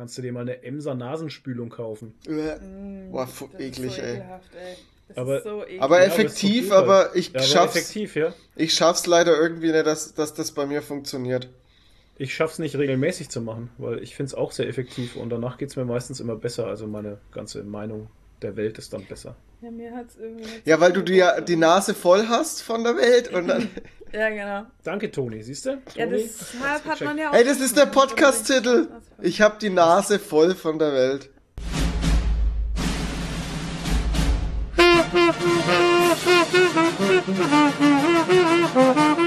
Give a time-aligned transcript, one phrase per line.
[0.00, 2.14] Kannst du dir mal eine Emser Nasenspülung kaufen.
[2.26, 4.14] Mm, Boah, eklig, so ey.
[4.14, 4.76] Ekelhaft, ey.
[5.14, 7.76] Aber, so aber, effektiv, ja, aber, aber ich ja, schaff's.
[7.76, 8.32] Effektiv, ja.
[8.56, 11.50] Ich schaff's leider irgendwie nicht, dass, dass das bei mir funktioniert.
[12.16, 15.58] Ich schaff's nicht regelmäßig zu machen, weil ich finde es auch sehr effektiv und danach
[15.58, 16.66] geht es mir meistens immer besser.
[16.66, 18.08] Also meine ganze Meinung
[18.40, 19.36] der Welt ist dann besser.
[19.62, 20.48] Ja, mir hat's irgendwie.
[20.64, 23.68] Ja, weil du die, die Nase voll hast von der Welt und dann.
[24.12, 24.66] ja, genau.
[24.84, 25.82] Danke, Toni, siehst du?
[25.94, 27.34] Ja, das hat, hat man ja auch.
[27.34, 28.88] Ey, das ist der Podcast-Titel.
[29.20, 31.28] Ich hab die Nase voll von der Welt.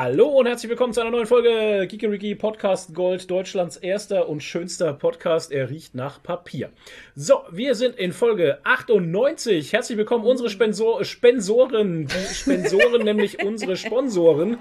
[0.00, 4.92] Hallo und herzlich willkommen zu einer neuen Folge Geekeriki Podcast Gold, Deutschlands erster und schönster
[4.92, 5.50] Podcast.
[5.50, 6.70] Er riecht nach Papier.
[7.16, 9.72] So, wir sind in Folge 98.
[9.72, 14.58] Herzlich willkommen unsere Spensor Spensoren, die Spensoren, nämlich unsere Sponsoren.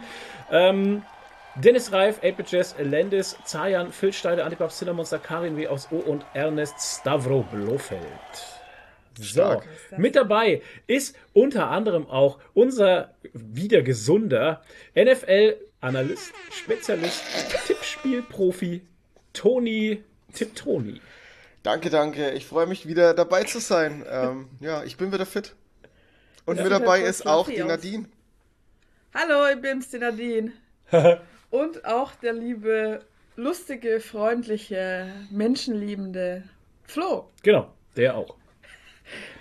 [0.50, 1.04] Ähm,
[1.54, 5.68] Dennis Reif, 8 Jazz, Landis, Zayan, Phil Steide, Antipap, Cinnamonster, Karin W.
[5.68, 8.57] aus O und Ernest Stavro Blofeld.
[9.20, 9.62] So,
[9.98, 14.62] mit dabei ist unter anderem auch unser wieder gesunder
[14.96, 17.24] NFL-Analyst, Spezialist,
[17.66, 18.82] Tippspielprofi
[19.34, 21.02] Toni Tiptoni.
[21.64, 22.32] Danke, danke.
[22.32, 24.06] Ich freue mich wieder dabei zu sein.
[24.10, 25.56] Ähm, ja, ich bin wieder fit.
[26.46, 28.06] Und ja, mit dabei ist auch die Nadine.
[29.14, 30.54] Hallo, ich bin's, die Nadine.
[31.50, 33.02] Und auch der liebe,
[33.36, 36.44] lustige, freundliche, menschenliebende
[36.84, 37.30] Flo.
[37.44, 38.37] Genau, der auch.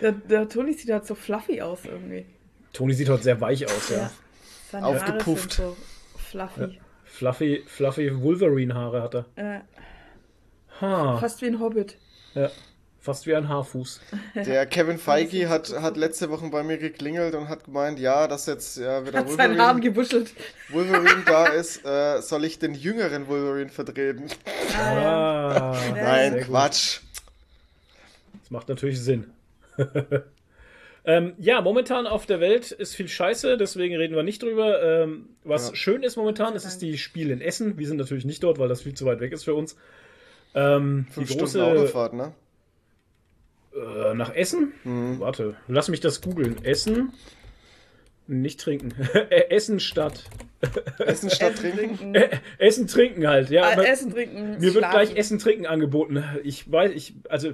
[0.00, 2.26] Der, der Toni sieht halt so fluffy aus irgendwie.
[2.72, 4.10] Toni sieht halt sehr weich aus, ja.
[4.72, 4.80] ja.
[4.82, 5.54] Aufgepufft.
[5.54, 5.76] So
[6.16, 6.60] fluffy.
[6.60, 6.68] Ja.
[7.04, 9.24] Fluffy, fluffy Wolverine-Haare hat er.
[9.36, 9.60] Äh,
[10.80, 11.16] ha.
[11.18, 11.96] Fast wie ein Hobbit.
[12.34, 12.50] Ja.
[13.00, 14.00] Fast wie ein Haarfuß.
[14.34, 18.46] Der Kevin Feige hat, hat letzte Woche bei mir geklingelt und hat gemeint, ja, dass
[18.46, 20.34] jetzt ja, wieder hat Wolverine, Haaren gebuschelt.
[20.70, 24.24] Wolverine da ist, äh, soll ich den jüngeren Wolverine vertreten?
[24.76, 27.00] Ah, Nein, Quatsch.
[28.40, 29.30] Das macht natürlich Sinn.
[31.04, 34.82] ähm, ja, momentan auf der Welt ist viel Scheiße, deswegen reden wir nicht drüber.
[34.82, 35.76] Ähm, was ja.
[35.76, 37.78] schön ist momentan, ist, ist die Spiel in Essen.
[37.78, 39.76] Wir sind natürlich nicht dort, weil das viel zu weit weg ist für uns.
[40.54, 42.32] Ähm, Fünf die große Stunden Autofahrt, ne?
[43.74, 44.72] Äh, nach Essen?
[44.84, 45.20] Mhm.
[45.20, 46.64] Warte, lass mich das googeln.
[46.64, 47.12] Essen.
[48.26, 48.92] Nicht trinken.
[49.50, 50.24] Essen statt.
[50.98, 52.14] Essen statt trinken?
[52.58, 53.64] Essen trinken halt, ja.
[53.64, 54.58] Ah, Essen trinken.
[54.58, 56.24] Mir wird gleich Essen trinken angeboten.
[56.42, 57.52] Ich weiß, ich, also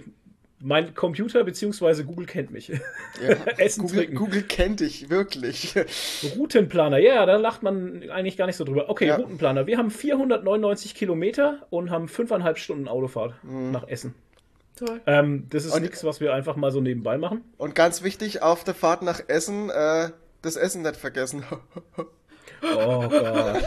[0.63, 2.05] mein Computer bzw.
[2.05, 2.69] Google kennt mich.
[2.69, 2.79] Ja,
[3.59, 4.15] Essen Google, trinken.
[4.17, 5.75] Google kennt dich, wirklich.
[6.37, 8.89] Routenplaner, ja, da lacht man eigentlich gar nicht so drüber.
[8.89, 9.17] Okay, ja.
[9.17, 9.67] Routenplaner.
[9.67, 13.73] Wir haben 499 Kilometer und haben fünfeinhalb Stunden Autofahrt mhm.
[13.73, 14.15] nach Essen.
[14.77, 15.01] Toll.
[15.07, 17.45] Ähm, das ist nichts, was wir einfach mal so nebenbei machen.
[17.59, 21.45] Und ganz wichtig, auf der Fahrt nach Essen, äh, das Essen nicht vergessen.
[21.97, 23.63] oh Gott.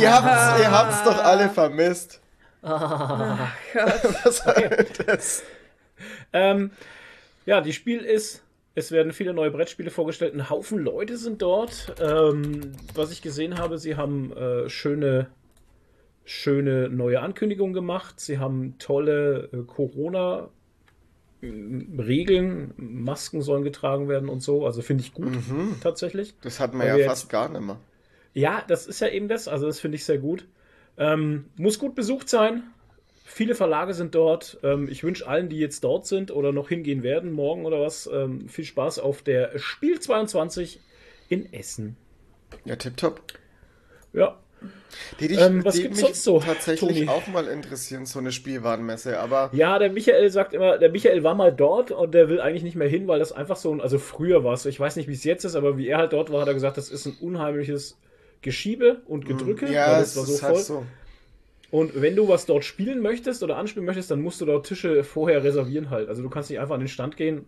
[0.00, 2.20] ihr habt es doch alle vermisst.
[2.62, 4.24] Ah, Gott.
[4.24, 4.86] Was soll okay.
[5.06, 5.42] das?
[6.32, 6.70] Ähm,
[7.44, 8.42] ja, die Spiel ist,
[8.74, 10.34] es werden viele neue Brettspiele vorgestellt.
[10.34, 11.94] Ein Haufen Leute sind dort.
[12.00, 15.28] Ähm, was ich gesehen habe, sie haben äh, schöne,
[16.24, 18.20] schöne neue Ankündigungen gemacht.
[18.20, 20.50] Sie haben tolle äh, Corona-
[21.42, 24.64] Regeln, Masken sollen getragen werden und so.
[24.64, 25.76] Also finde ich gut, mhm.
[25.82, 26.34] tatsächlich.
[26.40, 27.78] Das hat man ja fast jetzt, gar nicht mehr.
[28.32, 29.46] Ja, das ist ja eben das.
[29.46, 30.46] Also das finde ich sehr gut.
[30.96, 32.64] Ähm, muss gut besucht sein.
[33.28, 34.56] Viele Verlage sind dort.
[34.62, 38.08] Ähm, ich wünsche allen, die jetzt dort sind oder noch hingehen werden, morgen oder was,
[38.10, 40.80] ähm, viel Spaß auf der Spiel 22
[41.28, 41.96] in Essen.
[42.64, 43.20] Ja, tipptopp.
[44.12, 44.38] Ja.
[45.18, 46.38] Die, die, ähm, was gibt sonst so?
[46.38, 47.08] Tatsächlich Toni?
[47.08, 49.50] auch mal interessieren, so eine Spielwarenmesse, aber.
[49.52, 52.76] Ja, der Michael sagt immer, der Michael war mal dort und der will eigentlich nicht
[52.76, 55.14] mehr hin, weil das einfach so ein, also früher war es, ich weiß nicht, wie
[55.14, 57.16] es jetzt ist, aber wie er halt dort war, hat er gesagt, das ist ein
[57.20, 57.98] unheimliches
[58.40, 59.66] Geschiebe und Gedrücke.
[59.70, 60.54] Ja, das war so voll.
[60.54, 60.86] Halt so.
[61.76, 65.04] Und wenn du was dort spielen möchtest oder anspielen möchtest, dann musst du dort Tische
[65.04, 66.08] vorher reservieren halt.
[66.08, 67.44] Also du kannst nicht einfach an den Stand gehen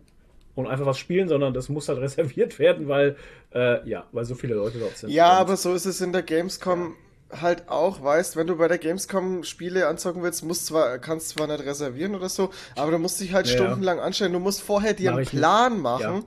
[0.53, 3.15] und einfach was spielen, sondern das muss halt reserviert werden, weil
[3.55, 5.09] äh, ja, weil so viele Leute dort sind.
[5.09, 6.95] Ja, und, aber so ist es in der Gamescom
[7.31, 7.41] ja.
[7.41, 11.47] halt auch, weißt, wenn du bei der Gamescom Spiele anzocken willst, musst zwar kannst zwar
[11.47, 14.33] nicht reservieren oder so, aber du musst dich halt ja, stundenlang anstellen.
[14.33, 15.81] Du musst vorher dir einen Plan nicht.
[15.81, 16.23] machen.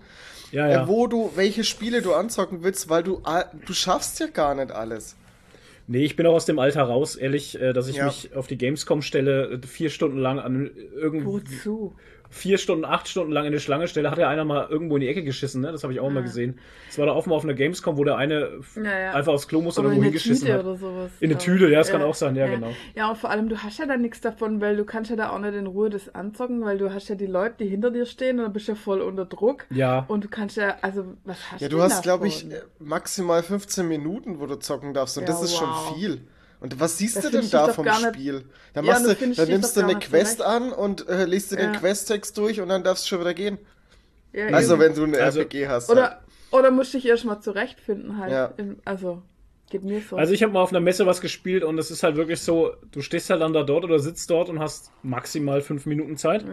[0.50, 0.68] Ja.
[0.68, 3.22] Äh, wo du welche Spiele du anzocken willst, weil du
[3.64, 5.14] du schaffst ja gar nicht alles.
[5.92, 8.06] Nee, ich bin auch aus dem Alter raus, ehrlich, äh, dass ich ja.
[8.06, 11.26] mich auf die Gamescom stelle, vier Stunden lang an irgendwie.
[11.26, 11.94] Wozu?
[12.32, 15.02] Vier Stunden, acht Stunden lang in der Schlange stelle, hat ja einer mal irgendwo in
[15.02, 15.70] die Ecke geschissen, ne?
[15.70, 16.14] Das habe ich auch ja.
[16.14, 16.58] mal gesehen.
[16.88, 19.60] Das war da auch mal auf einer Gamescom, wo der eine ja, einfach aufs Klo
[19.60, 20.64] musste oder irgendwo hingeschissen Tüte hat.
[20.64, 22.72] Oder sowas, in eine Tüte, ja, das kann auch sein, ja, genau.
[22.94, 25.30] Ja, und vor allem, du hast ja da nichts davon, weil du kannst ja da
[25.30, 28.06] auch nicht in Ruhe das anzocken, weil du hast ja die Leute, die hinter dir
[28.06, 29.66] stehen und dann bist du ja voll unter Druck.
[29.70, 30.06] Ja.
[30.08, 32.46] Und du kannst ja, also, was hast du Ja, du hast, glaube ich,
[32.78, 35.60] maximal 15 Minuten, wo du zocken darfst und das ist wow.
[35.60, 36.22] schon viel.
[36.62, 38.44] Und was siehst das du denn da vom Spiel?
[38.72, 40.48] Da, machst ja, du, da nimmst du eine Quest zurecht.
[40.48, 41.62] an und äh, liest du ja.
[41.62, 43.58] den Questtext durch und dann darfst du schon wieder gehen.
[44.32, 44.82] Ja, also eben.
[44.82, 45.90] wenn du eine also, RPG hast.
[45.90, 46.18] Oder, halt.
[46.52, 48.30] oder musst du dich erstmal zurechtfinden halt.
[48.30, 48.54] Ja.
[48.58, 49.22] In, also
[49.70, 50.16] geht mir so.
[50.16, 52.76] Also ich habe mal auf einer Messe was gespielt und es ist halt wirklich so,
[52.92, 56.44] du stehst halt dann da dort oder sitzt dort und hast maximal fünf Minuten Zeit.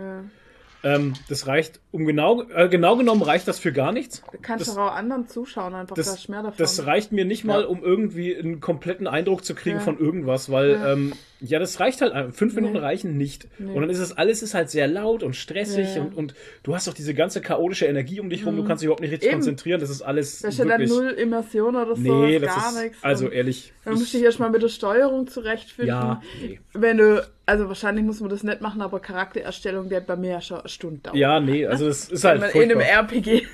[0.84, 4.22] Ähm, das reicht, um genau, äh, genau genommen reicht das für gar nichts.
[4.32, 6.58] Du kannst das, auch anderen zuschauen, einfach das mehr davon.
[6.58, 7.68] Das reicht mir nicht mal, ja.
[7.68, 9.84] um irgendwie einen kompletten Eindruck zu kriegen ja.
[9.84, 10.94] von irgendwas, weil ja.
[10.94, 12.36] Ähm, ja, das reicht halt.
[12.36, 12.80] Fünf Minuten nee.
[12.80, 13.48] reichen nicht.
[13.60, 13.72] Nee.
[13.72, 16.02] Und dann ist es alles ist halt sehr laut und stressig ja.
[16.02, 16.34] und, und
[16.64, 18.56] du hast auch diese ganze chaotische Energie um dich rum.
[18.56, 18.58] Mhm.
[18.60, 19.40] Du kannst dich überhaupt nicht richtig Eben.
[19.40, 19.80] konzentrieren.
[19.80, 20.40] Das ist alles.
[20.42, 22.26] Das ist ja dann null Immersion oder so.
[22.26, 22.98] Nee, das gar ist, nichts.
[23.02, 23.72] Also ehrlich.
[23.86, 25.88] Dann musst du dich erstmal mit der Steuerung zurechtfinden.
[25.88, 26.22] Ja.
[26.42, 26.60] Nee.
[26.74, 30.32] Wenn du, also wahrscheinlich muss man das nicht machen, aber Charaktererstellung, der hat bei mir
[30.32, 31.16] ja schon eine Stunde dauert.
[31.16, 32.54] Ja, nee, also das ist halt.
[32.54, 33.44] In einem RPG.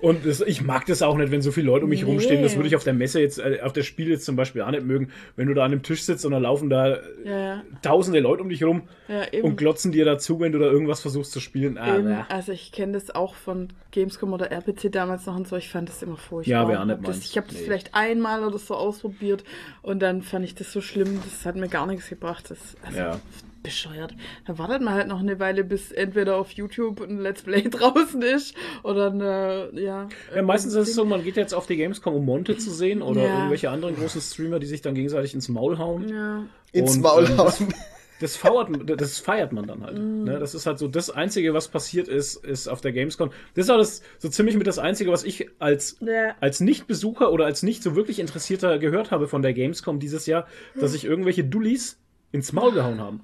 [0.00, 2.10] Und das, ich mag das auch nicht, wenn so viele Leute um mich nee.
[2.10, 2.42] rumstehen.
[2.42, 4.70] Das würde ich auf der Messe jetzt, äh, auf der Spiel jetzt zum Beispiel auch
[4.70, 5.10] nicht mögen.
[5.36, 6.89] Wenn du da an einem Tisch sitzt und dann laufen da
[7.24, 7.62] ja, ja.
[7.82, 11.32] tausende Leute um dich rum ja, und glotzen dir dazu, wenn du da irgendwas versuchst
[11.32, 11.78] zu spielen.
[11.78, 15.56] Ah, also ich kenne das auch von Gamescom oder RPC damals noch und so.
[15.56, 16.70] Ich fand das immer furchtbar.
[16.70, 17.64] Ja, auch nicht das, Ich habe das nee.
[17.64, 19.44] vielleicht einmal oder so ausprobiert
[19.82, 21.20] und dann fand ich das so schlimm.
[21.24, 22.50] Das hat mir gar nichts gebracht.
[22.50, 23.20] Das, also, ja
[23.62, 24.14] bescheuert.
[24.46, 28.22] Da wartet man halt noch eine Weile, bis entweder auf YouTube ein Let's Play draußen
[28.22, 30.08] ist oder eine, ja.
[30.34, 33.02] Ja, meistens ist es so, man geht jetzt auf die Gamescom, um Monte zu sehen
[33.02, 33.36] oder ja.
[33.36, 36.08] irgendwelche anderen großen Streamer, die sich dann gegenseitig ins Maul hauen.
[36.08, 36.44] Ja.
[36.72, 37.46] Ins Maul hauen.
[37.46, 37.62] Das,
[38.20, 38.68] das, feiert,
[39.00, 39.98] das feiert man dann halt.
[39.98, 40.24] Mm.
[40.24, 40.38] Ne?
[40.38, 43.30] Das ist halt so das Einzige, was passiert ist, ist auf der Gamescom.
[43.54, 46.34] Das ist auch das, so ziemlich mit das Einzige, was ich als, ja.
[46.40, 50.46] als Nicht-Besucher oder als nicht so wirklich Interessierter gehört habe von der Gamescom dieses Jahr,
[50.74, 51.98] dass ich irgendwelche Dullis
[52.32, 53.20] ins Maul gehauen haben.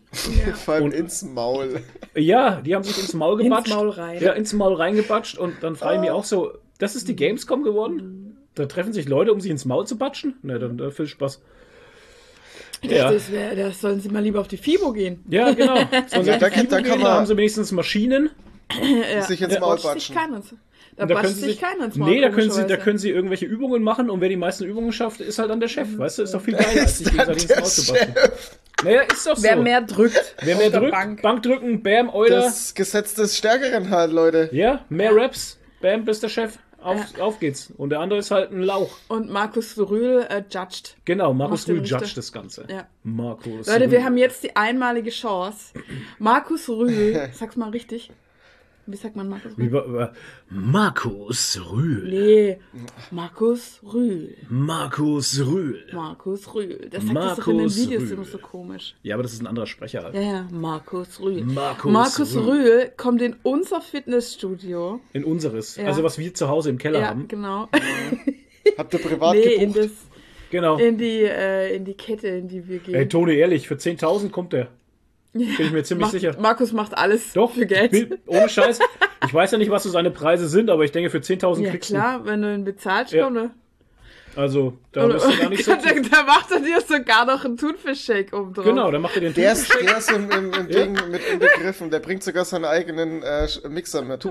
[0.47, 0.53] Ja.
[0.55, 1.81] Vor allem und, ins Maul.
[2.15, 3.69] Ja, die haben sich ins Maul gebatscht.
[3.69, 4.23] Ins Maul rein.
[4.23, 6.03] Ja, ins Maul reingebatscht und dann frage ich oh.
[6.03, 8.37] mich auch so, das ist die Gamescom geworden?
[8.55, 10.37] Da treffen sich Leute, um sich ins Maul zu batschen?
[10.43, 11.43] Ne, dann, dann viel Spaß.
[12.83, 13.11] Ja.
[13.11, 15.25] das, wär, das sollen sie mal lieber auf die FIBO gehen.
[15.29, 15.77] Ja, genau.
[16.09, 18.31] Sollen ja, da, kann, da kann man, haben sie wenigstens Maschinen.
[18.73, 20.15] Die sich ins Maul batschen.
[20.97, 22.11] Da, da können sich keiner ins Maul.
[22.11, 24.93] Nee, da können, sie, da können sie irgendwelche Übungen machen und wer die meisten Übungen
[24.93, 25.87] schafft, ist halt dann der Chef.
[25.97, 28.15] Weißt du, ist doch viel geiler, als sich gegenseitig ins Maul zu batschen.
[28.85, 29.43] Naja, ist doch so.
[29.43, 30.35] Wer mehr drückt.
[30.43, 31.23] Wer mehr drückt, Bank.
[31.23, 32.41] Bank drücken, bam, Euler.
[32.43, 34.49] Das Gesetz des Stärkeren halt, Leute.
[34.53, 36.59] Ja, mehr Raps, bam, bist der Chef.
[36.87, 37.25] Auf, ja.
[37.25, 37.73] auf geht's.
[37.77, 38.99] Und der andere ist halt ein Lauch.
[39.09, 40.97] Und Markus Rühl äh, judged.
[41.05, 42.67] Genau, Markus Rühl judged das Ganze.
[42.71, 42.87] Ja.
[43.03, 43.91] Markus Leute, Rühl.
[43.91, 45.75] wir haben jetzt die einmalige Chance.
[46.19, 48.11] Markus Rühl, sag's mal richtig,
[48.87, 50.11] wie sagt man Markus Rühl?
[50.49, 52.09] Markus Rühl.
[52.09, 52.59] Nee,
[53.11, 54.37] Markus Rühl.
[54.49, 55.85] Markus Rühl.
[55.93, 56.89] Markus Rühl.
[56.91, 58.13] Das sagt Markus das doch in den Videos Rühl.
[58.13, 58.95] immer so komisch.
[59.03, 60.05] Ja, aber das ist ein anderer Sprecher.
[60.05, 60.15] Halt.
[60.15, 61.45] Ja, ja, Markus Rühl.
[61.45, 62.45] Markus, Markus Rühl.
[62.45, 62.93] Rühl.
[62.97, 65.01] kommt in unser Fitnessstudio.
[65.13, 65.77] In unseres.
[65.77, 65.87] Ja.
[65.87, 67.27] Also was wir zu Hause im Keller ja, haben.
[67.29, 67.69] genau.
[68.79, 69.63] Habt ihr privat nee, gebucht?
[69.63, 69.91] In, das,
[70.51, 70.79] genau.
[70.79, 72.95] in, die, äh, in die Kette, in die wir gehen.
[72.95, 74.69] Ey, Toni, ehrlich, für 10.000 kommt der.
[75.39, 76.37] Bin ich mir ziemlich macht, sicher.
[76.39, 77.93] Markus macht alles Doch, für Geld.
[77.93, 78.79] Will, ohne Scheiß.
[79.25, 81.71] Ich weiß ja nicht, was so seine Preise sind, aber ich denke, für 10.000 ja,
[81.71, 83.29] kriegst klar, wenn du ihn bezahlst, ja.
[83.29, 83.51] ne?
[84.37, 85.73] Also, da bist du gar nicht so.
[85.73, 88.67] da, da macht er dir sogar noch einen Thunfischshake oben drauf.
[88.67, 91.91] Genau, da macht er den Der ist, der ist im, im, im Ding mit inbegriffen.
[91.91, 94.25] Der bringt sogar seinen eigenen äh, Mixer mit.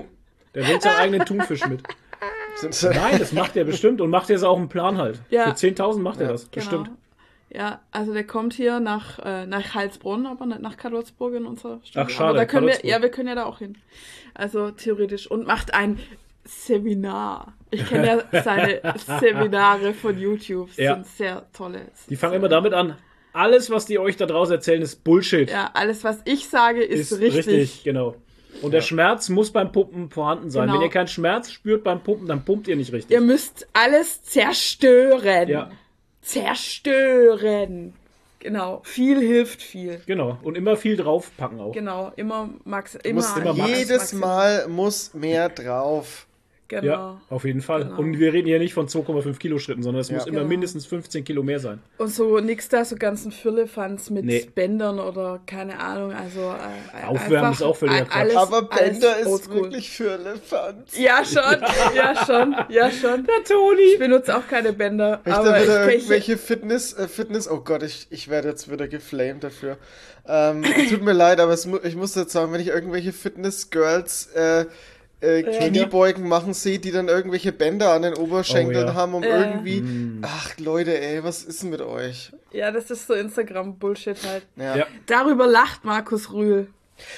[0.54, 1.82] Der bringt seinen eigenen Thunfisch mit.
[2.82, 5.20] Nein, das macht er bestimmt und macht jetzt auch einen Plan halt.
[5.28, 5.52] Ja.
[5.52, 6.54] Für 10.000 macht er das, genau.
[6.54, 6.90] bestimmt.
[7.56, 11.80] Ja, also der kommt hier nach, äh, nach Heilsbronn, aber nicht nach Karlsburg in unserer
[11.84, 12.06] Stadt.
[12.06, 13.78] Ach, schade, aber da können wir, ja, wir können ja da auch hin.
[14.34, 15.30] Also theoretisch.
[15.30, 15.98] Und macht ein
[16.44, 17.54] Seminar.
[17.70, 18.82] Ich kenne ja seine
[19.20, 20.68] Seminare von YouTube.
[20.68, 20.94] Das ja.
[20.96, 21.86] sind sehr tolle.
[22.10, 22.96] Die fangen immer damit an.
[23.32, 25.50] Alles, was die euch da draußen erzählen, ist Bullshit.
[25.50, 27.46] Ja, alles, was ich sage, ist, ist richtig.
[27.46, 28.16] Richtig, genau.
[28.60, 30.66] Und der Schmerz muss beim Pumpen vorhanden sein.
[30.66, 30.78] Genau.
[30.78, 33.14] Wenn ihr keinen Schmerz spürt beim Pumpen, dann pumpt ihr nicht richtig.
[33.14, 35.48] Ihr müsst alles zerstören.
[35.48, 35.70] Ja
[36.26, 37.94] zerstören.
[38.38, 40.00] Genau, viel hilft viel.
[40.06, 41.72] Genau, und immer viel draufpacken auch.
[41.72, 42.94] Genau, immer Max.
[42.96, 44.12] Immer, immer Max, jedes Max.
[44.12, 46.25] Mal muss mehr drauf.
[46.68, 46.84] Genau.
[46.84, 47.84] Ja, auf jeden Fall.
[47.84, 47.98] Genau.
[47.98, 50.16] Und wir reden hier nicht von 2,5 Kilo Schritten, sondern es ja.
[50.16, 50.48] muss immer genau.
[50.48, 51.80] mindestens 15 Kilo mehr sein.
[51.98, 54.48] Und so nix da, so ganzen Firlefanz mit nee.
[54.52, 56.12] Bändern oder keine Ahnung.
[56.12, 58.36] Also äh, Aufwärmen ist auch völlig Quatsch.
[58.36, 60.98] Aber Bänder ist wirklich Firlefanz.
[60.98, 61.62] Ja, schon.
[61.94, 62.56] ja, schon.
[62.68, 63.24] Ja, schon.
[63.24, 63.92] Der Toni.
[63.92, 65.20] Ich benutze auch keine Bänder.
[65.24, 69.44] Ich aber ich irgendwelche Fitness, äh, Fitness, oh Gott, ich, ich werde jetzt wieder geflamed
[69.44, 69.78] dafür.
[70.28, 74.66] Ähm, tut mir leid, aber es, ich muss jetzt sagen, wenn ich irgendwelche Fitness-Girls äh,
[75.20, 78.94] äh, Kniebeugen machen sehe, die dann irgendwelche Bänder an den Oberschenkeln oh, ja.
[78.94, 79.28] haben, um äh.
[79.28, 79.80] irgendwie.
[79.80, 80.22] Mm.
[80.22, 82.32] Ach, Leute, ey, was ist denn mit euch?
[82.52, 84.44] Ja, das ist so Instagram-Bullshit halt.
[84.56, 84.76] Ja.
[84.76, 84.86] ja.
[85.06, 86.68] Darüber lacht Markus Rühl.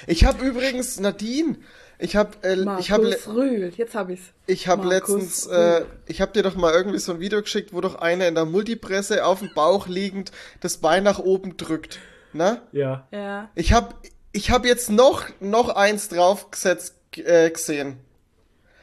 [0.06, 1.56] Ich habe übrigens, Nadine,
[1.98, 4.32] ich habe äh, ich habe Rühl, jetzt habe ich's.
[4.46, 7.80] Ich habe letztens äh, ich habe dir doch mal irgendwie so ein Video geschickt, wo
[7.80, 11.98] doch einer in der Multipresse auf dem Bauch liegend das Bein nach oben drückt,
[12.32, 12.62] ne?
[12.70, 13.06] Ja.
[13.10, 13.50] Ja.
[13.56, 13.94] Ich habe
[14.32, 17.96] ich habe jetzt noch noch eins draufgesetzt äh, gesehen.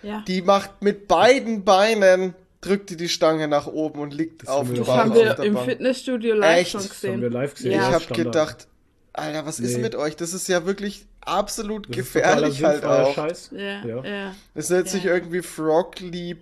[0.01, 0.23] Ja.
[0.27, 4.67] Die macht mit beiden Beinen drückt die die Stange nach oben und liegt das auf
[4.67, 4.85] dem Bauch.
[4.87, 6.71] Das haben wir im Fitnessstudio live Echt?
[6.71, 6.95] schon gesehen.
[7.01, 7.71] Das haben wir live gesehen.
[7.71, 7.89] Ja.
[7.89, 8.67] Ich habe gedacht,
[9.13, 9.67] Alter, was nee.
[9.67, 10.15] ist mit euch?
[10.15, 13.13] Das ist ja wirklich absolut das gefährlich halt auch.
[13.13, 13.51] Scheiß.
[13.53, 14.03] Ja, ja.
[14.03, 14.35] ja.
[14.53, 16.37] Das nennt sich irgendwie Frogly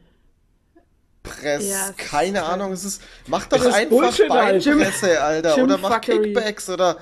[1.24, 1.70] Press.
[1.70, 3.02] Ja, keine Ahnung, es ist.
[3.28, 5.56] Mach doch einfach Bullshit, Beinpresse, Alter.
[5.56, 6.34] Jim oder mach Fuckery.
[6.34, 6.98] Kickbacks oder.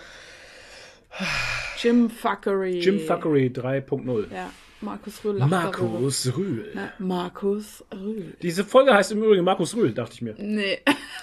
[1.77, 2.79] Jim Fuckery.
[2.79, 4.33] Jim Fuckery 3.0.
[4.33, 4.51] Ja.
[4.81, 5.39] Markus Rühl.
[5.39, 6.38] Markus darüber.
[6.38, 6.71] Rühl.
[6.73, 8.33] Na, Markus Rühl.
[8.41, 10.35] Diese Folge heißt im Übrigen Markus Rühl, dachte ich mir.
[10.38, 10.79] Nee.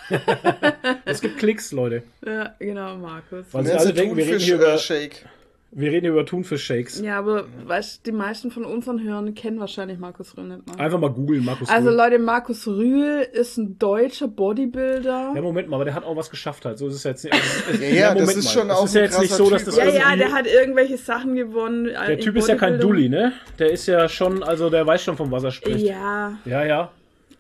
[1.04, 2.04] es gibt Klicks, Leute.
[2.24, 3.46] Ja, genau, Markus.
[3.52, 5.26] Weil sie alle denken, wir reden hier über Shake.
[5.70, 7.02] Wir reden über Thunfisch-Shakes.
[7.02, 10.82] Ja, aber weißt, die meisten von unseren Hörern kennen wahrscheinlich Markus Rühl nicht mal.
[10.82, 12.00] Einfach mal googeln, Markus also, Rühl.
[12.00, 15.32] Also Leute, Markus Rühl ist ein deutscher Bodybuilder.
[15.34, 16.78] Ja, Moment mal, aber der hat auch was geschafft halt.
[16.78, 17.34] So ist es jetzt nicht.
[17.34, 18.50] Also, ja, ja, das ist mal.
[18.50, 20.96] schon das auch ist ja jetzt nicht so, dass das Ja, ja, der hat irgendwelche
[20.96, 21.84] Sachen gewonnen.
[21.84, 23.34] Der Typ ist ja kein Dulli, ne?
[23.58, 25.84] Der ist ja schon, also der weiß schon, von was er spricht.
[25.84, 26.38] Ja.
[26.46, 26.90] Ja, ja.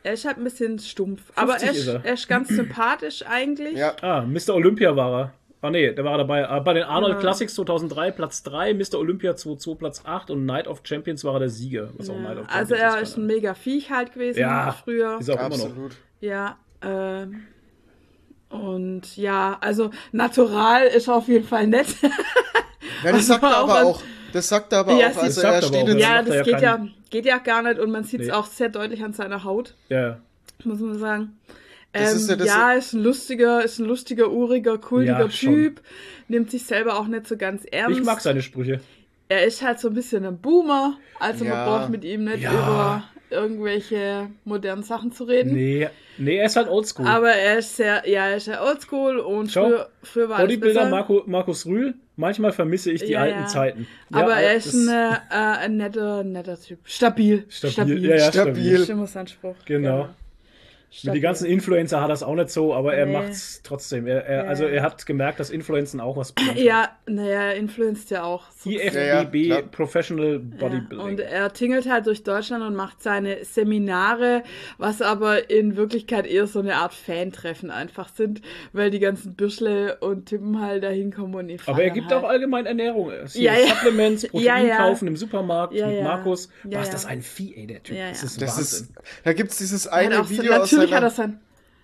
[0.02, 1.22] Er ist halt ein bisschen stumpf.
[1.34, 2.04] Aber er ist, er.
[2.04, 3.76] er ist ganz sympathisch eigentlich.
[3.76, 3.96] Ja.
[4.00, 4.54] Ah, Mr.
[4.54, 5.34] Olympia war er.
[5.60, 6.48] Ah nee, der war dabei.
[6.48, 7.20] Ah, bei den Arnold ja.
[7.20, 8.94] Classics 2003 Platz 3, Mr.
[8.94, 11.90] Olympia 2 Platz 8 und Night of Champions war er der Sieger.
[11.96, 12.14] Was ja.
[12.14, 15.18] auch Night of also er ist, ist ein mega Viech halt gewesen ja, früher.
[15.18, 15.76] Ist auch Absolut.
[15.76, 15.94] immer noch.
[16.20, 17.26] Ja, äh,
[18.50, 21.88] und ja, also natural ist auf jeden Fall nett.
[23.04, 24.02] ja, das sagt er aber auch.
[24.32, 25.16] Das sagt er aber ja, auch.
[25.16, 28.20] Also er steht auch, ja, das geht ja, geht ja gar nicht und man sieht
[28.20, 28.32] es nee.
[28.32, 29.74] auch sehr deutlich an seiner Haut.
[29.88, 30.18] Ja.
[30.64, 31.38] Muss man sagen.
[31.94, 35.80] Ähm, ist ja, ja, ist ein lustiger, ist ein lustiger, uriger, kultiger ja, Typ.
[36.28, 37.98] Nimmt sich selber auch nicht so ganz ernst.
[37.98, 38.80] Ich mag seine Sprüche.
[39.30, 41.54] Er ist halt so ein bisschen ein Boomer, also ja.
[41.54, 45.52] man braucht mit ihm nicht über irgendwelche modernen Sachen zu reden.
[45.52, 47.06] Nee, nee, er ist halt oldschool.
[47.06, 50.88] Aber er ist sehr, ja, er ist sehr oldschool und Schau, früher, früher war Bodybuilder
[50.88, 53.46] Marco, Markus Rühl, manchmal vermisse ich die ja, alten ja.
[53.46, 53.86] Zeiten.
[54.12, 56.78] Aber er ist ein, äh, ein netter, netter Typ.
[56.84, 57.44] Stabil.
[57.48, 57.72] Stabil.
[57.72, 58.04] Stabil.
[58.06, 58.82] Ja, ja, stabil.
[58.84, 59.56] Stimmungsanspruch.
[59.66, 60.02] Genau.
[60.02, 60.08] genau.
[61.04, 63.18] Mit die ganzen Influencer hat das auch nicht so, aber er nee.
[63.28, 64.06] es trotzdem.
[64.06, 64.48] Er, er, ja.
[64.48, 66.58] Also er hat gemerkt, dass Influenzen auch was bringt.
[66.58, 68.50] Ja, naja, er influenzt ja auch.
[68.56, 70.98] So IFBB, ja, Professional Bodybuilding.
[70.98, 71.04] Ja.
[71.04, 74.42] Und er tingelt halt durch Deutschland und macht seine Seminare,
[74.78, 78.40] was aber in Wirklichkeit eher so eine Art Fan-Treffen einfach sind,
[78.72, 82.24] weil die ganzen Büschle und Typen halt da hinkommen und ihn Aber er gibt halt.
[82.24, 83.12] auch allgemein Ernährung.
[83.34, 83.66] Ja, ja.
[83.68, 86.48] Supplements, Protein kaufen im Supermarkt mit Markus.
[86.64, 87.98] Was ist das ein Vieh, ey, der Typ.
[87.98, 88.86] Das ist das Wahnsinn.
[88.86, 88.92] Ist,
[89.24, 91.40] da gibt es dieses eine Video aus Natürlich seiner, hat er sein.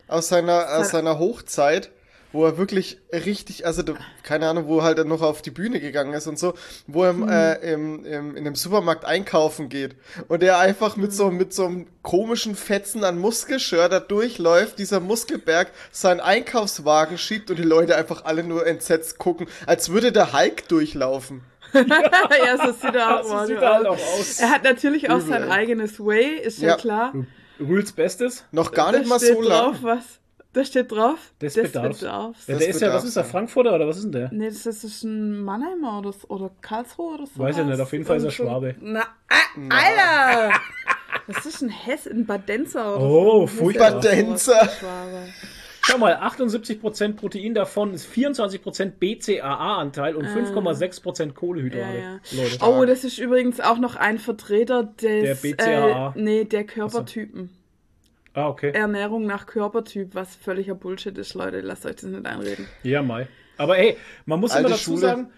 [0.09, 1.91] Aus seiner, aus seiner Hochzeit,
[2.35, 3.83] wo er wirklich richtig, also
[4.25, 6.55] keine Ahnung, wo er halt noch auf die Bühne gegangen ist und so,
[6.89, 7.29] wo er mhm.
[7.29, 9.95] äh, im, im, in einem Supermarkt einkaufen geht
[10.27, 14.99] und er einfach mit so mit so einem komischen Fetzen an Muskelshirt da durchläuft, dieser
[14.99, 20.33] Muskelberg seinen Einkaufswagen schiebt und die Leute einfach alle nur entsetzt gucken, als würde der
[20.33, 21.43] Hulk durchlaufen.
[21.75, 24.41] ja, so sieht er auch, so sieht er halt auch aus.
[24.41, 27.13] Er hat natürlich auch Übel, sein eigenes Way, ist ja, ja klar.
[27.61, 28.45] Rühls Bestes.
[28.53, 29.77] Noch gar nicht mal so lang.
[29.83, 30.21] was.
[30.55, 31.19] Da steht drauf.
[31.41, 31.99] Des, des Bedarfs.
[31.99, 32.47] Bedarfs.
[32.47, 34.33] Ja, der ist ja, was ist der, Frankfurter oder was ist denn der?
[34.33, 37.41] Nee, das ist ein Mannheimer oder, oder Karlsruhe oder so.
[37.41, 38.77] Weiß ich nicht, auf jeden Fall ist er Schwabe.
[38.81, 40.61] Na, ah, Alter!
[41.27, 43.43] Das ist ein Hess, ein Badenzer oder oh, so.
[43.43, 43.93] Oh, furchtbar.
[43.93, 44.69] Badenzer.
[45.87, 52.21] Schau mal, 78% Protein davon ist 24% BCAA-Anteil und 5,6% Kohlehydrate.
[52.33, 52.67] Ja, ja.
[52.67, 56.15] oh, das ist übrigens auch noch ein Vertreter des der BCAA.
[56.17, 57.51] Äh, nee, der Körpertypen.
[58.33, 58.71] Ah, okay.
[58.73, 61.61] Ernährung nach Körpertyp, was völliger Bullshit ist, Leute.
[61.61, 62.67] Lasst euch das nicht einreden.
[62.83, 63.29] Ja, Mai.
[63.59, 65.01] Aber ey, man muss Alte immer dazu Schule.
[65.01, 65.31] sagen,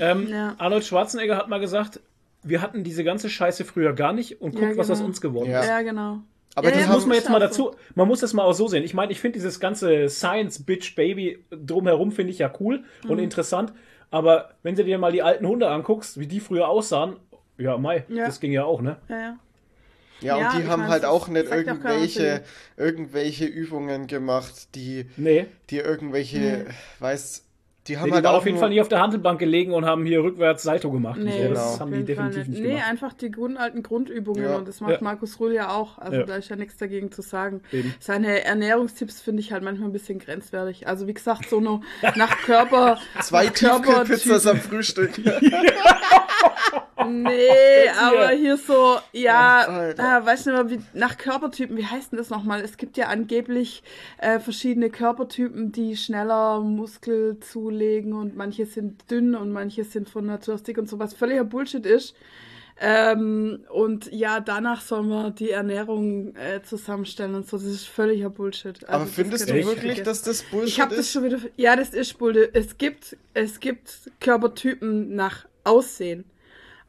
[0.00, 0.54] ähm, ja.
[0.56, 2.00] Arnold Schwarzenegger hat mal gesagt,
[2.42, 4.80] wir hatten diese ganze Scheiße früher gar nicht und guckt, ja, genau.
[4.80, 5.66] was aus uns geworden ist.
[5.66, 6.22] Ja, genau.
[6.54, 8.84] Aber ja, das muss man jetzt mal dazu, man muss das mal auch so sehen.
[8.84, 13.10] Ich meine, ich finde dieses ganze Science Bitch Baby drumherum finde ich ja cool mhm.
[13.10, 13.72] und interessant.
[14.10, 17.16] Aber wenn du dir mal die alten Hunde anguckst, wie die früher aussahen,
[17.56, 18.26] ja, Mai, ja.
[18.26, 18.98] das ging ja auch, ne?
[19.08, 19.38] Ja, ja.
[20.20, 25.46] Ja, ja und die haben halt auch nicht irgendwelche, auch irgendwelche Übungen gemacht, die, nee.
[25.70, 26.64] die irgendwelche, nee.
[27.00, 27.44] weiß,
[27.88, 30.04] die haben nee, halt die auf jeden Fall nicht auf der Handelbank gelegen und haben
[30.04, 31.18] hier rückwärts Salto gemacht.
[31.20, 31.54] Nee, so.
[31.54, 31.80] das genau.
[31.80, 32.62] haben die definitiv nicht.
[32.62, 34.56] Nee, einfach die Grund, alten Grundübungen ja.
[34.56, 34.98] und das macht ja.
[35.00, 35.98] Markus Ruhl ja auch.
[35.98, 36.22] Also ja.
[36.24, 37.60] da ist ja nichts dagegen zu sagen.
[37.72, 37.92] Eben.
[37.98, 40.86] Seine Ernährungstipps finde ich halt manchmal ein bisschen grenzwertig.
[40.86, 41.80] Also wie gesagt, so nur
[42.14, 42.98] nach Körper.
[43.20, 45.12] Zwei Tiefkühlpizzas am Frühstück.
[47.08, 52.30] nee, aber hier so, ja, äh, weißt du, wie, nach Körpertypen, wie heißt denn das
[52.30, 52.60] nochmal?
[52.60, 53.82] Es gibt ja angeblich
[54.18, 60.26] äh, verschiedene Körpertypen, die schneller Muskel zulegen und manche sind dünn und manche sind von
[60.26, 62.14] Natur aus dick und sowas völliger Bullshit ist.
[62.80, 67.56] Ähm, und ja, danach sollen wir die Ernährung äh, zusammenstellen und so.
[67.56, 68.82] Das ist völliger Bullshit.
[68.84, 70.98] Also, Aber findest du wirklich, dass das Bullshit ich hab ist?
[70.98, 72.50] Das schon wieder, ja, das ist Bullshit.
[72.54, 76.24] Es gibt, es gibt Körpertypen nach Aussehen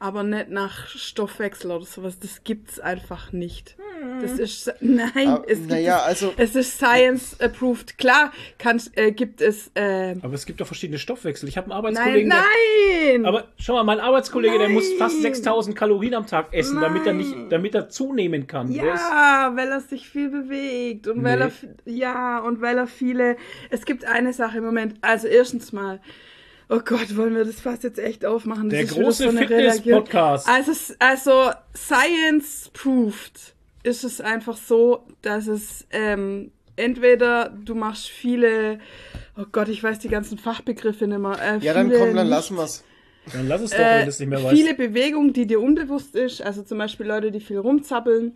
[0.03, 2.19] aber nicht nach Stoffwechsel oder sowas.
[2.19, 3.77] Das gibt's einfach nicht.
[4.21, 4.39] Das hm.
[4.39, 7.97] ist nein, aber, es, naja, es, also, es ist science approved.
[7.97, 9.71] Klar, kann, äh, gibt es.
[9.75, 11.47] Äh, aber es gibt doch verschiedene Stoffwechsel.
[11.47, 12.27] Ich habe einen Arbeitskollegen.
[12.27, 13.21] Nein, nein.
[13.21, 14.67] Der, aber schau mal, mein Arbeitskollege, nein.
[14.67, 16.83] der muss fast 6000 Kalorien am Tag essen, nein.
[16.83, 18.69] damit er nicht, damit er zunehmen kann.
[18.73, 21.23] Ja, weil er sich viel bewegt und nee.
[21.23, 21.51] weil er
[21.85, 23.37] ja und weil er viele.
[23.69, 24.95] Es gibt eine Sache im Moment.
[24.99, 26.01] Also erstens mal
[26.69, 28.69] Oh Gott, wollen wir das fast jetzt echt aufmachen?
[28.69, 30.47] Das Der große Fitness-Podcast.
[30.47, 33.53] Also, also, science-proved
[33.83, 38.79] ist es einfach so, dass es ähm, entweder du machst viele,
[39.37, 41.37] oh Gott, ich weiß die ganzen Fachbegriffe nicht mehr.
[41.41, 42.83] Äh, ja, dann komm, dann lassen wir's.
[43.31, 44.55] Dann lass es doch, wenn du es nicht mehr weißt.
[44.55, 48.33] Viele Bewegungen, die dir unbewusst ist, also zum Beispiel Leute, die viel rumzappeln,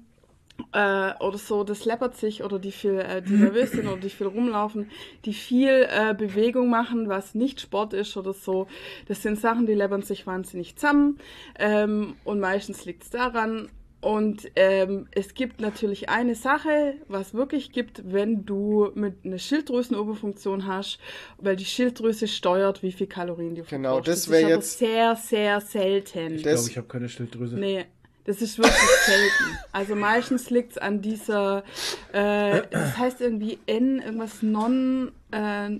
[0.73, 4.09] äh, oder so, das läppert sich oder die viel, äh, die nervös sind oder die
[4.09, 4.89] viel rumlaufen,
[5.25, 8.67] die viel äh, Bewegung machen, was nicht Sport ist oder so.
[9.07, 11.19] Das sind Sachen, die läppern sich wahnsinnig zusammen
[11.59, 13.69] ähm, und meistens liegt es daran.
[13.99, 20.67] Und ähm, es gibt natürlich eine Sache, was wirklich gibt, wenn du mit einer Schilddrüsenoberfunktion
[20.67, 20.99] hast,
[21.39, 24.07] weil die Schilddrüse steuert, wie viel Kalorien du Genau, verbrauchst.
[24.07, 26.35] das wäre jetzt sehr, sehr selten.
[26.35, 27.55] Ich glaube, ich habe keine Schilddrüse.
[27.57, 27.85] Nee,
[28.27, 29.57] das ist wirklich selten.
[29.71, 31.63] Also meistens liegt es an dieser,
[32.11, 35.13] äh, das heißt irgendwie N, irgendwas non.
[35.31, 35.79] Äh,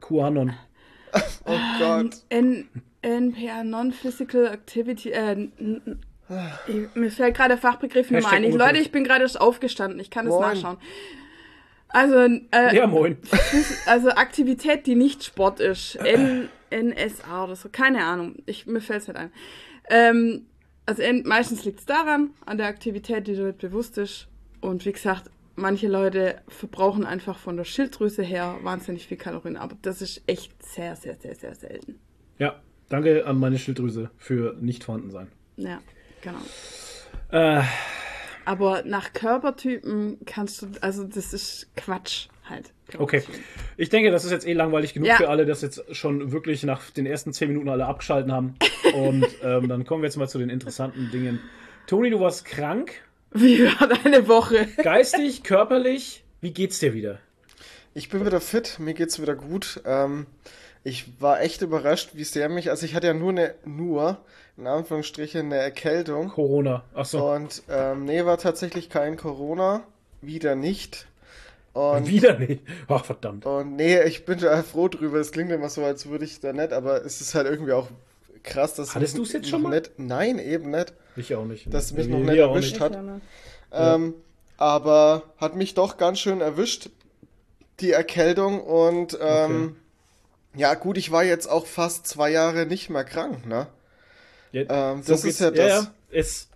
[0.00, 0.54] QAnon.
[1.44, 2.16] Oh Gott.
[2.30, 2.68] N,
[3.02, 5.10] NPA, Non-Physical Activity.
[5.10, 5.48] Äh,
[6.94, 8.44] mir fällt gerade der Fachbegriff nicht mehr ein.
[8.44, 10.00] Ich, Leute, ich bin gerade erst aufgestanden.
[10.00, 10.54] Ich kann das moin.
[10.54, 10.78] nachschauen.
[11.88, 12.16] Also,
[12.50, 13.18] äh, ja, moin.
[13.86, 15.96] Also Aktivität, die nicht Sport ist.
[15.96, 17.68] N, NSA oder so.
[17.70, 18.36] Keine Ahnung.
[18.46, 19.30] Ich, mir fällt es nicht ein.
[19.90, 20.46] Ähm,
[20.86, 24.28] also meistens liegt es daran, an der Aktivität, die du nicht bewusst ist.
[24.60, 29.76] Und wie gesagt, manche Leute verbrauchen einfach von der Schilddrüse her wahnsinnig viel Kalorien, aber
[29.82, 31.98] das ist echt sehr, sehr, sehr, sehr selten.
[32.38, 35.28] Ja, danke an meine Schilddrüse für nicht vorhanden sein.
[35.56, 35.80] Ja,
[36.22, 36.40] genau.
[37.30, 37.62] Äh,
[38.44, 42.72] aber nach Körpertypen kannst du, also das ist Quatsch halt.
[42.98, 43.22] Okay.
[43.76, 45.16] Ich denke, das ist jetzt eh langweilig genug ja.
[45.16, 48.56] für alle, dass jetzt schon wirklich nach den ersten zehn Minuten alle abgeschalten haben.
[48.94, 51.40] Und ähm, dann kommen wir jetzt mal zu den interessanten Dingen.
[51.86, 52.92] Toni, du warst krank.
[53.32, 54.68] Wie war deine Woche?
[54.82, 57.18] Geistig, körperlich, wie geht's dir wieder?
[57.92, 59.80] Ich bin wieder fit, mir geht's wieder gut.
[59.84, 60.26] Ähm,
[60.84, 64.18] ich war echt überrascht, wie sehr mich, also ich hatte ja nur eine, nur,
[64.56, 66.28] in Anführungsstrichen, eine Erkältung.
[66.28, 67.34] Corona, achso.
[67.34, 69.82] Und ähm, nee, war tatsächlich kein Corona,
[70.20, 71.06] wieder nicht.
[71.74, 72.62] Und, Wieder nicht.
[72.86, 73.44] Ach, verdammt.
[73.46, 75.18] Und nee, ich bin da froh drüber.
[75.18, 77.88] Es klingt immer so, als würde ich da nicht, aber es ist halt irgendwie auch
[78.44, 79.70] krass, dass Hattest du es jetzt schon mal?
[79.70, 80.94] Nicht, nein, eben nicht.
[81.16, 81.72] Ich auch nicht.
[81.74, 82.96] Dass mich noch nicht erwischt hat.
[83.72, 84.14] Ähm,
[84.56, 86.90] aber hat mich doch ganz schön erwischt,
[87.80, 88.60] die Erkältung.
[88.60, 89.76] Und ähm,
[90.52, 90.60] okay.
[90.60, 93.66] ja, gut, ich war jetzt auch fast zwei Jahre nicht mehr krank, ne?
[94.52, 95.58] Ja, ähm, das so ist ja das.
[95.58, 95.94] Ja, ja.
[96.12, 96.48] Es,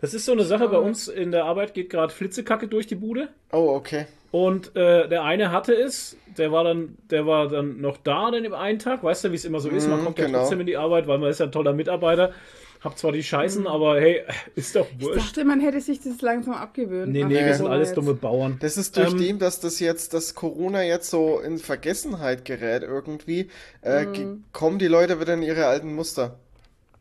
[0.00, 2.96] das ist so eine Sache bei uns in der Arbeit, geht gerade Flitzekacke durch die
[2.96, 3.28] Bude.
[3.52, 4.06] Oh, okay.
[4.34, 8.44] Und äh, der eine hatte es, der war dann, der war dann noch da dann
[8.44, 10.28] im einen Tag, weißt du, wie es immer so ist, man mhm, kommt genau.
[10.30, 12.32] ja trotzdem in die Arbeit, weil man ist ja ein toller Mitarbeiter.
[12.80, 13.68] Hab zwar die Scheißen, mhm.
[13.68, 14.22] aber hey,
[14.56, 15.18] ist doch wurscht.
[15.18, 17.12] Ich dachte, man hätte sich das langsam abgewöhnt.
[17.12, 17.96] Nee, nee, wir sind alles jetzt.
[17.96, 18.56] dumme Bauern.
[18.58, 22.82] Das ist durch ähm, dem, dass das jetzt, dass Corona jetzt so in Vergessenheit gerät
[22.82, 23.50] irgendwie,
[23.82, 24.42] äh, mhm.
[24.50, 26.40] kommen die Leute wieder in ihre alten Muster.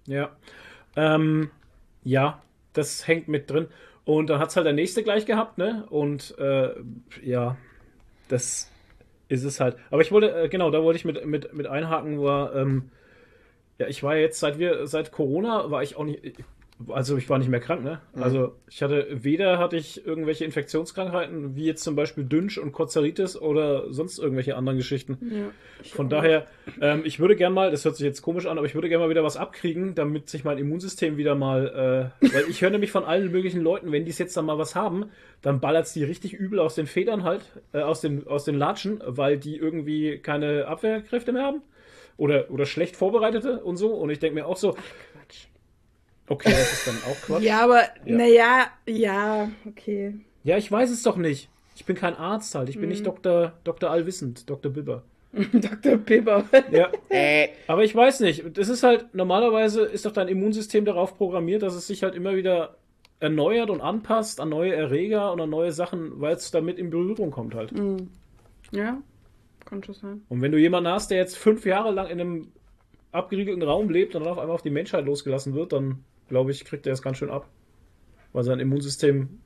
[0.06, 0.30] Ja.
[0.96, 1.50] Ähm,
[2.04, 2.43] ja,
[2.74, 3.69] das hängt mit drin.
[4.06, 5.86] Und dann hat es halt der nächste gleich gehabt, ne?
[5.89, 6.72] Und äh,
[7.24, 7.58] ja,
[8.28, 8.70] das
[9.30, 9.78] ist es halt.
[9.89, 12.92] Aber ich wollte, äh, genau, da wollte ich mit, mit, mit einhaken, war, ähm,
[13.78, 16.38] ja, ich war jetzt, seit wir, seit Corona war ich auch nicht,
[16.89, 18.02] also ich war nicht mehr krank, ne?
[18.13, 18.24] Mhm.
[18.24, 23.36] Also ich hatte, weder hatte ich irgendwelche Infektionskrankheiten, wie jetzt zum Beispiel Dünsch und Kozeritis
[23.36, 25.17] oder sonst irgendwelche anderen Geschichten.
[25.22, 26.48] Ja, Von daher,
[26.82, 29.02] ähm, ich würde gern mal, das hört sich jetzt komisch an, aber ich würde gern
[29.02, 32.91] mal wieder was abkriegen, damit sich mein Immunsystem wieder mal, äh, weil ich höre nämlich
[32.91, 35.06] von allen möglichen Leuten, wenn die es jetzt dann mal was haben,
[35.41, 37.41] dann ballert es die richtig übel aus den Federn halt,
[37.74, 41.62] äh, aus, den, aus den Latschen, weil die irgendwie keine Abwehrkräfte mehr haben.
[42.15, 43.88] Oder, oder schlecht vorbereitete und so.
[43.96, 44.78] Und ich denke mir auch so,
[46.28, 47.44] Okay, das ist dann auch Quatsch.
[47.44, 48.18] ja, aber ja.
[48.18, 50.16] naja, ja, okay.
[50.44, 51.50] Ja, ich weiß es doch nicht.
[51.76, 52.70] Ich bin kein Arzt halt.
[52.70, 52.90] Ich bin hm.
[52.90, 53.54] nicht Dr.
[53.64, 53.90] Dr.
[53.90, 54.72] Allwissend, Dr.
[54.72, 55.04] Bibber.
[55.34, 55.98] Dr.
[55.98, 56.46] Bibber.
[56.72, 56.92] ja.
[57.10, 57.50] Äh.
[57.68, 58.58] Aber ich weiß nicht.
[58.58, 62.36] Das ist halt, normalerweise ist doch dein Immunsystem darauf programmiert, dass es sich halt immer
[62.36, 62.78] wieder
[63.20, 67.32] erneuert und anpasst an neue Erreger und an neue Sachen, weil es damit in Berührung
[67.32, 67.72] kommt halt.
[67.72, 68.10] Mhm.
[68.72, 69.02] Ja,
[69.66, 70.22] kann schon sein.
[70.30, 72.52] Und wenn du jemanden hast, der jetzt fünf Jahre lang in einem
[73.12, 76.66] abgeriegelten Raum lebt und dann auf einmal auf die Menschheit losgelassen wird, dann glaube ich,
[76.66, 77.50] kriegt er es ganz schön ab.
[78.32, 79.40] Weil sein Immunsystem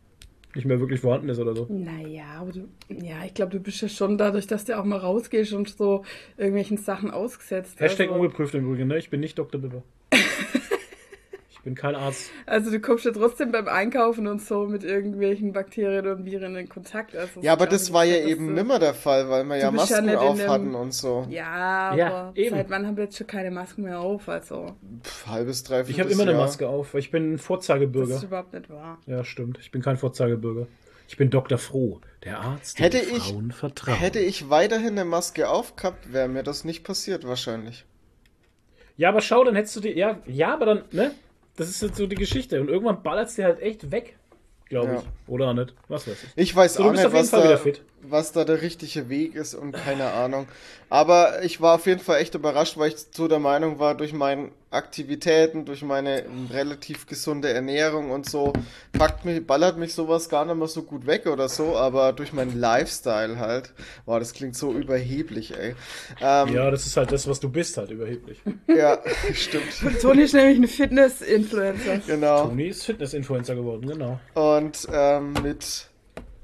[0.55, 1.67] nicht mehr wirklich vorhanden ist oder so.
[1.69, 4.97] Naja, aber du, ja, ich glaube, du bist ja schon dadurch, dass du auch mal
[4.97, 6.03] rausgehst und so
[6.37, 7.79] irgendwelchen Sachen ausgesetzt.
[7.79, 8.19] Hashtag also...
[8.19, 8.97] ungeprüft im Übrigen, ne?
[8.97, 9.61] Ich bin nicht Dr.
[9.61, 9.83] Bibber.
[11.67, 12.31] Bin kein Arzt.
[12.45, 16.69] Also du kommst ja trotzdem beim Einkaufen und so mit irgendwelchen Bakterien und Viren in
[16.69, 17.13] Kontakt.
[17.13, 20.17] Also ja, aber das war ja eben nimmer der Fall, weil wir ja Masken ja
[20.17, 21.27] auf hatten und so.
[21.29, 24.29] Ja, aber ja, seit wann haben wir jetzt schon keine Masken mehr auf?
[24.29, 28.07] Also Pff, halbes, dreiviertel Ich habe immer eine Maske auf, weil ich bin ein Vorzeigebürger.
[28.07, 28.99] Das ist überhaupt nicht wahr.
[29.05, 29.57] Ja, stimmt.
[29.59, 30.67] Ich bin kein Vorzeigebürger.
[31.09, 31.57] Ich bin Dr.
[31.57, 33.99] Froh, der Arzt, der hätte Frauen ich, vertraut.
[33.99, 37.83] Hätte ich weiterhin eine Maske aufgehabt, wäre mir das nicht passiert wahrscheinlich.
[38.97, 39.91] Ja, aber schau, dann hättest du die.
[39.91, 41.11] Ja, ja, aber dann, ne?
[41.57, 42.61] Das ist jetzt so die Geschichte.
[42.61, 44.15] Und irgendwann ballert es dir halt echt weg.
[44.69, 44.99] Glaube ja.
[44.99, 45.05] ich.
[45.27, 45.73] Oder nicht.
[45.89, 46.29] Was weiß ich.
[46.35, 47.59] Ich weiß so, auch nicht, was da,
[48.01, 50.47] was da der richtige Weg ist und keine Ahnung.
[50.89, 54.13] Aber ich war auf jeden Fall echt überrascht, weil ich so der Meinung war, durch
[54.13, 58.53] meine Aktivitäten, durch meine relativ gesunde Ernährung und so,
[58.93, 62.33] packt mich, ballert mich sowas gar nicht mehr so gut weg oder so, aber durch
[62.33, 63.73] meinen Lifestyle halt,
[64.05, 65.75] wow, das klingt so überheblich, ey.
[66.21, 68.41] Ähm, ja, das ist halt das, was du bist, halt überheblich.
[68.67, 68.99] Ja,
[69.33, 69.63] stimmt.
[70.01, 71.99] Toni ist nämlich ein Fitness-Influencer.
[72.05, 72.47] Genau.
[72.47, 74.19] Toni ist Fitness-Influencer geworden, genau.
[74.35, 75.87] Und ähm, mit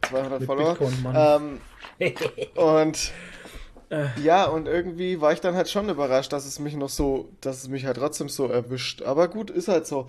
[0.09, 0.77] 200 mit Follower.
[1.15, 1.59] Ähm,
[2.55, 3.11] und
[3.89, 4.07] äh.
[4.23, 7.57] ja, und irgendwie war ich dann halt schon überrascht, dass es mich noch so, dass
[7.57, 9.03] es mich halt trotzdem so erwischt.
[9.03, 10.07] Aber gut, ist halt so.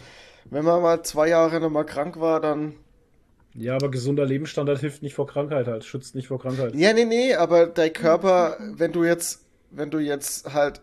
[0.51, 2.75] Wenn man mal zwei Jahre nochmal krank war, dann.
[3.55, 6.75] Ja, aber gesunder Lebensstandard hilft nicht vor Krankheit halt, schützt nicht vor Krankheit.
[6.75, 10.81] Ja, nee, nee, aber dein Körper, wenn du jetzt, wenn du jetzt halt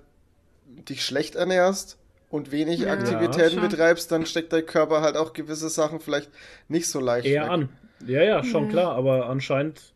[0.68, 1.98] dich schlecht ernährst
[2.30, 6.30] und wenig ja, Aktivitäten ja, betreibst, dann steckt dein Körper halt auch gewisse Sachen vielleicht
[6.70, 7.28] nicht so leicht.
[7.28, 7.52] Eher weg.
[7.52, 7.70] an.
[8.08, 8.70] Ja, ja, schon ja.
[8.72, 9.94] klar, aber anscheinend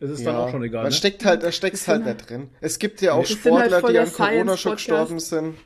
[0.00, 0.82] ist es ja, dann auch schon egal.
[0.82, 0.96] Man ne?
[0.96, 2.50] steckt halt, da steckt halt nicht drin.
[2.60, 5.56] Es gibt ja auch halt Sportler, halt die an Corona schon gestorben sind.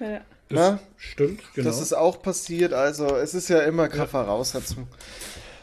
[0.00, 0.20] Ja.
[0.50, 1.68] Das stimmt, genau.
[1.68, 4.86] Das ist auch passiert, also es ist ja immer Kraftvoraussetzung.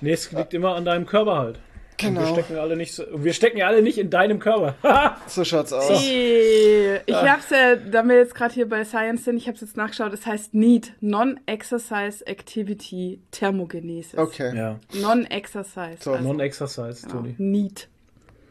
[0.02, 1.60] Nee, es liegt immer an deinem Körper halt.
[2.02, 2.22] Genau.
[2.22, 4.76] wir stecken alle nicht so, wir stecken ja alle nicht in deinem Körper.
[5.28, 5.90] so schaut's aus.
[6.02, 7.28] Ich ah.
[7.28, 10.26] hab's ja, da wir jetzt gerade hier bei Science sind, ich hab's jetzt nachgeschaut, es
[10.26, 14.18] heißt NEAT, Non-Exercise Activity Thermogenesis.
[14.18, 14.56] Okay.
[14.56, 14.80] Ja.
[14.94, 15.98] Non-Exercise.
[16.00, 17.22] So, also, Non-Exercise, genau.
[17.22, 17.36] Toni.
[17.38, 17.88] NEAT.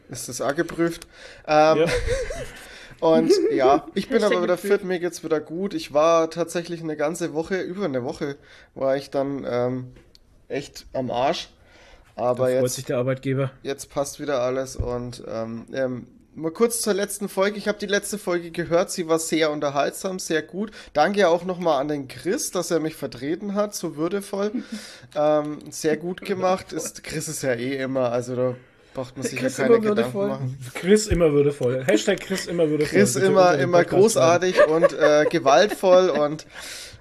[0.09, 1.07] Ist das auch geprüft?
[1.47, 1.85] Ähm, ja.
[3.01, 5.73] Und ja, ich bin aber wieder fit, mir geht's wieder gut.
[5.73, 8.37] Ich war tatsächlich eine ganze Woche, über eine Woche,
[8.75, 9.93] war ich dann ähm,
[10.47, 11.49] echt am Arsch.
[12.15, 13.51] Aber da freut jetzt, sich der Arbeitgeber.
[13.63, 17.57] Jetzt passt wieder alles und ähm, ähm, mal kurz zur letzten Folge.
[17.57, 18.91] Ich habe die letzte Folge gehört.
[18.91, 20.71] Sie war sehr unterhaltsam, sehr gut.
[20.93, 24.51] Danke auch nochmal an den Chris, dass er mich vertreten hat, so würdevoll.
[25.15, 26.73] ähm, sehr gut gemacht.
[26.73, 28.55] Ist, Chris ist ja eh immer, also da
[28.93, 30.57] braucht man sich Chris ja keine Gedanken machen.
[30.73, 31.83] Chris immer würdevoll.
[31.85, 32.99] Hashtag Chris immer würdevoll.
[32.99, 36.45] Chris immer, immer großartig und äh, gewaltvoll und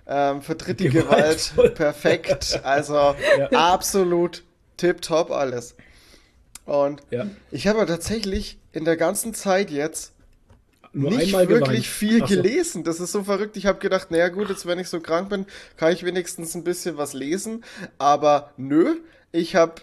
[0.06, 2.60] ähm, vertritt die Gewalt perfekt.
[2.64, 3.48] Also ja.
[3.52, 4.42] absolut
[4.80, 5.74] tipptopp alles.
[6.64, 7.26] Und ja.
[7.50, 10.12] ich habe tatsächlich in der ganzen Zeit jetzt
[10.92, 11.86] Nur nicht wirklich geweint.
[11.86, 12.26] viel so.
[12.26, 12.84] gelesen.
[12.84, 13.56] Das ist so verrückt.
[13.56, 16.64] Ich habe gedacht, naja gut, jetzt wenn ich so krank bin, kann ich wenigstens ein
[16.64, 17.64] bisschen was lesen.
[17.98, 18.96] Aber nö,
[19.32, 19.82] ich habe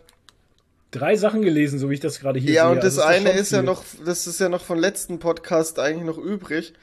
[0.91, 2.69] drei Sachen gelesen, so wie ich das gerade hier ja, sehe.
[2.69, 5.19] Ja, und das also eine ist, ist ja noch, das ist ja noch vom letzten
[5.19, 6.73] Podcast eigentlich noch übrig.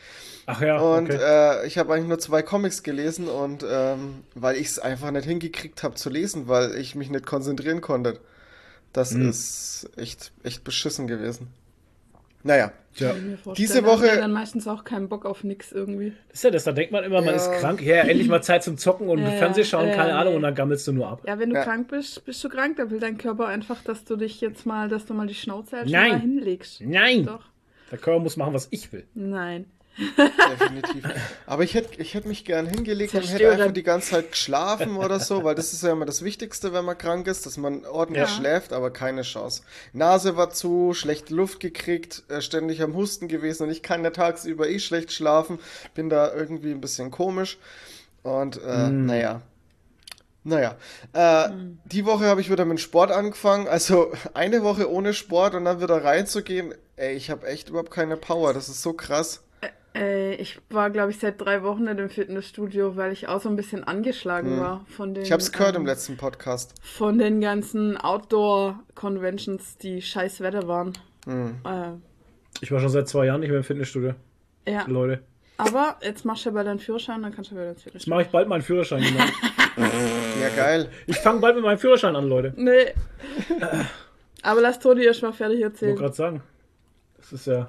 [0.46, 0.78] Ach ja.
[0.78, 1.18] Und okay.
[1.20, 5.26] äh, ich habe eigentlich nur zwei Comics gelesen und ähm, weil ich es einfach nicht
[5.26, 8.20] hingekriegt habe zu lesen, weil ich mich nicht konzentrieren konnte.
[8.92, 9.28] Das mhm.
[9.28, 11.48] ist echt, echt beschissen gewesen.
[12.44, 13.14] Naja, ja.
[13.57, 14.07] diese Woche.
[14.07, 16.12] Ja dann meistens auch keinen Bock auf nix irgendwie.
[16.28, 17.37] Das ist ja das, da denkt man immer, man ja.
[17.37, 17.80] ist krank.
[17.80, 20.54] Ja, endlich mal Zeit zum Zocken und ja, Fernseh schauen, keine ja, Ahnung, und dann
[20.54, 21.22] gammelst du nur ab.
[21.26, 24.16] Ja, wenn du krank bist, bist du krank, da will dein Körper einfach, dass du
[24.16, 26.11] dich jetzt mal, dass du mal die Schnauze halt Nein.
[26.11, 26.83] mal hinlegst.
[26.83, 27.24] Nein!
[27.24, 27.46] Doch.
[27.90, 29.04] Der Körper muss machen, was ich will.
[29.14, 29.64] Nein.
[29.96, 31.04] Definitiv.
[31.46, 34.96] Aber ich hätte ich hätt mich gern hingelegt und hätte einfach die ganze Zeit geschlafen
[34.96, 37.85] oder so, weil das ist ja immer das Wichtigste, wenn man krank ist, dass man
[37.85, 38.28] ordentlich ja.
[38.28, 39.62] schläft, aber keine Chance.
[39.92, 44.11] Nase war zu, schlechte Luft gekriegt, äh, ständig am Husten gewesen und ich kann ja
[44.11, 45.59] tagsüber eh schlecht schlafen,
[45.94, 47.59] bin da irgendwie ein bisschen komisch.
[48.22, 49.07] Und äh, mm.
[49.07, 49.42] naja,
[50.44, 50.76] naja,
[51.14, 51.78] äh, mhm.
[51.87, 53.66] die Woche habe ich wieder mit Sport angefangen.
[53.66, 56.74] Also eine Woche ohne Sport und dann wieder reinzugehen.
[56.96, 58.52] Ey, ich habe echt überhaupt keine Power.
[58.52, 59.43] Das ist so krass.
[59.94, 63.48] Äh, ich war, glaube ich, seit drei Wochen in dem Fitnessstudio, weil ich auch so
[63.48, 64.61] ein bisschen angeschlagen mhm.
[64.61, 65.22] war von den.
[65.22, 66.74] Ich habe es gehört ähm, im letzten Podcast.
[66.83, 70.92] Von den ganzen Outdoor-Conventions, die scheiß Wetter waren.
[71.26, 71.61] Mhm.
[71.64, 71.92] Äh,
[72.61, 74.14] ich war schon seit zwei Jahren nicht mehr im Fitnessstudio.
[74.66, 74.85] Ja.
[74.87, 75.20] Leute.
[75.57, 77.98] Aber jetzt machst du ja bald deinen Führerschein, dann kannst du wieder ins Fitnessstudio.
[77.98, 79.24] Jetzt mache ich bald meinen Führerschein, genau.
[80.40, 80.88] ja, geil.
[81.07, 82.52] Ich fange bald mit meinem Führerschein an, Leute.
[82.57, 82.92] Nee.
[84.42, 85.94] Aber lass Toni erst mal fertig erzählen.
[85.94, 86.42] Ich wollte gerade sagen.
[87.18, 87.68] Das ist ja.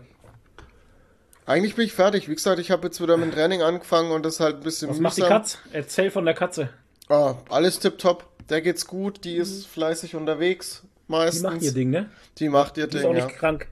[1.45, 2.27] Eigentlich bin ich fertig.
[2.27, 4.89] Wie gesagt, ich habe jetzt wieder mit dem Training angefangen und das halt ein bisschen
[4.89, 5.03] Was mühsam.
[5.03, 5.57] macht die Katze?
[5.73, 6.69] Erzähl von der Katze.
[7.07, 8.25] Ah, alles tipptopp.
[8.49, 9.23] Der geht's gut.
[9.23, 10.83] Die ist fleißig unterwegs.
[11.07, 11.41] Meistens.
[11.41, 12.09] Die macht ihr Ding, ne?
[12.39, 12.99] Die macht ihr die Ding.
[13.01, 13.37] Ist auch nicht ja.
[13.37, 13.67] krank.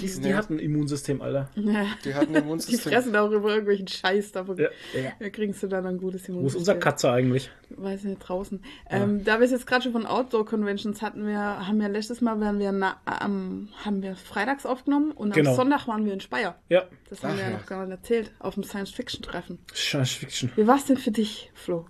[0.00, 0.36] Die, die ja.
[0.36, 1.48] hat ein Immunsystem, Alter.
[1.56, 1.86] Ja.
[2.04, 2.78] Die hat ein Immunsystem.
[2.82, 4.68] Die fressen auch über irgendwelchen Scheiß, davon ja.
[4.94, 5.30] ja.
[5.30, 6.42] kriegst du dann ein gutes Immunsystem.
[6.42, 7.50] Wo ist unser Katze eigentlich?
[7.70, 8.62] Weiß ich nicht, draußen.
[8.88, 12.40] Ähm, da wir es jetzt gerade schon von Outdoor-Conventions hatten, wir haben ja letztes Mal
[12.40, 15.50] waren wir na, ähm, haben wir freitags aufgenommen und genau.
[15.50, 16.56] am Sonntag waren wir in Speyer.
[16.68, 16.84] Ja.
[17.10, 19.58] Das haben Ach, wir ja noch gar nicht erzählt, auf dem Science-Fiction-Treffen.
[19.74, 20.52] Science-Fiction.
[20.56, 21.86] Wie war es denn für dich, Flo?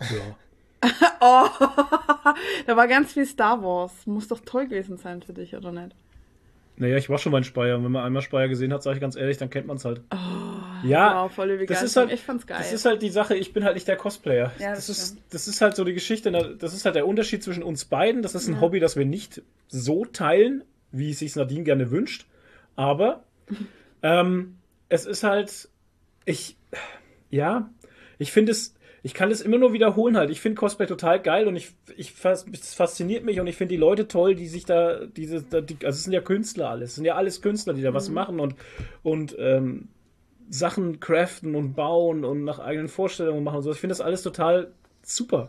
[0.00, 0.36] Ja.
[1.20, 1.46] oh,
[2.66, 4.06] da war ganz viel Star Wars.
[4.06, 5.94] Muss doch toll gewesen sein für dich, oder nicht?
[6.80, 7.76] Naja, ich war schon mal in Speyer.
[7.76, 9.84] Und wenn man einmal Speyer gesehen hat, sage ich ganz ehrlich, dann kennt man es
[9.84, 10.00] halt.
[10.10, 10.16] Oh,
[10.82, 12.56] ja, wow, voll das ist halt, ich fand's geil.
[12.58, 14.50] Das ist halt die Sache, ich bin halt nicht der Cosplayer.
[14.58, 17.44] Ja, das, das ist, das ist halt so die Geschichte, das ist halt der Unterschied
[17.44, 18.22] zwischen uns beiden.
[18.22, 18.60] Das ist ein ja.
[18.62, 22.24] Hobby, das wir nicht so teilen, wie es sich Nadine gerne wünscht.
[22.76, 23.24] Aber
[24.02, 24.56] ähm,
[24.88, 25.68] es ist halt,
[26.24, 26.56] ich,
[27.28, 27.68] ja,
[28.18, 30.30] ich finde es, ich kann das immer nur wiederholen halt.
[30.30, 33.80] Ich finde Cosplay total geil und ich, ich es fasziniert mich und ich finde die
[33.80, 37.04] Leute toll, die sich da, diese, die, also es sind ja Künstler alles, es sind
[37.04, 37.94] ja alles Künstler, die da mhm.
[37.94, 38.54] was machen und,
[39.02, 39.88] und ähm,
[40.50, 43.70] Sachen craften und bauen und nach eigenen Vorstellungen machen und so.
[43.72, 45.48] Ich finde das alles total super.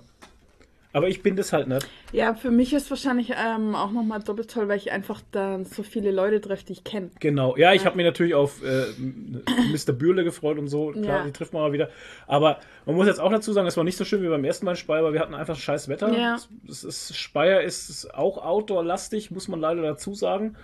[0.93, 1.88] Aber ich bin das halt nicht.
[2.12, 5.84] Ja, für mich ist wahrscheinlich ähm, auch nochmal doppelt toll, weil ich einfach dann so
[5.84, 7.12] viele Leute treffe, die ich kenne.
[7.19, 7.56] Genau.
[7.56, 7.86] Ja, ich ja.
[7.86, 9.93] habe mich natürlich auf äh, Mr.
[9.93, 10.91] Bürle gefreut und so.
[10.91, 11.23] Klar, ja.
[11.23, 11.89] die trifft man mal wieder.
[12.27, 14.65] Aber man muss jetzt auch dazu sagen, es war nicht so schön wie beim ersten
[14.65, 16.12] Mal in Speyer, weil wir hatten einfach scheiß Wetter.
[16.12, 16.38] Ja.
[16.67, 20.56] Es, es Speyer ist auch outdoor-lastig, muss man leider dazu sagen.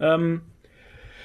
[0.00, 0.14] Ja.
[0.14, 0.42] Ähm,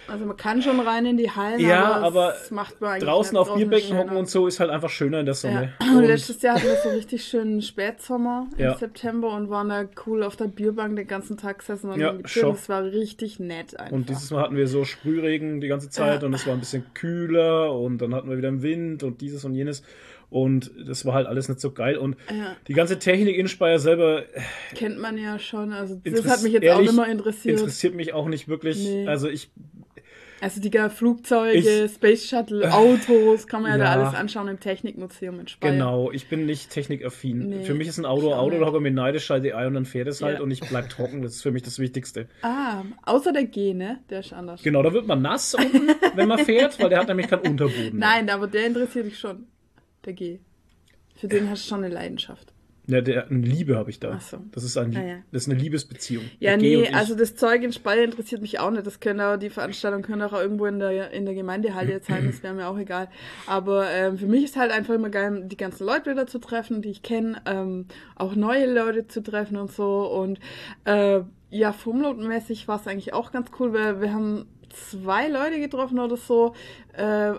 [0.07, 4.17] also man kann schon rein in die Hallen, ja, aber, aber draußen auf Bierbecken hocken
[4.17, 5.73] und so ist halt einfach schöner in der Sonne.
[5.81, 5.97] Ja.
[5.97, 8.73] Und letztes Jahr hatten wir so richtig schönen Spätsommer ja.
[8.73, 12.13] im September und waren da cool auf der Bierbank den ganzen Tag gesessen und ja,
[12.23, 13.91] Es war richtig nett einfach.
[13.91, 16.27] Und dieses Mal hatten wir so Sprühregen die ganze Zeit ja.
[16.27, 19.45] und es war ein bisschen kühler und dann hatten wir wieder einen Wind und dieses
[19.45, 19.83] und jenes.
[20.33, 21.95] Und das war halt alles nicht so geil.
[21.95, 22.55] Und ja.
[22.67, 24.23] die ganze Technik in Speyer selber.
[24.73, 25.71] Kennt man ja schon.
[25.71, 27.59] Also, das hat mich jetzt ehrlich, auch immer interessiert.
[27.59, 28.79] Interessiert mich auch nicht wirklich.
[28.79, 29.07] Nee.
[29.07, 29.51] Also, ich
[30.43, 34.59] also die Flugzeuge, ich, Space Shuttle, Autos, kann man ja, ja, da alles anschauen im
[34.59, 35.71] Technikmuseum in Speyer.
[35.71, 37.47] Genau, ich bin nicht technikaffin.
[37.47, 39.65] Nee, für mich ist ein Auto Auto, da habe ich mir neidisch schalte die Ei
[39.65, 40.43] und dann fährt es halt ja.
[40.43, 41.21] und ich bleib trocken.
[41.21, 42.27] Das ist für mich das Wichtigste.
[42.41, 43.99] Ah, außer der G, ne?
[44.09, 44.61] Der ist anders.
[44.63, 47.97] Genau, da wird man nass unten, wenn man fährt, weil der hat nämlich keinen Unterboden.
[47.97, 49.47] Nein, aber der interessiert dich schon.
[50.03, 50.39] Der G.
[51.15, 52.52] Für den hast du schon eine Leidenschaft.
[52.85, 54.15] Ja, der, eine Liebe habe ich da.
[54.17, 54.39] Ach so.
[54.51, 55.15] Das ist, ein, ah, ja.
[55.31, 56.25] das ist eine Liebesbeziehung.
[56.39, 58.85] Ja, nee, also das Zeug in Speyer interessiert mich auch nicht.
[58.85, 62.27] Das können auch, die Veranstaltung können auch irgendwo in der, in der Gemeindehalle jetzt sein,
[62.27, 63.09] das wäre mir auch egal.
[63.47, 66.81] Aber ähm, für mich ist halt einfach immer geil, die ganzen Leute wieder zu treffen,
[66.81, 70.05] die ich kenne, ähm, auch neue Leute zu treffen und so.
[70.11, 70.39] Und
[70.83, 75.99] äh, ja, Formlot-mäßig war es eigentlich auch ganz cool, weil wir haben zwei Leute getroffen
[75.99, 76.53] oder so.
[76.97, 77.35] Äh,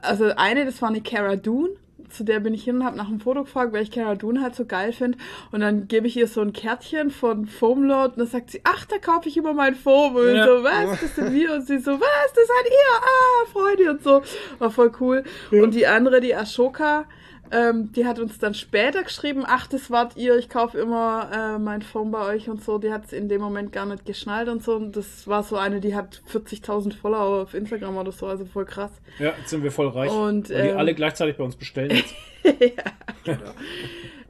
[0.00, 1.74] also eine, das war eine Cara Dune
[2.08, 4.42] zu der bin ich hin und habe nach einem Foto gefragt, weil ich Cara Dune
[4.42, 5.18] halt so geil finde.
[5.52, 8.84] Und dann gebe ich ihr so ein Kärtchen von Foamlord und dann sagt sie, ach,
[8.86, 10.16] da kaufe ich immer mein Foam.
[10.16, 10.46] Und ja.
[10.46, 11.54] so, was, das sind wir?
[11.54, 13.00] Und sie so, was, das seid ihr?
[13.00, 14.22] Ah, Freude und so.
[14.58, 15.24] War voll cool.
[15.50, 15.62] Ja.
[15.62, 17.06] Und die andere, die Ashoka,
[17.50, 21.58] ähm, die hat uns dann später geschrieben, ach, das wart ihr, ich kaufe immer äh,
[21.58, 22.78] mein Phone bei euch und so.
[22.78, 24.76] Die hat es in dem Moment gar nicht geschnallt und so.
[24.76, 28.64] Und das war so eine, die hat 40.000 Follower auf Instagram oder so, also voll
[28.64, 28.90] krass.
[29.18, 30.10] Ja, jetzt sind wir voll reich.
[30.10, 32.14] Und, ähm, die alle gleichzeitig bei uns bestellen jetzt.
[32.44, 32.84] ja,
[33.24, 33.50] genau.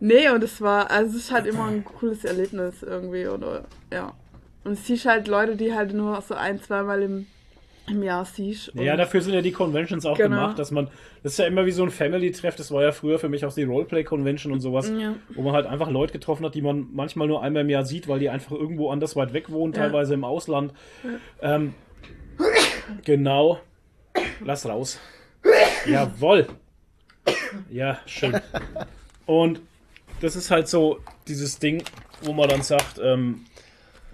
[0.01, 4.15] nee, und es war, also es ist halt immer ein cooles Erlebnis irgendwie, oder, ja.
[4.65, 7.27] Und es siehst halt Leute, die halt nur so ein, zweimal im
[7.89, 8.73] im Jahr siehst.
[8.75, 10.37] Ja, dafür sind ja die Conventions auch genau.
[10.37, 10.89] gemacht, dass man,
[11.23, 13.55] das ist ja immer wie so ein Family-Treff, das war ja früher für mich auch
[13.55, 15.15] die Roleplay-Convention und sowas, ja.
[15.35, 18.09] wo man halt einfach Leute getroffen hat, die man manchmal nur einmal im Jahr sieht,
[18.09, 19.83] weil die einfach irgendwo anders weit weg wohnen, ja.
[19.83, 20.73] teilweise im Ausland.
[21.43, 21.57] Ja.
[21.57, 21.75] Ähm,
[23.05, 23.61] genau.
[24.45, 25.01] Lass raus.
[25.87, 26.47] Jawoll.
[27.71, 28.41] Ja, schön.
[29.27, 29.61] Und
[30.21, 31.83] das ist halt so dieses Ding,
[32.23, 33.45] wo man dann sagt, ähm,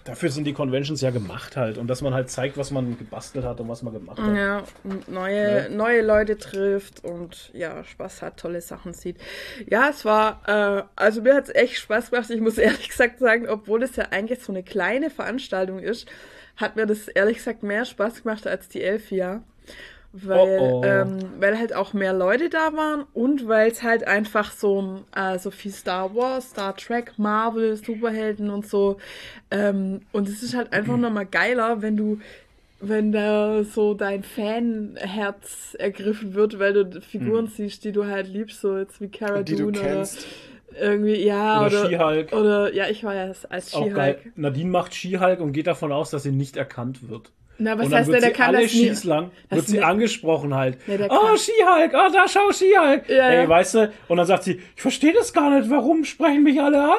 [0.04, 1.78] dafür sind die Conventions ja gemacht halt.
[1.78, 4.36] Und dass man halt zeigt, was man gebastelt hat und was man gemacht hat.
[4.36, 5.68] Ja, und neue, ja.
[5.68, 9.16] neue Leute trifft und ja, Spaß hat, tolle Sachen sieht.
[9.68, 12.30] Ja, es war, äh, also mir hat es echt Spaß gemacht.
[12.30, 16.08] Ich muss ehrlich gesagt sagen, obwohl es ja eigentlich so eine kleine Veranstaltung ist,
[16.56, 19.42] hat mir das ehrlich gesagt mehr Spaß gemacht als die elf Jahre
[20.12, 20.84] weil, oh oh.
[20.84, 25.38] Ähm, weil halt auch mehr Leute da waren und weil es halt einfach so, äh,
[25.38, 28.98] so viel Star Wars, Star Trek, Marvel, Superhelden und so.
[29.50, 32.18] Ähm, und es ist halt einfach nochmal geiler, wenn du,
[32.80, 37.52] wenn da so dein Fanherz ergriffen wird, weil du Figuren hm.
[37.52, 40.06] siehst, die du halt liebst, so jetzt wie Cara Dune oder
[40.78, 44.36] irgendwie, ja, oder, oder, oder, ja, ich war ja als She-Hulk.
[44.36, 47.30] Nadine macht She-Hulk und geht davon aus, dass sie nicht erkannt wird.
[47.62, 49.80] Na, was und dann heißt, wird der, der kann alle das Skis lang, wird sie
[49.80, 50.78] angesprochen halt.
[50.88, 53.08] Ja, oh, Skihulk, oh, da schau Skihulk.
[53.08, 53.48] Ja, Ey, ja.
[53.48, 56.82] weißt du, und dann sagt sie, ich verstehe das gar nicht, warum sprechen mich alle
[56.82, 56.98] an?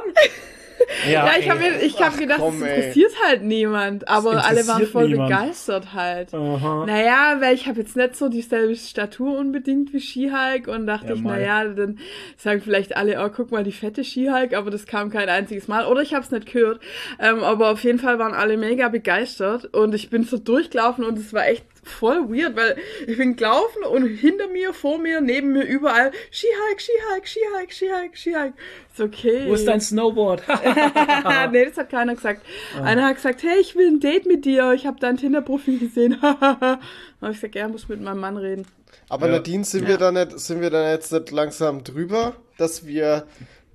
[1.06, 3.28] Ja, ja ich habe hab gedacht, komm, das interessiert ey.
[3.28, 4.08] halt niemand.
[4.08, 5.30] Aber alle waren voll niemand.
[5.30, 6.34] begeistert halt.
[6.34, 6.86] Aha.
[6.86, 11.14] Naja, weil ich habe jetzt nicht so dieselbe Statur unbedingt wie Skihulk und dachte ja,
[11.16, 12.00] ich, naja, dann
[12.38, 15.86] sagen vielleicht alle, oh, guck mal, die fette Skihulk, aber das kam kein einziges Mal.
[15.86, 16.80] Oder ich habe es nicht gehört.
[17.20, 21.18] Ähm, aber auf jeden Fall waren alle mega begeistert und ich bin so durchgelaufen und
[21.18, 25.54] es war echt voll weird, weil ich bin gelaufen und hinter mir, vor mir, neben
[25.54, 28.54] mir überall Skihike, Skihike, Skihike, Skihike, Skihike.
[28.92, 29.46] Ist okay.
[29.48, 30.44] Wo ist dein Snowboard?
[31.52, 32.46] nee, das hat keiner gesagt.
[32.78, 32.84] Ah.
[32.84, 34.74] Einer hat gesagt, hey, ich will ein Date mit dir.
[34.74, 36.22] Ich habe dein Tinder-Profil gesehen.
[36.22, 36.80] habe
[37.22, 38.66] ich gesagt, ja, muss mit meinem Mann reden.
[39.10, 39.34] Aber ja.
[39.34, 39.90] Nadine, sind ja.
[39.90, 43.28] wir da nicht, sind wir da jetzt nicht langsam drüber, dass wir,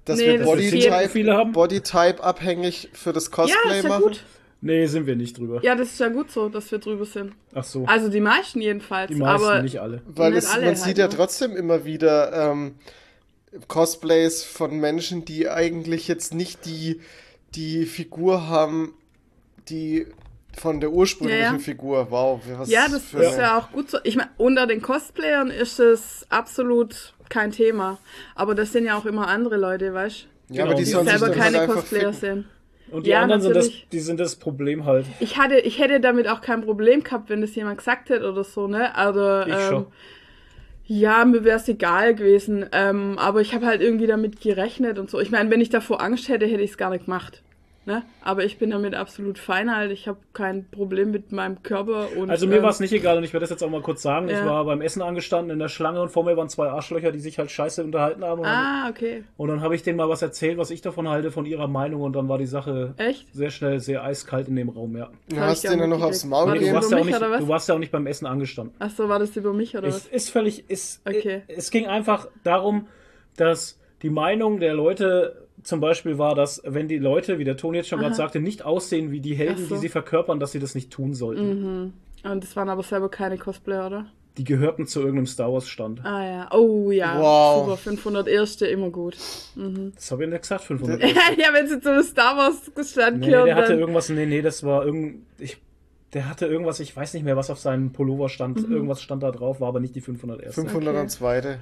[0.05, 4.03] dass nee, wir Bodytype, Bodytype abhängig für das Cosplay ja, machen?
[4.03, 4.25] Gut.
[4.61, 5.61] Nee, sind wir nicht drüber.
[5.63, 7.33] Ja, das ist ja gut so, dass wir drüber sind.
[7.55, 7.85] Ach so.
[7.87, 9.09] Also die meisten jedenfalls.
[9.09, 10.03] Die meisten, aber nicht alle.
[10.07, 11.15] Weil es, alle man halt, sieht ja ne?
[11.15, 12.75] trotzdem immer wieder ähm,
[13.69, 17.01] Cosplays von Menschen, die eigentlich jetzt nicht die,
[17.55, 18.95] die Figur haben,
[19.69, 20.07] die
[20.59, 21.59] von der ursprünglichen ja, ja.
[21.59, 22.11] Figur.
[22.11, 22.41] Wow.
[22.57, 23.99] Was ja, das ist ja auch gut so.
[24.03, 27.99] Ich meine, unter den Cosplayern ist es absolut kein Thema.
[28.35, 30.55] Aber das sind ja auch immer andere Leute, weißt du?
[30.55, 30.73] Ja, genau.
[30.73, 32.47] aber die, die selber keine Cosplayer sind.
[32.91, 35.07] Und die ja, anderen sind das, die sind das Problem halt.
[35.21, 38.45] Ich hatte, ich hätte damit auch kein Problem gehabt, wenn das jemand gesagt hätte oder
[38.45, 38.95] so, ne?
[38.95, 39.87] Also, ich ähm, schon.
[40.87, 42.65] Ja, mir wäre es egal gewesen.
[42.73, 45.21] Ähm, aber ich habe halt irgendwie damit gerechnet und so.
[45.21, 47.43] Ich meine, wenn ich davor Angst hätte, hätte ich es gar nicht gemacht.
[47.89, 48.03] Ne?
[48.21, 49.91] Aber ich bin damit absolut fein halt.
[49.93, 52.09] Ich habe kein Problem mit meinem Körper.
[52.19, 53.81] Und, also mir ähm, war es nicht egal und ich werde das jetzt auch mal
[53.81, 54.29] kurz sagen.
[54.29, 54.39] Ja.
[54.39, 57.19] Ich war beim Essen angestanden in der Schlange und vor mir waren zwei Arschlöcher, die
[57.19, 58.45] sich halt scheiße unterhalten haben.
[58.45, 59.25] ah, okay.
[59.39, 62.03] Und dann habe ich denen mal was erzählt, was ich davon halte, von ihrer Meinung
[62.03, 63.35] und dann war die Sache Echt?
[63.35, 65.09] sehr schnell, sehr eiskalt in dem Raum, ja.
[65.31, 66.73] Du hast denen noch aufs Maul gegeben?
[66.73, 68.75] Du, warst ja nicht, du warst ja auch nicht beim Essen angestanden.
[68.81, 69.97] Ach so, war das über mich oder was?
[69.97, 71.41] Ist, ist völlig, ist, okay.
[71.49, 72.87] es ging einfach darum,
[73.39, 77.75] dass die Meinung der Leute zum Beispiel war das, wenn die Leute, wie der Ton
[77.75, 79.75] jetzt schon gerade sagte, nicht aussehen wie die Helden, so.
[79.75, 81.83] die sie verkörpern, dass sie das nicht tun sollten.
[81.83, 81.93] Mhm.
[82.25, 84.07] Und das waren aber selber keine Cosplayer, oder?
[84.39, 86.03] Die gehörten zu irgendeinem Star Wars Stand.
[86.07, 87.67] Ah ja, oh ja, wow.
[87.67, 89.19] super, 500 Erste, immer gut.
[89.57, 89.93] Mhm.
[89.95, 91.17] Das habe ich nicht gesagt, 500 Erste.
[91.39, 93.45] ja, wenn sie zum Star Wars Stand nee, gehören.
[93.45, 95.59] der hatte irgendwas, nee, nee, das war irgend, ich,
[96.15, 98.75] der hatte irgendwas, ich weiß nicht mehr, was auf seinem Pullover stand, mhm.
[98.75, 100.63] irgendwas stand da drauf, war aber nicht die 500 Erste.
[100.63, 101.39] 502.
[101.39, 101.57] Okay.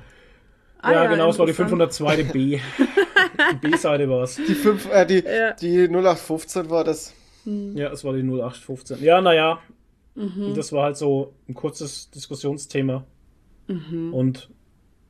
[0.78, 2.24] Ah, ja, ja, genau, es war die 502.
[2.24, 2.58] B.
[3.52, 4.36] die B-Seite war es.
[4.36, 4.52] Die,
[4.90, 5.52] äh, die, ja.
[5.54, 7.14] die 0815 war das.
[7.44, 7.76] Hm.
[7.76, 9.02] Ja, es war die 0815.
[9.02, 9.60] Ja, naja.
[10.14, 10.54] Mhm.
[10.54, 13.04] Das war halt so ein kurzes Diskussionsthema.
[13.68, 14.14] Mhm.
[14.14, 14.50] Und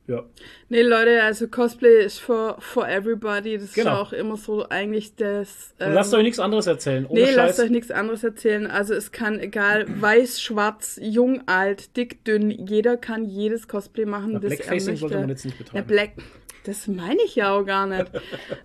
[0.09, 0.25] ja.
[0.69, 3.59] Nee, Leute, also Cosplay ist for, for everybody.
[3.59, 3.95] Das genau.
[3.95, 5.75] ist auch immer so eigentlich das.
[5.81, 7.07] Ähm, lasst euch nichts anderes erzählen.
[7.07, 7.37] Ohne nee, Scheiß.
[7.37, 8.67] lasst euch nichts anderes erzählen.
[8.67, 14.33] Also es kann egal, weiß, schwarz, jung, alt, dick, dünn, jeder kann jedes Cosplay machen.
[14.35, 15.77] Na, das Blackfacing er sollte man jetzt nicht betreiben.
[15.77, 16.11] Ja, Black,
[16.67, 18.07] das meine ich ja auch gar nicht.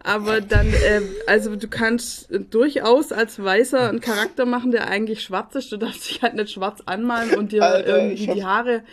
[0.03, 5.55] Aber dann, äh, also du kannst durchaus als Weißer einen Charakter machen, der eigentlich schwarz
[5.55, 5.71] ist.
[5.71, 8.83] Du darfst dich halt nicht schwarz anmalen und dir Alter, irgendwie die Haare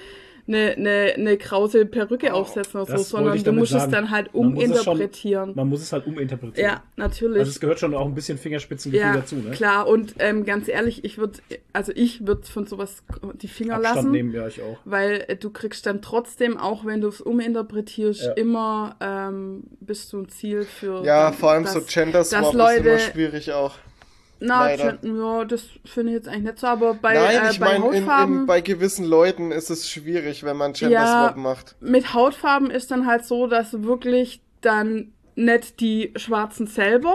[0.48, 3.84] eine, eine, eine krause Perücke oh, aufsetzen oder so, sondern du musst sagen.
[3.84, 5.48] es dann halt uminterpretieren.
[5.48, 6.70] Man, man muss es halt uminterpretieren.
[6.70, 7.38] Ja, natürlich.
[7.38, 9.50] Also es gehört schon auch ein bisschen Fingerspitzengefühl ja, dazu, ne?
[9.50, 9.86] klar.
[9.86, 11.38] Und ähm, ganz ehrlich, ich würde,
[11.72, 13.02] also ich würde von sowas
[13.34, 14.10] die Finger Abstand lassen.
[14.10, 14.78] nehmen, ja, ich auch.
[14.84, 18.32] Weil äh, du kriegst dann trotzdem, auch wenn du es uminterpretierst, ja.
[18.32, 21.04] immer ähm, bist du ein Ziel für...
[21.04, 23.74] Ja, vor allem dass, so Gender-Swap ist immer schwierig auch.
[24.40, 27.78] Na, ja, das finde ich jetzt eigentlich nicht so, aber bei, Nein, äh, ich bei
[27.78, 28.34] meine, Hautfarben.
[28.34, 31.76] In, in, bei gewissen Leuten ist es schwierig, wenn man Gender Swap ja, macht.
[31.80, 37.14] Mit Hautfarben ist dann halt so, dass wirklich dann nicht die Schwarzen selber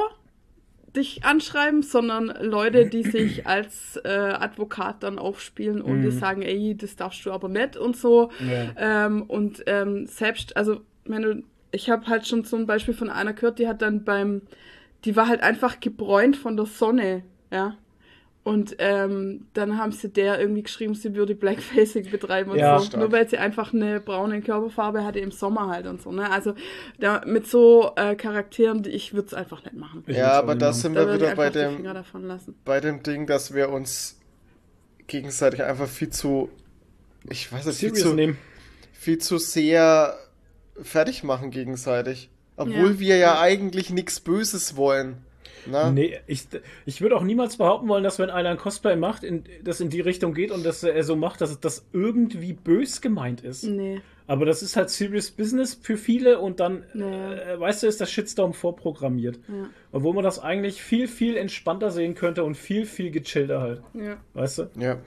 [0.96, 6.02] dich anschreiben, sondern Leute, die sich als äh, Advokat dann aufspielen und mm.
[6.02, 6.20] die mhm.
[6.20, 8.32] sagen, ey, das darfst du aber nicht und so.
[8.40, 9.06] Ja.
[9.06, 13.34] Ähm, und ähm, selbst, also wenn du, ich habe halt schon ein Beispiel von einer
[13.34, 14.44] gehört, die hat dann beim,
[15.06, 17.78] die war halt einfach gebräunt von der Sonne, ja.
[18.44, 22.86] Und ähm, dann haben sie der irgendwie geschrieben, sie würde Blackfacing betreiben und ja, so.
[22.86, 23.00] Stark.
[23.00, 26.12] Nur weil sie einfach eine braune Körperfarbe hatte im Sommer halt und so.
[26.12, 26.30] Ne?
[26.30, 26.54] Also
[27.00, 30.04] da, mit so äh, Charakteren, die ich würde es einfach nicht machen.
[30.08, 31.86] Ich ja, aber da sind wir wieder bei dem,
[32.66, 34.20] bei dem Ding, dass wir uns
[35.08, 36.50] gegenseitig einfach viel zu,
[37.30, 38.38] ich weiß nicht, viel zu, nehmen.
[38.92, 40.18] viel zu sehr
[40.82, 42.30] fertig machen gegenseitig.
[42.56, 43.00] Obwohl ja.
[43.00, 45.18] wir ja eigentlich nichts Böses wollen.
[45.66, 45.92] Na?
[45.92, 46.48] Nee, ich,
[46.86, 49.90] ich würde auch niemals behaupten wollen, dass wenn einer ein Cosplay macht, in, das in
[49.90, 53.64] die Richtung geht und dass er so macht, dass das irgendwie bös gemeint ist.
[53.64, 54.02] Nee.
[54.26, 57.54] Aber das ist halt Serious Business für viele und dann, naja.
[57.54, 59.40] äh, weißt du, ist der Shitstorm vorprogrammiert.
[59.48, 59.70] Ja.
[59.92, 63.82] Obwohl man das eigentlich viel, viel entspannter sehen könnte und viel, viel gechillter halt.
[63.94, 64.18] Ja.
[64.34, 64.70] Weißt du?
[64.80, 64.98] Ja.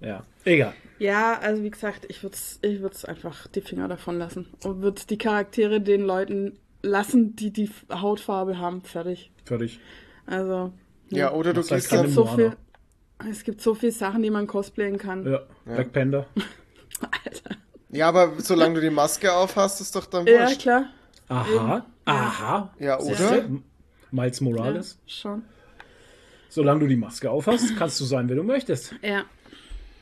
[0.00, 0.74] Ja, egal.
[1.02, 5.02] Ja, also wie gesagt, ich würde es ich einfach die Finger davon lassen und würde
[5.10, 8.82] die Charaktere den Leuten lassen, die die Hautfarbe haben.
[8.82, 9.32] Fertig.
[9.44, 9.80] Fertig.
[10.26, 10.72] Also.
[11.10, 12.56] Ja, ja oder du gehst halt so viel.
[13.28, 15.26] Es gibt so viele Sachen, die man cosplayen kann.
[15.26, 15.92] Ja, Black ja.
[15.92, 16.26] Panda.
[17.24, 17.56] Alter.
[17.94, 20.64] Ja, aber solange du die Maske auf hast, ist doch dann wurscht.
[20.64, 20.84] Ja, klar.
[21.28, 22.74] Aha, aha.
[22.78, 23.50] Ja, oder?
[24.10, 24.98] Miles Morales.
[25.04, 25.42] Ja, schon.
[26.48, 28.94] Solange du die Maske auf hast, kannst du sein, wer du möchtest.
[29.02, 29.24] Ja.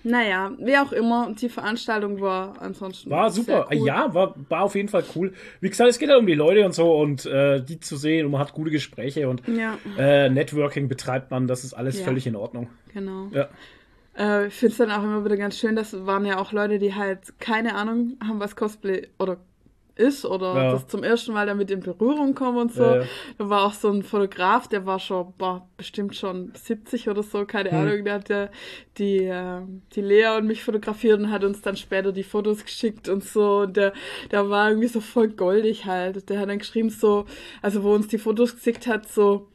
[0.02, 3.10] Naja, wie auch immer, die Veranstaltung war ansonsten.
[3.10, 3.86] War super, cool.
[3.86, 5.34] ja, war, war auf jeden Fall cool.
[5.60, 8.26] Wie gesagt, es geht ja um die Leute und so und äh, die zu sehen
[8.26, 9.78] und man hat gute Gespräche und ja.
[9.98, 12.04] äh, Networking betreibt man, das ist alles ja.
[12.04, 12.68] völlig in Ordnung.
[12.94, 13.28] Genau.
[13.32, 13.48] Ja.
[14.16, 16.78] Äh, ich finde es dann auch immer wieder ganz schön, das waren ja auch Leute,
[16.78, 19.36] die halt keine Ahnung haben, was Cosplay oder
[20.00, 20.72] ist oder ja.
[20.72, 22.82] das zum ersten Mal damit in Berührung kommen und so.
[22.82, 23.02] Ja.
[23.38, 27.44] Da war auch so ein Fotograf, der war schon, boah, bestimmt schon 70 oder so,
[27.44, 27.78] keine hm.
[27.78, 28.48] Ahnung, der hat ja
[28.98, 29.60] die, äh,
[29.94, 33.58] die Lea und mich fotografiert und hat uns dann später die Fotos geschickt und so.
[33.60, 33.92] Und der,
[34.30, 36.28] der war irgendwie so voll goldig halt.
[36.28, 37.26] Der hat dann geschrieben so,
[37.62, 39.49] also wo uns die Fotos geschickt hat, so,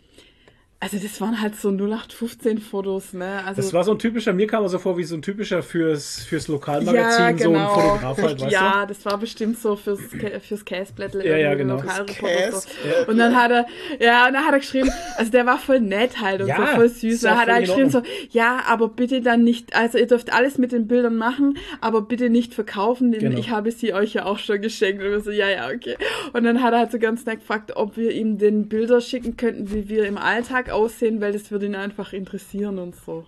[0.82, 3.41] also das waren halt so 0815 Fotos, ne?
[3.45, 5.63] Also das war so ein typischer, mir kam er so vor wie so ein typischer
[5.63, 7.39] fürs, fürs Lokalmagazin, ja, genau.
[7.39, 7.73] so ein genau.
[7.73, 8.88] Fotograf halt, weißt Ja, du?
[8.89, 9.99] das war bestimmt so fürs,
[10.41, 11.26] fürs Käsblättel.
[11.26, 11.78] Ja, ja, genau.
[11.78, 13.09] So.
[13.09, 13.65] Und dann hat er,
[13.99, 16.65] ja, und dann hat er geschrieben, also der war voll nett halt und ja, so
[16.76, 17.21] voll süß.
[17.21, 20.57] Da hat er halt geschrieben so, ja, aber bitte dann nicht, also ihr dürft alles
[20.57, 23.39] mit den Bildern machen, aber bitte nicht verkaufen, denn genau.
[23.39, 25.01] ich habe sie euch ja auch schon geschenkt.
[25.01, 25.95] Und wir so, ja, ja, okay.
[26.34, 29.38] Und dann hat er halt so ganz nett gefragt, ob wir ihm den Bilder schicken
[29.38, 33.26] könnten, wie wir im Alltag Tag aussehen, weil das würde ihn einfach interessieren und so.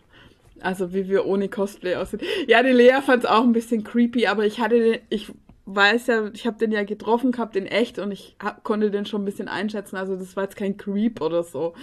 [0.59, 2.21] Also wie wir ohne Cosplay aussehen.
[2.47, 5.31] Ja, die Lea fand es auch ein bisschen creepy, aber ich hatte den, ich
[5.65, 9.05] weiß ja, ich habe den ja getroffen gehabt in echt und ich hab, konnte den
[9.05, 9.97] schon ein bisschen einschätzen.
[9.97, 11.73] Also das war jetzt kein Creep oder so.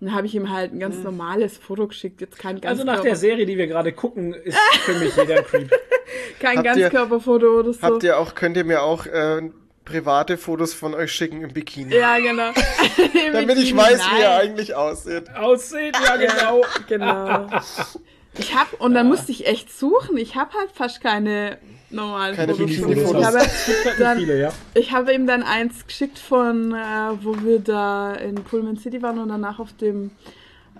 [0.00, 1.04] Dann habe ich ihm halt ein ganz mhm.
[1.04, 4.58] normales Foto geschickt, jetzt kein ganz Also nach der Serie, die wir gerade gucken, ist
[4.80, 5.70] für mich jeder Creep.
[6.40, 7.82] kein Ganzkörperfoto oder so.
[7.82, 9.50] Habt ihr auch, könnt ihr mir auch äh,
[9.84, 11.94] private Fotos von euch schicken im Bikini.
[11.94, 12.50] Ja, genau.
[13.32, 14.08] Damit ich weiß, Nein.
[14.14, 15.34] wie ihr eigentlich aussieht.
[15.34, 16.62] Aussieht, ja, genau.
[16.88, 17.46] genau.
[18.38, 20.16] Ich hab, und dann musste ich echt suchen.
[20.16, 21.58] Ich habe halt fast keine
[21.90, 22.70] normalen keine Fotos.
[22.70, 23.20] Bikini-Fotos.
[23.20, 24.52] Ich, habe, dann, viele, ja.
[24.74, 26.76] ich habe ihm dann eins geschickt von, äh,
[27.22, 30.10] wo wir da in Pullman City waren und danach auf dem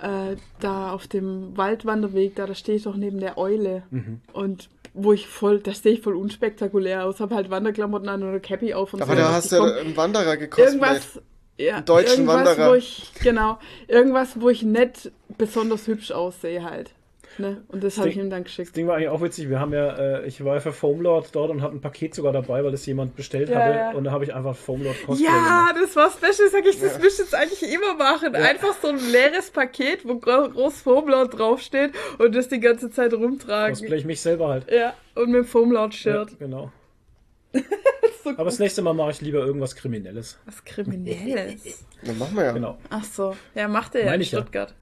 [0.00, 3.84] äh, da auf dem Waldwanderweg, da, da stehe ich doch neben der Eule.
[3.90, 4.20] Mhm.
[4.32, 8.40] Und wo ich voll, da stehe ich voll unspektakulär aus, habe halt Wanderklamotten an eine
[8.40, 9.18] Cappy auf und Aber so.
[9.20, 10.74] da hast du ja einen Wanderer gekostet.
[10.74, 11.20] Irgendwas,
[11.58, 12.70] ja, einen deutschen Wanderer.
[12.70, 16.92] Wo ich, genau, irgendwas, wo ich nicht besonders hübsch aussehe halt.
[17.38, 17.62] Ne?
[17.68, 18.68] Und das, das habe ich ihm dann geschickt.
[18.68, 19.48] Das Ding war eigentlich auch witzig.
[19.48, 22.32] Wir haben ja, äh, ich war ja für Foamlord dort und hatte ein Paket sogar
[22.32, 23.76] dabei, weil es jemand bestellt ja, hatte.
[23.76, 23.90] Ja.
[23.92, 25.76] Und da habe ich einfach Foamlord Cosplay Ja, gemacht.
[25.82, 26.98] das war special, sag ich, das ja.
[27.00, 28.34] müsste jetzt eigentlich immer machen.
[28.34, 33.76] Einfach so ein leeres Paket, wo groß Foamlord draufsteht und das die ganze Zeit rumtragen.
[33.76, 34.70] Cosplay ich mich selber halt.
[34.70, 36.38] Ja, und mit dem Foamlord-Shirt.
[36.38, 36.70] genau.
[38.24, 40.38] so Aber das nächste Mal mache ich lieber irgendwas Kriminelles.
[40.46, 41.84] Was Kriminelles?
[42.04, 42.52] Dann machen wir ja.
[42.52, 42.78] Genau.
[42.90, 43.36] Ach so.
[43.54, 44.70] Ja, macht er ja in Stuttgart.
[44.70, 44.76] Ja.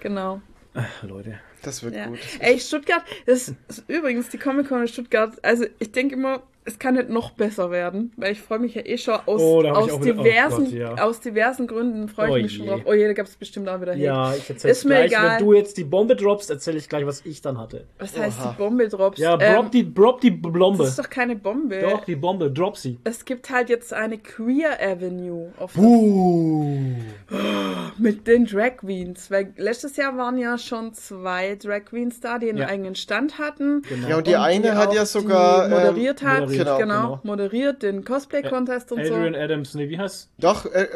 [0.00, 0.40] Genau.
[0.74, 1.38] Ach, Leute.
[1.62, 2.06] Das wird ja.
[2.06, 2.18] gut.
[2.40, 5.32] Ey, Stuttgart, das ist übrigens die Comic-Con in Stuttgart.
[5.42, 8.82] Also, ich denke immer, es kann nicht noch besser werden, weil ich freue mich ja
[8.86, 11.04] eh schon aus, oh, aus, diversen, wieder, oh Gott, ja.
[11.04, 12.58] aus diversen Gründen freue ich oh mich je.
[12.58, 12.80] schon drauf.
[12.86, 14.02] Oh je, da gab es bestimmt auch wieder Hate.
[14.02, 15.12] Ja, ich erzähl's Ist gleich.
[15.12, 15.38] Egal.
[15.38, 17.84] Wenn du jetzt die Bombe droppst, erzähle ich gleich, was ich dann hatte.
[17.98, 18.50] Was heißt Oha.
[18.50, 19.20] die Bombe droppst?
[19.20, 20.84] Ja, drop, ähm, die, drop die Bombe.
[20.84, 21.80] Das ist doch keine Bombe.
[21.80, 22.98] Doch, die Bombe, drop sie.
[23.04, 25.52] Es gibt halt jetzt eine Queer Avenue.
[25.58, 26.96] Auf uh.
[27.98, 29.30] Mit den Drag Queens.
[29.30, 32.68] Weil letztes Jahr waren ja schon zwei Drag Queens da, die einen ja.
[32.68, 33.82] eigenen Stand hatten.
[33.82, 34.08] Genau.
[34.08, 36.40] Ja, und die und eine die hat ja sogar moderiert ähm, hat.
[36.40, 36.53] Moderiert.
[36.58, 36.78] Genau.
[36.78, 39.20] genau moderiert den Cosplay-Contest und Adrian so.
[39.20, 40.86] Adrian Adams, nee, wie heißt Doch, äh,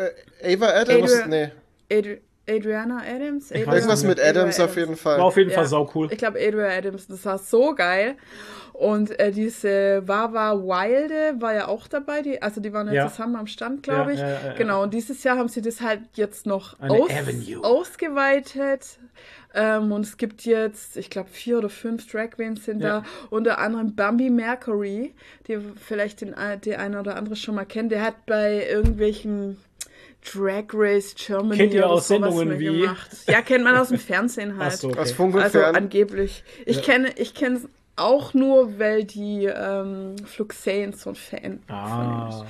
[0.42, 1.50] äh, Ava Adams, Adrian, nee.
[1.90, 3.52] Adrian, Adriana Adams?
[3.52, 5.18] Adriana, Irgendwas mit Adams, Adams, auf jeden Fall.
[5.18, 5.56] War auf jeden ja.
[5.56, 6.08] Fall sau cool.
[6.10, 8.16] Ich glaube, Adriana Adams, das war so geil.
[8.78, 13.08] Und äh, diese Wawa Wilde war ja auch dabei, die, also die waren ja, ja.
[13.08, 14.20] zusammen am Stand, glaube ich.
[14.20, 17.10] Ja, genau, und dieses Jahr haben sie das halt jetzt noch aus,
[17.62, 19.00] ausgeweitet.
[19.54, 23.58] Ähm, und es gibt jetzt, ich glaube, vier oder fünf Drag Queens sind da, unter
[23.58, 25.14] anderem Bambi Mercury,
[25.46, 26.34] die vielleicht den,
[26.64, 27.90] die eine oder andere schon mal kennt.
[27.92, 29.56] Der hat bei irgendwelchen
[30.32, 33.08] Drag Race Germany kennt ihr aus Sendungen wie gemacht.
[33.28, 34.74] Ja, kennt man aus dem Fernsehen halt.
[34.74, 34.98] So, okay.
[34.98, 36.44] Aus Also angeblich.
[36.66, 36.82] Ich ja.
[36.82, 37.60] kenne ich kenne
[37.98, 42.44] auch nur, weil die ähm, Fluxane so ein Fan ah.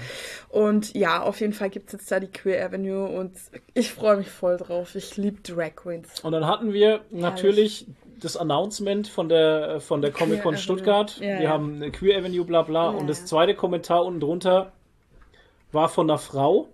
[0.48, 3.32] Und ja, auf jeden Fall gibt es jetzt da die Queer Avenue und
[3.74, 4.94] ich freue mich voll drauf.
[4.94, 6.20] Ich liebe Drag Queens.
[6.20, 7.86] Und dann hatten wir natürlich
[8.20, 11.16] das Announcement von der, von der Comic Con Stuttgart.
[11.18, 11.50] Ja, wir ja.
[11.50, 12.88] haben eine Queer Avenue, bla bla.
[12.88, 14.72] Und das zweite Kommentar unten drunter
[15.72, 16.68] war von einer Frau,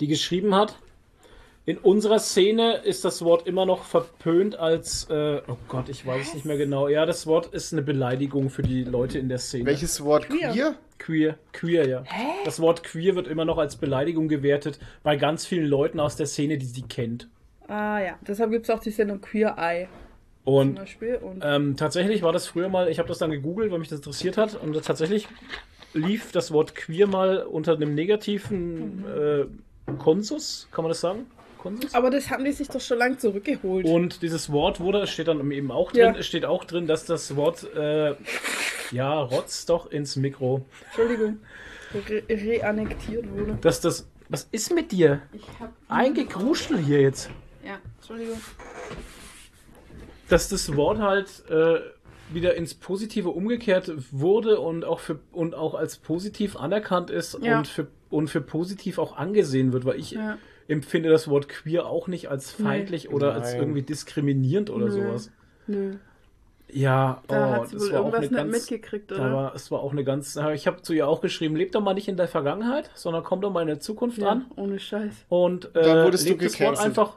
[0.00, 0.76] die geschrieben hat,
[1.70, 6.28] in unserer Szene ist das Wort immer noch verpönt als, äh, oh Gott, ich weiß
[6.28, 6.88] es nicht mehr genau.
[6.88, 9.66] Ja, das Wort ist eine Beleidigung für die Leute in der Szene.
[9.66, 10.28] Welches Wort?
[10.28, 10.74] Queer?
[10.98, 12.02] Queer, queer, ja.
[12.04, 12.26] Hä?
[12.44, 16.26] Das Wort queer wird immer noch als Beleidigung gewertet bei ganz vielen Leuten aus der
[16.26, 17.28] Szene, die sie kennt.
[17.68, 19.86] Ah ja, deshalb gibt es auch die Sendung Queer Eye.
[20.42, 20.80] Und,
[21.22, 24.00] und ähm, tatsächlich war das früher mal, ich habe das dann gegoogelt, weil mich das
[24.00, 25.28] interessiert hat, und tatsächlich
[25.94, 29.06] lief das Wort queer mal unter einem negativen mhm.
[29.06, 31.26] äh, Konsus, kann man das sagen?
[31.60, 31.94] Konsus.
[31.94, 33.86] Aber das haben die sich doch schon lange zurückgeholt.
[33.86, 36.22] Und dieses Wort wurde, steht dann eben auch drin, ja.
[36.22, 38.14] steht auch drin, dass das Wort, äh,
[38.90, 40.64] ja, rotz doch ins Mikro.
[40.86, 41.38] Entschuldigung,
[42.08, 43.58] Re reannektiert wurde.
[43.60, 45.22] Dass das, was ist mit dir?
[45.32, 47.30] Ich hab Eingekruschel hier jetzt.
[47.64, 48.40] Ja, Entschuldigung.
[50.28, 51.80] Dass das Wort halt äh,
[52.32, 57.58] wieder ins Positive umgekehrt wurde und auch für und auch als positiv anerkannt ist ja.
[57.58, 60.38] und für und für positiv auch angesehen wird, weil ich ja
[60.70, 63.14] empfinde das Wort queer auch nicht als feindlich nee.
[63.14, 63.42] oder Nein.
[63.42, 64.92] als irgendwie diskriminierend oder Nö.
[64.92, 65.30] sowas.
[65.66, 65.96] Nö.
[66.72, 69.24] Ja, da oh, hat sie das war auch eine ganz, mitgekriegt, oder?
[69.24, 70.38] Da war, es war auch eine ganz.
[70.54, 73.40] Ich habe zu ihr auch geschrieben: Leb doch mal nicht in der Vergangenheit, sondern komm
[73.40, 74.46] doch mal in der Zukunft ja, an.
[74.54, 75.26] Ohne Scheiß.
[75.28, 77.16] Und äh, dann wurdest lebt du das Wort einfach,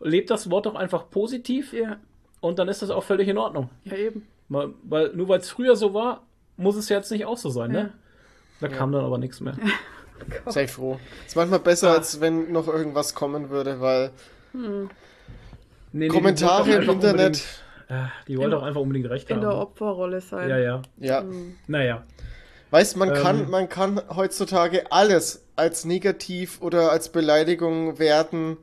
[0.00, 1.72] lebt das Wort doch einfach positiv.
[1.72, 1.98] Ja.
[2.40, 3.70] Und dann ist das auch völlig in Ordnung.
[3.84, 4.26] Ja, eben.
[4.48, 7.70] Weil, weil nur weil es früher so war, muss es jetzt nicht auch so sein,
[7.70, 7.78] ne?
[7.78, 7.84] ja.
[7.84, 7.92] ne?
[8.60, 8.76] Da ja.
[8.76, 9.54] kam dann aber nichts mehr.
[10.46, 10.98] Sei froh.
[11.26, 11.94] Ist manchmal besser, ah.
[11.94, 14.10] als wenn noch irgendwas kommen würde, weil
[14.52, 14.84] hm.
[14.84, 14.88] nee,
[15.92, 17.42] nee, Kommentare im Internet.
[17.88, 19.42] Äh, die wollen doch einfach unbedingt recht in haben.
[19.42, 20.48] In der Opferrolle sein.
[20.48, 20.82] Ja, ja.
[20.98, 21.20] Ja.
[21.20, 21.56] Hm.
[21.66, 22.04] Naja.
[22.70, 28.56] Weißt man ähm, kann, man kann heutzutage alles als negativ oder als Beleidigung werten,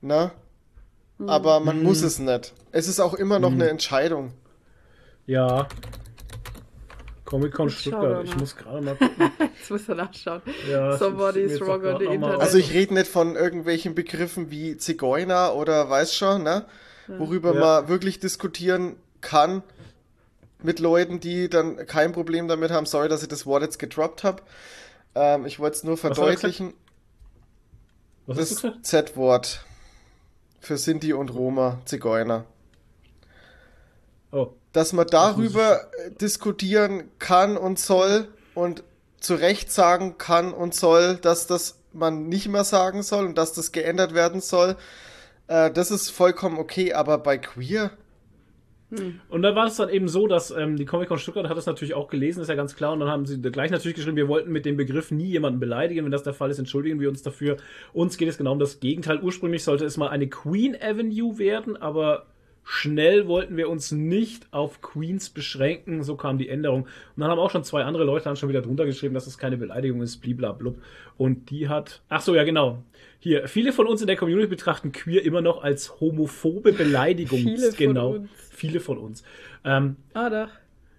[0.00, 0.30] ne?
[1.18, 1.28] Hm.
[1.28, 1.84] Aber man hm.
[1.84, 2.52] muss es nicht.
[2.70, 3.60] Es ist auch immer noch hm.
[3.60, 4.32] eine Entscheidung.
[5.26, 5.68] Ja,
[7.24, 8.24] Comic-Con Stuttgart.
[8.24, 9.30] Ich muss gerade mal gucken.
[9.58, 10.42] Jetzt muss er nachschauen.
[10.70, 12.40] Ja, Somebody's wrong on the Internet.
[12.40, 16.66] Also ich rede nicht von irgendwelchen Begriffen wie Zigeuner oder weiß schon, ne?
[17.06, 17.60] Worüber ja.
[17.60, 19.62] man wirklich diskutieren kann
[20.62, 22.86] mit Leuten, die dann kein Problem damit haben.
[22.86, 24.42] Sorry, dass ich das Wort jetzt gedroppt habe.
[25.14, 26.74] Ähm, ich wollte es nur verdeutlichen.
[28.26, 29.66] Was das Z-Wort
[30.60, 32.46] für Sinti und Roma, Zigeuner.
[34.74, 35.88] Dass man darüber
[36.20, 38.84] diskutieren kann und soll und
[39.18, 43.54] zu Recht sagen kann und soll, dass das man nicht mehr sagen soll und dass
[43.54, 44.76] das geändert werden soll.
[45.46, 47.92] Äh, das ist vollkommen okay, aber bei Queer.
[48.90, 49.20] Hm.
[49.28, 51.94] Und da war es dann eben so, dass ähm, die Comic-Con Stuttgart hat das natürlich
[51.94, 52.92] auch gelesen, ist ja ganz klar.
[52.92, 56.04] Und dann haben sie gleich natürlich geschrieben, wir wollten mit dem Begriff nie jemanden beleidigen.
[56.04, 57.56] Wenn das der Fall ist, entschuldigen wir uns dafür.
[57.92, 59.20] Uns geht es genau um das Gegenteil.
[59.20, 62.26] Ursprünglich sollte es mal eine Queen Avenue werden, aber
[62.64, 66.84] Schnell wollten wir uns nicht auf Queens beschränken, so kam die Änderung.
[66.84, 69.36] Und dann haben auch schon zwei andere Leute dann schon wieder drunter geschrieben, dass es
[69.36, 70.78] keine Beleidigung ist, bliblablub.
[71.18, 72.82] Und die hat, ach so, ja genau.
[73.20, 77.38] Hier, viele von uns in der Community betrachten queer immer noch als homophobe Beleidigung.
[77.42, 78.12] viele genau.
[78.12, 78.30] Von uns.
[78.50, 79.24] Viele von uns.
[79.64, 80.48] Ähm, ah, doch.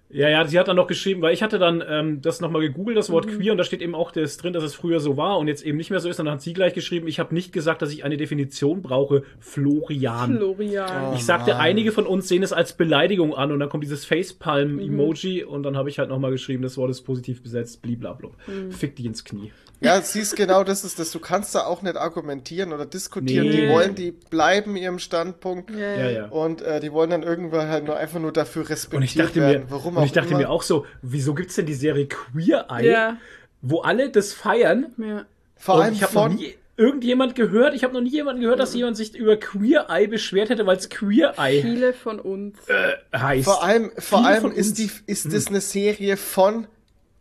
[0.09, 2.95] Ja, ja, sie hat dann noch geschrieben, weil ich hatte dann ähm, das nochmal gegoogelt,
[2.95, 3.37] das Wort mhm.
[3.37, 5.65] queer, und da steht eben auch das drin, dass es früher so war und jetzt
[5.65, 6.19] eben nicht mehr so ist.
[6.19, 9.23] Und dann hat sie gleich geschrieben, ich habe nicht gesagt, dass ich eine Definition brauche,
[9.39, 10.37] Florian.
[10.37, 11.11] Florian.
[11.11, 11.61] Oh, ich sagte, Mann.
[11.61, 15.49] einige von uns sehen es als Beleidigung an und dann kommt dieses Facepalm-Emoji mhm.
[15.49, 18.29] und dann habe ich halt nochmal geschrieben, das Wort ist positiv besetzt, blablabla.
[18.47, 18.71] Mhm.
[18.71, 19.51] Fick dich ins Knie.
[19.81, 21.11] Ja, siehst genau, das ist das.
[21.11, 23.47] Du kannst da auch nicht argumentieren oder diskutieren.
[23.47, 23.61] Nee.
[23.61, 25.71] Die wollen, die bleiben ihrem Standpunkt.
[25.71, 26.25] Ja, ja.
[26.27, 29.41] Und äh, die wollen dann irgendwann halt nur einfach nur dafür respektiert und ich dachte
[29.41, 29.63] werden.
[29.63, 30.39] Mir, Warum und ich dachte immer.
[30.39, 33.17] mir auch so, wieso gibt es denn die Serie Queer Eye, ja.
[33.61, 34.93] wo alle das feiern?
[34.97, 35.25] Ja.
[35.57, 38.73] Vor allem ich von noch nie irgendjemand gehört, ich habe noch nie jemanden gehört, dass
[38.73, 43.17] jemand sich über Queer Eye beschwert hätte, weil es Queer Eye Viele von uns äh,
[43.17, 43.45] heißt.
[43.45, 45.53] Vor allem, vor allem ist, die, ist das hm.
[45.53, 46.67] eine Serie von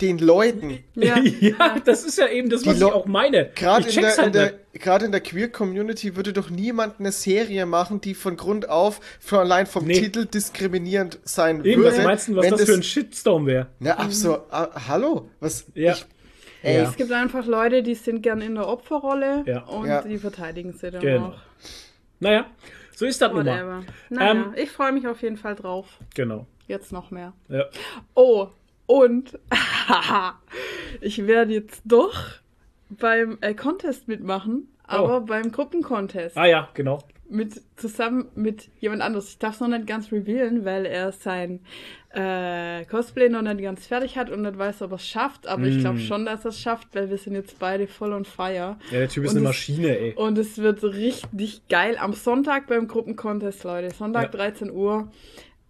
[0.01, 0.79] den Leuten.
[0.95, 3.51] Ja, ja das ist ja eben das, was ich auch meine.
[3.55, 8.01] Gerade in, der, halt in, der, in der Queer-Community würde doch niemand eine Serie machen,
[8.01, 10.01] die von Grund auf von allein vom nee.
[10.01, 11.99] Titel diskriminierend sein eben, würde.
[11.99, 13.67] Was meinst du, was das, das, für ein Shitstorm wäre?
[13.81, 14.39] Na, absolut.
[14.39, 14.45] Mhm.
[14.51, 15.29] Ah, hallo?
[15.41, 15.67] Was?
[15.75, 15.93] Ja.
[15.93, 16.07] Ich,
[16.65, 16.79] Ey.
[16.79, 19.65] Es gibt einfach Leute, die sind gern in der Opferrolle ja.
[19.65, 20.01] und ja.
[20.01, 21.27] die verteidigen sie dann genau.
[21.27, 21.39] auch.
[22.21, 22.47] Naja,
[22.97, 23.85] so ist das nun mal.
[24.09, 25.99] Naja, ähm, ich freue mich auf jeden Fall drauf.
[26.15, 26.47] Genau.
[26.67, 27.35] Jetzt noch mehr.
[27.49, 27.67] Ja.
[28.15, 28.49] Oh,
[28.87, 29.39] und
[31.01, 32.15] ich werde jetzt doch
[32.91, 35.21] beim äh, Contest mitmachen, aber oh.
[35.21, 36.37] beim Gruppencontest.
[36.37, 37.03] Ah ja, genau.
[37.29, 39.31] Mit, zusammen mit jemand anderes.
[39.31, 41.61] Ich darf es noch nicht ganz revealen, weil er sein
[42.11, 45.47] äh, Cosplay noch nicht ganz fertig hat und nicht weiß, ob er es schafft.
[45.47, 45.69] Aber mm.
[45.69, 48.77] ich glaube schon, dass er es schafft, weil wir sind jetzt beide voll on fire.
[48.91, 50.15] Ja, der Typ ist und eine Maschine, ey.
[50.15, 53.93] Und es wird richtig geil am Sonntag beim Gruppencontest, Leute.
[53.95, 54.29] Sonntag ja.
[54.39, 55.11] 13 Uhr.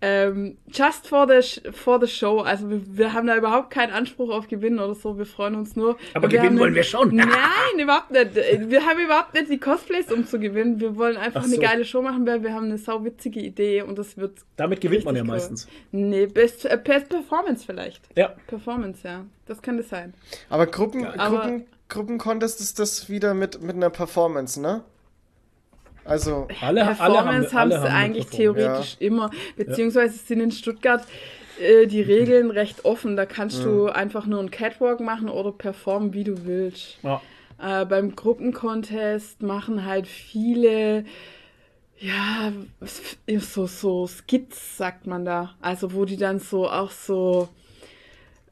[0.06, 2.40] Ähm, just for the, for the show.
[2.40, 5.16] Also wir, wir, haben da überhaupt keinen Anspruch auf Gewinnen oder so.
[5.16, 5.96] Wir freuen uns nur.
[6.12, 7.16] Aber gewinnen wollen wir schon.
[7.16, 7.30] Nein,
[7.78, 8.34] überhaupt nicht.
[8.34, 10.78] Wir haben überhaupt nicht die Cosplays, um zu gewinnen.
[10.78, 11.54] Wir wollen einfach so.
[11.54, 14.40] eine geile Show machen, weil wir haben eine sauwitzige Idee und das wird.
[14.56, 15.28] Damit gewinnt man ja cool.
[15.28, 15.66] meistens.
[15.90, 18.02] Nee, Best, äh, Best Performance vielleicht.
[18.14, 18.34] Ja.
[18.46, 19.24] Performance, ja.
[19.46, 20.12] Das könnte sein.
[20.50, 21.28] Aber Gruppen, ja.
[21.28, 24.84] Gruppen, Gruppencontest ist das wieder mit, mit einer Performance, ne?
[26.04, 29.06] Also alle, Performance haben es eigentlich theoretisch ja.
[29.06, 31.04] immer, beziehungsweise sind in Stuttgart
[31.60, 33.16] äh, die Regeln recht offen.
[33.16, 33.64] Da kannst ja.
[33.64, 36.98] du einfach nur einen Catwalk machen oder performen, wie du willst.
[37.02, 37.22] Ja.
[37.62, 41.04] Äh, beim Gruppencontest machen halt viele
[41.98, 42.52] ja,
[43.38, 45.54] so, so Skits, sagt man da.
[45.60, 47.48] Also, wo die dann so auch so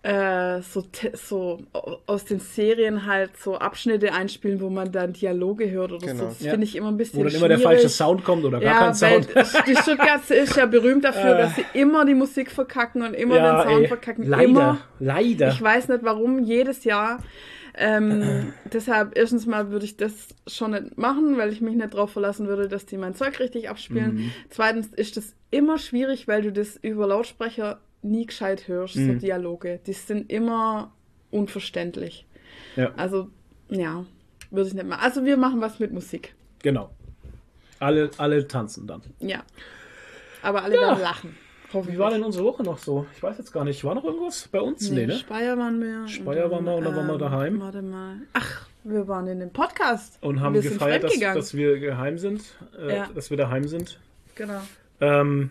[0.03, 0.85] äh, so,
[1.15, 1.61] so
[2.07, 6.25] aus den Serien halt so Abschnitte einspielen, wo man dann Dialoge hört oder genau.
[6.25, 6.29] so.
[6.29, 6.51] Das ja.
[6.51, 8.79] finde ich immer ein bisschen Wo dann immer der falsche Sound kommt oder gar ja,
[8.81, 9.29] kein Sound.
[9.67, 13.63] Die Stuttgart ist ja berühmt dafür, dass sie immer die Musik verkacken und immer ja,
[13.63, 13.89] den Sound ey.
[13.89, 14.27] verkacken.
[14.27, 14.79] Leider, immer.
[14.99, 15.49] leider.
[15.51, 17.21] Ich weiß nicht warum, jedes Jahr.
[17.75, 20.13] Ähm, deshalb, erstens mal würde ich das
[20.49, 23.71] schon nicht machen, weil ich mich nicht darauf verlassen würde, dass die mein Zeug richtig
[23.71, 24.15] abspielen.
[24.15, 24.33] Mhm.
[24.51, 29.15] Zweitens ist das immer schwierig, weil du das über Lautsprecher nie gescheit hörst, mhm.
[29.15, 29.81] so Dialoge.
[29.87, 30.93] Die sind immer
[31.31, 32.27] unverständlich.
[32.77, 32.93] Ja.
[32.97, 33.29] Also,
[33.69, 34.05] ja,
[34.51, 35.01] würde ich nicht machen.
[35.03, 36.35] Also, wir machen was mit Musik.
[36.63, 36.91] Genau.
[37.79, 39.03] Alle, alle tanzen dann.
[39.21, 39.43] Ja.
[40.43, 40.91] Aber alle ja.
[40.91, 41.37] dann lachen.
[41.73, 43.07] Wie war denn unsere Woche noch so?
[43.17, 43.83] Ich weiß jetzt gar nicht.
[43.83, 44.91] War noch irgendwas bei uns?
[44.91, 45.15] Nee, nee ne?
[45.15, 46.07] Speyer waren wir.
[46.07, 47.61] Speyer waren wir und dann ähm, waren wir ähm, daheim.
[47.61, 48.17] Warte mal.
[48.35, 50.19] Ach, wir waren in dem Podcast.
[50.23, 52.43] Und haben gefeiert, dass, dass, wir geheim sind.
[52.79, 53.09] Äh, ja.
[53.15, 53.99] Dass wir daheim sind.
[54.35, 54.61] Genau.
[55.01, 55.51] Ähm,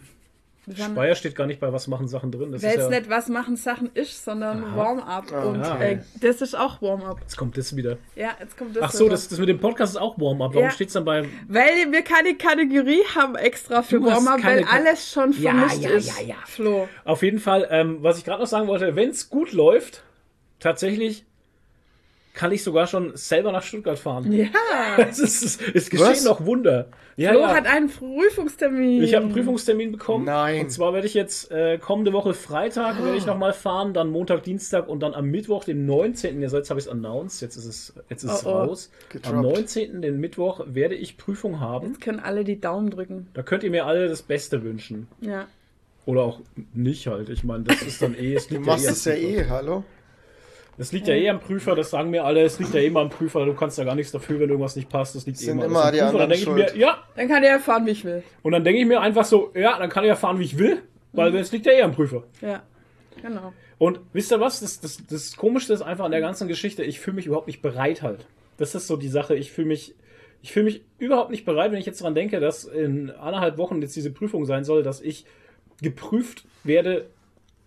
[0.76, 2.52] Speyer steht gar nicht bei Was machen Sachen drin.
[2.52, 5.26] Das Weil es ja nicht Was machen Sachen ist, sondern Warm-up.
[5.34, 7.20] Ah, und äh, das ist auch Warm-up.
[7.22, 7.98] Jetzt kommt das wieder.
[8.16, 10.54] Ja, jetzt kommt das Ach so, das, das, mit dem Podcast ist auch Warm-up.
[10.54, 10.72] Warum ja.
[10.72, 11.26] steht es dann bei.
[11.48, 16.08] Weil wir keine Kategorie haben extra für Warm-up, weil alles schon vermischt ja, ja, ist.
[16.08, 16.36] Ja, ja, ja.
[16.46, 16.88] Flo.
[17.06, 20.04] Auf jeden Fall, ähm, was ich gerade noch sagen wollte, wenn es gut läuft,
[20.60, 21.26] tatsächlich
[22.34, 24.32] kann ich sogar schon selber nach Stuttgart fahren.
[24.32, 24.48] Ja.
[24.98, 26.24] es, ist, es geschehen Was?
[26.24, 26.88] noch Wunder.
[27.16, 27.53] Ja, Flo ja.
[27.53, 29.03] hat einen Prüfungstermin.
[29.03, 30.26] Ich habe einen Prüfungstermin bekommen.
[30.26, 30.62] Nein.
[30.62, 33.05] Und zwar werde ich jetzt äh, kommende Woche Freitag oh.
[33.05, 36.41] werde ich nochmal fahren, dann Montag, Dienstag und dann am Mittwoch, den 19.
[36.41, 38.49] Jetzt habe ich es announced, jetzt ist es, jetzt ist oh, es oh.
[38.49, 38.91] raus.
[39.09, 39.36] Gedroppt.
[39.36, 40.01] Am 19.
[40.01, 41.88] den Mittwoch werde ich Prüfung haben.
[41.88, 43.28] Jetzt können alle die Daumen drücken.
[43.34, 45.07] Da könnt ihr mir alle das Beste wünschen.
[45.22, 45.47] Ja.
[46.05, 46.39] Oder auch
[46.74, 47.30] nicht halt.
[47.30, 48.34] Ich meine, das ist dann eh.
[48.36, 49.84] Es du machst es ja eh, hallo?
[50.82, 53.02] Das liegt ja eh am Prüfer, das sagen mir alle, es liegt ja eh immer
[53.02, 55.60] am Prüfer, du kannst ja gar nichts dafür, wenn irgendwas nicht passt, das liegt Sind
[55.60, 56.18] eh immer, immer am Prüfer.
[56.18, 57.04] Dann denke ich mir, ja.
[57.16, 58.24] Dann kann er erfahren, wie ich will.
[58.42, 60.82] Und dann denke ich mir einfach so, ja, dann kann er erfahren, wie ich will,
[61.14, 61.38] weil mhm.
[61.38, 62.24] es liegt ja eh am Prüfer.
[62.42, 62.64] Ja,
[63.22, 63.54] genau.
[63.78, 67.00] Und wisst ihr was, das, das, das Komischste ist einfach an der ganzen Geschichte, ich
[67.00, 68.26] fühle mich überhaupt nicht bereit halt.
[68.58, 69.94] Das ist so die Sache, ich fühle mich,
[70.42, 73.84] ich fühle mich überhaupt nicht bereit, wenn ich jetzt daran denke, dass in anderthalb Wochen
[73.84, 75.28] jetzt diese Prüfung sein soll, dass ich
[75.80, 77.06] geprüft werde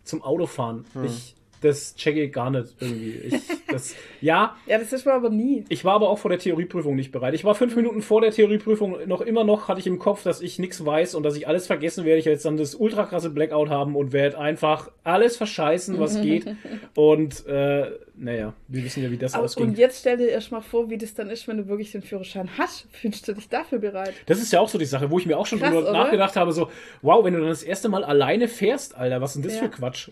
[0.03, 0.85] zum Autofahren.
[0.95, 1.05] Hm.
[1.05, 3.11] Ich, das checke ich gar nicht irgendwie.
[3.11, 3.43] Ich,
[3.75, 4.57] das, ja.
[4.67, 5.65] ja, das ist mir aber nie.
[5.69, 7.35] Ich war aber auch vor der Theorieprüfung nicht bereit.
[7.35, 10.41] Ich war fünf Minuten vor der Theorieprüfung noch immer noch, hatte ich im Kopf, dass
[10.41, 12.19] ich nichts weiß und dass ich alles vergessen werde.
[12.19, 16.47] Ich jetzt dann das ultra krasse Blackout haben und werde einfach alles verscheißen, was geht.
[16.95, 19.67] Und äh, naja, wir wissen ja, wie das ausgeht.
[19.67, 22.03] Und jetzt stell dir erst mal vor, wie das dann ist, wenn du wirklich den
[22.03, 22.87] Führerschein hast.
[22.93, 24.15] Fühlst du dich dafür bereit?
[24.27, 26.37] Das ist ja auch so die Sache, wo ich mir auch schon Krass, drüber nachgedacht
[26.37, 26.71] habe, so,
[27.03, 29.63] wow, wenn du dann das erste Mal alleine fährst, Alter, was ist denn das ja.
[29.63, 30.09] für Quatsch?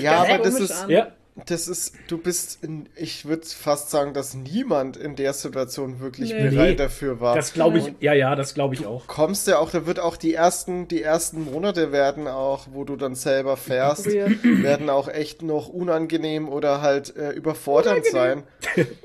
[0.00, 1.08] ja, aber das ist, ja,
[1.46, 6.32] das ist, du bist, in, ich würde fast sagen, dass niemand in der Situation wirklich
[6.32, 6.48] nee.
[6.48, 7.34] bereit nee, dafür war.
[7.34, 9.06] Das glaube ich, und ja, ja, das glaube ich auch.
[9.06, 12.96] Kommst ja auch, da wird auch die ersten, die ersten Monate werden auch, wo du
[12.96, 18.44] dann selber fährst, werden auch echt noch unangenehm oder halt äh, überfordernd unangenehm.
[18.76, 18.86] sein.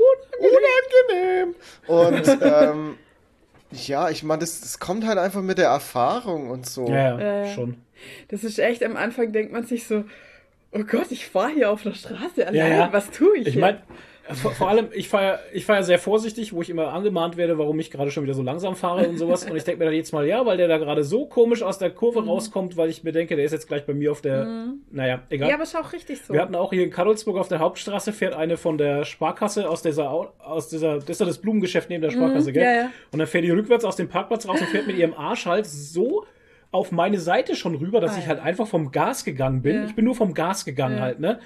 [1.08, 1.56] unangenehm.
[1.88, 2.98] Und ähm,
[3.72, 6.88] ja, ich meine, das, das kommt halt einfach mit der Erfahrung und so.
[6.88, 7.78] Ja, ja, schon.
[8.30, 10.04] Das ist echt, am Anfang denkt man sich so,
[10.78, 12.56] Oh Gott, ich fahre hier auf der Straße allein.
[12.56, 12.90] Ja, ja.
[12.92, 13.48] Was tue ich?
[13.48, 13.80] Ich meine,
[14.34, 17.60] vor, vor, allem, ich fahre ich fahr ja sehr vorsichtig, wo ich immer angemahnt werde,
[17.60, 19.50] warum ich gerade schon wieder so langsam fahre und sowas.
[19.50, 21.78] Und ich denke mir dann jetzt mal, ja, weil der da gerade so komisch aus
[21.78, 22.30] der Kurve mhm.
[22.30, 24.46] rauskommt, weil ich mir denke, der ist jetzt gleich bei mir auf der.
[24.46, 24.80] Mhm.
[24.92, 25.50] Naja, egal.
[25.50, 26.34] Ja, aber ist auch richtig so.
[26.34, 29.84] Wir hatten auch hier in Kadolsburg auf der Hauptstraße fährt eine von der Sparkasse aus
[29.84, 32.64] dieser, aus dieser, das ist ja das Blumengeschäft neben der mhm, Sparkasse, mhm, gell?
[32.64, 32.92] Ja, ja.
[33.12, 35.68] Und dann fährt die rückwärts aus dem Parkplatz raus und fährt mit ihrem Arsch halt
[35.68, 36.26] so
[36.76, 39.78] auf meine Seite schon rüber, dass ah, ich halt einfach vom Gas gegangen bin.
[39.78, 39.86] Ja.
[39.86, 41.40] Ich bin nur vom Gas gegangen halt, ne?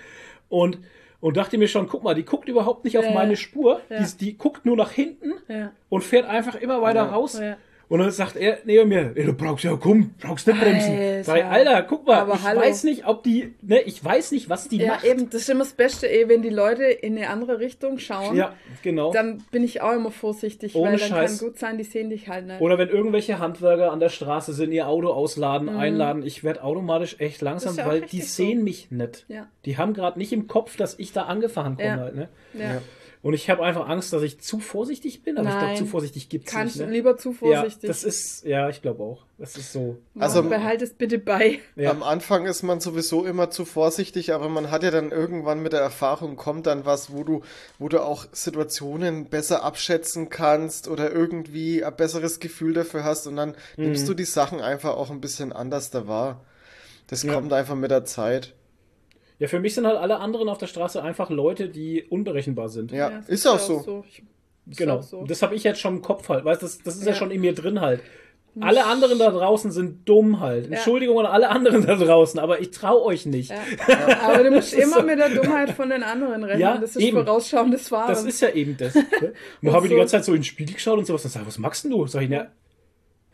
[0.50, 0.80] Und
[1.22, 4.02] und dachte mir schon, guck mal, die guckt überhaupt nicht auf meine Spur, ja.
[4.02, 5.72] die, die, guckt nur nach hinten ja.
[5.90, 7.42] und fährt einfach immer weiter raus.
[7.90, 10.94] Und dann sagt er neben mir, du brauchst ja, komm, brauchst nicht bremsen.
[10.94, 11.24] Alter.
[11.24, 12.62] Sag Alter, guck mal, Aber ich hallo.
[12.62, 15.04] weiß nicht, ob die, ne, ich weiß nicht, was die ja, macht.
[15.04, 17.98] Ja, eben, das ist immer das Beste, ey, wenn die Leute in eine andere Richtung
[17.98, 18.36] schauen.
[18.36, 19.12] Ja, genau.
[19.12, 21.40] Dann bin ich auch immer vorsichtig, Ohne weil dann Scheiß.
[21.40, 22.62] kann gut sein, die sehen dich halt nicht.
[22.62, 25.80] Oder wenn irgendwelche Handwerker an der Straße sind, ihr Auto ausladen, mhm.
[25.80, 28.64] einladen, ich werde automatisch echt langsam, ja weil die sehen so.
[28.66, 29.26] mich nicht.
[29.30, 29.48] Ja.
[29.66, 32.30] Die haben gerade nicht im Kopf, dass ich da angefahren komme halt, ne?
[32.54, 32.82] ja.
[33.22, 35.38] Und ich habe einfach Angst, dass ich zu vorsichtig bin.
[35.38, 35.58] Aber Nein.
[35.58, 36.58] ich glaube, zu vorsichtig gibt es nicht.
[36.58, 36.90] Kannst ne?
[36.90, 37.84] lieber zu vorsichtig.
[37.84, 39.26] Ja, das ist, ja, ich glaube auch.
[39.38, 39.98] Das ist so.
[40.18, 41.60] Also behalt es bitte bei.
[41.76, 41.92] Ja.
[41.92, 45.74] Am Anfang ist man sowieso immer zu vorsichtig, aber man hat ja dann irgendwann mit
[45.74, 47.42] der Erfahrung kommt dann was, wo du,
[47.78, 53.36] wo du auch Situationen besser abschätzen kannst oder irgendwie ein besseres Gefühl dafür hast und
[53.36, 53.86] dann mhm.
[53.86, 56.46] nimmst du die Sachen einfach auch ein bisschen anders da wahr.
[57.08, 57.34] Das ja.
[57.34, 58.54] kommt einfach mit der Zeit.
[59.40, 62.92] Ja, für mich sind halt alle anderen auf der Straße einfach Leute, die unberechenbar sind.
[62.92, 63.80] Ja, ja ist auch so.
[63.80, 64.06] so.
[64.68, 65.02] Genau.
[65.02, 65.24] So.
[65.24, 66.46] Das habe ich jetzt schon im Kopf halt.
[66.46, 67.10] Weißt das, das ist ja.
[67.10, 68.02] ja schon in mir drin halt.
[68.62, 70.66] Alle anderen da draußen sind dumm halt.
[70.66, 70.74] Ja.
[70.74, 73.52] Entschuldigung an alle anderen da draußen, aber ich traue euch nicht.
[73.52, 73.58] Ja.
[74.24, 75.04] Aber du musst immer so.
[75.04, 76.62] mit der Dummheit von den anderen rechnen.
[76.62, 77.24] Ja, das ist eben.
[77.24, 78.10] vorausschauendes Fahren.
[78.10, 78.96] Das ist ja eben das.
[78.96, 79.06] Ne?
[79.62, 81.22] Dann habe ich die ganze Zeit so in den Spiegel geschaut und sowas.
[81.22, 82.06] Dann sag ich, was machst denn du?
[82.08, 82.48] Sag ich, na,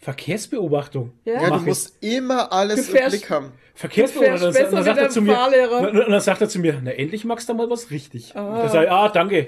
[0.05, 1.13] Verkehrsbeobachtung.
[1.23, 3.53] Ja, ja du musst immer alles im Blick haben.
[3.73, 4.49] Verkehrsbeobachtung.
[4.49, 5.35] Und dann, sagt er zu mir,
[5.81, 8.31] und dann sagt er zu mir, na endlich magst du mal was richtig.
[8.35, 8.37] Oh.
[8.37, 9.47] Da sage ich, ah, danke.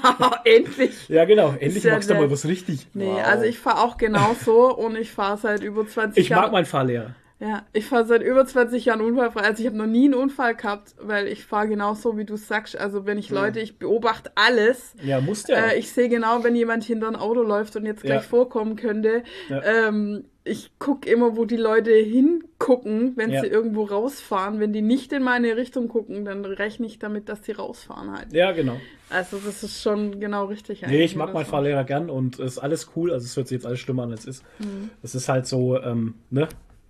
[0.44, 1.08] endlich.
[1.08, 2.86] Ja, genau, endlich magst du mal was richtig.
[2.92, 3.24] Nee, wow.
[3.24, 6.40] also ich fahre auch genauso und ich fahre seit über 20 ich Jahren.
[6.40, 7.14] Ich mag meinen Fahrlehrer.
[7.44, 9.42] Ja, ich fahre seit über 20 Jahren unfallfrei.
[9.42, 12.78] Also ich habe noch nie einen Unfall gehabt, weil ich fahre genauso, wie du sagst.
[12.78, 14.94] Also wenn ich Leute, ich beobachte alles.
[15.02, 15.56] Ja, musst ja.
[15.56, 18.28] Äh, ich sehe genau, wenn jemand hinter ein Auto läuft und jetzt gleich ja.
[18.28, 19.24] vorkommen könnte.
[19.50, 19.62] Ja.
[19.62, 23.42] Ähm, ich gucke immer, wo die Leute hingucken, wenn ja.
[23.42, 24.58] sie irgendwo rausfahren.
[24.58, 28.32] Wenn die nicht in meine Richtung gucken, dann rechne ich damit, dass sie rausfahren halt.
[28.32, 28.80] Ja, genau.
[29.10, 30.82] Also das ist schon genau richtig.
[30.86, 33.12] Nee, ich mag meinen Fahrlehrer gern und es ist alles cool.
[33.12, 34.44] Also es hört sich jetzt alles schlimmer an, als es ist.
[34.58, 34.90] Mhm.
[35.02, 36.48] Es ist halt so, ähm, ne?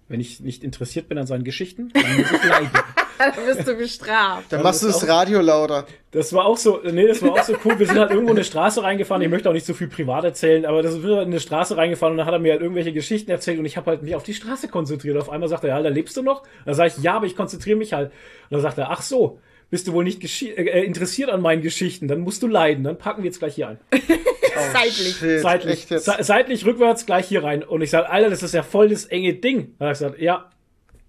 [0.08, 2.70] Wenn ich nicht interessiert bin an seinen Geschichten, dann muss ich leiden.
[3.18, 4.52] dann wirst du bestraft.
[4.52, 5.86] Dann machst du das Radio lauter.
[6.10, 7.78] Das war auch so, nee, das war auch so cool.
[7.78, 9.22] Wir sind halt irgendwo in eine Straße reingefahren.
[9.22, 12.12] Ich möchte auch nicht so viel privat erzählen, aber das wird in eine Straße reingefahren
[12.12, 14.22] und dann hat er mir halt irgendwelche Geschichten erzählt und ich habe halt mich auf
[14.22, 15.16] die Straße konzentriert.
[15.16, 16.42] Auf einmal sagt er, ja, da lebst du noch?
[16.64, 18.10] Dann sage ich, ja, aber ich konzentriere mich halt.
[18.10, 19.38] Und dann sagt er, ach so,
[19.70, 22.84] bist du wohl nicht äh, interessiert an meinen Geschichten, dann musst du leiden.
[22.84, 23.78] Dann packen wir jetzt gleich hier ein.
[23.92, 23.98] Oh,
[24.72, 25.16] seitlich.
[25.16, 25.86] Shit, seitlich.
[25.88, 27.62] seitlich, rückwärts, gleich hier rein.
[27.62, 29.74] Und ich sage, Alter, das ist ja voll das enge Ding.
[29.78, 30.50] Dann hat er gesagt, ja,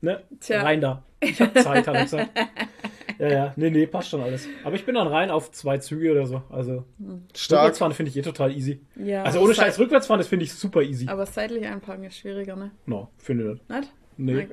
[0.01, 0.61] ne, Tja.
[0.61, 1.03] rein da.
[1.19, 2.29] Ich hab Zeit, hat er gesagt.
[3.17, 4.47] Ja, ja, nee, nee, passt schon alles.
[4.63, 6.43] Aber ich bin dann rein auf zwei Züge oder so.
[6.49, 6.83] Also,
[7.33, 7.61] Stark.
[7.61, 8.81] Rückwärtsfahren finde ich eh total easy.
[8.95, 11.07] Ja, also, ohne Scheiß, rückwärtsfahren, das finde ich super easy.
[11.07, 12.71] Aber seitlich einparken ist schwieriger, ne?
[12.85, 13.69] No, finde ich nicht.
[13.69, 13.91] Nicht?
[14.17, 14.47] Nee.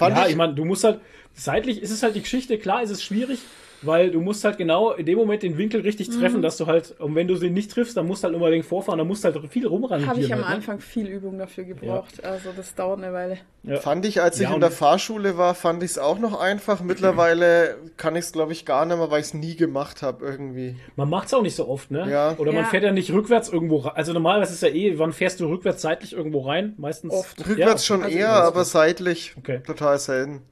[0.00, 1.00] Ja, ich, ich meine, du musst halt,
[1.38, 3.38] seitlich ist es halt die Geschichte, klar ist es schwierig,
[3.82, 6.42] weil du musst halt genau in dem Moment den Winkel richtig treffen, mhm.
[6.42, 8.98] dass du halt, und wenn du sie nicht triffst, dann musst du halt unbedingt vorfahren,
[8.98, 10.10] dann musst du halt viel rumrangieren.
[10.10, 10.54] Habe ich am halt, ne?
[10.56, 12.30] Anfang viel Übung dafür gebraucht, ja.
[12.30, 13.38] also das dauert eine Weile.
[13.62, 13.76] Ja.
[13.76, 16.80] Fand ich, als ich ja, in der Fahrschule war, fand ich es auch noch einfach.
[16.80, 20.24] Mittlerweile kann ich es, glaube ich, gar nicht mehr, weil ich es nie gemacht habe
[20.24, 20.76] irgendwie.
[20.96, 22.10] Man macht es auch nicht so oft, ne?
[22.10, 22.34] Ja.
[22.38, 23.92] Oder man fährt ja nicht rückwärts irgendwo rein.
[23.94, 26.74] Also normalerweise ist ja eh, wann fährst du rückwärts seitlich irgendwo rein?
[26.78, 27.12] Meistens.
[27.12, 27.46] Oft.
[27.46, 29.60] Rückwärts schon also eher, aber seitlich okay.
[29.64, 30.42] total selten.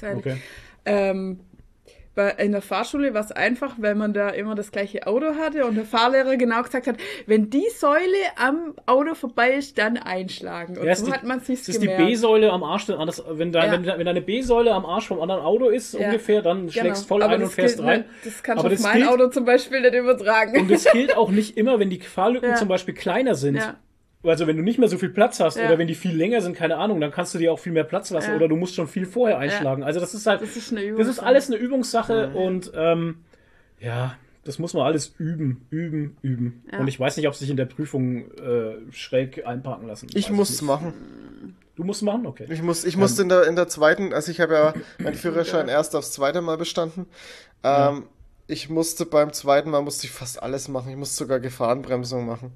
[0.00, 0.18] Selten.
[0.18, 0.36] Okay.
[0.84, 1.40] Ähm,
[2.38, 5.76] in der Fahrschule war es einfach, weil man da immer das gleiche Auto hatte und
[5.76, 6.96] der Fahrlehrer genau gesagt hat,
[7.26, 8.02] wenn die Säule
[8.36, 10.76] am Auto vorbei ist, dann einschlagen.
[10.76, 12.88] Und ja, so die, hat man sich Das ist die B-Säule am Arsch.
[12.88, 13.72] Wenn, da, ja.
[13.72, 16.06] wenn, wenn deine B-Säule am Arsch vom anderen Auto ist, ja.
[16.06, 16.72] ungefähr, dann genau.
[16.72, 18.00] schlägst voll Aber ein und fährst rein.
[18.00, 20.60] Nicht, das kannst du auf mein gilt, Auto zum Beispiel nicht übertragen.
[20.60, 23.60] Und das gilt auch nicht immer, wenn die Fahrlücken zum Beispiel kleiner sind.
[24.22, 25.66] Also wenn du nicht mehr so viel Platz hast ja.
[25.66, 27.84] oder wenn die viel länger sind, keine Ahnung, dann kannst du dir auch viel mehr
[27.84, 28.36] Platz lassen ja.
[28.36, 29.80] oder du musst schon viel vorher einschlagen.
[29.80, 29.86] Ja.
[29.86, 33.16] Also das ist halt, das ist, das ist alles eine Übungssache und ähm,
[33.78, 36.64] ja, das muss man alles üben, üben, üben.
[36.78, 40.08] Und ich weiß nicht, ob sich in der Prüfung äh, schräg einparken lassen.
[40.14, 41.56] Ich muss es machen.
[41.76, 42.46] Du musst machen, okay.
[42.50, 45.14] Ich muss, ich ähm, musste in der in der zweiten, also ich habe ja meinen
[45.14, 47.06] Führerschein erst aufs zweite Mal bestanden.
[47.62, 48.04] Ähm,
[48.46, 50.90] ich musste beim zweiten Mal musste ich fast alles machen.
[50.90, 52.52] Ich musste sogar Gefahrenbremsung machen.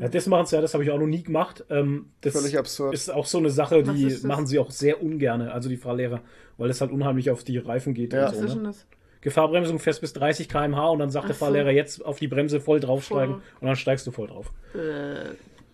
[0.00, 1.64] Ja, das machen sie ja, das habe ich auch noch nie gemacht.
[1.70, 2.94] Ähm, das Völlig absurd.
[2.94, 6.20] ist auch so eine Sache, die machen sie auch sehr ungern, also die Fahrlehrer,
[6.58, 8.12] weil das halt unheimlich auf die Reifen geht.
[8.12, 8.30] Ja.
[8.30, 8.72] Und so, ne?
[9.20, 12.60] Gefahrbremsung fest bis 30 km/h und dann sagt Ach der Fahrlehrer jetzt auf die Bremse
[12.60, 13.42] voll draufsteigen voll.
[13.60, 14.52] und dann steigst du voll drauf.
[14.74, 15.30] Äh,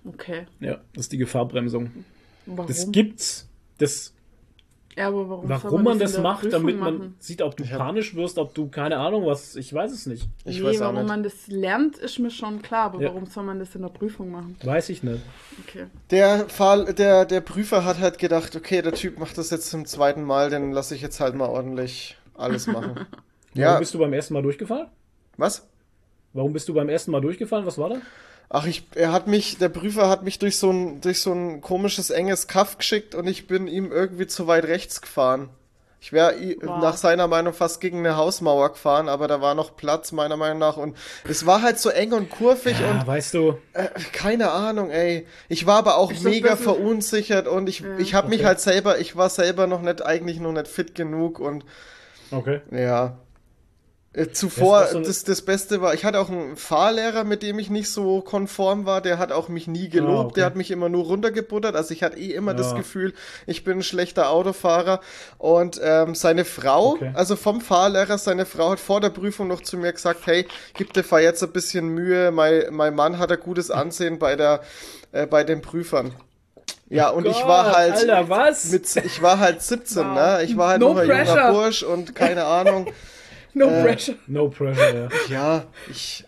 [0.09, 0.47] okay.
[0.61, 1.91] Ja, das ist die Gefahrbremsung.
[2.47, 2.67] Warum?
[2.67, 3.49] Das gibt's.
[3.79, 4.15] Das
[4.97, 7.15] ja, aber warum, warum man, das, das macht, Prüfung damit man machen?
[7.19, 10.29] sieht, ob du panisch wirst, ob du keine Ahnung was, ich weiß es nicht.
[10.45, 11.09] Ich nee, weiß warum nicht.
[11.09, 13.09] man das lernt, ist mir schon klar, aber ja.
[13.09, 14.57] warum soll man das in der Prüfung machen?
[14.63, 15.23] Weiß ich nicht.
[15.67, 15.87] Okay.
[16.11, 19.87] Der, Fall, der, der Prüfer hat halt gedacht, okay, der Typ macht das jetzt zum
[19.87, 23.07] zweiten Mal, dann lasse ich jetzt halt mal ordentlich alles machen.
[23.55, 23.69] ja.
[23.69, 24.89] Warum bist du beim ersten Mal durchgefallen?
[25.39, 25.67] Was?
[26.35, 27.67] Warum bist du beim ersten Mal durchgefallen?
[27.67, 27.97] Was war da?
[28.55, 31.63] Ach, ich, er hat mich, der Prüfer hat mich durch so ein, durch so ein
[31.63, 35.49] komisches, enges Kaff geschickt und ich bin ihm irgendwie zu weit rechts gefahren.
[36.03, 40.13] Ich wäre nach seiner Meinung fast gegen eine Hausmauer gefahren, aber da war noch Platz,
[40.13, 40.77] meiner Meinung nach.
[40.77, 43.07] Und es war halt so eng und kurvig ja, und.
[43.07, 43.57] Weißt du.
[43.73, 45.27] Äh, keine Ahnung, ey.
[45.49, 47.97] Ich war aber auch ich mega verunsichert und ich, ja.
[47.97, 48.37] ich habe okay.
[48.37, 51.65] mich halt selber, ich war selber noch nicht, eigentlich noch nicht fit genug und.
[52.31, 52.61] Okay.
[52.71, 53.17] Ja.
[54.15, 57.71] Äh, zuvor, so das, das Beste war, ich hatte auch einen Fahrlehrer, mit dem ich
[57.71, 60.35] nicht so konform war, der hat auch mich nie gelobt, ah, okay.
[60.35, 62.59] der hat mich immer nur runtergebuttert, also ich hatte eh immer ja.
[62.59, 63.15] das Gefühl,
[63.47, 65.01] ich bin ein schlechter Autofahrer
[65.39, 67.13] und ähm, seine Frau, okay.
[67.15, 70.93] also vom Fahrlehrer, seine Frau hat vor der Prüfung noch zu mir gesagt, hey, gib
[70.93, 74.61] dir Fahr jetzt ein bisschen Mühe, mein, mein Mann hat ein gutes Ansehen bei der,
[75.13, 76.13] äh, bei den Prüfern.
[76.91, 77.95] Ja, und Gott, ich war halt.
[77.95, 78.71] Alter, was?
[78.71, 80.15] Mit, ich war halt 17, wow.
[80.15, 80.43] ne?
[80.43, 82.93] Ich war halt no noch ein junger Bursch und keine Ahnung.
[83.55, 84.15] No äh, pressure.
[84.27, 85.09] No pressure, ja.
[85.29, 86.25] Ja, ich.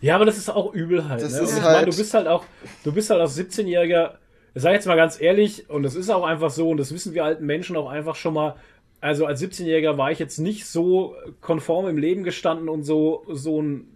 [0.00, 1.22] Ja, aber das ist auch übel halt.
[1.22, 1.40] Das ne?
[1.40, 2.44] ist ich halt meine, du bist halt auch,
[2.84, 4.12] du bist halt als 17-Jähriger,
[4.54, 7.24] sag jetzt mal ganz ehrlich, und das ist auch einfach so, und das wissen wir
[7.24, 8.56] alten Menschen auch einfach schon mal,
[9.00, 13.62] also als 17-Jähriger war ich jetzt nicht so konform im Leben gestanden und so, so
[13.62, 13.94] ein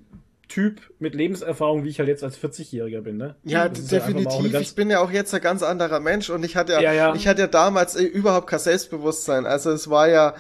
[0.48, 3.34] Typ mit Lebenserfahrung, wie ich halt jetzt als 40-Jähriger bin, ne?
[3.44, 4.50] Ja, definitiv.
[4.50, 4.66] Ganz...
[4.66, 7.14] Ich bin ja auch jetzt ein ganz anderer Mensch und ich hatte ja, ja, ja.
[7.14, 9.44] ich hatte ja damals äh, überhaupt kein Selbstbewusstsein.
[9.44, 10.34] Also es war ja,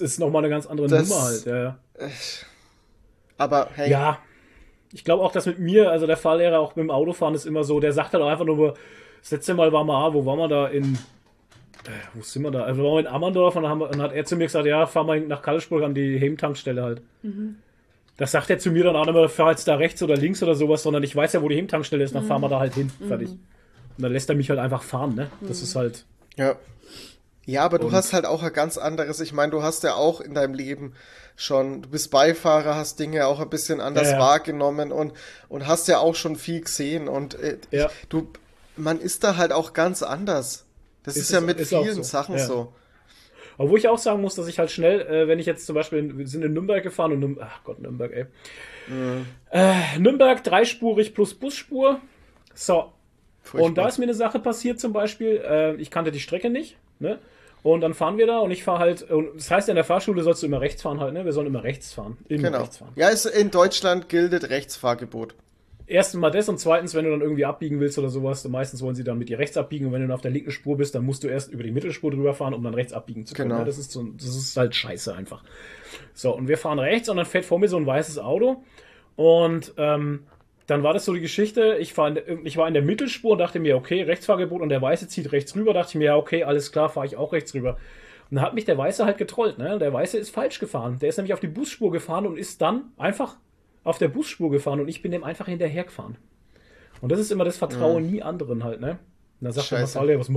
[0.00, 1.78] das ist nochmal eine ganz andere das, Nummer halt, ja, ja.
[3.38, 3.90] Aber hey.
[3.90, 4.18] Ja.
[4.92, 7.64] Ich glaube auch, dass mit mir, also der Fahrlehrer auch mit dem Autofahren ist immer
[7.64, 8.74] so, der sagt halt auch einfach nur,
[9.20, 12.62] das letzte Mal waren wir, wo waren wir da in, äh, wo sind wir da?
[12.62, 14.86] Also wir waren in Ammerndorf und dann, wir, dann, hat er zu mir gesagt, ja,
[14.86, 17.02] fahr mal nach Kallisburg an die Hemtankstelle halt.
[17.22, 17.56] Mhm.
[18.16, 20.42] Das sagt er zu mir dann auch nicht mehr, fahr jetzt da rechts oder links
[20.42, 22.28] oder sowas, sondern ich weiß ja, wo die Hemtankstelle ist, dann mhm.
[22.28, 22.90] fahren wir da halt hin.
[23.08, 23.30] Fertig.
[23.30, 23.40] Mhm.
[23.96, 25.28] Und dann lässt er mich halt einfach fahren, ne?
[25.40, 25.64] Das mhm.
[25.64, 26.04] ist halt.
[26.36, 26.56] Ja.
[27.46, 29.20] Ja, aber du hast halt auch ein ganz anderes.
[29.20, 30.94] Ich meine, du hast ja auch in deinem Leben
[31.36, 34.20] schon, du bist Beifahrer, hast Dinge auch ein bisschen anders ja, ja.
[34.20, 35.12] wahrgenommen und,
[35.48, 37.90] und hast ja auch schon viel gesehen und äh, ja.
[38.08, 38.28] du,
[38.76, 40.64] man ist da halt auch ganz anders.
[41.02, 42.02] Das ist, ist ja mit ist vielen so.
[42.02, 42.72] Sachen so.
[43.58, 46.16] Obwohl ich auch sagen muss, dass ich halt schnell, äh, wenn ich jetzt zum Beispiel,
[46.16, 48.26] wir sind in Nürnberg gefahren und Nürnberg, ach Gott, Nürnberg, ey.
[48.88, 49.26] Mhm.
[49.50, 52.00] Äh, Nürnberg dreispurig plus Busspur.
[52.54, 52.92] So.
[53.42, 53.68] Furchtbar.
[53.68, 56.78] Und da ist mir eine Sache passiert zum Beispiel, äh, ich kannte die Strecke nicht,
[56.98, 57.18] ne?
[57.64, 59.84] Und dann fahren wir da und ich fahre halt, und das heißt ja in der
[59.84, 61.24] Fahrschule sollst du immer rechts fahren halt, ne?
[61.24, 62.18] Wir sollen immer rechts fahren.
[62.28, 62.58] Immer genau.
[62.58, 62.92] rechts fahren.
[62.94, 65.34] Ja, ist, in Deutschland gilt Rechtsfahrgebot.
[65.86, 68.82] Erstens mal das und zweitens, wenn du dann irgendwie abbiegen willst oder sowas, dann meistens
[68.82, 70.76] wollen sie dann mit dir rechts abbiegen und wenn du dann auf der linken Spur
[70.76, 73.32] bist, dann musst du erst über die Mittelspur drüber fahren, um dann rechts abbiegen zu
[73.32, 73.48] können.
[73.48, 73.60] Genau.
[73.60, 75.42] Ja, das, ist so, das ist halt scheiße einfach.
[76.12, 78.62] So, und wir fahren rechts und dann fährt vor mir so ein weißes Auto
[79.16, 80.24] und ähm,
[80.66, 83.38] dann war das so die Geschichte, ich, fahr in, ich war in der Mittelspur und
[83.38, 86.44] dachte mir, okay, Rechtsfahrgebot und der Weiße zieht rechts rüber, dachte ich mir, ja, okay,
[86.44, 87.76] alles klar, fahre ich auch rechts rüber.
[88.30, 89.78] Und dann hat mich der Weiße halt getrollt, ne?
[89.78, 90.98] Der Weiße ist falsch gefahren.
[91.00, 93.36] Der ist nämlich auf die Busspur gefahren und ist dann einfach
[93.84, 96.16] auf der Busspur gefahren und ich bin dem einfach hinterher gefahren.
[97.02, 98.10] Und das ist immer das Vertrauen mhm.
[98.10, 98.98] nie anderen halt, ne?
[99.40, 99.92] Und dann sagt Scheiße.
[99.92, 100.30] der Fahrlehrer, was,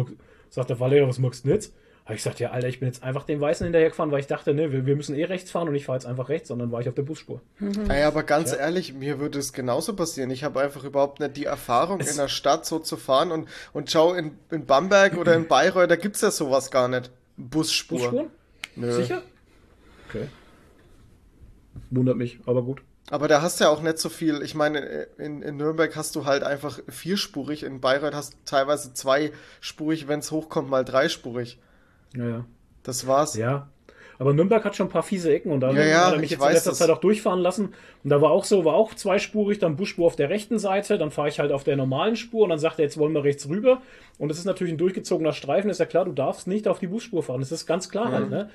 [0.49, 1.73] sagt der Fahrlehrer, was magst du jetzt?
[2.07, 4.53] Habe ich gesagt, ja, Alter, ich bin jetzt einfach dem Weißen hinterhergefahren, weil ich dachte,
[4.53, 6.79] ne, wir, wir müssen eh rechts fahren und ich fahre jetzt einfach rechts, sondern war
[6.79, 7.41] ich auf der Busspur.
[7.59, 7.89] Mhm.
[7.89, 8.59] Ey, aber ganz ja.
[8.59, 10.29] ehrlich, mir würde es genauso passieren.
[10.29, 13.49] Ich habe einfach überhaupt nicht die Erfahrung, es in der Stadt so zu fahren und,
[13.73, 17.11] und schau, in, in Bamberg oder in Bayreuth, da gibt es ja sowas gar nicht.
[17.35, 17.99] Busspur.
[17.99, 18.27] Busspuren?
[18.77, 18.93] Nö.
[18.93, 19.21] Sicher?
[20.07, 20.27] Okay.
[21.89, 22.83] Wundert mich, aber gut.
[23.09, 24.41] Aber da hast du ja auch nicht so viel.
[24.43, 24.79] Ich meine,
[25.17, 30.19] in, in Nürnberg hast du halt einfach vierspurig, in Bayreuth hast du teilweise zweispurig, wenn
[30.19, 31.59] es hochkommt, mal dreispurig.
[32.15, 32.45] Ja, ja.
[32.83, 33.35] Das war's.
[33.35, 33.69] Ja.
[34.19, 36.31] Aber Nürnberg hat schon ein paar fiese Ecken und da ja, ja, hat er mich
[36.31, 36.79] jetzt in letzter das.
[36.79, 37.73] Zeit auch durchfahren lassen.
[38.03, 41.11] Und da war auch so, war auch zweispurig, dann Busspur auf der rechten Seite, dann
[41.11, 43.47] fahre ich halt auf der normalen Spur und dann sagt er, jetzt wollen wir rechts
[43.47, 43.81] rüber.
[44.17, 46.87] Und es ist natürlich ein durchgezogener Streifen, ist ja klar, du darfst nicht auf die
[46.87, 47.41] Busspur fahren.
[47.41, 48.13] Das ist ganz klar mhm.
[48.13, 48.49] halt, ne?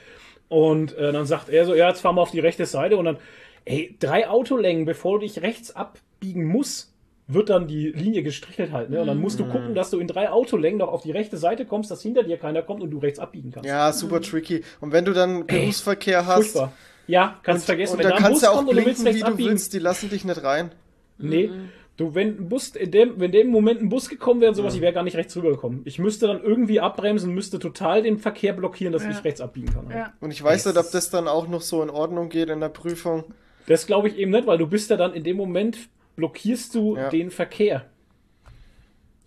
[0.49, 3.05] Und äh, dann sagt er so, ja, jetzt fahren wir auf die rechte Seite und
[3.07, 3.17] dann,
[3.65, 6.92] ey, drei Autolängen, bevor du dich rechts abbiegen musst,
[7.35, 8.91] wird dann die Linie gestrichelt halt.
[8.91, 9.01] Ne?
[9.01, 11.65] Und dann musst du gucken, dass du in drei Autolängen noch auf die rechte Seite
[11.65, 13.69] kommst, dass hinter dir keiner kommt und du rechts abbiegen kannst.
[13.69, 14.63] Ja, super tricky.
[14.81, 16.53] Und wenn du dann Berufsverkehr hast.
[16.53, 16.73] Furchtbar.
[17.07, 17.93] Ja, kannst und, vergessen.
[17.95, 20.43] Und wenn da kannst du auch blinken, wie du abbiegen, willst, die lassen dich nicht
[20.43, 20.71] rein.
[21.19, 21.49] Nee.
[21.49, 21.69] Mhm.
[21.99, 24.55] Du, wenn ein Bus, in dem, wenn in dem Moment ein Bus gekommen wäre und
[24.55, 24.77] sowas, ja.
[24.77, 25.83] ich wäre gar nicht rechts rübergekommen.
[25.85, 29.11] Ich müsste dann irgendwie abbremsen, müsste total den Verkehr blockieren, dass ja.
[29.11, 29.91] ich rechts abbiegen kann.
[29.91, 30.13] Ja.
[30.21, 30.75] Und ich weiß yes.
[30.75, 33.25] nicht, ob das dann auch noch so in Ordnung geht in der Prüfung.
[33.67, 35.79] Das glaube ich eben nicht, weil du bist ja dann in dem Moment,
[36.17, 37.87] blockierst du den Verkehr.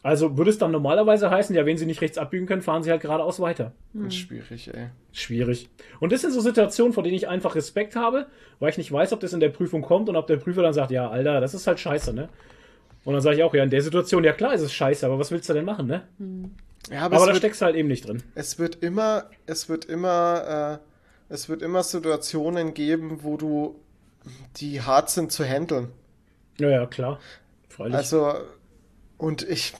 [0.05, 2.91] Also würde es dann normalerweise heißen, ja, wenn sie nicht rechts abbiegen können, fahren sie
[2.91, 3.71] halt geradeaus weiter.
[3.93, 4.11] Hm.
[4.11, 4.89] Schwierig, ey.
[5.11, 5.67] Schwierig.
[5.99, 8.27] Und das sind so Situationen, vor denen ich einfach Respekt habe,
[8.59, 10.73] weil ich nicht weiß, ob das in der Prüfung kommt und ob der Prüfer dann
[10.73, 12.29] sagt, ja, Alter, das ist halt scheiße, ne?
[13.03, 15.17] Und dann sage ich auch, ja, in der Situation, ja klar ist es scheiße, aber
[15.17, 16.03] was willst du denn machen, ne?
[16.19, 16.51] Hm.
[16.91, 18.21] Ja, aber, aber da wird, steckst du halt eben nicht drin.
[18.35, 20.79] Es wird immer, es wird immer,
[21.29, 23.79] äh, es wird immer Situationen geben, wo du,
[24.57, 25.87] die hart sind zu handeln.
[26.59, 27.19] Ja, ja, klar.
[27.69, 27.95] Freilich.
[27.95, 28.33] Also,
[29.17, 29.73] und ich,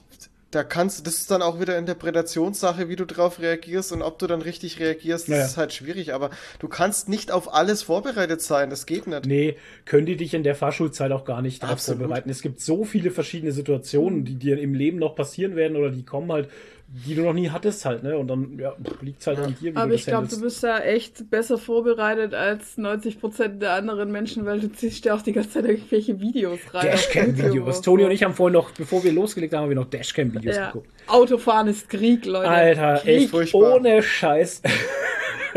[0.50, 4.26] da kannst das ist dann auch wieder Interpretationssache, wie du drauf reagierst und ob du
[4.26, 5.44] dann richtig reagierst, das ja.
[5.44, 9.26] ist halt schwierig, aber du kannst nicht auf alles vorbereitet sein, das geht nicht.
[9.26, 12.30] Nee, können die dich in der Fahrschulzeit auch gar nicht darauf vorbereiten.
[12.30, 16.04] Es gibt so viele verschiedene Situationen, die dir im Leben noch passieren werden oder die
[16.04, 16.48] kommen halt
[16.88, 18.16] die du noch nie hattest halt, ne?
[18.16, 19.74] Und dann ja, liegt es halt an dir.
[19.74, 24.46] Wie Aber ich glaube, du bist da echt besser vorbereitet als 90% der anderen Menschen,
[24.46, 26.86] weil du ziehst ja auch die ganze Zeit irgendwelche Videos rein.
[26.86, 27.82] Dashcam-Videos.
[27.82, 30.66] Toni und ich haben vorhin noch, bevor wir losgelegt haben, haben wir noch Dashcam-Videos ja.
[30.68, 30.88] geguckt.
[31.08, 32.48] Autofahren ist Krieg, Leute.
[32.48, 33.16] Alter, Krieg.
[33.16, 33.76] echt furchtbar.
[33.76, 34.62] ohne Scheiß.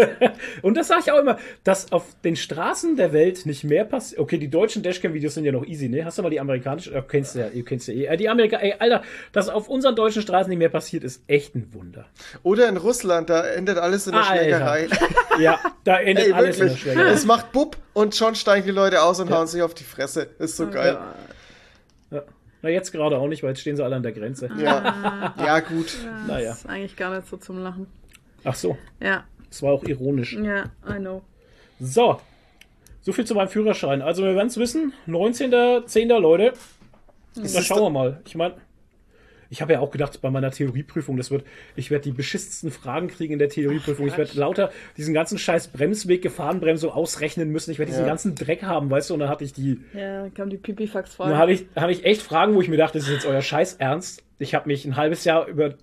[0.61, 4.19] und das sage ich auch immer, dass auf den Straßen der Welt nicht mehr passiert.
[4.19, 6.05] Okay, die deutschen Dashcam-Videos sind ja noch easy, ne?
[6.05, 6.93] Hast du mal die amerikanischen?
[6.93, 8.05] Du kennst ja, ihr kennst ja eh.
[8.05, 11.55] Äh, die Amerika, ey, Alter, dass auf unseren deutschen Straßen nicht mehr passiert, ist echt
[11.55, 12.05] ein Wunder.
[12.43, 14.41] Oder in Russland, da endet alles in der Alter.
[14.41, 14.87] Schlägerei.
[15.39, 16.85] ja, da endet ey, alles wirklich.
[16.85, 17.11] in der Schlägerei.
[17.13, 19.37] Es macht Bub und schon steigen die Leute aus und ja.
[19.37, 20.29] hauen sich auf die Fresse.
[20.39, 20.97] Ist so oh geil.
[22.11, 22.23] Ja.
[22.61, 24.49] Na, jetzt gerade auch nicht, weil jetzt stehen sie alle an der Grenze.
[24.57, 25.95] Ja, ja gut.
[26.03, 26.51] Ja, naja.
[26.51, 27.87] Ist eigentlich gar nicht so zum Lachen.
[28.43, 28.77] Ach so.
[29.01, 29.23] Ja.
[29.49, 30.33] Das war auch ironisch.
[30.33, 31.21] Ja, I know.
[31.79, 32.19] So.
[33.01, 34.01] So viel zu meinem Führerschein.
[34.01, 34.93] Also, wir werden es wissen.
[35.07, 36.19] 19.10.
[36.19, 36.53] Leute.
[37.35, 38.21] Das da schauen wir mal.
[38.25, 38.55] Ich meine,
[39.49, 41.43] ich habe ja auch gedacht, bei meiner Theorieprüfung, das wird,
[41.75, 44.05] ich werde die beschissensten Fragen kriegen in der Theorieprüfung.
[44.07, 47.71] Ach, ich werde lauter diesen ganzen scheiß Bremsweg, Gefahrenbremsung ausrechnen müssen.
[47.71, 48.09] Ich werde diesen ja.
[48.09, 49.79] ganzen Dreck haben, weißt du, und dann hatte ich die.
[49.93, 51.31] Ja, kam die Pipifax-Frage.
[51.31, 53.41] Dann hatte ich, hatte ich echt Fragen, wo ich mir dachte, das ist jetzt euer
[53.41, 54.23] Scheiß Ernst.
[54.37, 55.73] Ich habe mich ein halbes Jahr über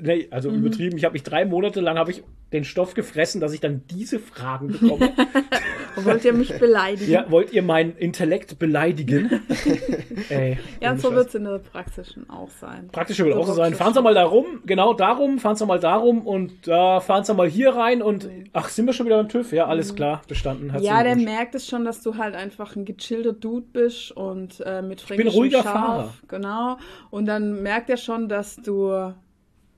[0.00, 0.58] nee, also mhm.
[0.58, 2.22] übertrieben, ich habe mich drei Monate lang habe ich
[2.52, 5.12] den Stoff gefressen, dass ich dann diese Fragen bekomme.
[5.96, 7.10] wollt ihr mich beleidigen?
[7.10, 9.42] Ja, wollt ihr meinen Intellekt beleidigen?
[10.28, 12.88] Ey, ja, so wird es in der praktischen auch sein.
[12.92, 13.74] Praktisch wird so auch so sein.
[13.74, 17.48] Fahren Sie mal darum, genau darum, fahren Sie mal darum und da fahren Sie mal
[17.48, 19.52] hier rein und ach, sind wir schon wieder beim TÜV?
[19.52, 19.96] Ja, alles mhm.
[19.96, 20.72] klar, bestanden.
[20.80, 24.80] Ja, der merkt es schon, dass du halt einfach ein gechillter Dude bist und äh,
[24.80, 26.14] mit Fränkischem Ich bin ruhiger Scharf, Fahrer.
[26.28, 26.78] Genau.
[27.10, 29.12] Und dann merkt er schon, dass du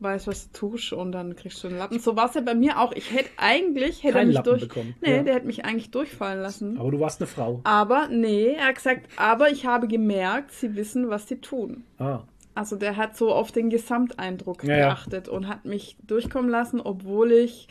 [0.00, 1.98] weißt, was du tust und dann kriegst du einen Lappen.
[1.98, 2.92] So war es ja bei mir auch.
[2.92, 4.68] Ich hätte eigentlich, hätte Keinen er mich Lappen durch.
[4.68, 4.94] Bekommen.
[5.00, 5.22] Nee, ja.
[5.22, 6.78] der hätte mich eigentlich durchfallen lassen.
[6.78, 7.60] Aber du warst eine Frau.
[7.64, 11.84] Aber nee, er hat gesagt, aber ich habe gemerkt, sie wissen, was sie tun.
[11.98, 12.20] Ah.
[12.54, 15.32] Also der hat so auf den Gesamteindruck ja, geachtet ja.
[15.32, 17.68] und hat mich durchkommen lassen, obwohl ich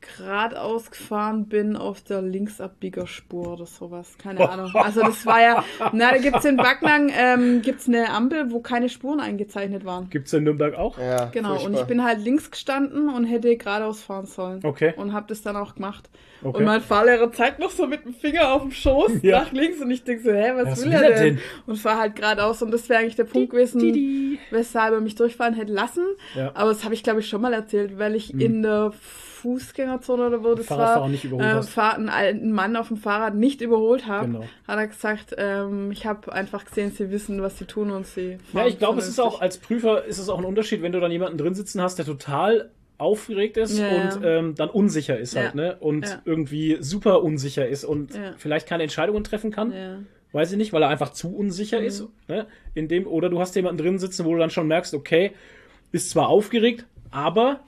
[0.00, 4.16] geradeaus gefahren bin auf der Linksabbiegerspur oder sowas.
[4.18, 4.70] Keine Ahnung.
[4.74, 8.60] Also das war ja, na, da gibt es in Backnang ähm, gibt's eine Ampel, wo
[8.60, 10.08] keine Spuren eingezeichnet waren.
[10.10, 10.98] Gibt es in Nürnberg auch?
[10.98, 11.70] Ja, genau, furchtbar.
[11.70, 14.60] und ich bin halt links gestanden und hätte geradeaus fahren sollen.
[14.64, 14.94] Okay.
[14.96, 16.08] Und habe das dann auch gemacht.
[16.42, 16.58] Okay.
[16.58, 19.40] Und mein Fahrlehrer zeigt noch so mit dem Finger auf dem Schoß ja.
[19.40, 21.36] nach links und ich denke so, hä, was, was will, er denn?
[21.36, 21.38] denn?
[21.66, 24.38] Und fahr halt geradeaus und das wäre eigentlich der Punkt gewesen, die, die.
[24.50, 26.04] weshalb er mich durchfahren hätte lassen.
[26.34, 26.52] Ja.
[26.54, 28.40] Aber das habe ich glaube ich schon mal erzählt, weil ich hm.
[28.40, 28.92] in der
[29.46, 34.08] Fußgängerzone oder wo das war, nicht äh, einen alten Mann auf dem Fahrrad nicht überholt
[34.08, 34.44] habe, genau.
[34.66, 38.38] hat er gesagt, ähm, ich habe einfach gesehen, sie wissen, was sie tun und sie
[38.52, 40.98] Ja, ich glaube, es ist auch, als Prüfer ist es auch ein Unterschied, wenn du
[40.98, 45.36] dann jemanden drin sitzen hast, der total aufgeregt ist ja, und ähm, dann unsicher ist
[45.36, 45.60] halt, ja.
[45.60, 45.76] ne?
[45.78, 50.06] Und irgendwie super unsicher ist und vielleicht keine Entscheidungen treffen kann.
[50.32, 51.86] Weiß ich nicht, weil er einfach zu unsicher mhm.
[51.86, 52.08] ist.
[52.26, 52.46] Ne?
[52.74, 55.32] In dem, oder du hast jemanden drin sitzen, wo du dann schon merkst, okay,
[55.92, 57.60] ist zwar aufgeregt, aber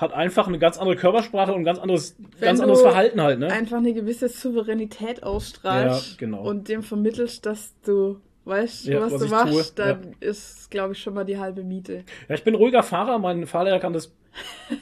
[0.00, 3.48] hat einfach eine ganz andere Körpersprache und ein ganz anderes, ganz anderes Verhalten halt, ne?
[3.52, 6.42] Einfach eine gewisse Souveränität ausstrahlst ja, genau.
[6.42, 9.84] und dem vermittelst, dass du weißt, ja, was, was, du machst, tue.
[9.84, 10.28] dann ja.
[10.28, 12.04] ist, glaube ich, schon mal die halbe Miete.
[12.28, 14.12] Ja, ich bin ruhiger Fahrer, mein Fahrlehrer kann das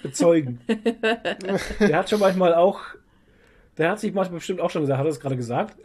[0.04, 0.60] bezeugen.
[1.80, 2.80] Der hat schon manchmal auch
[3.79, 5.76] der hat sich manchmal bestimmt auch schon gesagt, hat er es gerade gesagt?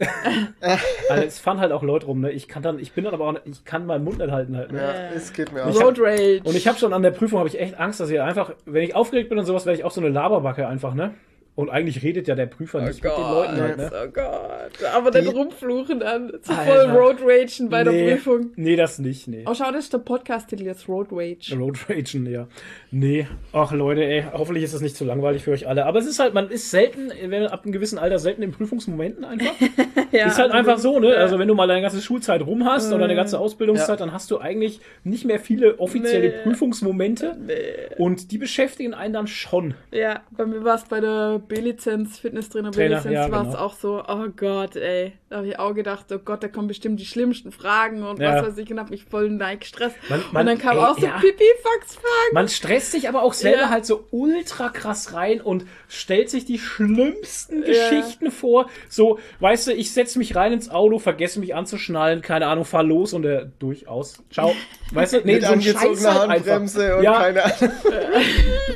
[1.08, 2.30] also es fahren halt auch Leute rum, ne?
[2.32, 4.72] Ich kann dann, ich bin dann aber auch, ich kann meinen Mund nicht halten halt.
[4.72, 4.78] Ne?
[4.78, 5.80] Ja, es geht mir auch.
[5.80, 6.42] Road Rage.
[6.44, 8.82] Und ich habe schon an der Prüfung habe ich echt Angst, dass ich einfach, wenn
[8.82, 11.14] ich aufgeregt bin und sowas, werde ich auch so eine Laberbacke einfach, ne?
[11.56, 13.90] Und eigentlich redet ja der Prüfer oh nicht Gott, mit den Leuten halt, ne?
[13.92, 14.92] Oh Gott.
[14.92, 16.32] Aber dann rumfluchen dann.
[16.42, 18.50] Zu voll Road Ragen bei nee, der Prüfung.
[18.56, 19.44] Nee, das nicht, nee.
[19.46, 21.56] Oh, schau, das ist der Podcast-Titel jetzt, Road Rage.
[21.56, 22.48] Road Ragen, ja.
[22.90, 23.28] Nee.
[23.52, 25.86] Ach, Leute, ey, hoffentlich ist das nicht zu langweilig für euch alle.
[25.86, 29.24] Aber es ist halt, man ist selten, wenn ab einem gewissen Alter selten in Prüfungsmomenten
[29.24, 29.54] einfach.
[30.10, 31.14] ja, ist halt einfach so, ne?
[31.14, 34.06] Also wenn du mal deine ganze Schulzeit rum hast äh, oder deine ganze Ausbildungszeit, ja.
[34.06, 36.42] dann hast du eigentlich nicht mehr viele offizielle nee.
[36.42, 37.36] Prüfungsmomente.
[37.46, 37.94] Nee.
[37.96, 39.74] Und die beschäftigen einen dann schon.
[39.92, 43.58] Ja, bei mir war es bei der B-Lizenz, Fitnesstrainer B-Lizenz, ja, war es genau.
[43.58, 45.12] auch so, oh Gott, ey.
[45.28, 48.34] Da habe ich auch gedacht, oh Gott, da kommen bestimmt die schlimmsten Fragen und ja.
[48.34, 49.30] was weiß ich und habe mich voll.
[49.30, 51.18] Man, man, und dann kam ey, auch so ja.
[51.18, 52.34] Pipi-Fax-Fragen.
[52.34, 53.70] Man stresst sich aber auch selber ja.
[53.70, 58.68] halt so ultra krass rein und stellt sich die schlimmsten Geschichten vor.
[58.88, 62.84] So, weißt du, ich setze mich rein ins Auto, vergesse mich anzuschnallen, keine Ahnung, fahr
[62.84, 64.22] los und der durchaus.
[64.30, 64.54] Ciao.
[64.92, 67.72] Weißt du, nee, Mit so angezogener halt Handbremse und keine Ahnung.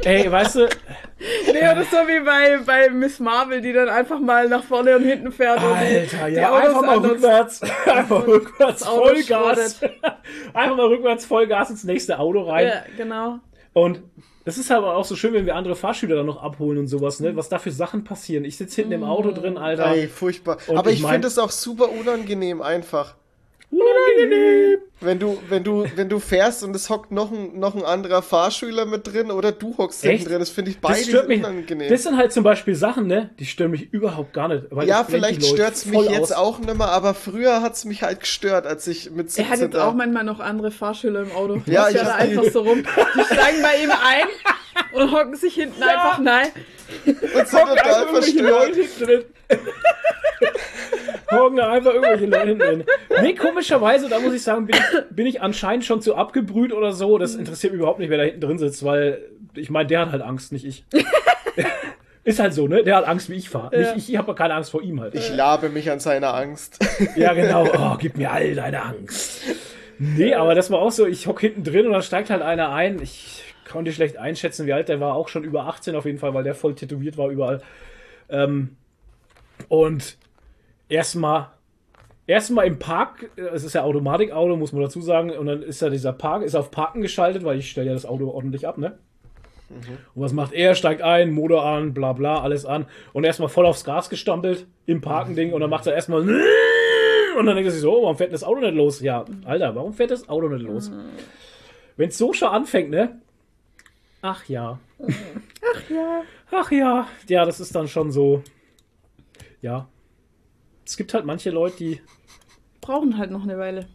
[0.05, 0.69] Ey, weißt du,
[1.21, 5.03] Nee, oder so wie bei, bei Miss Marvel, die dann einfach mal nach vorne und
[5.03, 5.61] hinten fährt.
[5.61, 7.61] Alter, ja, einfach mal rückwärts.
[7.87, 9.81] Einfach rückwärts Vollgas.
[10.55, 12.69] einfach mal rückwärts Vollgas ins nächste Auto rein.
[12.69, 13.41] Ja, genau.
[13.73, 14.03] Und
[14.45, 17.21] das ist aber auch so schön, wenn wir andere Fahrschüler dann noch abholen und sowas,
[17.21, 17.37] ne?
[17.37, 18.45] Was da für Sachen passieren.
[18.45, 19.87] Ich sitze hinten im Auto drin, Alter.
[19.93, 20.59] Ey, furchtbar.
[20.75, 23.17] Aber ich, ich finde es auch super unangenehm einfach.
[23.71, 24.79] Unangenehm.
[25.01, 28.21] Wenn du, wenn du, wenn du fährst und es hockt noch ein, noch ein anderer
[28.21, 31.89] Fahrschüler mit drin oder du hockst hinten drin, das finde ich beides das unangenehm.
[31.89, 34.65] Das sind halt zum Beispiel Sachen, ne, die stören mich überhaupt gar nicht.
[34.87, 38.21] ja, vielleicht stört es mich jetzt auch nicht mehr, aber früher hat es mich halt
[38.21, 41.63] gestört, als ich mit 17 Er hat jetzt auch manchmal noch andere Fahrschüler im Auto.
[41.67, 42.83] Ja, ich da einfach so rum.
[42.83, 44.27] Die steigen bei ihm ein
[44.93, 45.89] und hocken sich hinten ja.
[45.89, 46.49] einfach nein.
[47.07, 49.27] Und sind total verstört.
[51.31, 52.85] Hocken da einfach irgendwelche Leute drin.
[53.21, 56.93] Nee, komischerweise, da muss ich sagen, bin ich, bin ich anscheinend schon zu abgebrüht oder
[56.93, 57.19] so.
[57.19, 59.23] Das interessiert mich überhaupt nicht, wer da hinten drin sitzt, weil
[59.55, 60.85] ich meine, der hat halt Angst, nicht ich.
[62.25, 62.85] Ist halt so, ne?
[62.85, 63.75] Der hat Angst, wie ich fahre.
[63.81, 63.97] Ja.
[63.97, 65.15] Ich, ich habe keine Angst vor ihm halt.
[65.15, 66.79] Ich labe mich an seiner Angst.
[67.17, 67.67] Ja, genau.
[67.73, 69.41] Oh, gib mir all deine Angst.
[69.99, 72.71] Nee, aber das war auch so, ich hock hinten drin und dann steigt halt einer
[72.71, 73.01] ein.
[73.01, 75.15] Ich konnte schlecht einschätzen, wie alt der war.
[75.15, 77.63] Auch schon über 18 auf jeden Fall, weil der voll tätowiert war überall.
[78.29, 78.77] Ähm,
[79.69, 80.19] und
[80.89, 81.49] erstmal
[82.29, 85.91] erstmal im Park, es ist ja Automatikauto, muss man dazu sagen, und dann ist ja
[85.91, 88.99] dieser Park, ist auf Parken geschaltet, weil ich stelle ja das Auto ordentlich ab, ne?
[89.71, 89.99] Mhm.
[90.15, 90.75] Und was macht er?
[90.75, 95.01] Steigt ein, Motor an, bla bla, alles an und erstmal voll aufs Gas gestampelt im
[95.01, 98.33] Parkending und dann macht er erstmal und dann denkt er sich so, oh, warum fährt
[98.33, 99.01] das Auto nicht los?
[99.01, 100.91] Ja, Alter, warum fährt das Auto nicht los?
[100.91, 101.05] Mhm.
[101.97, 103.21] Wenn es so schon anfängt, ne?
[104.23, 104.79] Ach ja.
[105.01, 106.23] Ach ja.
[106.51, 107.07] Ach ja.
[107.29, 108.43] Ja, das ist dann schon so.
[109.61, 109.89] Ja,
[110.89, 112.01] es gibt halt manche Leute, die.
[112.81, 113.87] Brauchen halt noch eine Weile.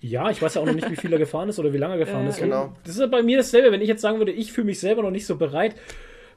[0.00, 1.94] Ja, ich weiß ja auch noch nicht, wie viel er gefahren ist oder wie lange
[1.94, 2.38] er gefahren äh, ist.
[2.38, 2.74] Genau.
[2.82, 3.70] Das ist ja bei mir dasselbe.
[3.70, 5.76] Wenn ich jetzt sagen würde, ich fühle mich selber noch nicht so bereit.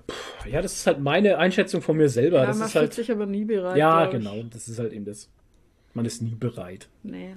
[0.05, 2.41] Puh, ja, das ist halt meine Einschätzung von mir selber.
[2.41, 3.75] Ja, das man ist halt, sich aber nie bereit.
[3.75, 4.43] Ja, genau.
[4.51, 5.31] Das ist halt eben das.
[5.95, 6.89] Man ist nie bereit.
[7.01, 7.35] Nee.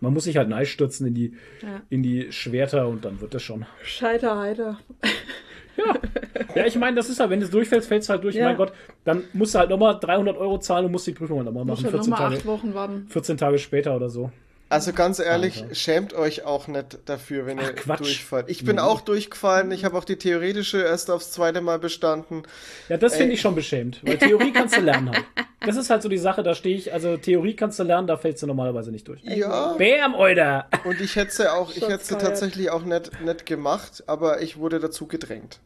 [0.00, 1.82] Man muss sich halt stürzen in die, ja.
[1.90, 3.66] in die Schwerter und dann wird das schon.
[3.82, 4.80] Scheiter heiter.
[5.76, 5.94] Ja.
[6.54, 8.34] ja, ich meine, das ist halt, wenn du durchfällst, fällst du halt durch.
[8.34, 8.46] Ja.
[8.46, 8.72] Mein Gott,
[9.04, 11.84] dann musst du halt nochmal 300 Euro zahlen und musst die Prüfung nochmal machen.
[11.84, 13.06] Halt 14 noch Tage, acht Wochen warten.
[13.08, 14.30] 14 Tage später oder so.
[14.68, 15.74] Also ganz ehrlich, Alter.
[15.76, 18.00] schämt euch auch nicht dafür, wenn Ach, ihr Quatsch.
[18.00, 18.48] durchfallt.
[18.48, 18.82] Ich bin mhm.
[18.82, 19.70] auch durchgefallen.
[19.70, 22.42] Ich habe auch die theoretische erst aufs zweite Mal bestanden.
[22.88, 25.24] Ja, das finde ich schon beschämt, weil Theorie kannst du lernen halt.
[25.64, 28.16] Das ist halt so die Sache, da stehe ich, also Theorie kannst du lernen, da
[28.16, 29.20] fällst du normalerweise nicht durch.
[29.24, 29.72] Ja.
[29.76, 30.68] Bam, Oida!
[30.84, 34.58] Und ich hätte sie auch, ich hätte sie tatsächlich auch nicht, nicht gemacht, aber ich
[34.58, 35.58] wurde dazu gedrängt.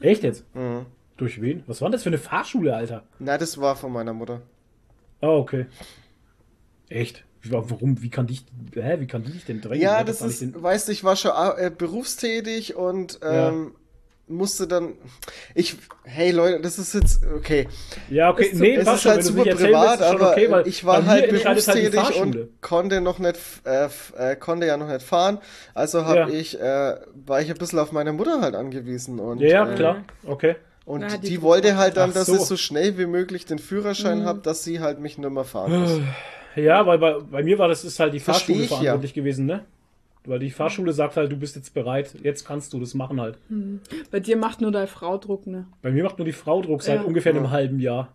[0.00, 0.44] Echt jetzt?
[0.54, 0.86] Mhm.
[1.18, 1.64] Durch wen?
[1.66, 3.02] Was war das für eine Fahrschule, Alter?
[3.18, 4.40] Na, das war von meiner Mutter.
[5.20, 5.66] Oh, okay.
[6.88, 7.24] Echt?
[7.50, 8.02] Warum?
[8.02, 9.82] Wie kann dich, hä, wie kann die dich denn drängen?
[9.82, 14.34] Ja, das, das ist, weißt du, ich war schon äh, berufstätig und ähm, ja.
[14.34, 14.94] musste dann,
[15.54, 17.68] ich, hey Leute, das ist jetzt, okay.
[18.08, 21.44] Ja, okay, ist, nee, es ist halt super privat, aber okay, ich war halt, halt
[21.44, 25.38] berufstätig halt und konnte noch nicht, äh, äh, konnte ja noch nicht fahren,
[25.74, 26.28] also habe ja.
[26.28, 29.40] ich, äh, war ich ein bisschen auf meine Mutter halt angewiesen und.
[29.40, 30.56] Ja, ja äh, klar, okay.
[30.86, 32.34] Und ja, die, die wollte halt dann, dass so.
[32.34, 34.24] ich so schnell wie möglich den Führerschein mhm.
[34.26, 36.00] habe, dass sie halt mich nicht mehr fahren muss.
[36.56, 39.22] Ja, weil bei, bei mir war das ist halt die Fahrschule ich, verantwortlich ja.
[39.22, 39.64] gewesen, ne?
[40.26, 43.36] Weil die Fahrschule sagt halt, du bist jetzt bereit, jetzt kannst du das machen halt.
[43.48, 43.80] Hm.
[44.10, 45.66] Bei dir macht nur deine Frau Druck, ne?
[45.82, 47.02] Bei mir macht nur die Frau Druck seit ja.
[47.02, 47.38] ungefähr ja.
[47.38, 48.08] einem halben Jahr.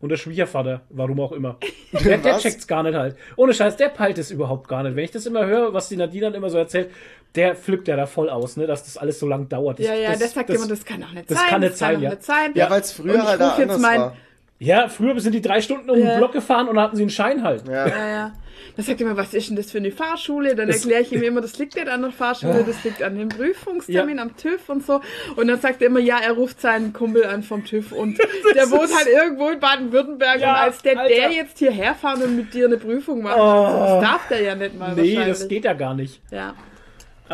[0.00, 1.56] Und der Schwiegervater, warum auch immer.
[2.04, 3.16] Der, der checkt's gar nicht halt.
[3.36, 4.96] Ohne Scheiß, der peilt es überhaupt gar nicht.
[4.96, 6.90] Wenn ich das immer höre, was die Nadine dann immer so erzählt,
[7.34, 9.80] der flippt ja da voll aus, ne, dass das alles so lang dauert.
[9.80, 11.48] ja, ja, das, der sagt das, immer, das kann doch nicht das sein.
[11.48, 12.10] Kann nicht das sein, kann ja.
[12.10, 12.52] nicht sein.
[12.54, 14.16] Ja, weil es früher halt anders mein, war.
[14.58, 16.10] Ja, früher sind die drei Stunden um ja.
[16.10, 17.66] den Block gefahren und hatten sie einen Schein halt.
[17.66, 18.08] Ja, ja.
[18.08, 18.32] ja.
[18.76, 20.54] Dann sagt er immer, was ist denn das für eine Fahrschule?
[20.56, 23.28] Dann erkläre ich ihm immer, das liegt nicht an der Fahrschule, das liegt an dem
[23.28, 24.22] Prüfungstermin ja.
[24.22, 25.00] am TÜV und so.
[25.36, 28.18] Und dann sagt er immer, ja, er ruft seinen Kumpel an vom TÜV und
[28.54, 32.36] der wohnt halt irgendwo in Baden-Württemberg ja, und als der, der jetzt hierher fahren und
[32.36, 33.40] mit dir eine Prüfung macht, oh.
[33.40, 36.20] das darf der ja nicht mal Nee, das geht ja gar nicht.
[36.30, 36.54] Ja.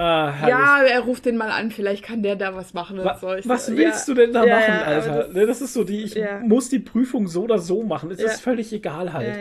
[0.01, 2.99] Ah, ja, er ruft den mal an, vielleicht kann der da was machen.
[3.03, 3.27] Was, so.
[3.45, 4.15] was willst ja.
[4.15, 5.15] du denn da ja, machen, Alter?
[5.15, 8.11] Das, ne, das, ist so die, ich muss die Prüfung so oder so machen.
[8.11, 9.37] Es ist völlig egal halt.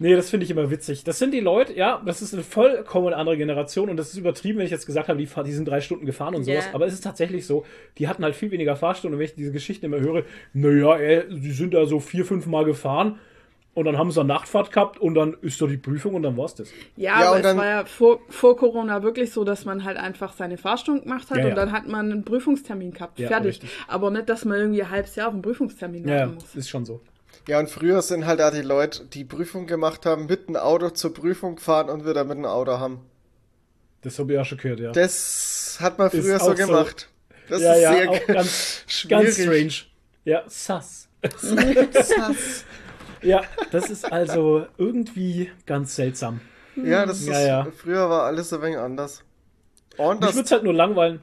[0.00, 1.02] Nee, das finde ich immer witzig.
[1.02, 4.58] Das sind die Leute, ja, das ist eine vollkommen andere Generation und das ist übertrieben,
[4.58, 6.66] wenn ich jetzt gesagt habe, die, die sind drei Stunden gefahren und sowas.
[6.66, 6.74] Yeah.
[6.74, 7.66] Aber es ist tatsächlich so,
[7.98, 10.22] die hatten halt viel weniger Fahrstunden und wenn ich diese Geschichten immer höre,
[10.52, 13.18] naja, die sind da so vier, fünf Mal gefahren
[13.78, 16.36] und dann haben sie eine Nachtfahrt gehabt und dann ist da die Prüfung und dann
[16.36, 16.68] war es das.
[16.96, 20.32] Ja, ja aber es war ja vor, vor Corona wirklich so, dass man halt einfach
[20.32, 23.18] seine Fahrstunde gemacht hat ja, und dann hat man einen Prüfungstermin gehabt.
[23.18, 23.62] fertig.
[23.62, 23.70] Richtig.
[23.86, 26.54] Aber nicht, dass man irgendwie ein halbes Jahr auf einen Prüfungstermin warten muss.
[26.54, 27.00] Ja, ist schon so.
[27.46, 30.90] Ja, und früher sind halt da die Leute, die Prüfung gemacht haben, mit dem Auto
[30.90, 33.00] zur Prüfung gefahren und wieder mit dem Auto haben.
[34.02, 34.90] Das habe ich auch schon gehört, ja.
[34.90, 37.08] Das hat man früher so gemacht.
[37.48, 39.72] Das ja, ist ja, sehr auch ganz, ganz strange.
[40.24, 41.08] Ja, sass.
[41.38, 42.64] sass.
[43.22, 46.40] Ja, das ist also irgendwie ganz seltsam.
[46.76, 47.66] Ja, das ist, ja, ja.
[47.76, 49.24] früher war alles ein wenig anders.
[49.96, 51.20] Und Mich würde es halt nur langweilen.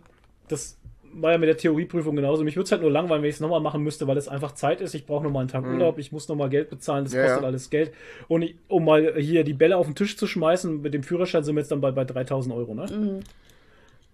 [0.50, 0.78] Das
[1.16, 2.44] war ja mit der Theorieprüfung genauso.
[2.44, 4.52] Mich würde es halt nur langweilen, wenn ich es nochmal machen müsste, weil es einfach
[4.52, 4.94] Zeit ist.
[4.94, 5.74] Ich brauche nochmal einen Tag mhm.
[5.74, 7.48] Urlaub, ich muss nochmal Geld bezahlen, das ja, kostet ja.
[7.48, 7.94] alles Geld.
[8.28, 11.44] Und ich, um mal hier die Bälle auf den Tisch zu schmeißen, mit dem Führerschein
[11.44, 12.86] sind wir jetzt dann bei, bei 3000 Euro, ne?
[12.92, 13.20] Mhm.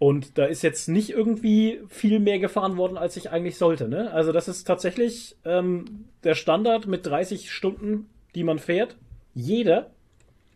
[0.02, 3.88] Und da ist jetzt nicht irgendwie viel mehr gefahren worden, als ich eigentlich sollte.
[3.88, 4.12] Ne?
[4.12, 8.98] Also das ist tatsächlich ähm, der Standard mit 30 Stunden, die man fährt.
[9.36, 9.92] Jeder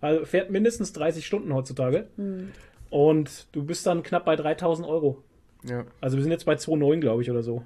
[0.01, 2.07] also fährt mindestens 30 Stunden heutzutage.
[2.17, 2.53] Mhm.
[2.89, 5.21] Und du bist dann knapp bei 3000 Euro.
[5.63, 5.85] Ja.
[6.01, 7.61] Also wir sind jetzt bei 2,9, glaube ich, oder so.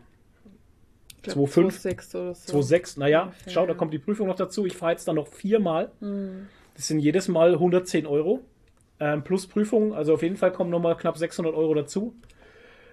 [1.24, 1.82] 2,5.
[1.82, 2.60] 2,6 oder so.
[2.60, 4.66] 2,6, naja, Ungefähr, schau, da kommt die Prüfung noch dazu.
[4.66, 5.94] Ich fahre jetzt dann noch viermal.
[6.02, 6.48] Mhm.
[6.76, 8.42] Das sind jedes Mal 110 Euro.
[9.00, 12.16] Ähm, plus Prüfung, also auf jeden Fall kommen nochmal knapp 600 Euro dazu.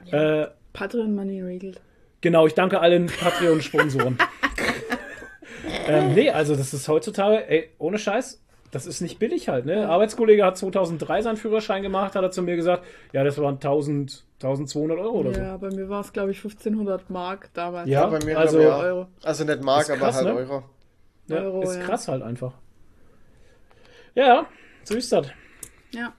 [0.05, 1.81] Ja, äh, Patreon Money regelt.
[2.21, 4.19] Genau, ich danke allen Patreon-Sponsoren.
[5.87, 9.67] ähm, nee, also das ist heutzutage, ey, ohne Scheiß, das ist nicht billig halt.
[9.67, 9.89] Ne?
[9.89, 14.25] Arbeitskollege hat 2003 seinen Führerschein gemacht, hat er zu mir gesagt, ja, das waren 1000,
[14.43, 15.41] 1200 Euro oder ja, so.
[15.41, 17.89] Ja, bei mir war es, glaube ich, 1500 Mark damals.
[17.89, 19.07] Ja, bei mir also, Euro.
[19.23, 20.35] Also nicht Mark, krass, aber halt ne?
[20.35, 20.63] Euro.
[21.29, 22.53] Ja, Euro, ist krass halt einfach.
[24.15, 24.47] Ja,
[24.85, 25.27] so ist das.
[25.97, 26.13] Ja.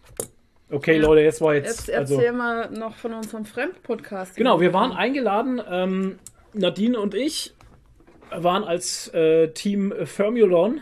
[0.69, 1.01] Okay, ja.
[1.01, 1.87] Leute, jetzt war jetzt.
[1.87, 4.35] Jetzt also erzähl also, mal noch von unserem Fremdpodcast.
[4.35, 5.61] Genau, wir waren eingeladen.
[5.69, 6.19] Ähm,
[6.53, 7.53] Nadine und ich
[8.31, 10.81] waren als äh, Team Formulon.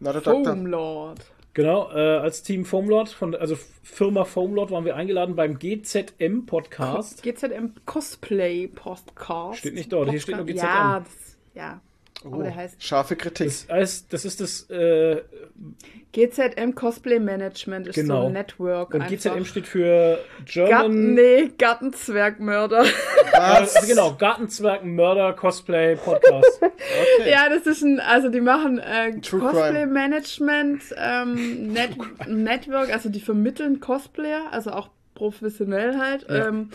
[0.00, 1.18] Foamlord.
[1.54, 7.24] Genau, äh, als Team Foamlord, von, also Firma Foamlord, waren wir eingeladen beim GZM Podcast.
[7.24, 9.58] GZM Cosplay Podcast.
[9.58, 10.12] Steht nicht dort, Podcast.
[10.12, 10.64] hier steht nur GZM.
[10.64, 11.80] Ja, das, ja.
[12.24, 12.42] Oh,
[12.78, 13.46] scharfe Kritik.
[13.46, 15.22] Das heißt, das ist das äh,
[16.12, 18.22] GZM Cosplay Management ist genau.
[18.22, 18.94] so ein Network.
[18.94, 19.16] Und einfach.
[19.16, 20.70] GZM steht für German.
[20.70, 22.84] Garten, nee, Gartenzwergmörder.
[23.32, 23.86] Was?
[23.86, 26.60] genau, Gartenzwergmörder Cosplay Podcast.
[27.18, 27.30] Okay.
[27.30, 29.86] Ja, das ist ein, also die machen äh, Cosplay Crime.
[29.86, 31.90] Management ähm, Net
[32.26, 36.48] Network, also die vermitteln Cosplayer, also auch professionell halt, ja.
[36.48, 36.70] ähm,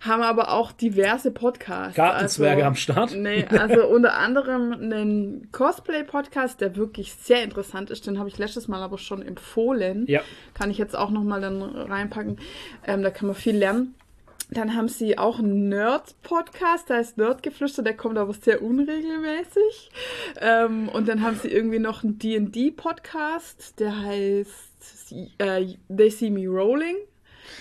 [0.00, 1.96] haben aber auch diverse Podcasts.
[1.96, 3.16] Gartenzwerge also, am Start?
[3.16, 8.06] Nee, also unter anderem einen Cosplay-Podcast, der wirklich sehr interessant ist.
[8.06, 10.04] Den habe ich letztes Mal aber schon empfohlen.
[10.08, 10.22] Ja.
[10.54, 12.38] Kann ich jetzt auch nochmal dann reinpacken.
[12.86, 13.94] Ähm, da kann man viel lernen.
[14.50, 19.90] Dann haben sie auch einen Nerd-Podcast, da ist Nerdgeflüster, der kommt aber sehr unregelmäßig.
[20.40, 24.74] Ähm, und dann haben sie irgendwie noch einen D&D-Podcast, der heißt
[25.38, 26.96] äh, They See Me Rolling.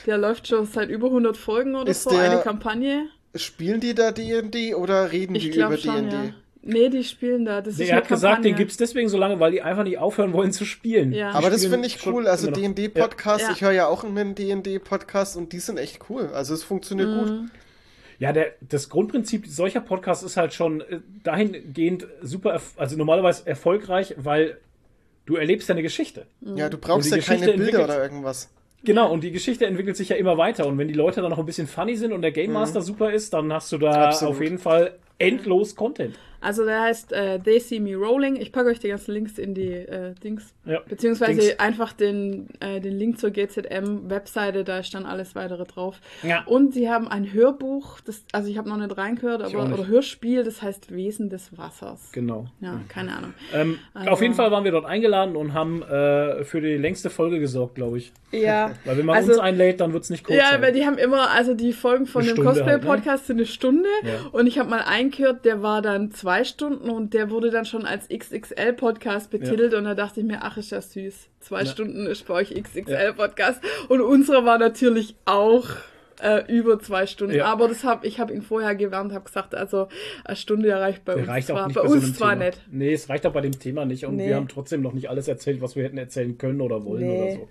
[0.06, 3.08] Der läuft schon seit über 100 Folgen oder ist so, der, eine Kampagne.
[3.36, 6.16] Spielen die da D&D oder reden ich die über D&D?
[6.16, 6.34] Ja.
[6.66, 7.62] Nee, die spielen da.
[7.62, 8.16] Das nee, er hat Kampagne.
[8.16, 11.12] gesagt, den gibt es deswegen so lange, weil die einfach nicht aufhören wollen zu spielen.
[11.12, 11.32] Ja.
[11.32, 12.26] Aber das finde ich cool.
[12.26, 13.52] Also D&D-Podcast, ja.
[13.52, 16.30] ich höre ja auch einen D&D-Podcast und die sind echt cool.
[16.34, 17.20] Also es funktioniert mhm.
[17.20, 17.50] gut.
[18.20, 24.16] Ja, der, das Grundprinzip solcher Podcasts ist halt schon äh, dahingehend super, also normalerweise erfolgreich,
[24.18, 24.58] weil
[25.26, 26.28] du erlebst ja eine Geschichte.
[26.40, 28.50] Ja, du brauchst ja Geschichte keine Bilder oder irgendwas.
[28.86, 30.68] Genau, und die Geschichte entwickelt sich ja immer weiter.
[30.68, 32.54] Und wenn die Leute dann noch ein bisschen funny sind und der Game mhm.
[32.54, 32.86] Master mhm.
[32.86, 34.36] super ist, dann hast du da Absolut.
[34.36, 36.16] auf jeden Fall endlos Content.
[36.44, 38.36] Also der heißt äh, They See Me Rolling.
[38.36, 40.54] Ich packe euch die ganzen Links in die äh, Dings.
[40.66, 40.82] Ja.
[40.88, 41.60] Beziehungsweise Dings.
[41.60, 46.02] einfach den, äh, den Link zur GZM-Webseite, da ist dann alles weitere drauf.
[46.22, 46.44] Ja.
[46.46, 49.74] Und sie haben ein Hörbuch, das, also ich habe noch nicht reingehört, aber nicht.
[49.74, 52.12] oder Hörspiel, das heißt Wesen des Wassers.
[52.12, 52.48] Genau.
[52.60, 53.34] Ja, keine Ahnung.
[53.54, 57.10] Ähm, also, auf jeden Fall waren wir dort eingeladen und haben äh, für die längste
[57.10, 58.12] Folge gesorgt, glaube ich.
[58.32, 58.72] Ja.
[58.86, 60.38] Weil wenn man also, uns einlädt, dann wird es nicht kurz.
[60.38, 60.62] Ja, sein.
[60.62, 63.26] weil die haben immer, also die Folgen von eine dem Cosplay-Podcast halt, ne?
[63.26, 64.30] sind eine Stunde ja.
[64.32, 67.66] und ich habe mal eingehört, der war dann zwei zwei Stunden und der wurde dann
[67.66, 69.78] schon als XXL-Podcast betitelt ja.
[69.78, 71.28] und da dachte ich mir, ach, ist ja süß.
[71.40, 71.66] Zwei ja.
[71.68, 75.68] Stunden ist bei euch XXL-Podcast und unsere war natürlich auch
[76.24, 77.36] äh, über zwei Stunden.
[77.36, 77.46] Ja.
[77.46, 79.90] Aber das hab, ich habe ihn vorher gewarnt, habe gesagt, also
[80.26, 81.30] eine Stunde erreicht bei Der uns.
[81.30, 82.60] Reicht zwar, bei, bei uns so zwar nicht.
[82.72, 84.06] Nee, es reicht auch bei dem Thema nicht.
[84.06, 84.30] Und nee.
[84.30, 87.22] wir haben trotzdem noch nicht alles erzählt, was wir hätten erzählen können oder wollen nee.
[87.22, 87.48] oder so.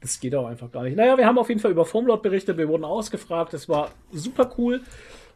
[0.00, 0.96] Das geht auch einfach gar nicht.
[0.96, 3.54] Naja, wir haben auf jeden Fall über Formlot berichtet, wir wurden ausgefragt.
[3.54, 4.82] Es war super cool.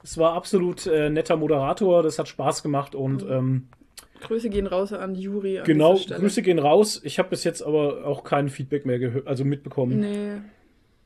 [0.04, 3.32] Es war absolut äh, netter Moderator, das hat Spaß gemacht und mhm.
[3.32, 3.68] ähm,
[4.20, 5.58] Grüße gehen raus an Juri.
[5.58, 7.00] An genau, Grüße gehen raus.
[7.04, 10.00] Ich habe bis jetzt aber auch kein Feedback mehr gehört, also mitbekommen.
[10.00, 10.40] Nee.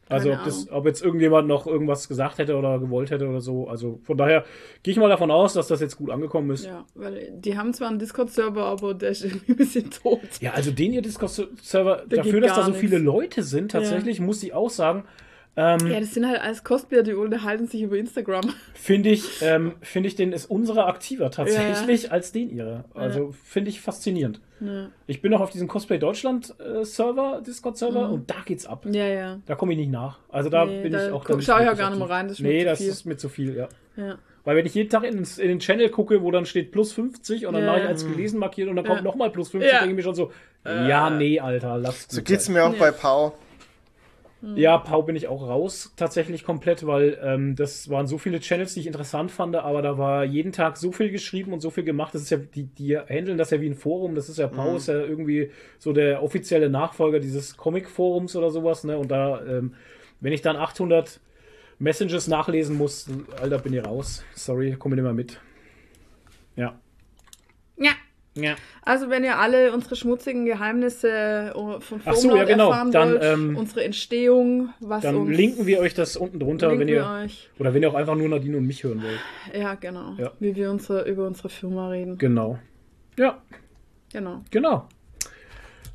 [0.09, 3.69] Also ob, das, ob, jetzt irgendjemand noch irgendwas gesagt hätte oder gewollt hätte oder so.
[3.69, 4.45] Also von daher
[4.83, 6.65] gehe ich mal davon aus, dass das jetzt gut angekommen ist.
[6.65, 10.21] Ja, weil die haben zwar einen Discord-Server, aber der ist irgendwie ein bisschen tot.
[10.41, 14.25] Ja, also den ihr Discord-Server, dafür, dass da so viele Leute sind, tatsächlich, ja.
[14.25, 15.05] muss ich auch sagen,
[15.59, 18.55] ähm, ja, das sind halt alles Cosplayer, die unterhalten sich über Instagram.
[18.75, 22.11] Finde ich, ähm, finde ich, den ist unsere aktiver tatsächlich ja.
[22.11, 22.85] als den ihre.
[22.95, 23.35] Also ja.
[23.45, 24.41] finde ich faszinierend.
[24.61, 24.91] Ja.
[25.09, 28.15] Ich bin noch auf diesem Cosplay Deutschland äh, Server, Discord-Server, mhm.
[28.15, 28.87] und da geht's ab.
[28.89, 29.41] Ja, ja.
[29.47, 30.21] Da komme ich nicht nach.
[30.29, 31.25] Also da nee, bin da ich auch.
[31.25, 32.29] Guck, schau ich auch gar nicht mehr rein.
[32.29, 33.69] Das ist nee, das ist mir zu viel, ja.
[33.97, 34.17] ja.
[34.45, 37.47] Weil wenn ich jeden Tag in, in, den Channel gucke, wo dann steht plus 50
[37.47, 39.97] und dann mache ich als gelesen markiert und dann kommt nochmal plus 50, denke ich
[39.97, 40.31] mir schon so,
[40.65, 40.89] äh.
[40.89, 43.35] ja, nee, Alter, lass So geht's mir auch bei Pau.
[44.41, 44.57] Mhm.
[44.57, 48.75] Ja, Pau bin ich auch raus, tatsächlich komplett, weil ähm, das waren so viele Channels,
[48.75, 51.85] die ich interessant fand, aber da war jeden Tag so viel geschrieben und so viel
[51.85, 52.15] gemacht.
[52.15, 54.15] Das ist ja, die, die handeln das ja wie ein Forum.
[54.15, 54.77] Das ist ja Pau, mhm.
[54.77, 58.97] ist ja irgendwie so der offizielle Nachfolger dieses Comic-Forums oder sowas, ne?
[58.97, 59.75] Und da, ähm,
[60.21, 61.21] wenn ich dann 800
[61.81, 63.11] Messages nachlesen muss,
[63.41, 64.25] Alter, bin ich raus.
[64.35, 65.41] Sorry, komme nicht mehr mit.
[66.55, 66.79] Ja.
[67.77, 67.93] Ja.
[68.43, 68.57] Ja.
[68.83, 72.71] Also wenn ihr alle unsere schmutzigen Geheimnisse äh, von Forum so, ja, genau.
[72.71, 76.79] erfahren dann, wollt, ähm, unsere Entstehung, was dann uns linken wir euch das unten drunter,
[76.79, 77.51] wenn ihr euch.
[77.59, 79.21] oder wenn ihr auch einfach nur Nadine und mich hören wollt.
[79.55, 80.15] Ja, genau.
[80.19, 80.33] Ja.
[80.41, 82.19] Wie wir unsere, über unsere Firma reden.
[82.19, 82.59] Genau.
[83.19, 83.43] Ja.
[84.13, 84.43] Genau.
[84.51, 84.89] Genau.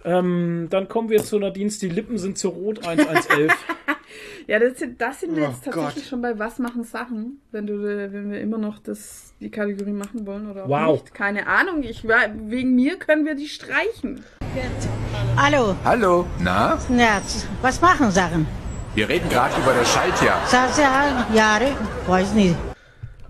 [0.06, 3.54] Ähm, dann kommen wir zu Nadines, die Lippen sind zu rot 1111.
[4.48, 6.10] ja, das, das sind wir oh jetzt tatsächlich Gott.
[6.10, 10.26] schon bei Was machen Sachen, wenn du wenn wir immer noch das die Kategorie machen
[10.26, 10.94] wollen oder wow.
[10.94, 11.14] nicht.
[11.14, 11.84] Keine Ahnung.
[11.84, 14.24] Ich, wegen mir können wir die streichen.
[15.38, 15.76] Hallo.
[15.84, 16.26] Hallo.
[16.40, 16.80] Na?
[16.90, 17.22] Na,
[17.62, 18.46] was machen Sachen?
[18.96, 20.48] Wir reden gerade über das Schaltjahr.
[20.48, 21.72] Schaltjahr, Jahre,
[22.06, 22.56] weiß nicht.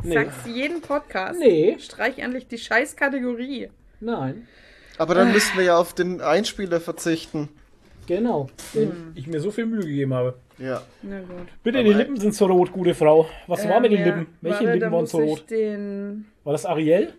[0.03, 0.13] Nee.
[0.15, 1.39] Sagst jeden Podcast.
[1.39, 1.77] Nee.
[1.79, 3.69] Streich endlich die Scheißkategorie.
[4.01, 4.47] Nein.
[4.97, 7.47] Aber dann müssten wir ja auf den Einspieler verzichten.
[8.07, 8.49] Genau.
[8.73, 9.11] Wenn hm.
[9.15, 10.37] ich mir so viel Mühe gegeben habe.
[10.57, 10.81] Ja.
[11.01, 11.47] Na gut.
[11.63, 13.27] Bitte, Aber die Lippen sind so rot, gute Frau.
[13.47, 14.27] Was ähm, war mit den Lippen?
[14.41, 15.49] Welche warte, Lippen waren so rot?
[15.49, 16.25] Den...
[16.43, 17.13] War das Ariel?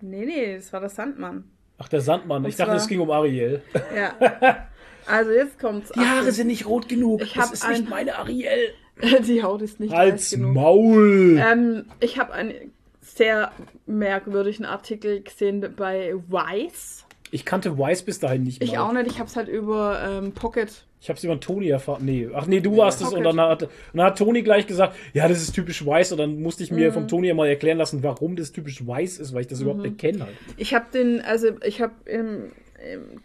[0.00, 1.44] Nee, nee, das war der Sandmann.
[1.78, 2.44] Ach, der Sandmann.
[2.44, 3.62] Und ich dachte, es ging um Ariel.
[3.94, 4.66] Ja.
[5.06, 5.92] Also jetzt kommt's.
[5.92, 7.20] Die Haare sind nicht rot genug.
[7.20, 7.72] Ich das ist ein...
[7.72, 8.72] nicht meine Ariel.
[9.26, 10.54] Die Haut ist nicht Als genug.
[10.54, 11.38] Maul.
[11.38, 13.52] Ähm, ich habe einen sehr
[13.86, 17.04] merkwürdigen Artikel gesehen bei Vice.
[17.30, 18.66] Ich kannte Wise bis dahin nicht mal.
[18.66, 20.86] Ich auch nicht, ich hab's halt über ähm, Pocket.
[21.04, 22.02] Ich hab's über Toni erfahren.
[22.02, 24.96] Nee, ach nee, du warst es und dann hat, und dann hat Toni gleich gesagt,
[25.12, 26.94] ja, das ist typisch Wise und dann musste ich mir mhm.
[26.94, 29.64] vom Toni mal erklären lassen, warum das typisch Wise ist, weil ich das mhm.
[29.64, 30.34] überhaupt nicht kenne halt.
[30.56, 32.52] Ich hab den, also ich hab im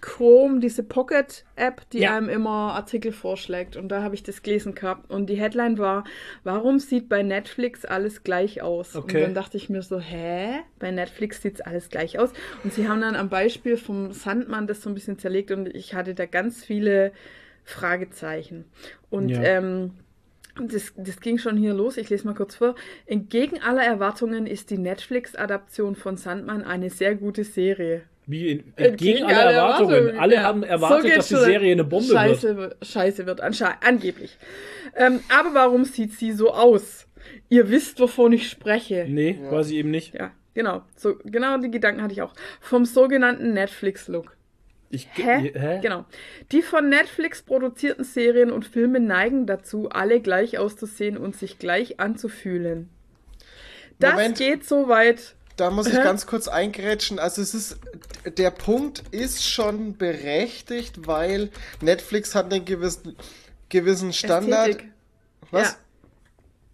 [0.01, 2.15] Chrome diese Pocket-App, die ja.
[2.15, 3.75] einem immer Artikel vorschlägt.
[3.75, 5.09] Und da habe ich das gelesen gehabt.
[5.09, 6.03] Und die Headline war,
[6.43, 8.95] warum sieht bei Netflix alles gleich aus?
[8.95, 9.17] Okay.
[9.17, 10.59] Und dann dachte ich mir so, hä?
[10.79, 12.31] Bei Netflix sieht es alles gleich aus.
[12.63, 15.93] Und sie haben dann am Beispiel vom Sandmann das so ein bisschen zerlegt und ich
[15.93, 17.11] hatte da ganz viele
[17.69, 18.65] Fragezeichen.
[19.09, 19.41] Und ja.
[19.41, 19.91] ähm,
[20.61, 21.97] das, das, ging schon hier los.
[21.97, 22.75] Ich lese mal kurz vor.
[23.05, 28.01] Entgegen aller Erwartungen ist die Netflix-Adaption von Sandmann eine sehr gute Serie.
[28.25, 29.93] Wie in, entgegen aller alle Erwartungen.
[29.93, 30.19] Erwartungen.
[30.19, 30.43] Alle ja.
[30.43, 32.85] haben erwartet, so dass die Serie eine Bombe Scheiße, wird.
[32.85, 34.37] Scheiße wird, angeblich.
[34.95, 37.07] Ähm, aber warum sieht sie so aus?
[37.49, 39.05] Ihr wisst, wovon ich spreche.
[39.07, 39.59] Nee, ja.
[39.61, 40.13] ich eben nicht.
[40.13, 40.83] Ja, genau.
[40.95, 42.33] So, genau die Gedanken hatte ich auch.
[42.59, 44.35] Vom sogenannten Netflix-Look.
[44.89, 45.51] Ich, hä?
[45.53, 45.79] hä?
[45.81, 46.05] Genau.
[46.51, 51.99] Die von Netflix produzierten Serien und Filme neigen dazu, alle gleich auszusehen und sich gleich
[51.99, 52.89] anzufühlen.
[53.99, 54.37] Das Moment.
[54.37, 57.19] geht so weit, da muss ich ganz kurz eingrätschen.
[57.19, 57.79] Also es ist,
[58.37, 61.49] der Punkt ist schon berechtigt, weil
[61.81, 63.17] Netflix hat einen gewissen,
[63.67, 64.69] gewissen Standard.
[64.69, 64.91] Ästhetik.
[65.51, 65.71] Was?
[65.71, 65.77] Ja.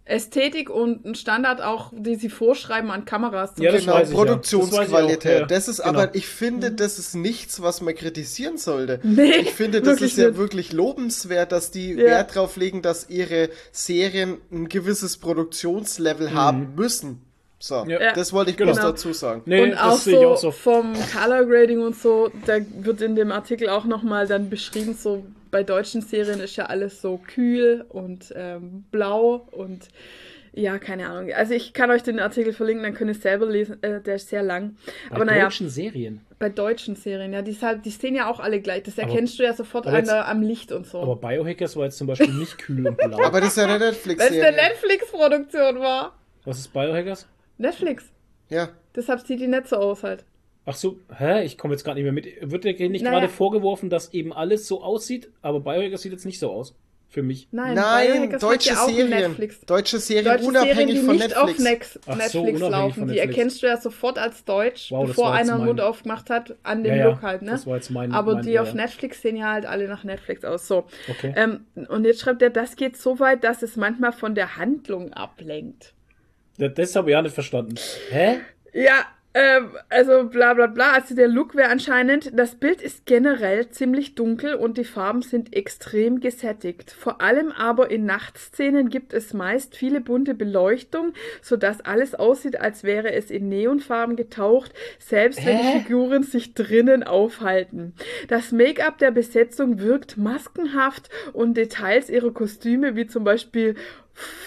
[0.06, 3.54] Ästhetik und ein Standard auch, die sie vorschreiben an Kameras.
[3.58, 5.24] Ja, das genau, Produktionsqualität.
[5.24, 5.46] Das, ja.
[5.46, 5.98] das, ist genau.
[5.98, 6.76] aber, ich finde, mhm.
[6.76, 9.00] das ist nichts, was man kritisieren sollte.
[9.02, 10.38] Nee, ich finde, das ist ja nicht.
[10.38, 12.04] wirklich lobenswert, dass die ja.
[12.04, 16.34] Wert darauf legen, dass ihre Serien ein gewisses Produktionslevel mhm.
[16.34, 17.22] haben müssen.
[17.58, 18.12] So, ja.
[18.12, 18.72] das wollte ich genau.
[18.72, 19.42] bloß dazu sagen.
[19.46, 23.32] Nee, und auch so, auch so, vom Color Grading und so, da wird in dem
[23.32, 28.32] Artikel auch nochmal dann beschrieben, so bei deutschen Serien ist ja alles so kühl und
[28.36, 29.88] ähm, blau und
[30.58, 31.30] Ja, keine Ahnung.
[31.34, 33.82] Also ich kann euch den Artikel verlinken, dann könnt ihr es selber lesen.
[33.82, 34.76] Äh, der ist sehr lang.
[35.10, 36.22] Bei Aber naja, deutschen Serien.
[36.38, 38.82] bei deutschen Serien, ja, die, halt- die sehen ja auch alle gleich.
[38.84, 41.00] Das Aber- erkennst du ja sofort aber an der, am Licht und so.
[41.02, 43.18] Aber Biohackers war jetzt zum Beispiel nicht kühl und blau.
[43.22, 44.52] Aber das ist ja eine Weil es eine Netflix-Serie.
[44.52, 46.14] Netflix-Produktion war.
[46.46, 47.26] Was ist Biohackers?
[47.58, 48.04] Netflix.
[48.48, 48.70] Ja.
[48.94, 50.24] Deshalb sieht die nicht so aus halt.
[50.68, 51.44] Ach so, hä?
[51.44, 52.26] Ich komme jetzt gerade nicht mehr mit.
[52.50, 53.20] Wird dir nicht Naja.
[53.20, 56.74] gerade vorgeworfen, dass eben alles so aussieht, aber Biohackers sieht jetzt nicht so aus.
[57.08, 57.46] Für mich.
[57.52, 59.08] Nein, Nein, deutsche ja Serien.
[59.10, 59.60] Netflix.
[59.60, 61.64] Deutsche Serien Deutsche unabhängig Serien, die von nicht auf Netflix.
[61.64, 63.36] Nex Ach so, Netflix unabhängig laufen, von die Netflix.
[63.36, 66.82] erkennst du ja sofort als Deutsch, Wow, bevor einer den Mund mein- aufgemacht hat, an
[66.82, 67.52] dem Ja, ja, Look halt, ne?
[67.52, 68.74] das war jetzt mein- Aber mein- die ja, auf ja.
[68.74, 70.66] Netflix sehen ja halt alle nach Netflix aus.
[70.66, 70.86] So.
[71.08, 71.32] Okay.
[71.36, 75.12] Ähm, und jetzt schreibt er, das geht so weit, dass es manchmal von der Handlung
[75.12, 75.94] ablenkt.
[76.58, 77.76] Das, das habe ich ja nicht verstanden.
[78.10, 78.38] Hä?
[78.74, 79.06] Ja,
[79.36, 80.92] ähm, also bla bla bla.
[80.92, 85.54] Also der Look wäre anscheinend, das Bild ist generell ziemlich dunkel und die Farben sind
[85.54, 86.90] extrem gesättigt.
[86.90, 92.82] Vor allem aber in Nachtszenen gibt es meist viele bunte Beleuchtung, sodass alles aussieht, als
[92.82, 97.92] wäre es in Neonfarben getaucht, selbst wenn die Figuren sich drinnen aufhalten.
[98.28, 103.74] Das Make-up der Besetzung wirkt maskenhaft und Details ihrer Kostüme, wie zum Beispiel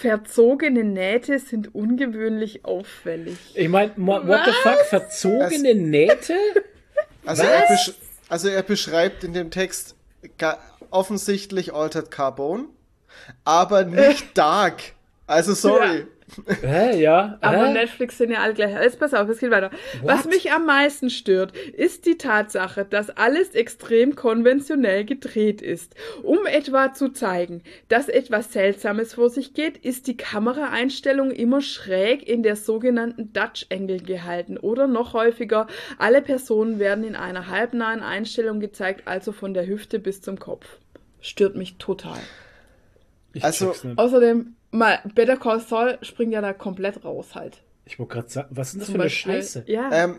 [0.01, 3.37] verzogene Nähte, sind ungewöhnlich auffällig.
[3.53, 4.79] Ich meine, what the fuck?
[4.85, 6.33] Verzogene Nähte?
[7.25, 7.67] Also er,
[8.29, 9.95] also er beschreibt in dem Text
[10.39, 10.57] ga-
[10.89, 12.65] offensichtlich Altered Carbone,
[13.43, 14.81] aber nicht Dark.
[15.27, 16.07] Also sorry.
[16.61, 17.37] Hä, ja?
[17.41, 17.73] Aber Hä?
[17.73, 18.71] Netflix sind ja alle gleich.
[18.71, 19.71] Jetzt pass auf, es geht weiter.
[20.03, 25.95] Was mich am meisten stört, ist die Tatsache, dass alles extrem konventionell gedreht ist.
[26.23, 32.27] Um etwa zu zeigen, dass etwas Seltsames vor sich geht, ist die Kameraeinstellung immer schräg
[32.27, 34.57] in der sogenannten Dutch Angle gehalten.
[34.57, 39.99] Oder noch häufiger, alle Personen werden in einer halbnahen Einstellung gezeigt, also von der Hüfte
[39.99, 40.77] bis zum Kopf.
[41.21, 42.19] Stört mich total.
[43.33, 43.73] Ich Also-.
[43.95, 47.57] Außerdem, mal, Better Call Saul springt ja da komplett raus halt.
[47.85, 49.33] Ich wollte gerade sagen, was ist denn das Zum für eine Beispiel.
[49.33, 49.63] Scheiße?
[49.67, 50.17] Ja, Ähm,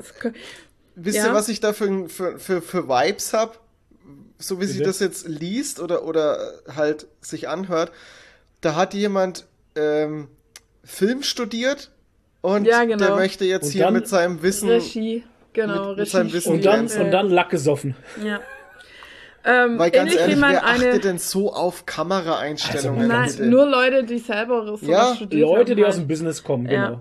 [0.97, 1.27] Wisst Ja.
[1.29, 3.61] ihr, was ich da für, für, für, für Vibes hab?
[4.39, 4.89] So wie sich Bitte?
[4.91, 6.39] das jetzt liest oder, oder
[6.75, 7.93] halt sich anhört,
[8.61, 9.47] da hat jemand
[9.77, 10.29] ähm,
[10.83, 11.91] Film studiert
[12.41, 12.97] und Ja, genau.
[13.05, 15.23] der möchte jetzt Und hier mit seinem Wissen Regie,
[15.53, 16.11] genau, mit- mit Regie.
[16.11, 17.95] seinem Wissen Und dann, und dann Lack gesoffen.
[18.25, 18.41] Ja.
[19.45, 20.89] Ähm, Weil ganz ähnlich ehrlich, wie man wer eine.
[20.89, 23.11] achtet denn so auf Kameraeinstellungen?
[23.11, 25.77] Also, Nein, nur Leute, die selber sowas Ja, studiert Leute, haben.
[25.77, 25.93] die halt.
[25.95, 26.87] aus dem Business kommen, Ja.
[26.89, 27.01] genau.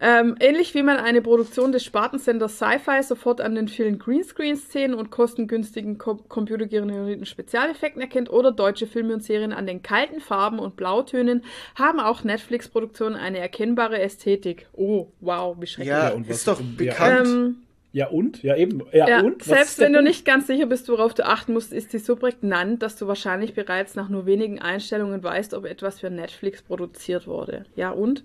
[0.00, 5.10] Ähm, ähnlich wie man eine Produktion des Spartensenders Sci-Fi sofort an den vielen Greenscreen-Szenen und
[5.12, 10.74] kostengünstigen ko computergenerierten Spezialeffekten erkennt oder deutsche Filme und Serien an den kalten Farben und
[10.76, 11.44] Blautönen,
[11.76, 14.66] haben auch Netflix-Produktionen eine erkennbare Ästhetik.
[14.72, 15.88] Oh, wow, wie schrecklich.
[15.88, 17.26] Ja, und was- ist doch bekannt.
[17.28, 17.56] Ähm,
[17.94, 18.42] Ja, und?
[18.42, 18.82] Ja, eben.
[18.92, 19.44] Ja, Ja, und?
[19.44, 22.82] Selbst wenn du nicht ganz sicher bist, worauf du achten musst, ist sie so prägnant,
[22.82, 27.66] dass du wahrscheinlich bereits nach nur wenigen Einstellungen weißt, ob etwas für Netflix produziert wurde.
[27.76, 28.24] Ja, und?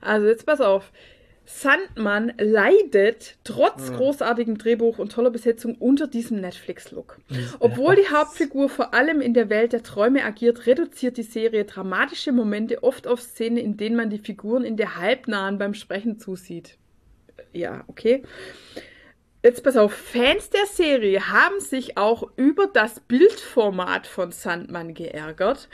[0.00, 0.92] Also jetzt pass auf.
[1.44, 7.18] Sandmann leidet trotz großartigem Drehbuch und toller Besetzung unter diesem Netflix-Look.
[7.58, 12.32] Obwohl die Hauptfigur vor allem in der Welt der Träume agiert, reduziert die Serie dramatische
[12.32, 16.78] Momente oft auf Szenen, in denen man die Figuren in der Halbnahen beim Sprechen zusieht.
[17.52, 18.22] Ja, okay.
[19.42, 25.70] Jetzt pass auf, Fans der Serie haben sich auch über das Bildformat von Sandmann geärgert,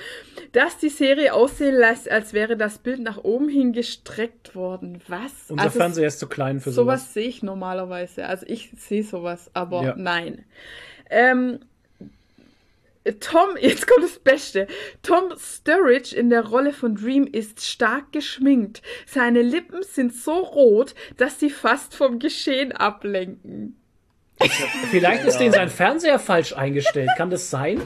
[0.52, 5.02] dass die Serie aussehen lässt, als wäre das Bild nach oben hin gestreckt worden.
[5.08, 5.32] Was?
[5.50, 7.14] Unser Also Fernseher ist zu klein für sowas sowas.
[7.14, 8.26] sehe ich normalerweise.
[8.26, 9.94] Also ich sehe sowas, aber Ja.
[9.96, 10.44] nein.
[11.10, 11.58] Ähm,
[13.20, 14.66] Tom, jetzt kommt das Beste.
[15.02, 18.82] Tom Sturridge in der Rolle von Dream ist stark geschminkt.
[19.06, 23.80] Seine Lippen sind so rot, dass sie fast vom Geschehen ablenken.
[24.90, 27.10] Vielleicht ist den sein Fernseher falsch eingestellt.
[27.16, 27.80] Kann das sein?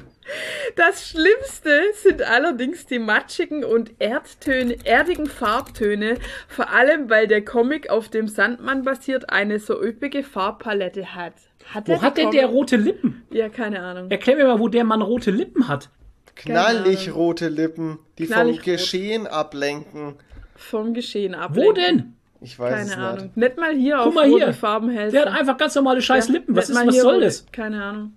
[0.76, 6.18] Das Schlimmste sind allerdings die matschigen und Erdtöne, erdigen Farbtöne,
[6.48, 11.34] vor allem weil der Comic, auf dem Sandmann basiert, eine so üppige Farbpalette hat.
[11.66, 13.22] Hat Wo hat denn der rote Lippen?
[13.30, 14.10] Ja, keine Ahnung.
[14.10, 15.90] Erklär mir mal, wo der Mann rote Lippen hat.
[16.34, 18.78] Knallig rote Lippen, die Knallig vom rot.
[18.78, 20.14] Geschehen ablenken.
[20.56, 21.52] Vom Geschehen ab.
[21.54, 22.14] Wo denn?
[22.40, 23.24] Ich weiß Keine es Ahnung.
[23.24, 23.36] nicht.
[23.36, 24.54] Nicht mal hier auf mal rote hier.
[24.54, 25.14] Farben hältst.
[25.14, 26.56] Der hat einfach ganz normale scheiß Ja, Lippen.
[26.56, 27.46] Was, nicht ist, was hier soll rote- das?
[27.52, 28.12] Keine Ahnung.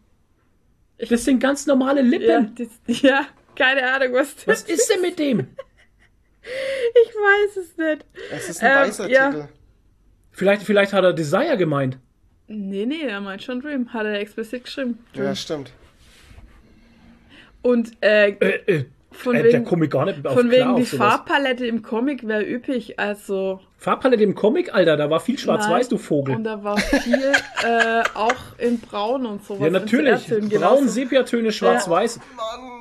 [1.10, 2.56] Das sind ganz normale Ja, Lippen.
[2.88, 3.26] das, ja,
[3.56, 5.48] keine Ahnung, was das Was ist denn mit dem?
[6.46, 8.06] Ich weiß es nicht.
[8.32, 9.30] Es ist ein Ähm, weißer ja.
[9.32, 9.48] Titel.
[10.32, 11.98] Vielleicht, vielleicht hat er Desire gemeint.
[12.48, 13.92] Nee, nee, er meint schon Dream.
[13.94, 15.00] Hat er explizit geschrieben.
[15.14, 15.72] Ja, stimmt.
[17.62, 20.76] Und äh, Äh, äh, von äh, der wegen, komme ich gar nicht auf von wegen
[20.76, 20.86] die.
[20.86, 23.00] Farbpalette im Comic wäre üppig.
[23.00, 25.98] Also Farbpalette im Comic, Alter, da war viel schwarz-weiß, du.
[25.98, 26.36] Vogel.
[26.36, 27.32] Und da war viel
[27.64, 29.62] äh, auch in Braun und sowas.
[29.62, 30.28] Ja, natürlich.
[30.28, 30.88] Braun, genauso.
[30.88, 32.20] Sepiatöne, schwarz-weiß.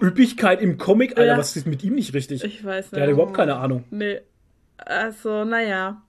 [0.01, 1.39] Üppigkeit im Comic, Alter, Ja.
[1.39, 2.43] was ist mit ihm nicht richtig?
[2.43, 2.97] Ich weiß nicht.
[2.97, 3.85] Der hat überhaupt keine Ahnung.
[3.91, 4.21] Nee.
[4.79, 6.03] Also, naja.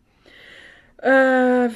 [1.04, 1.70] Äh,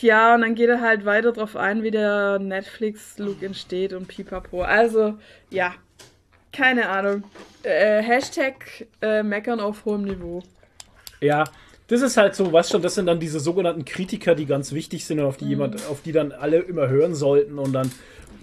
[0.00, 4.62] ja, und dann geht er halt weiter drauf ein, wie der Netflix-Look entsteht und pipapo.
[4.62, 5.14] Also,
[5.50, 5.74] ja,
[6.52, 7.22] keine Ahnung.
[7.62, 10.42] Äh, Hashtag äh, meckern auf hohem Niveau.
[11.20, 11.44] Ja,
[11.86, 15.04] das ist halt so, weißt schon, das sind dann diese sogenannten Kritiker, die ganz wichtig
[15.04, 15.50] sind und auf die mhm.
[15.50, 17.92] jemand, auf die dann alle immer hören sollten und dann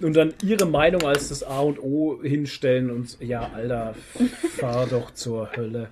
[0.02, 3.94] und dann ihre Meinung als das A und O hinstellen und ja, Alter,
[4.58, 5.90] fahr doch zur Hölle.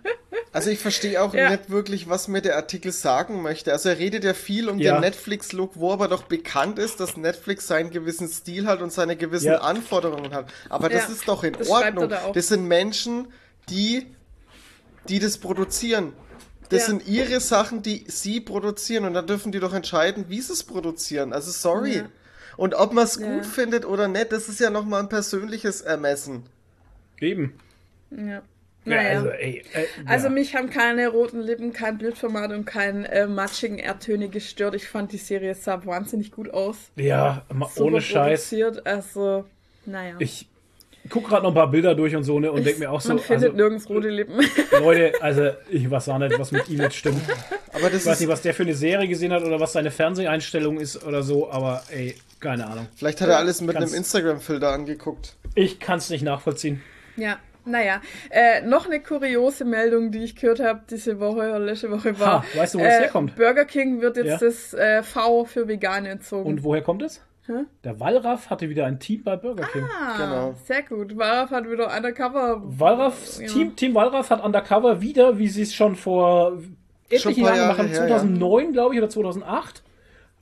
[0.53, 1.51] Also ich verstehe auch ja.
[1.51, 3.73] nicht wirklich, was mir der Artikel sagen möchte.
[3.73, 4.95] Also er redet ja viel um ja.
[4.95, 9.17] den Netflix-Look, wo aber doch bekannt ist, dass Netflix seinen gewissen Stil hat und seine
[9.17, 9.59] gewissen ja.
[9.59, 10.47] Anforderungen hat.
[10.69, 12.09] Aber das ist doch in das Ordnung.
[12.09, 13.29] Da das sind Menschen,
[13.69, 14.07] die,
[15.09, 16.13] die das produzieren.
[16.71, 20.53] Das sind ihre Sachen, die sie produzieren und dann dürfen die doch entscheiden, wie sie
[20.53, 21.33] es produzieren.
[21.33, 22.05] Also sorry.
[22.59, 26.43] Und ob man es gut findet oder nicht, das ist ja nochmal ein persönliches Ermessen.
[27.21, 27.55] Eben.
[28.11, 28.43] Ja.
[28.85, 29.11] Naja.
[29.11, 30.33] Also, ey, äh, also ja.
[30.33, 34.75] mich haben keine roten Lippen, kein Bildformat und kein äh, matschigen Erdtöne gestört.
[34.75, 36.91] Ich fand die Serie sah wahnsinnig gut aus.
[36.97, 38.53] Ja, ohne Scheiß.
[38.85, 39.45] Also,
[39.87, 40.17] naja.
[40.19, 40.49] Ich
[41.09, 43.11] gucke gerade noch ein paar Bilder durch und so ne, und denke mir auch so.
[43.11, 44.41] Man findet also, nirgends rote Lippen.
[44.81, 47.23] Leute, also ich weiß auch nicht, was mit ihm jetzt stimmt.
[47.73, 49.91] Aber das ich weiß nicht, was der für eine Serie gesehen hat oder was seine
[49.91, 52.89] Fernseheinstellung ist oder so, aber ey, keine Ahnung.
[52.97, 55.37] Vielleicht hat er alles mit kann's, einem Instagram-Filter angeguckt.
[55.55, 56.83] Ich kann es nicht nachvollziehen.
[57.17, 57.39] Ja.
[57.65, 62.19] Naja, äh, noch eine kuriose Meldung, die ich gehört habe diese Woche oder letzte Woche
[62.19, 62.43] war.
[62.43, 63.37] Ha, weißt du, wo äh, das herkommt?
[63.37, 64.39] Burger King wird jetzt ja.
[64.39, 66.49] das äh, V für Vegane entzogen.
[66.49, 67.21] Und woher kommt es?
[67.49, 67.65] Hä?
[67.83, 69.85] Der Wallraff hatte wieder ein Team bei Burger King.
[69.85, 70.55] Ah, genau.
[70.65, 71.17] sehr gut.
[71.17, 72.63] Wallraff hat wieder Undercover.
[72.63, 73.47] Wallraff, ja.
[73.47, 76.59] Team, Team Wallraff hat Undercover wieder, wie sie es schon vor
[77.09, 78.71] etlichen Jahren gemacht haben, 2009, ja.
[78.73, 79.83] glaube ich, oder 2008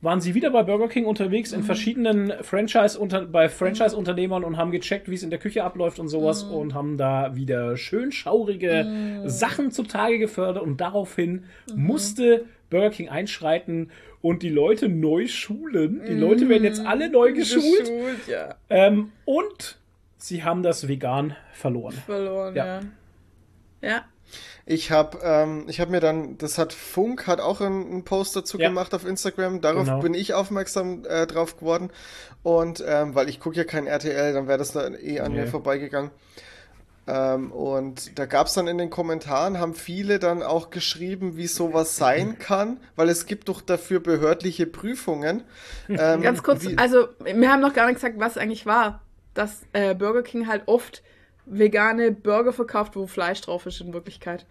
[0.01, 1.65] waren sie wieder bei Burger King unterwegs in mhm.
[1.65, 6.09] verschiedenen Franchise unter, bei Franchise-Unternehmern und haben gecheckt, wie es in der Küche abläuft und
[6.09, 6.53] sowas mhm.
[6.53, 9.29] und haben da wieder schön schaurige mhm.
[9.29, 11.87] Sachen zutage gefördert und daraufhin mhm.
[11.87, 13.91] musste Burger King einschreiten
[14.27, 16.03] und die Leute neu schulen.
[16.05, 17.79] Die Leute werden jetzt alle neu geschult.
[17.79, 18.57] geschult ja.
[18.69, 19.79] ähm, und
[20.17, 21.93] sie haben das Vegan verloren.
[21.93, 22.67] Verloren, ja.
[22.67, 22.83] Ja.
[23.83, 24.05] ja.
[24.69, 28.35] Ich habe ähm, ich hab mir dann, das hat Funk, hat auch einen, einen Post
[28.35, 28.67] dazu ja.
[28.67, 29.61] gemacht auf Instagram.
[29.61, 30.01] Darauf genau.
[30.01, 31.91] bin ich aufmerksam äh, drauf geworden.
[32.43, 35.43] Und ähm, weil ich gucke ja kein RTL, dann wäre das dann eh an nee.
[35.43, 36.11] mir vorbeigegangen.
[37.09, 41.47] Ähm, und da gab es dann in den Kommentaren, haben viele dann auch geschrieben, wie
[41.47, 45.45] sowas sein kann, weil es gibt doch dafür behördliche Prüfungen.
[45.89, 49.03] Ähm, Ganz kurz, wie, also wir haben noch gar nicht gesagt, was eigentlich war,
[49.35, 51.03] dass äh, Burger King halt oft
[51.45, 54.47] vegane Burger verkauft, wo Fleisch drauf ist in Wirklichkeit.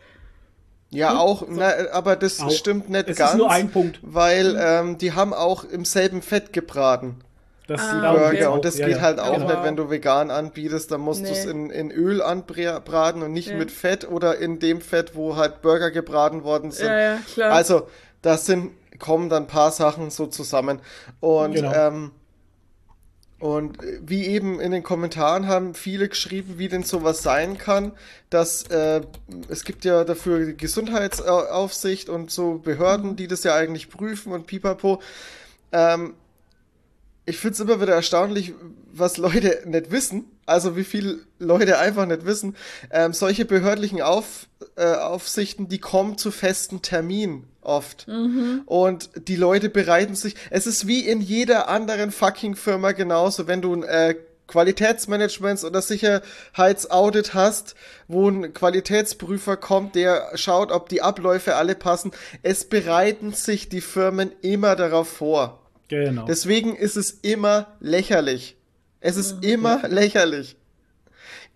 [0.91, 1.18] Ja, hm?
[1.18, 1.48] auch, so.
[1.49, 2.52] na, aber das auch.
[2.52, 3.32] stimmt nicht es ganz.
[3.32, 3.99] Ist nur ein Punkt.
[4.02, 4.90] Weil hm.
[4.91, 7.18] ähm, die haben auch im selben Fett gebraten.
[7.67, 8.27] Das ah, Burger.
[8.27, 8.45] Okay.
[8.45, 9.01] Und das ja, geht ja.
[9.01, 9.47] halt auch genau.
[9.47, 11.29] nicht, wenn du vegan anbietest, dann musst nee.
[11.29, 13.57] du es in, in Öl anbraten und nicht ja.
[13.57, 16.87] mit Fett oder in dem Fett, wo halt Burger gebraten worden sind.
[16.87, 17.51] Ja, ja, klar.
[17.51, 17.87] Also,
[18.21, 20.79] das sind, kommen dann ein paar Sachen so zusammen.
[21.19, 21.73] Und genau.
[21.73, 22.11] ähm,
[23.39, 27.91] und wie eben in den Kommentaren haben viele geschrieben, wie denn sowas sein kann,
[28.29, 29.01] dass äh,
[29.49, 33.15] es gibt ja dafür Gesundheitsaufsicht und so Behörden, mhm.
[33.17, 35.01] die das ja eigentlich prüfen und pipapo.
[35.73, 36.13] Ähm,
[37.26, 38.53] ich finde es immer wieder erstaunlich,
[38.91, 40.26] was Leute nicht wissen.
[40.45, 42.56] Also wie viele Leute einfach nicht wissen.
[42.91, 48.07] Ähm, solche behördlichen Auf, äh, Aufsichten, die kommen zu festen Terminen oft.
[48.07, 48.61] Mhm.
[48.65, 50.35] Und die Leute bereiten sich.
[50.52, 54.15] Es ist wie in jeder anderen fucking Firma genauso, wenn du ein äh,
[54.47, 57.73] Qualitätsmanagements oder Sicherheitsaudit hast,
[58.07, 62.11] wo ein Qualitätsprüfer kommt, der schaut, ob die Abläufe alle passen.
[62.43, 65.64] Es bereiten sich die Firmen immer darauf vor.
[65.87, 66.25] Genau.
[66.25, 68.55] Deswegen ist es immer lächerlich.
[68.99, 69.43] Es ist mhm.
[69.43, 69.87] immer ja.
[69.87, 70.55] lächerlich.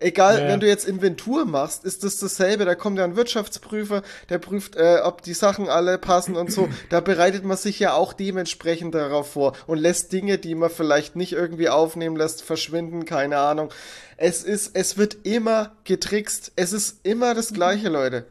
[0.01, 0.47] Egal, ja.
[0.47, 2.63] wenn du jetzt Inventur machst, ist das dasselbe.
[2.63, 6.69] Da kommt ja ein Wirtschaftsprüfer, der prüft, äh, ob die Sachen alle passen und so.
[6.89, 11.15] Da bereitet man sich ja auch dementsprechend darauf vor und lässt Dinge, die man vielleicht
[11.15, 13.71] nicht irgendwie aufnehmen lässt, verschwinden, keine Ahnung.
[14.15, 16.53] Es ist, es wird immer getrickst.
[16.55, 18.25] Es ist immer das Gleiche, Leute.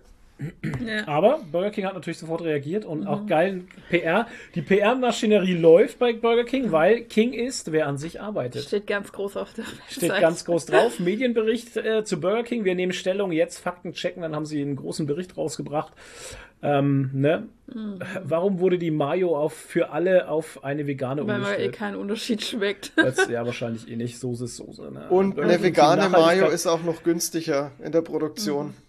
[0.84, 1.08] Ja.
[1.08, 3.06] Aber Burger King hat natürlich sofort reagiert und mhm.
[3.08, 4.26] auch geil PR.
[4.54, 8.64] Die PR-Maschinerie läuft bei Burger King, weil King ist, wer an sich arbeitet.
[8.64, 9.90] Steht ganz groß auf der Website.
[9.90, 11.00] Steht ganz groß drauf.
[11.00, 12.64] Medienbericht äh, zu Burger King.
[12.64, 14.22] Wir nehmen Stellung jetzt, Fakten checken.
[14.22, 15.92] Dann haben sie einen großen Bericht rausgebracht.
[16.60, 17.48] Ähm, ne?
[17.72, 17.98] Mhm.
[18.24, 21.58] Warum wurde die Mayo auf, für alle auf eine vegane Weil umgestellt?
[21.60, 22.92] Weil eh kein Unterschied schmeckt.
[22.96, 24.18] Das, ja, wahrscheinlich eh nicht.
[24.18, 24.90] Soße ist Soße.
[24.90, 25.08] Ne?
[25.08, 28.68] Und eine vegane Mayo ist auch noch günstiger in der Produktion.
[28.68, 28.87] Mhm.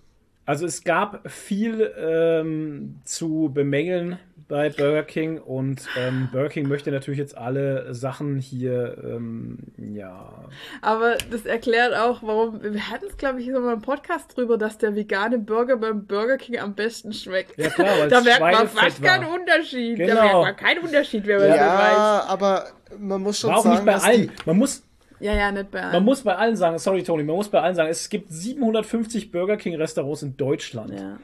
[0.49, 4.17] Also es gab viel ähm, zu bemängeln
[4.47, 10.45] bei Burger King und ähm, Burger King möchte natürlich jetzt alle Sachen hier, ähm, ja.
[10.81, 14.57] Aber das erklärt auch, warum, wir hatten es, glaube ich, so mal im Podcast drüber,
[14.57, 17.55] dass der vegane Burger beim Burger King am besten schmeckt.
[17.55, 19.97] Ja, klar, weil Da merkt man fast keinen Unterschied.
[19.97, 20.15] Genau.
[20.15, 21.59] Da merkt man keinen Unterschied, wenn man so weiß.
[21.59, 22.65] Ja, aber
[22.97, 24.21] man muss schon War auch sagen, nicht bei dass allen.
[24.23, 24.81] die, Man muss,
[25.19, 25.93] Ja, ja, nicht bei allen.
[25.93, 29.31] man muss bei allen sagen, sorry Tony, man muss bei allen sagen, es gibt 750
[29.31, 30.93] Burger King Restaurants in Deutschland.
[30.93, 31.19] ja.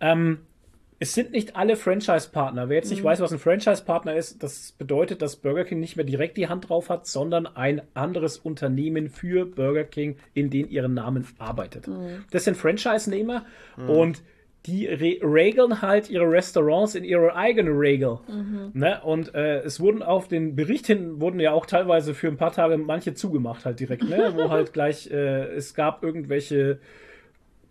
[0.00, 0.40] Ähm,
[1.00, 2.68] es sind nicht alle Franchise-Partner.
[2.68, 6.04] Wer jetzt nicht weiß, was ein Franchise-Partner ist, das bedeutet, dass Burger King nicht mehr
[6.04, 10.94] direkt die Hand drauf hat, sondern ein anderes Unternehmen für Burger King, in den ihren
[10.94, 11.88] Namen arbeitet.
[12.32, 13.44] Das sind Franchise-Nehmer
[13.76, 14.22] und
[14.68, 18.18] die re regeln halt ihre Restaurants in ihre eigene Regel.
[18.74, 19.00] Ne?
[19.02, 22.52] Und äh, es wurden auf den Bericht hin, wurden ja auch teilweise für ein paar
[22.52, 24.32] Tage manche zugemacht halt direkt, ne?
[24.36, 26.78] wo halt gleich, äh, es gab irgendwelche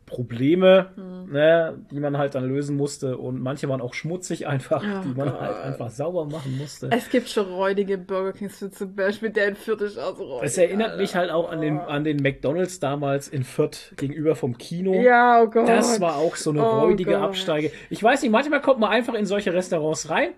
[0.07, 1.31] Probleme, Hm.
[1.31, 3.17] ne, die man halt dann lösen musste.
[3.17, 5.39] Und manche waren auch schmutzig einfach, Oh die man Gott.
[5.41, 6.89] halt einfach sauber machen musste.
[6.91, 10.23] Es gibt schon räudige Burger Kings, wie zum Beispiel der in Fürth ist auch so
[10.23, 10.47] räudig.
[10.47, 14.57] Es erinnert mich halt auch an den, an den McDonalds damals in Fürth gegenüber vom
[14.57, 14.93] Kino.
[14.93, 15.67] Ja, oh Gott.
[15.67, 17.21] Das war auch so eine Oh räudige Gott.
[17.21, 17.71] Absteige.
[17.89, 20.29] Ich weiß nicht, manchmal kommt man einfach in solche Restaurants rein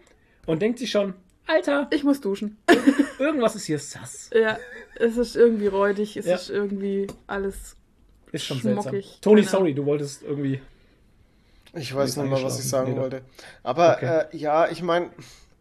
[0.47, 1.13] und denkt sich schon,
[1.47, 2.57] Alter, Ich muss duschen.
[3.19, 4.29] irgendwas ist hier sass.
[4.33, 4.57] ja,
[4.95, 6.35] es ist irgendwie räudig, es Ja.
[6.35, 7.75] ist irgendwie alles.
[8.31, 8.95] Ist schon seltsam.
[9.21, 10.61] Tony, Keine sorry, du wolltest irgendwie.
[11.75, 13.21] ich weiß nicht mal, was ich sagen Nee, wollte.
[13.63, 14.21] Aber Okay.
[14.31, 15.09] äh, ja, ich meine,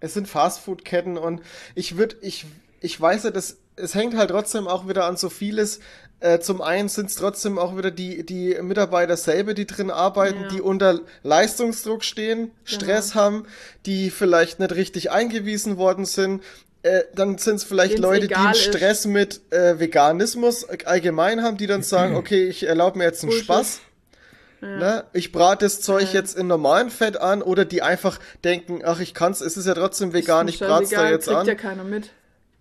[0.00, 1.42] es sind Fastfood-Ketten und
[1.74, 2.46] ich würde, ich,
[2.80, 5.80] ich weiß ja, das, es hängt halt trotzdem auch wieder an so vieles.
[6.20, 10.42] Äh, zum einen sind es trotzdem auch wieder die, die Mitarbeiter selber, die drin arbeiten,
[10.42, 10.48] Ja.
[10.48, 13.46] die unter Leistungsdruck stehen, Stress haben,
[13.86, 16.42] die vielleicht nicht richtig eingewiesen worden sind.
[16.82, 18.62] Äh, dann sind es vielleicht Dem's Leute, die einen ist.
[18.64, 23.30] Stress mit äh, Veganismus allgemein haben, die dann sagen, okay, ich erlaube mir jetzt einen
[23.30, 23.44] Bullshit.
[23.46, 23.80] Spaß.
[24.60, 25.04] Ne?
[25.12, 29.14] Ich brate das Zeug jetzt in normalem Fett an oder die einfach denken, ach, ich
[29.14, 31.46] kann's, es ist ja trotzdem vegan, ich Ist brat's da jetzt kriegt an.
[31.46, 32.10] ja keiner mit.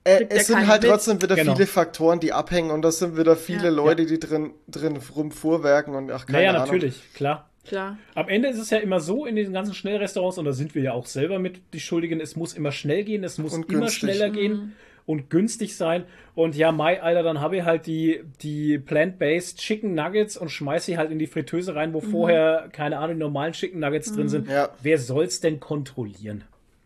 [0.03, 0.91] Äh, kriegt ja es sind halt mit.
[0.91, 1.55] trotzdem wieder Genau.
[1.55, 3.69] viele Faktoren, die abhängen und das sind wieder viele Ja.
[3.69, 6.65] Leute, die drin, drin rumfuhrwerken und ach, keine Naja, Ahnung.
[6.65, 7.46] natürlich, klar.
[7.67, 7.97] Klar.
[8.15, 10.81] Am Ende ist es ja immer so in diesen ganzen Schnellrestaurants, und da sind wir
[10.81, 13.81] ja auch selber mit die Schuldigen, es muss immer schnell gehen, es muss Und immer
[13.81, 13.99] günstig.
[13.99, 14.73] schneller gehen
[15.05, 16.03] und günstig sein.
[16.35, 20.85] Und ja, Mai, Alter, dann habe ich halt die, die Plant-Based Chicken Nuggets und schmeiß
[20.85, 24.27] sie halt in die Fritteuse rein, wo vorher, keine Ahnung, die normalen Chicken Nuggets drin
[24.29, 24.47] sind.
[24.49, 24.69] Ja.
[24.81, 26.43] Wer soll's denn kontrollieren?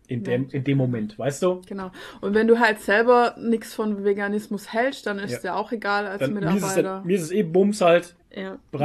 [0.08, 1.62] In dem, in dem Moment, weißt du?
[1.68, 1.90] Genau.
[2.20, 5.38] Und wenn du halt selber nichts von Veganismus hältst, dann ist Ja.
[5.38, 7.02] es ja auch egal als Dann, mir, ist es, Mitarbeiter.
[7.06, 8.14] mir ist es eh Bums halt.
[8.36, 8.56] ja.
[8.56, 8.80] Ist ich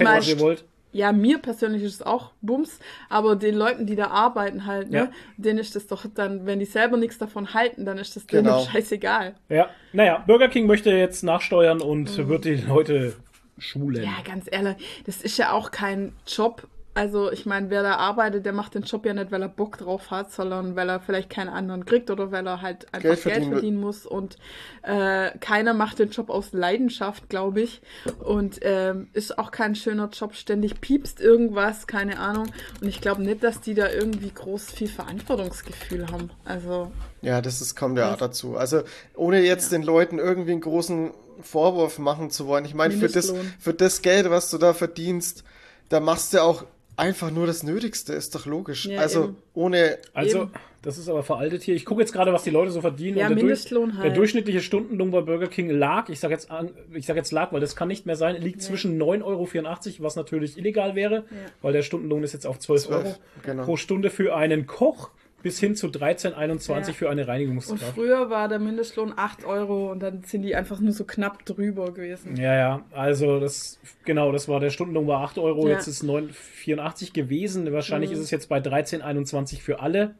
[0.00, 0.64] mein, was ihr wollt.
[0.92, 2.78] Ja, mir persönlich ist es auch Bums,
[3.10, 5.10] aber den Leuten, die da arbeiten halt, ne, Ja.
[5.36, 8.58] denen ist das doch dann, wenn die selber nichts davon halten, dann ist das Genau.
[8.60, 9.34] denen scheißegal.
[9.48, 13.14] Ja, naja, Burger King möchte jetzt nachsteuern und wird die Leute
[13.58, 14.02] schulen.
[14.04, 14.76] Ja, ganz ehrlich,
[15.06, 16.66] das ist ja auch kein Job.
[16.96, 19.76] Also, ich meine, wer da arbeitet, der macht den Job ja nicht, weil er Bock
[19.76, 23.22] drauf hat, sondern weil er vielleicht keinen anderen kriegt oder weil er halt einfach Geld
[23.22, 23.84] Geld verdienen verdienen, will.
[23.84, 24.06] muss.
[24.06, 24.38] Und
[24.80, 27.82] äh, keiner macht den Job aus Leidenschaft, glaube ich.
[28.24, 30.34] Und ähm, ist auch kein schöner Job.
[30.34, 32.46] Ständig piepst irgendwas, keine Ahnung.
[32.80, 36.30] Und ich glaube nicht, dass die da irgendwie groß viel Verantwortungsgefühl haben.
[36.46, 36.90] Also,
[37.20, 38.56] Ja, das ist, kommt ja auch dazu.
[38.56, 41.10] Also, ohne jetzt den Leuten irgendwie einen großen
[41.42, 42.64] Vorwurf machen zu wollen.
[42.64, 45.44] Ich meine, für das, für das Geld, was du da verdienst,
[45.90, 46.64] da machst du auch
[46.96, 48.86] einfach nur das Nötigste, ist doch logisch.
[48.86, 49.36] Ja, also, eben.
[49.54, 50.50] ohne, Also, Eben.
[50.82, 51.74] das ist aber veraltet hier.
[51.74, 53.18] Ich gucke jetzt gerade, was die Leute so verdienen.
[53.18, 54.04] Ja, und der, Mindestlohn Durch, halt.
[54.06, 57.52] der durchschnittliche Stundenlohn bei Burger King lag, ich sage jetzt, an- ich sag jetzt lag,
[57.52, 61.24] weil das kann nicht mehr sein, liegt zwischen 9,84 Euro, was natürlich illegal wäre,
[61.62, 63.64] weil der Stundenlohn ist jetzt auf 12, 12, Euro genau.
[63.64, 65.10] pro Stunde für einen Koch
[65.46, 66.92] bis hin zu 13,21 Ja.
[66.92, 67.94] für eine und Reinigungskraft.
[67.94, 71.92] früher war der Mindestlohn 8 Euro und dann sind die einfach nur so knapp drüber
[71.92, 72.34] gewesen.
[72.34, 75.74] Ja, ja, also das, genau, das war der Stundenlohn war 8 Euro, Ja.
[75.74, 77.72] jetzt ist 9,84 gewesen.
[77.72, 80.16] Wahrscheinlich ist es jetzt bei 13,21 für alle.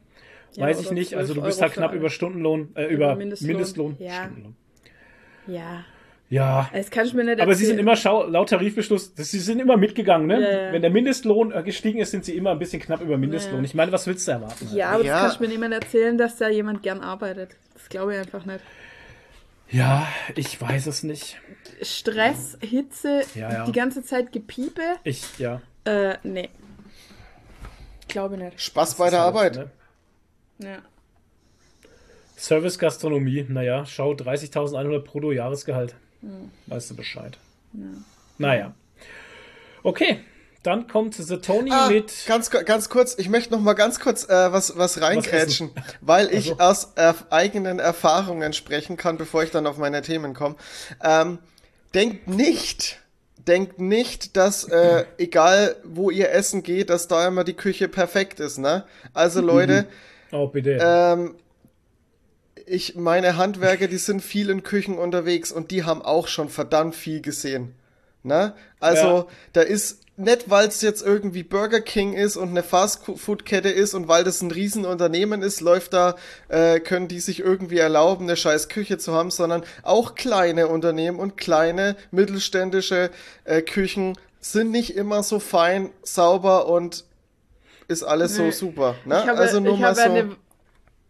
[0.53, 3.17] Ja, Weiß ich nicht, also du 12 bist Euro für knapp über Stundenlohn, äh, über,
[3.17, 3.47] Mindestlohn.
[3.49, 3.95] Mindestlohn.
[3.99, 4.13] Ja.
[4.23, 4.55] Stundenlohn.
[5.47, 5.83] Ja,
[6.29, 7.87] Ja, das kann ich mir nicht aber sie sind erzählen.
[7.87, 10.41] immer, schau, laut Tarifbeschluss, sie sind immer mitgegangen, ne?
[10.41, 10.73] Ja, ja.
[10.73, 13.59] Wenn der Mindestlohn äh, gestiegen ist, sind sie immer ein bisschen knapp über Mindestlohn.
[13.59, 13.63] Ja.
[13.63, 14.67] Ich meine, was willst du erwarten?
[14.73, 15.13] Ja, aber Ja.
[15.13, 17.55] das kann ich mir niemand erzählen, dass da jemand gern arbeitet.
[17.75, 18.59] Das glaube ich einfach nicht.
[19.69, 20.05] Ja,
[20.35, 21.37] ich weiß es nicht.
[21.81, 23.65] Stress, Hitze, Ja, ja.
[23.65, 24.81] die ganze Zeit Gepiepe.
[25.05, 25.61] Ich, ja.
[25.85, 26.49] Äh, nee.
[28.09, 28.61] Glaube nicht.
[28.61, 29.55] Spaß bei der Halt, Arbeit.
[29.55, 29.69] ne?
[30.69, 30.77] Ja.
[32.37, 35.31] Service Gastronomie, naja, schau, 30.100 brutto
[36.21, 36.51] Hm.
[36.67, 37.37] Weißt du Bescheid.
[38.37, 38.73] Naja.
[39.83, 40.19] Okay,
[40.63, 42.11] dann kommt The Tony Ah, mit.
[42.27, 45.71] ganz, ganz kurz, ich möchte noch mal ganz kurz äh, was, was reingrätschen,
[46.01, 46.59] weil ich Also.
[46.59, 50.55] aus äh, eigenen Erfahrungen sprechen kann, bevor ich dann auf meine Themen komme.
[51.03, 51.39] Ähm,
[51.93, 52.99] denkt nicht,
[53.37, 58.39] denkt nicht, dass äh, egal wo ihr essen geht, dass da immer die Küche perfekt
[58.39, 58.83] ist, ne?
[59.13, 59.87] Also Leute,
[60.31, 60.77] Oh, bitte.
[60.81, 61.35] ähm,
[62.67, 66.95] ich meine Handwerker, die sind viel in Küchen unterwegs und die haben auch schon verdammt
[66.95, 67.73] viel gesehen.
[68.23, 68.53] Ne?
[68.79, 69.25] Also Ja.
[69.53, 74.07] da ist nicht, weil es jetzt irgendwie Burger King ist und eine Fastfood-Kette ist und
[74.07, 76.15] weil das ein Riesenunternehmen ist, läuft da,
[76.49, 81.19] äh, können die sich irgendwie erlauben, eine scheiß Küche zu haben, sondern auch kleine Unternehmen
[81.19, 83.11] und kleine mittelständische
[83.45, 87.05] äh, Küchen sind nicht immer so fein, sauber und
[87.87, 88.51] ist alles Nee.
[88.51, 88.95] so super.
[89.05, 89.19] Ne?
[89.23, 90.01] Ich habe, also nur mal so.
[90.01, 90.35] eine,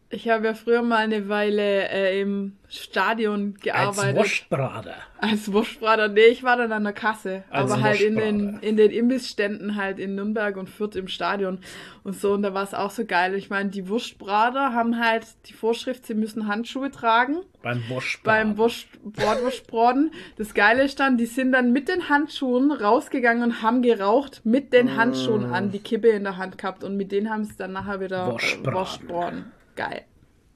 [0.10, 4.16] ich habe ja früher mal eine Weile äh, im Stadion Als gearbeitet.
[4.16, 4.96] Wurstbrater.
[5.20, 6.08] Als Wurstbrater.
[6.08, 7.44] Nee, ich war dann an der Kasse.
[7.50, 11.60] Als aber halt in den, in den Imbissständen halt in Nürnberg und Fürth im Stadion
[12.04, 12.34] und so.
[12.34, 13.36] Und da war es auch so geil.
[13.36, 18.50] Ich meine, die Wurstbrater haben halt die Vorschrift, sie müssen Handschuhe tragen Beim Wurstbraten.
[18.50, 20.12] beim Wurst, Bratwurstbraten.
[20.38, 24.72] Das Geile ist dann, die sind dann mit den Handschuhen rausgegangen und haben geraucht mit
[24.72, 27.74] den Handschuhen an, die Kippe in der Hand gehabt und mit denen haben sie dann
[27.74, 28.74] nachher wieder äh, Wurstbraten.
[28.74, 29.57] Wurstbraten.
[29.78, 30.02] Geil.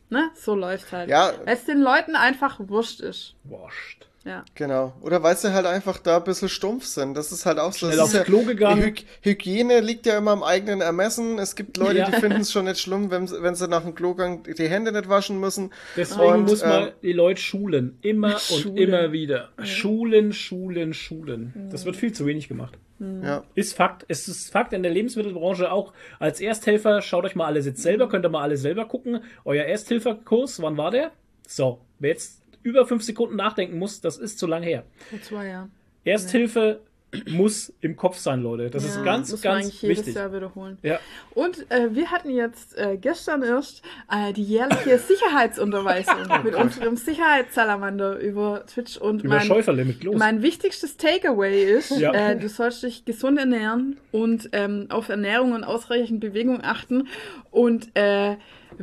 [0.09, 0.29] Ne?
[0.35, 1.09] So läuft halt.
[1.09, 1.31] Ja.
[1.45, 3.35] Weil es den Leuten einfach wurscht ist.
[3.45, 4.07] Wurst.
[4.23, 4.43] Ja.
[4.53, 4.93] Genau.
[5.01, 7.15] Oder weil sie halt einfach da ein bisschen stumpf sind.
[7.15, 7.87] Das ist halt auch so.
[7.87, 8.81] Schnell das aufs ist ja, Klo gegangen.
[8.83, 8.93] Hy
[9.31, 11.39] Hygiene liegt ja immer am eigenen Ermessen.
[11.39, 12.05] Es gibt Leute, Ja.
[12.11, 14.91] die finden es schon nicht schlimm, wenn, sie- wenn sie nach dem Klogang die Hände
[14.91, 15.71] nicht waschen müssen.
[15.95, 17.97] Deswegen Und, muss man ähm, die Leute schulen.
[18.01, 18.77] Immer und Schulen.
[18.77, 19.49] immer wieder.
[19.63, 21.69] Schulen, schulen, schulen.
[21.71, 22.77] Das wird viel zu wenig gemacht.
[23.23, 23.43] Ja.
[23.55, 24.05] Ist Fakt.
[24.07, 25.93] Es ist Fakt in der Lebensmittelbranche auch.
[26.19, 29.23] Als Ersthelfer, schaut euch mal alles jetzt selber, könnt ihr mal alle selber gucken.
[29.43, 31.11] Euer Ersthilferkurs, wann war der?
[31.47, 34.83] So, wer jetzt über fünf Sekunden nachdenken muss, das ist zu lang her.
[35.09, 35.71] Vor zwei Jahren.
[36.03, 36.81] Ersthilfe
[37.29, 38.69] muss im Kopf sein, Leute.
[38.69, 40.15] Das ist Ja, ganz, muss man ganz jedes wichtig.
[40.15, 40.77] Jahr wiederholen.
[40.81, 40.99] Ja.
[41.33, 44.97] Und äh, wir hatten jetzt äh, gestern erst äh, die jährliche
[45.51, 50.15] Sicherheitsunterweisung mit unserem Sicherheitssalamander über Twitch und Über mein, Schäuferle mit los.
[50.17, 52.13] mein wichtigstes Takeaway ist, Ja.
[52.13, 57.07] äh, du sollst dich gesund ernähren und ähm, auf Ernährung und ausreichend Bewegung achten.
[57.51, 58.35] Und äh,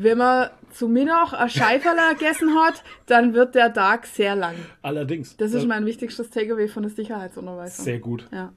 [0.02, 4.54] wenn man zu Mittag ein Scheiferler gegessen hat, dann wird der Tag sehr lang.
[4.82, 5.36] Allerdings.
[5.36, 7.84] Das ist mein wichtigstes Takeaway von der Sicherheitsunterweisung.
[7.84, 8.28] Sehr gut.
[8.32, 8.52] Ja,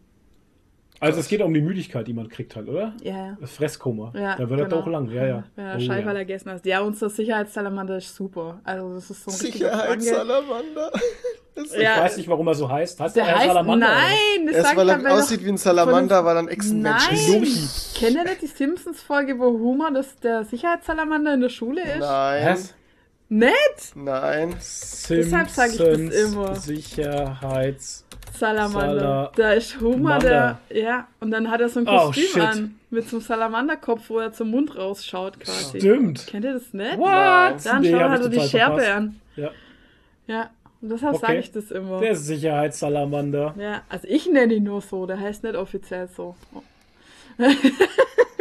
[1.02, 2.94] Also es geht um die Müdigkeit, die man kriegt halt, oder?
[3.02, 3.38] ja, ja.
[3.42, 4.14] Das Fresskoma.
[4.16, 4.82] Ja, da wird er genau.
[4.82, 5.10] doch lang.
[5.10, 5.44] Ja, ja.
[5.56, 6.26] Wenn du Oh, Scheiferler ja.
[6.26, 6.64] gegessen hast.
[6.66, 8.62] Ja, unser Sicherheitssalamander ist super.
[8.64, 9.38] Also das ist so ein.
[9.38, 10.92] Sicherheitssalamander.
[11.54, 12.00] Das ist Ich Ja.
[12.02, 12.98] weiß nicht, warum er so heißt.
[13.00, 13.88] Heißt Der er heißt, Salamander?
[13.90, 16.48] nein, das Erst sagt weil man, er weil aussieht wie ein Salamander, weil er ein
[16.48, 17.28] Echsenmensch ist.
[17.30, 17.48] Nein,
[18.00, 22.00] kennt ihr nicht die Simpsons-Folge, wo Homer das, der Sicherheitssalamander in der Schule ist?
[22.00, 22.46] Nein.
[22.54, 22.74] Was?
[23.28, 23.96] Nicht?
[23.96, 24.56] Nein.
[25.10, 26.56] Deshalb sag ich das Simpsons immer.
[26.56, 28.06] Sicherheits...
[28.34, 29.00] Salamander.
[29.00, 32.42] Sala- da ist Homer, der, ja, und dann hat er so ein Oh, Kostüm shit.
[32.42, 35.80] an, mit so einem Salamanderkopf, wo er zum Mund rausschaut quasi.
[35.80, 36.28] Stimmt.
[36.28, 36.98] Kennt ihr das nicht?
[36.98, 37.66] What?
[37.66, 38.98] Dann Nee, schau hab hat ich er die Schärpe verpasst.
[38.98, 39.20] an.
[39.36, 39.50] Ja.
[40.28, 40.50] Ja,
[40.82, 41.26] und deshalb Okay.
[41.28, 42.00] sage ich das immer.
[42.00, 43.54] Der Sicherheitssalamander.
[43.58, 46.36] Ja, also ich nenne ihn nur so, der heißt nicht offiziell so.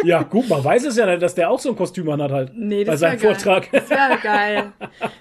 [0.02, 2.52] Ja, gut, man weiß es ja nicht, dass der auch so ein Kostüm anhat halt.
[2.55, 3.70] Nee, bei das seinem wäre Vortrag.
[3.70, 4.72] Das wäre geil.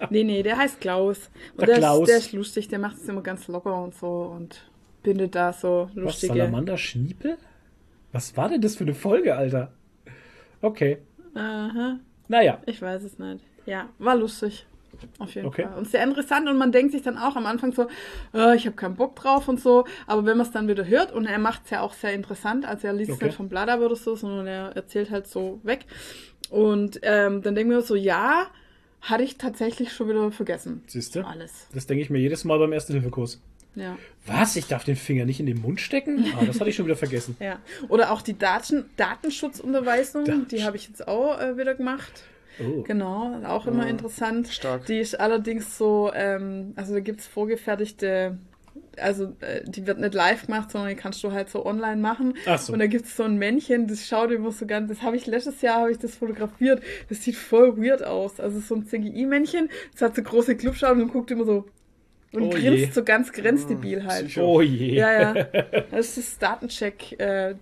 [0.10, 1.30] Nee, nee, der heißt Klaus.
[1.52, 2.02] Und Der der, Klaus.
[2.04, 4.62] Ist, der ist lustig, der macht es immer ganz locker und so und
[5.04, 6.34] bindet da so Was, lustige.
[6.36, 7.38] Salamander Schniepel?
[8.14, 9.72] Was war denn das für eine Folge, Alter?
[10.62, 11.00] Okay.
[11.36, 12.00] Aha,
[12.30, 12.60] Naja.
[12.66, 13.44] ich weiß es nicht.
[13.66, 14.66] Ja, war lustig.
[15.20, 15.64] Auf jeden Okay.
[15.64, 15.78] Fall.
[15.78, 17.88] Und sehr interessant und man denkt sich dann auch am Anfang so,
[18.34, 19.86] äh, ich habe keinen Bock drauf und so.
[20.08, 22.66] Aber wenn man es dann wieder hört und er macht es ja auch sehr interessant,
[22.66, 23.26] also er liest Okay.
[23.26, 25.86] nicht vom ab oder so, sondern er erzählt halt so weg.
[26.50, 28.48] Und ähm, dann denken wir so, ja,
[29.02, 30.84] hatte ich tatsächlich schon wieder vergessen.
[30.88, 31.26] Siehst du?
[31.26, 31.68] Alles.
[31.74, 33.42] Das denke ich mir jedes Mal beim Erste-Hilfe-Kurs.
[33.76, 33.98] Ja.
[34.26, 34.56] Was?
[34.56, 36.26] Ich darf den Finger nicht in den Mund stecken?
[36.38, 37.38] Ah, das hatte ich schon wieder vergessen.
[37.40, 37.60] Ja.
[37.88, 40.50] Oder auch die Daten Datenschutzunterweisung, Datenschutz.
[40.50, 42.24] die habe ich jetzt auch äh, wieder gemacht.
[42.62, 42.84] Oh.
[42.84, 44.48] Genau, auch immer interessant.
[44.50, 44.86] stark.
[44.86, 48.38] Die ist allerdings so, ähm, also da gibt es vorgefertigte,
[48.98, 52.34] also äh, die wird nicht live gemacht, sondern die kannst du halt so online machen.
[52.46, 52.74] Ach so.
[52.74, 55.26] Und da gibt es so ein Männchen, das schaut immer so ganz, das habe ich
[55.26, 58.40] letztes Jahr, habe ich das fotografiert, das sieht voll weird aus.
[58.40, 61.66] Also so ein CGI-Männchen, das hat so große Clubschaugen und guckt immer so
[62.32, 62.92] und Oh grinst je.
[62.92, 64.38] so ganz grenzdebil halt.
[64.38, 64.94] Oh je.
[64.96, 65.44] Ja, ja.
[65.92, 67.20] Das ist Datencheck.
[67.20, 67.56] Äh,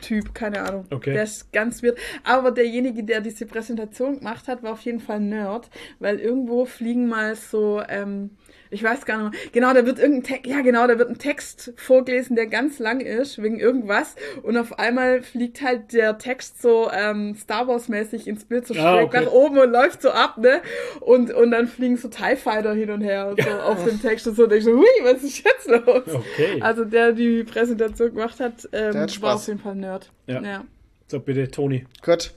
[0.00, 0.84] Typ, keine Ahnung.
[0.90, 1.12] Okay.
[1.12, 1.98] Der ist ganz weird.
[2.24, 7.08] Aber derjenige, der diese Präsentation gemacht hat, war auf jeden Fall Nerd, weil irgendwo fliegen
[7.08, 8.30] mal so, ähm,
[8.70, 11.18] ich weiß gar nicht mehr, genau, da wird irgendein Text, ja genau, da wird ein
[11.18, 14.14] Text vorgelesen, der ganz lang ist, wegen irgendwas.
[14.42, 18.94] Und auf einmal fliegt halt der Text so ähm, Star Wars-mäßig ins Bild so Ah,
[18.96, 19.24] schräg okay.
[19.24, 20.60] nach oben und läuft so ab, ne?
[21.00, 24.26] Und, und dann fliegen so TIE Fighter hin und her und so auf dem Text
[24.28, 24.44] und so.
[24.44, 26.02] Und ich so, hui, was ist jetzt los?
[26.06, 26.60] Okay.
[26.60, 29.34] Also der die Präsentation gemacht hat, ähm, hat war Spaß.
[29.42, 30.10] auf jeden Fall Nerd.
[30.26, 30.40] Ja.
[30.42, 30.64] ja.
[31.08, 31.86] So, bitte, Toni.
[32.04, 32.32] Gut.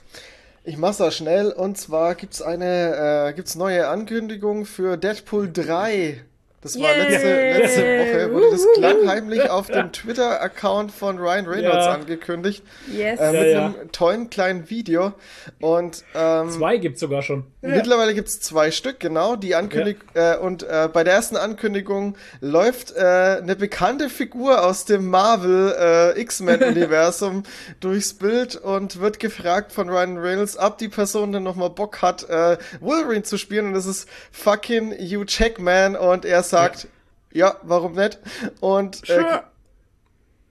[0.66, 1.52] Ich mach's auch schnell.
[1.52, 6.24] Und zwar gibt's eine, äh, gibt's neue Ankündigung für Deadpool 3.
[6.64, 11.94] Das war letzte, letzte Woche, wurde das klangheimlich auf dem Twitter-Account von Ryan Reynolds ja.
[11.94, 12.64] angekündigt.
[12.88, 13.20] Yes.
[13.20, 15.12] Äh, mit ja, einem tollen kleinen Video.
[15.60, 17.44] Und ähm, zwei gibt's sogar schon.
[17.62, 19.36] Mittlerweile gibt's zwei Stück, genau.
[19.36, 23.00] Die Ankündigung äh, und äh, bei der ersten Ankündigung läuft äh,
[23.42, 27.44] eine bekannte Figur aus dem Marvel äh, X-Men-Universum
[27.82, 32.30] durchs Bild und wird gefragt von Ryan Reynolds, ob die Person denn nochmal Bock hat,
[32.30, 33.68] äh, Wolverine zu spielen.
[33.68, 36.88] Und das ist fucking Hugh Jackman und er sagt,
[37.32, 38.20] ja, ja warum nicht?
[38.60, 39.44] Und äh, sure.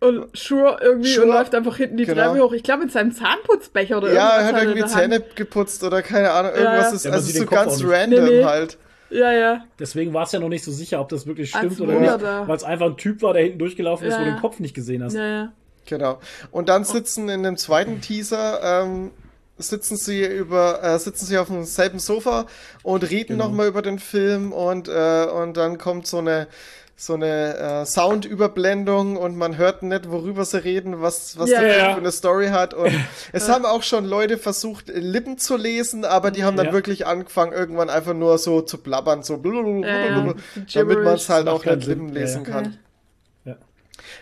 [0.00, 1.28] äh, und Sure irgendwie sure.
[1.28, 2.32] läuft einfach hinten die genau.
[2.32, 2.52] Treppe hoch.
[2.52, 4.32] Ich glaube mit seinem Zahnputzbecher oder irgendwas.
[4.32, 5.36] Ja, er hat irgendwie Zähne Hand.
[5.36, 6.52] geputzt oder keine Ahnung.
[6.52, 8.44] Irgendwas ja, ist ja, also so ganz random nee, nee.
[8.44, 8.78] halt.
[9.10, 9.64] Ja, ja.
[9.78, 12.20] Deswegen war es ja noch nicht so sicher, ob das wirklich stimmt Als oder nicht.
[12.48, 14.58] Weil es einfach ein Typ war, der hinten durchgelaufen ist, ja, wo du den Kopf
[14.58, 15.14] nicht gesehen hast.
[15.14, 15.52] Ja, ja.
[15.86, 16.18] Genau.
[16.50, 19.10] Und dann sitzen in dem zweiten Teaser ähm,
[19.58, 22.46] sitzen sie über äh, sitzen sie auf demselben Sofa
[22.82, 23.48] und reden genau.
[23.48, 26.48] nochmal über den Film und äh, und dann kommt so eine
[26.94, 31.74] so eine äh, Soundüberblendung und man hört nicht, worüber sie reden, was, was yeah, der
[31.74, 32.74] Film für eine Story hat.
[32.74, 32.92] Und
[33.32, 36.72] es haben auch schon Leute versucht, Lippen zu lesen, aber die haben dann ja.
[36.72, 40.34] wirklich angefangen, irgendwann einfach nur so zu blabbern, so blablabla,
[40.74, 42.78] damit man es halt auch nicht Lippen lesen kann.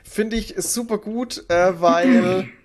[0.02, 2.48] Finde ich super gut, äh, weil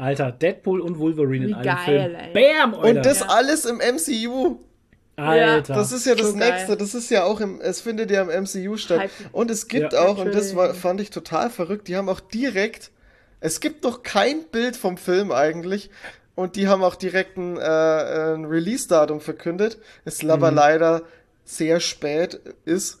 [0.00, 2.14] Alter, Deadpool und Wolverine Wie in einem geil, Film.
[2.14, 2.32] Ey.
[2.32, 2.88] Bam, Alter.
[2.88, 4.58] Und das alles im MCU.
[5.16, 5.74] Alter.
[5.74, 6.68] Das ist ja das nächste.
[6.68, 6.76] Geil.
[6.78, 9.10] Das ist ja auch im, es findet ja im MCU statt.
[9.32, 12.20] Und es gibt ja, auch, und das war, fand ich total verrückt, die haben auch
[12.20, 12.90] direkt,
[13.40, 15.90] es gibt noch kein Bild vom Film eigentlich.
[16.34, 19.78] Und die haben auch direkt ein, äh, ein Release-Datum verkündet.
[20.06, 20.56] Es aber mhm.
[20.56, 21.02] leider
[21.44, 22.99] sehr spät ist.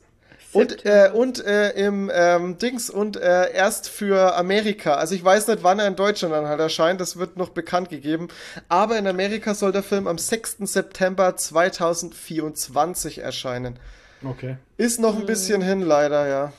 [0.52, 4.94] Und, äh, und äh, im ähm, Dings und äh, erst für Amerika.
[4.94, 7.88] Also ich weiß nicht, wann er in Deutschland dann halt erscheint, das wird noch bekannt
[7.88, 8.28] gegeben.
[8.68, 10.58] Aber in Amerika soll der Film am 6.
[10.62, 13.78] September 2024 erscheinen.
[14.24, 14.56] Okay.
[14.76, 16.52] Ist noch ein bisschen hin, leider, ja.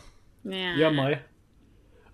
[0.43, 1.19] Ja, ja Mai.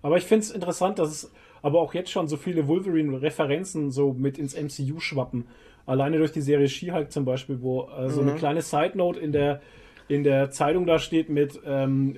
[0.02, 1.30] Aber ich finde es interessant, dass es
[1.62, 5.46] aber auch jetzt schon so viele Wolverine-Referenzen so mit ins MCU schwappen.
[5.86, 8.30] Alleine durch die Serie She-Hulk zum Beispiel, wo äh, so mhm.
[8.30, 9.60] eine kleine Side-Note in der
[10.08, 12.16] in der Zeitung da steht mit ähm,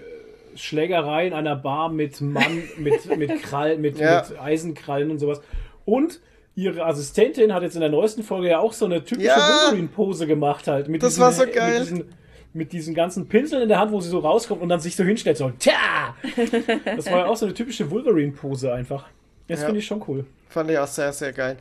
[0.54, 4.24] Schlägerei in einer Bar mit Mann, mit, mit Krallen, mit, ja.
[4.28, 5.40] mit Eisenkrallen und sowas.
[5.84, 6.20] Und
[6.54, 9.36] ihre Assistentin hat jetzt in der neuesten Folge ja auch so eine typische ja.
[9.36, 10.88] Wolverine-Pose gemacht halt.
[10.88, 11.80] Mit das diesen, war so geil.
[11.80, 12.04] Mit diesen,
[12.52, 15.04] mit diesen ganzen Pinseln in der Hand, wo sie so rauskommt und dann sich so
[15.04, 16.14] hinstellt, so, tja!
[16.84, 19.06] Das war ja auch so eine typische Wolverine-Pose einfach.
[19.46, 19.66] Das ja.
[19.66, 20.26] finde ich schon cool.
[20.48, 21.56] Fand ich auch sehr, sehr geil.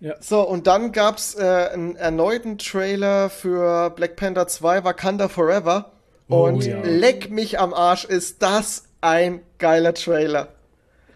[0.00, 0.14] Ja.
[0.20, 1.42] So, und dann gab's äh,
[1.72, 5.92] einen erneuten Trailer für Black Panther 2 Wakanda Forever.
[6.28, 6.80] Oh, und ja.
[6.82, 10.48] leck mich am Arsch, ist das ein geiler Trailer.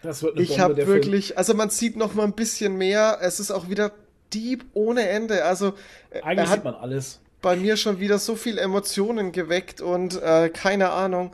[0.01, 1.37] Das wird eine Ich habe wirklich, Film.
[1.37, 3.19] also man sieht noch mal ein bisschen mehr.
[3.21, 3.91] Es ist auch wieder
[4.33, 5.45] deep ohne Ende.
[5.45, 5.73] Also
[6.09, 7.19] äh, eigentlich sieht man alles.
[7.41, 11.31] Bei mir schon wieder so viel Emotionen geweckt und äh, keine Ahnung.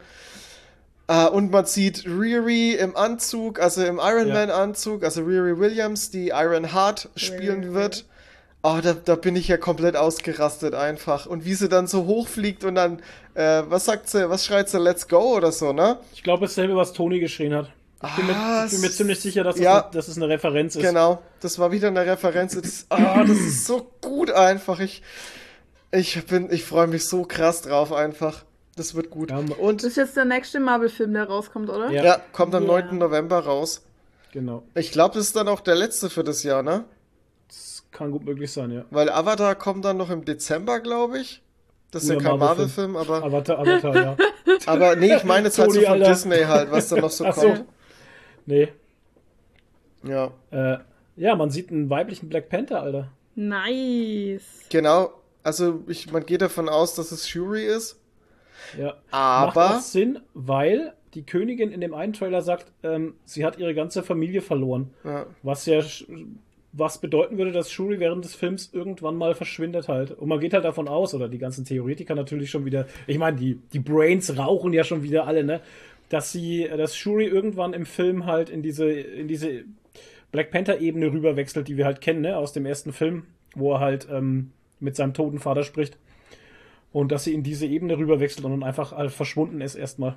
[1.10, 4.34] Uh, und man sieht Riri im Anzug, also im Iron ja.
[4.36, 7.74] Man Anzug, also Riri Williams, die Iron Heart spielen Riri.
[7.74, 8.06] wird.
[8.62, 11.26] Oh, da, da bin ich ja komplett ausgerastet einfach.
[11.26, 13.02] Und wie sie dann so hochfliegt und dann,
[13.34, 15.98] äh, was sagt sie, was schreit sie, let's go oder so, ne?
[16.14, 17.72] Ich glaube dasselbe, was Toni geschrien hat.
[18.06, 20.18] Ich bin, ah, mir, ich bin mir ziemlich sicher, dass, ja, das, eine, dass es
[20.18, 20.84] eine Referenz ist.
[20.84, 22.56] Genau, das war wieder eine Referenz.
[22.56, 24.80] Das, oh, das ist so gut einfach.
[24.80, 25.02] Ich,
[25.92, 28.44] ich bin, ich freue mich so krass drauf einfach.
[28.80, 29.30] Das wird gut.
[29.30, 31.92] Ja, und das ist jetzt der nächste Marvel-Film, der rauskommt, oder?
[31.92, 32.82] Ja, ja kommt am yeah.
[32.82, 32.98] 9.
[32.98, 33.86] November raus.
[34.32, 34.64] Genau.
[34.74, 36.86] Ich glaube, das ist dann auch der letzte für das Jahr, ne?
[37.50, 38.86] Das kann gut möglich sein, ja.
[38.90, 41.42] Weil Avatar kommt dann noch im Dezember, glaube ich.
[41.92, 43.26] Das ist ja, ja kein Marvel-Film, Marvel aber.
[43.26, 44.18] Avatar, Avatar, ja.
[44.66, 46.06] aber nee, ich meine jetzt halt so von Alter.
[46.08, 47.58] Disney halt, was dann noch so Ach kommt.
[47.58, 47.66] So.
[48.46, 48.70] Nee.
[50.04, 50.32] Ja.
[50.52, 50.78] Äh,
[51.18, 53.12] ja, man sieht einen weiblichen Black Panther, Alter.
[53.36, 54.44] Nice.
[54.70, 55.12] Genau.
[55.44, 57.99] Also, ich, man geht davon aus, dass es Shuri ist.
[58.78, 58.96] Ja.
[59.12, 59.62] Aber.
[59.62, 63.74] Macht auch Sinn, weil die Königin in dem einen Trailer sagt, ähm, sie hat ihre
[63.74, 64.92] ganze Familie verloren.
[65.04, 65.26] Ja.
[65.42, 65.82] Was ja
[66.72, 70.12] was bedeuten würde, dass Shuri während des Films irgendwann mal verschwindet halt.
[70.12, 73.38] Und man geht halt davon aus, oder die ganzen Theoretiker natürlich schon wieder, ich meine,
[73.38, 75.62] die, die Brains rauchen ja schon wieder alle, ne?
[76.10, 79.64] Dass sie, dass Shuri irgendwann im Film halt in diese, in diese
[80.32, 82.38] Black Panther-Ebene rüberwechselt, die wir halt kennen, ne?
[82.38, 83.24] Aus dem ersten Film,
[83.56, 85.98] wo er halt ähm, mit seinem toten Vater spricht.
[86.92, 90.16] Und dass sie in diese Ebene rüberwechselt und einfach halt verschwunden ist erstmal.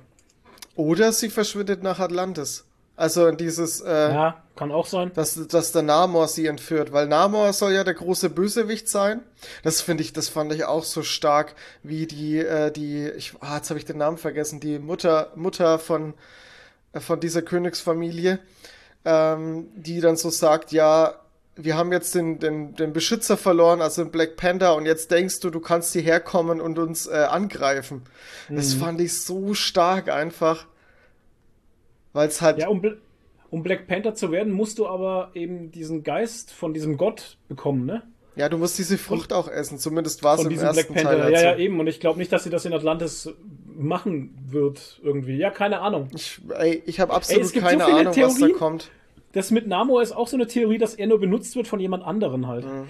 [0.75, 2.65] Oder sie verschwindet nach Atlantis.
[2.95, 3.81] Also in dieses.
[3.81, 5.11] Äh, ja, kann auch sein.
[5.15, 9.21] Dass, dass der Namor sie entführt, weil Namor soll ja der große Bösewicht sein.
[9.63, 13.57] Das finde ich, das fand ich auch so stark, wie die, äh, die, ich, ah,
[13.57, 16.13] jetzt habe ich den Namen vergessen, die Mutter, Mutter von,
[16.93, 18.39] äh, von dieser Königsfamilie,
[19.05, 21.15] ähm, die dann so sagt, ja,
[21.55, 25.39] wir haben jetzt den, den, den Beschützer verloren, also den Black Panther, und jetzt denkst
[25.39, 28.03] du, du kannst hierher kommen und uns äh, angreifen.
[28.49, 28.55] Mhm.
[28.55, 30.65] Das fand ich so stark einfach.
[32.13, 32.59] Weil es halt.
[32.59, 32.81] Ja, um,
[33.49, 37.85] um Black Panther zu werden, musst du aber eben diesen Geist von diesem Gott bekommen,
[37.85, 38.03] ne?
[38.35, 41.21] Ja, du musst diese Frucht und, auch essen, zumindest war es im ersten Black Panther.
[41.23, 41.33] Teil.
[41.33, 41.79] Ja, ja, eben.
[41.79, 43.31] Und ich glaube nicht, dass sie das in Atlantis
[43.75, 45.37] machen wird irgendwie.
[45.37, 46.07] Ja, keine Ahnung.
[46.15, 48.41] Ich, ey, ich habe absolut ey, keine so Ahnung, Theorien.
[48.41, 48.91] was da kommt.
[49.33, 52.03] Das mit Namor ist auch so eine Theorie, dass er nur benutzt wird von jemand
[52.03, 52.65] anderen halt.
[52.65, 52.89] Mhm.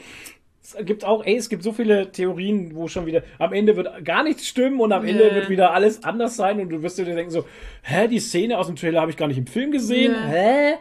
[0.62, 4.06] Es gibt auch, ey, es gibt so viele Theorien, wo schon wieder am Ende wird
[4.06, 5.12] gar nichts stimmen und am nee.
[5.12, 7.46] Ende wird wieder alles anders sein und du wirst dir denken so,
[7.82, 10.32] hä, die Szene aus dem Trailer habe ich gar nicht im Film gesehen, nee.
[10.32, 10.74] hä?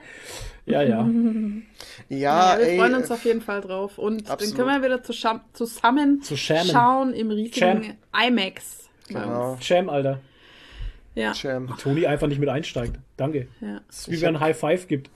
[0.66, 1.08] Ja, ja.
[2.08, 3.98] ja, wir ey, freuen uns auf jeden Fall drauf.
[3.98, 4.58] Und absolut.
[4.58, 7.82] dann können wir wieder zusammen zu schauen im riesigen Cham.
[8.26, 8.88] IMAX.
[9.08, 9.56] Genau.
[9.60, 10.20] Cham, Alter.
[11.14, 11.32] Ja.
[11.32, 11.76] Cham.
[11.78, 12.98] Toni einfach nicht mit einsteigt.
[13.16, 13.48] Danke.
[13.60, 13.80] Ja.
[13.86, 15.10] Das ist wie wenn ein High Five gibt.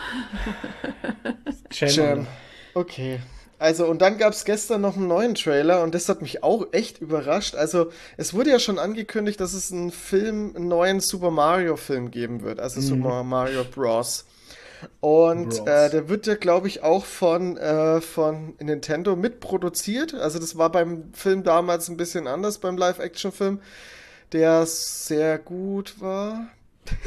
[1.70, 2.26] Cham.
[2.74, 3.20] Okay.
[3.60, 6.68] Also, und dann gab es gestern noch einen neuen Trailer und das hat mich auch
[6.72, 7.54] echt überrascht.
[7.54, 12.40] Also, es wurde ja schon angekündigt, dass es einen Film, einen neuen Super Mario-Film geben
[12.40, 12.84] wird, also mhm.
[12.84, 14.24] Super Mario Bros.
[15.00, 20.14] Und äh, der wird ja, glaube ich, auch von, äh, von Nintendo mitproduziert.
[20.14, 23.60] Also, das war beim Film damals ein bisschen anders, beim Live-Action-Film,
[24.32, 26.46] der sehr gut war.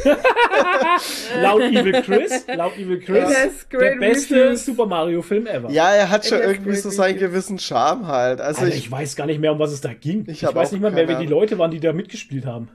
[1.41, 4.65] laut Evil Chris, laut Evil Chris, der beste reviews.
[4.65, 5.69] Super Mario Film ever.
[5.69, 8.41] Ja, er hat schon irgendwie so seinen gewissen Charme halt.
[8.41, 10.25] Also Alter, ich, ich, weiß gar nicht mehr, um was es da ging.
[10.27, 12.69] Ich, ich weiß nicht mal mehr, wer die Leute waren, die da mitgespielt haben.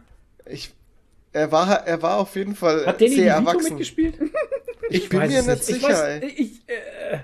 [0.47, 0.73] Ich,
[1.33, 3.71] er war, er war auf jeden Fall hat Danny sehr erwachsen.
[3.71, 4.15] mitgespielt?
[4.89, 5.89] ich, ich bin mir nicht sicher.
[5.89, 7.19] Weiß, ich, äh,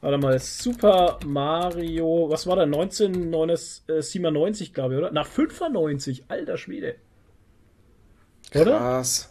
[0.00, 2.62] warte mal, Super Mario, was war da?
[2.62, 5.12] 1997, glaube ich, oder?
[5.12, 6.96] Nach 95, alter Schwede.
[8.54, 8.78] Oder?
[8.78, 9.30] Krass.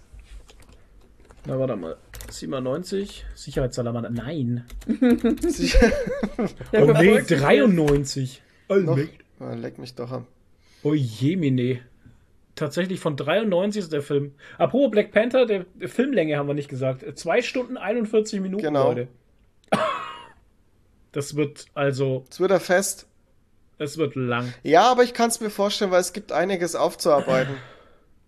[1.45, 1.97] Na, warte mal.
[2.29, 4.09] 97, Sicherheitssalamander.
[4.09, 4.65] Nein.
[5.41, 5.91] Sicher
[6.73, 8.41] oh nee, 93.
[8.69, 8.99] Oh, Noch?
[9.39, 10.25] Oh, leck mich doch an.
[10.83, 11.81] Oh jemine.
[12.55, 14.33] Tatsächlich von 93 ist der Film.
[14.57, 17.03] Apropos Black Panther, der Filmlänge haben wir nicht gesagt.
[17.17, 18.89] 2 Stunden 41 Minuten, genau.
[18.89, 19.07] Leute.
[21.11, 22.25] Das wird also.
[22.29, 23.07] Es wird er fest.
[23.77, 24.53] Es wird lang.
[24.63, 27.55] Ja, aber ich kann es mir vorstellen, weil es gibt einiges aufzuarbeiten.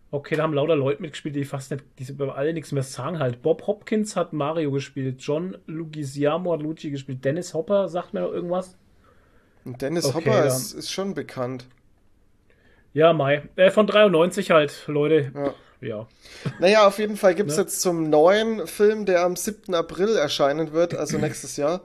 [0.09, 3.19] Okay, da haben lauter Leute mitgespielt, die fast nicht, die über alle nichts mehr sagen
[3.19, 3.41] halt.
[3.41, 8.31] Bob Hopkins hat Mario gespielt, John Lugisiamo hat Luigi gespielt, Dennis Hopper sagt mir noch
[8.31, 8.77] irgendwas.
[9.65, 11.65] Und Dennis okay, Hopper ist, ist, schon bekannt.
[12.93, 13.49] Ja, Mai.
[13.57, 15.31] Äh, von 93 halt, Leute.
[15.81, 15.87] Ja.
[15.87, 16.07] ja.
[16.59, 17.63] Naja, auf jeden Fall gibt es ne?
[17.63, 19.75] jetzt zum neuen Film, der am 7.
[19.75, 21.81] April erscheinen wird, also nächstes Jahr,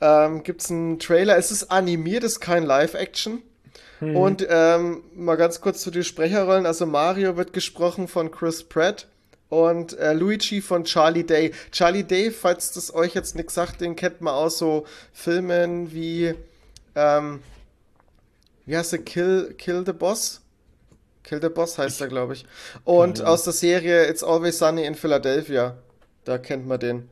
[0.00, 1.38] ähm, gibt es einen Trailer.
[1.38, 3.42] Es ist animiert, es ist kein Live-Action.
[4.00, 4.16] Mhm.
[4.16, 6.66] Und ähm, mal ganz kurz zu den Sprecherrollen.
[6.66, 9.06] Also Mario wird gesprochen von Chris Pratt
[9.48, 11.52] und äh, Luigi von Charlie Day.
[11.70, 16.34] Charlie Day, falls das euch jetzt nichts sagt, den kennt man aus so Filmen wie,
[16.94, 17.42] ähm,
[18.66, 20.40] wie heißt der, Kill, Kill the Boss?
[21.22, 22.46] Kill the Boss heißt er, glaube ich.
[22.84, 23.30] Und ja, ja.
[23.30, 25.76] aus der Serie It's Always Sunny in Philadelphia.
[26.24, 27.08] Da kennt man den.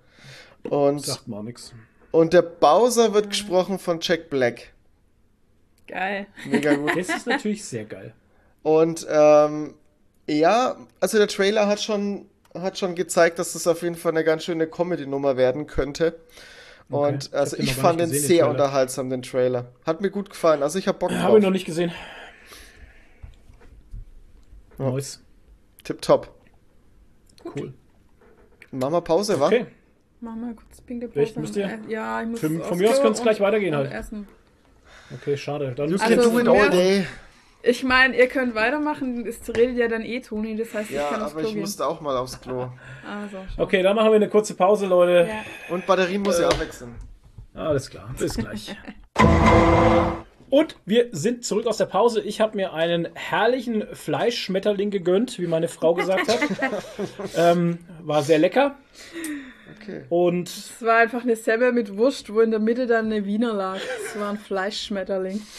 [0.64, 1.72] Und, sagt mal nix.
[2.10, 4.71] Und der Bowser wird gesprochen von Jack Black.
[5.92, 6.26] Geil.
[6.48, 6.96] Mega gut.
[6.96, 8.14] Das ist natürlich sehr geil.
[8.62, 9.74] Und ähm,
[10.26, 14.24] ja, also der Trailer hat schon, hat schon gezeigt, dass das auf jeden Fall eine
[14.24, 16.18] ganz schöne Comedy-Nummer werden könnte.
[16.90, 17.08] Okay.
[17.08, 19.66] Und also ich, ich fand den gesehen, sehr den unterhaltsam, den Trailer.
[19.84, 20.62] Hat mir gut gefallen.
[20.62, 21.20] Also ich habe Bock drauf.
[21.20, 21.92] Habe ich noch nicht gesehen.
[24.78, 24.90] Ja.
[24.90, 25.22] Nice.
[25.84, 26.34] Tipptopp.
[27.44, 27.74] Cool.
[28.70, 29.66] Machen wir Pause, okay.
[30.20, 30.26] wa?
[30.26, 31.20] Machen wir kurz Pinkelpause.
[31.20, 31.78] Echt, müsst ihr?
[31.88, 33.92] Ja, ich muss Für, Von mir aus könnte es gleich weitergehen halt.
[33.92, 34.26] Essen.
[35.14, 35.72] Okay, schade.
[35.76, 37.06] Dann you can also, do it all day.
[37.64, 41.10] Ich meine, ihr könnt weitermachen, es redet ja dann eh Toni, das heißt, ja, ich
[41.10, 42.62] kann aufs aber Klo ich musste auch mal aufs Klo.
[43.08, 45.28] also, okay, dann machen wir eine kurze Pause, Leute.
[45.28, 45.74] Ja.
[45.74, 46.96] Und Batterien muss äh, ja auch wechseln.
[47.54, 48.74] Alles klar, bis gleich.
[50.50, 52.20] Und wir sind zurück aus der Pause.
[52.20, 56.40] Ich habe mir einen herrlichen Fleischschmetterling gegönnt, wie meine Frau gesagt hat.
[57.36, 58.76] ähm, war sehr lecker.
[59.82, 60.02] Okay.
[60.08, 63.52] Und es war einfach eine Semmel mit Wurst, wo in der Mitte dann eine Wiener
[63.52, 63.78] lag.
[64.06, 65.40] Es war ein Fleischschmetterling.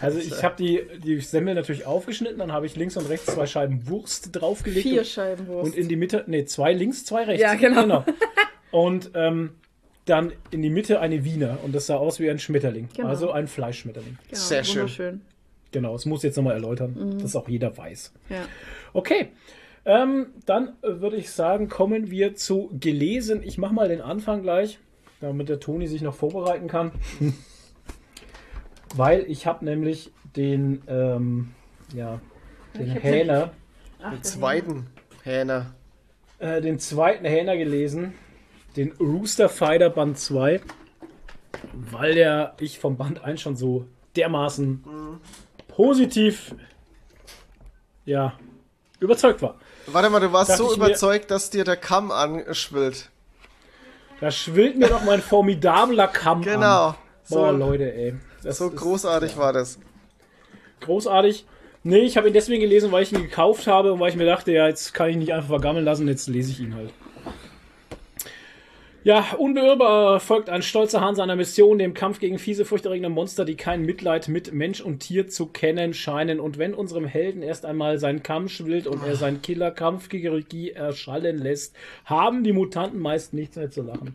[0.00, 3.46] Also ich habe die, die Semmel natürlich aufgeschnitten, dann habe ich links und rechts zwei
[3.46, 4.86] Scheiben Wurst draufgelegt.
[4.86, 5.66] Vier Scheiben Wurst.
[5.66, 7.42] Und in die Mitte, nee, zwei links, zwei rechts.
[7.42, 7.82] Ja, genau.
[7.82, 8.04] genau.
[8.70, 9.50] Und ähm,
[10.04, 12.88] dann in die Mitte eine Wiener und das sah aus wie ein Schmetterling.
[12.94, 13.08] Genau.
[13.08, 14.18] Also ein Fleischschmetterling.
[14.28, 15.22] Genau, Sehr schön.
[15.72, 17.18] Genau, das muss ich jetzt nochmal erläutern, mhm.
[17.18, 18.12] dass auch jeder weiß.
[18.30, 18.46] Ja.
[18.92, 19.28] Okay,
[19.88, 23.42] ähm, dann würde ich sagen, kommen wir zu gelesen.
[23.42, 24.78] Ich mache mal den Anfang gleich,
[25.22, 26.92] damit der Toni sich noch vorbereiten kann.
[28.94, 31.54] Weil ich habe nämlich den, ähm,
[31.94, 32.20] ja,
[32.76, 33.52] den Hähner.
[34.12, 34.86] den zweiten
[35.22, 35.74] Hähner.
[36.38, 38.12] Äh, den zweiten Hähner gelesen.
[38.76, 40.60] den Rooster Fighter Band 2,
[41.72, 43.86] weil der ich vom Band 1 schon so
[44.16, 44.84] dermaßen
[45.68, 46.54] positiv
[48.04, 48.34] ja,
[49.00, 49.58] überzeugt war.
[49.92, 53.10] Warte mal, du warst so überzeugt, mir, dass dir der Kamm anschwillt.
[54.20, 56.88] Da schwillt mir doch mein formidabler Kamm genau.
[56.88, 56.94] an.
[57.28, 58.14] Boah, so, Leute, ey.
[58.42, 59.38] Das so großartig ja.
[59.38, 59.78] war das.
[60.80, 61.46] Großartig.
[61.84, 64.26] Nee, ich habe ihn deswegen gelesen, weil ich ihn gekauft habe und weil ich mir
[64.26, 66.92] dachte, ja, jetzt kann ich ihn nicht einfach vergammeln lassen, jetzt lese ich ihn halt.
[69.08, 73.56] Ja, unbeirrbar folgt ein stolzer Hahn seiner Mission, dem Kampf gegen fiese, furchterregende Monster, die
[73.56, 76.40] kein Mitleid mit Mensch und Tier zu kennen scheinen.
[76.40, 80.72] Und wenn unserem Helden erst einmal sein Kamm schwillt und er seinen Killerkampf gegen Regie
[80.72, 81.74] erschallen lässt,
[82.04, 84.14] haben die Mutanten meist nichts mehr zu lachen.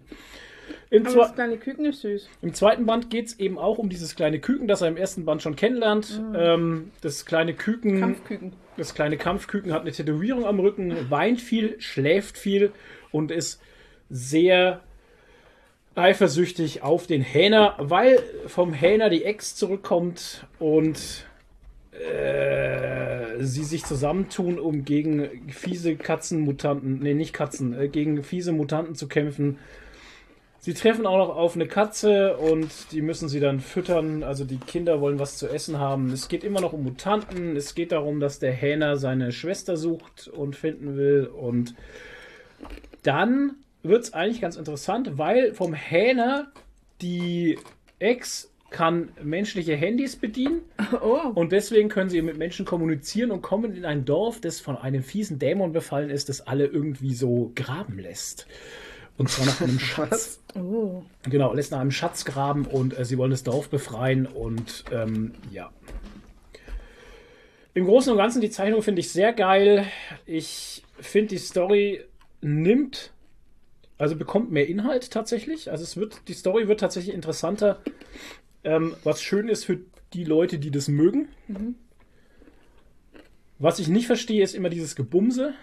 [0.92, 2.30] Im, Aber das kleine Küken ist süß.
[2.44, 5.26] Im zweiten Band geht es eben auch um dieses kleine Küken, das er im ersten
[5.26, 6.22] Band schon kennenlernt.
[6.22, 6.36] Mhm.
[6.38, 8.00] Ähm, das kleine Küken.
[8.00, 8.54] Kampfküken.
[8.78, 12.72] Das kleine Kampfküken hat eine Tätowierung am Rücken, weint viel, schläft viel
[13.12, 13.60] und ist
[14.14, 14.82] sehr
[15.96, 21.26] eifersüchtig auf den Hähner, weil vom Hähner die Ex zurückkommt und
[21.92, 28.96] äh, sie sich zusammentun, um gegen fiese Katzenmutanten, nee, nicht Katzen, äh, gegen fiese Mutanten
[28.96, 29.58] zu kämpfen.
[30.60, 34.24] Sie treffen auch noch auf eine Katze und die müssen sie dann füttern.
[34.24, 36.10] Also die Kinder wollen was zu essen haben.
[36.12, 37.58] Es geht immer noch um Mutanten.
[37.58, 41.26] Es geht darum, dass der Hähner seine Schwester sucht und finden will.
[41.28, 41.76] Und
[43.02, 46.52] dann wird es eigentlich ganz interessant, weil vom Hähner
[47.02, 47.60] die
[48.00, 50.62] Ex kann menschliche Handys bedienen
[51.02, 51.32] oh.
[51.36, 55.04] und deswegen können sie mit Menschen kommunizieren und kommen in ein Dorf, das von einem
[55.04, 58.48] fiesen Dämon befallen ist, das alle irgendwie so graben lässt.
[59.18, 60.42] Und zwar nach einem Schatz.
[60.56, 61.04] Oh.
[61.30, 65.34] Genau, lässt nach einem Schatz graben und äh, sie wollen das Dorf befreien und ähm,
[65.52, 65.72] ja.
[67.76, 69.86] Im Großen und Ganzen die Zeichnung finde ich sehr geil.
[70.26, 72.04] Ich finde die Story
[72.42, 73.13] nimmt,
[73.98, 75.72] also bekommt mehr Inhalt tatsächlich.
[75.72, 77.82] Also es wird, die Story wird tatsächlich interessanter.
[78.64, 79.80] Ähm, was schön ist für
[80.14, 81.30] die Leute, die das mögen.
[81.48, 81.76] Mhm.
[83.60, 85.54] Was ich nicht verstehe, ist immer dieses Gebumse.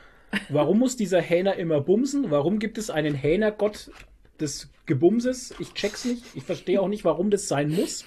[0.49, 2.31] Warum muss dieser Hähner immer bumsen?
[2.31, 3.91] Warum gibt es einen Hähnergott
[4.39, 5.55] des Gebumses?
[5.59, 6.23] Ich check's nicht.
[6.35, 8.05] Ich verstehe auch nicht, warum das sein muss.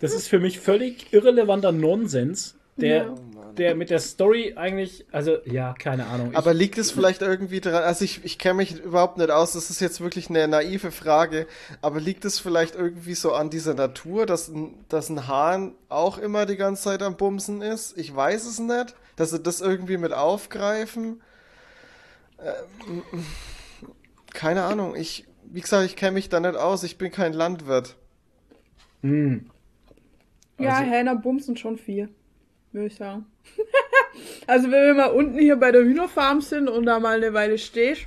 [0.00, 3.14] Das ist für mich völlig irrelevanter Nonsens, der, ja.
[3.58, 6.34] Der mit der Story eigentlich, also ja, keine Ahnung.
[6.34, 9.70] Aber liegt es vielleicht irgendwie daran, also ich, ich kenne mich überhaupt nicht aus, das
[9.70, 11.46] ist jetzt wirklich eine naive Frage,
[11.82, 14.52] aber liegt es vielleicht irgendwie so an dieser Natur, dass,
[14.88, 17.96] dass ein Hahn auch immer die ganze Zeit am Bumsen ist?
[17.96, 21.20] Ich weiß es nicht dass sie das irgendwie mit aufgreifen.
[22.38, 23.02] Ähm,
[24.32, 27.96] keine Ahnung, ich, wie gesagt, ich kenne mich da nicht aus, ich bin kein Landwirt.
[29.02, 29.50] Hm.
[30.56, 32.08] Also, ja, Hähner bumsen schon viel,
[32.74, 33.26] würde ich sagen.
[34.46, 37.58] also wenn wir mal unten hier bei der Hühnerfarm sind und da mal eine Weile
[37.58, 38.06] stehst,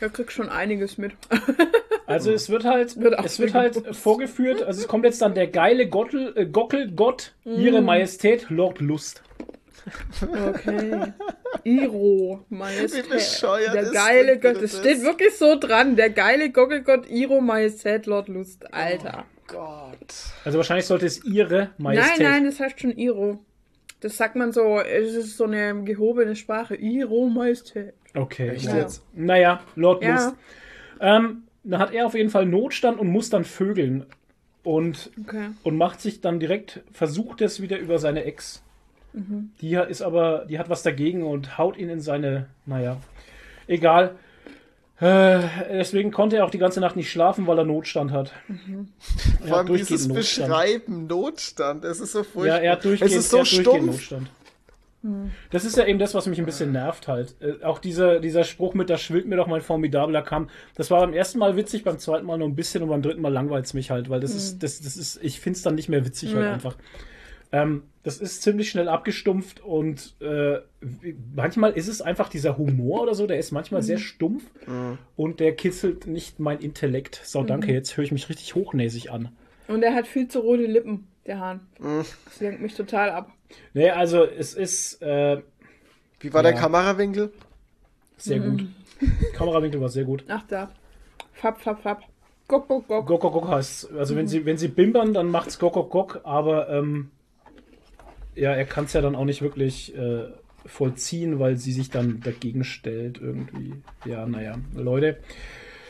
[0.00, 1.12] da kriegst schon einiges mit.
[2.06, 5.48] also es wird halt, wird es wird halt vorgeführt, also es kommt jetzt dann der
[5.48, 7.60] geile Gottel, äh, Gockelgott, mm.
[7.60, 9.22] ihre Majestät Lord Lust.
[10.22, 11.12] Okay.
[11.64, 13.06] Iro, Majestät.
[13.72, 15.96] Der geile Gott, das steht wirklich so dran.
[15.96, 18.72] Der geile Gockelgott Iro, Majestät, Lord Lust.
[18.72, 19.24] Alter.
[19.24, 20.14] Oh Gott.
[20.44, 22.18] Also wahrscheinlich sollte es ihre Majestät.
[22.18, 23.38] Nein, nein, das heißt schon Iro.
[24.00, 26.74] Das sagt man so, es ist so eine gehobene Sprache.
[26.74, 27.94] Iro, Majestät.
[28.14, 28.50] Okay.
[28.50, 28.76] Echt ja.
[28.76, 29.04] jetzt?
[29.14, 30.14] Naja, Lord ja.
[30.14, 30.36] Lust.
[31.00, 34.06] Ähm, dann hat er auf jeden Fall Notstand und muss dann vögeln.
[34.62, 35.50] Und, okay.
[35.62, 38.62] und macht sich dann direkt, versucht es wieder über seine Ex
[39.12, 39.50] Mhm.
[39.60, 42.98] Die ist aber, die hat was dagegen und haut ihn in seine, naja,
[43.66, 44.16] egal.
[45.00, 45.40] Äh,
[45.72, 48.32] deswegen konnte er auch die ganze Nacht nicht schlafen, weil er Notstand hat.
[48.48, 48.88] Mhm.
[49.46, 50.48] Vor allem dieses Notstand.
[50.48, 52.58] Beschreiben Notstand, es ist so furchtbar.
[52.58, 53.86] Ja, er hat durchgehend, es ist so stumpf.
[53.86, 54.30] Notstand.
[55.02, 55.30] Mhm.
[55.50, 57.34] Das ist ja eben das, was mich ein bisschen nervt halt.
[57.40, 60.50] Äh, auch dieser, dieser Spruch mit, da schwillt mir doch mein formidabler Kamm.
[60.74, 63.22] Das war beim ersten Mal witzig, beim zweiten Mal nur ein bisschen und beim dritten
[63.22, 64.36] Mal langweilt es mich halt, weil das mhm.
[64.36, 66.50] ist, das, das ist, ich finde es dann nicht mehr witzig halt ja.
[66.50, 66.76] halt einfach.
[67.52, 70.60] Ähm, das ist ziemlich schnell abgestumpft und äh,
[71.34, 73.86] manchmal ist es einfach dieser Humor oder so, der ist manchmal mhm.
[73.86, 74.98] sehr stumpf mhm.
[75.16, 77.20] und der kitzelt nicht mein Intellekt.
[77.24, 77.74] So, danke, mhm.
[77.74, 79.30] jetzt höre ich mich richtig hochnäsig an.
[79.68, 81.60] Und er hat viel zu rote Lippen, der Hahn.
[81.78, 82.04] Mhm.
[82.24, 83.32] Das lenkt mich total ab.
[83.74, 85.02] Nee, also es ist.
[85.02, 85.42] Äh,
[86.20, 87.32] Wie war ja, der Kamerawinkel?
[88.16, 88.62] Sehr gut.
[88.62, 88.74] Mhm.
[89.34, 90.24] Kamerawinkel war sehr gut.
[90.28, 90.70] Ach da.
[91.32, 92.02] Fab, fab, fab.
[92.48, 93.06] Gok, gok, gok.
[93.06, 94.28] Gok, gok, gok heißt, also wenn mhm.
[94.28, 97.10] sie, wenn sie bimbern, dann macht's gok, gok, gok, aber ähm,
[98.34, 100.24] ja, er kann es ja dann auch nicht wirklich äh,
[100.66, 103.74] vollziehen, weil sie sich dann dagegen stellt irgendwie.
[104.04, 105.18] Ja, naja, Leute.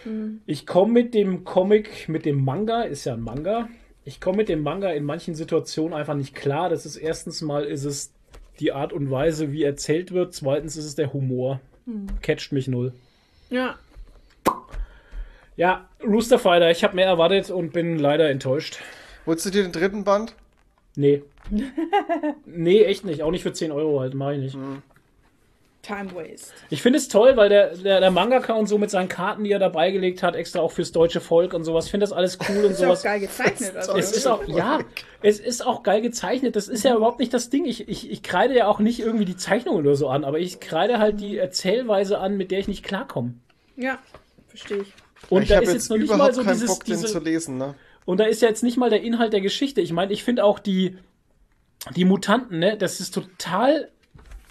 [0.05, 0.41] Mhm.
[0.47, 3.69] Ich komme mit dem Comic, mit dem Manga, ist ja ein Manga.
[4.05, 6.69] Ich komme mit dem Manga in manchen Situationen einfach nicht klar.
[6.69, 8.13] Das ist erstens mal ist es
[8.59, 10.35] die Art und Weise, wie erzählt wird.
[10.35, 11.61] Zweitens ist es der Humor.
[11.87, 12.07] Mhm.
[12.23, 12.93] Catcht mich null.
[13.51, 13.79] Ja.
[15.57, 18.79] Ja, Rooster Fighter, ich habe mehr erwartet und bin leider enttäuscht.
[19.27, 20.35] Holst du dir den dritten Band?
[20.97, 21.23] Nee.
[22.47, 23.23] nee, echt nicht.
[23.23, 24.57] Auch nicht für 10 Euro halt, mach ich nicht.
[24.57, 24.83] Mhm.
[25.83, 26.53] Time Waste.
[26.69, 29.51] Ich finde es toll, weil der, der, der Mangaka und so mit seinen Karten, die
[29.51, 32.65] er dabei gelegt hat, extra auch fürs deutsche Volk und sowas, finde das alles cool
[32.67, 32.99] und sowas.
[32.99, 33.77] Ist auch geil gezeichnet.
[33.77, 34.81] Also es ist auch, ja,
[35.23, 36.55] es ist auch geil gezeichnet.
[36.55, 37.65] Das ist ja überhaupt nicht das Ding.
[37.65, 40.61] Ich, ich, ich kreide ja auch nicht irgendwie die Zeichnung oder so an, aber ich
[40.61, 43.35] kreide halt die Erzählweise an, mit der ich nicht klarkomme.
[43.77, 43.99] Ja,
[44.49, 44.93] verstehe ich.
[45.31, 47.75] Und ich da ist jetzt noch nicht mal so dieses, Bock, diese, zu lesen, ne?
[48.05, 49.81] Und da ist ja jetzt nicht mal der Inhalt der Geschichte.
[49.81, 50.97] Ich meine, ich finde auch die,
[51.95, 53.91] die Mutanten, ne, das ist total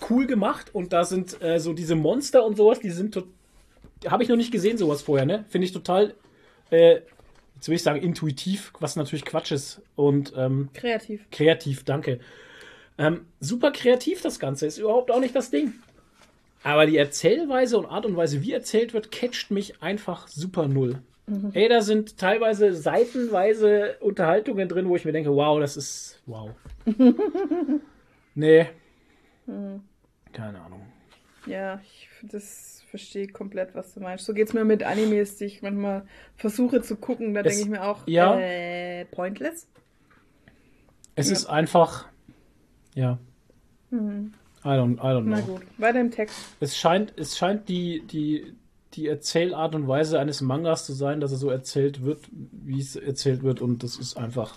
[0.09, 3.21] cool gemacht und da sind äh, so diese Monster und sowas, die sind
[4.07, 5.43] habe ich noch nicht gesehen sowas vorher, ne?
[5.49, 6.15] Finde ich total
[6.69, 7.01] äh,
[7.59, 11.25] jetzt will ich sagen intuitiv, was natürlich Quatsch ist und ähm, kreativ.
[11.29, 12.21] Kreativ, danke.
[12.97, 15.73] Ähm, super kreativ das Ganze ist überhaupt auch nicht das Ding.
[16.63, 21.01] Aber die Erzählweise und Art und Weise, wie erzählt wird, catcht mich einfach super null.
[21.29, 21.51] Mhm.
[21.53, 26.49] Ey, da sind teilweise seitenweise Unterhaltungen drin, wo ich mir denke, wow, das ist wow.
[28.35, 28.67] nee.
[29.45, 29.81] Mhm.
[30.33, 30.81] Keine Ahnung.
[31.45, 34.25] Ja, ich das verstehe komplett, was du meinst.
[34.25, 37.33] So geht es mir mit Animes, die ich manchmal versuche zu gucken.
[37.33, 39.67] Da denke ich mir auch, ja, äh, pointless.
[41.15, 41.33] Es ja.
[41.33, 42.07] ist einfach,
[42.95, 43.19] ja.
[43.91, 44.33] Mhm.
[44.63, 45.35] I don't, I don't know.
[45.35, 46.37] Na gut, weiter im Text.
[46.59, 48.53] Es scheint, es scheint die, die,
[48.93, 52.95] die Erzählart und Weise eines Mangas zu sein, dass er so erzählt wird, wie es
[52.95, 54.55] erzählt wird, und das ist einfach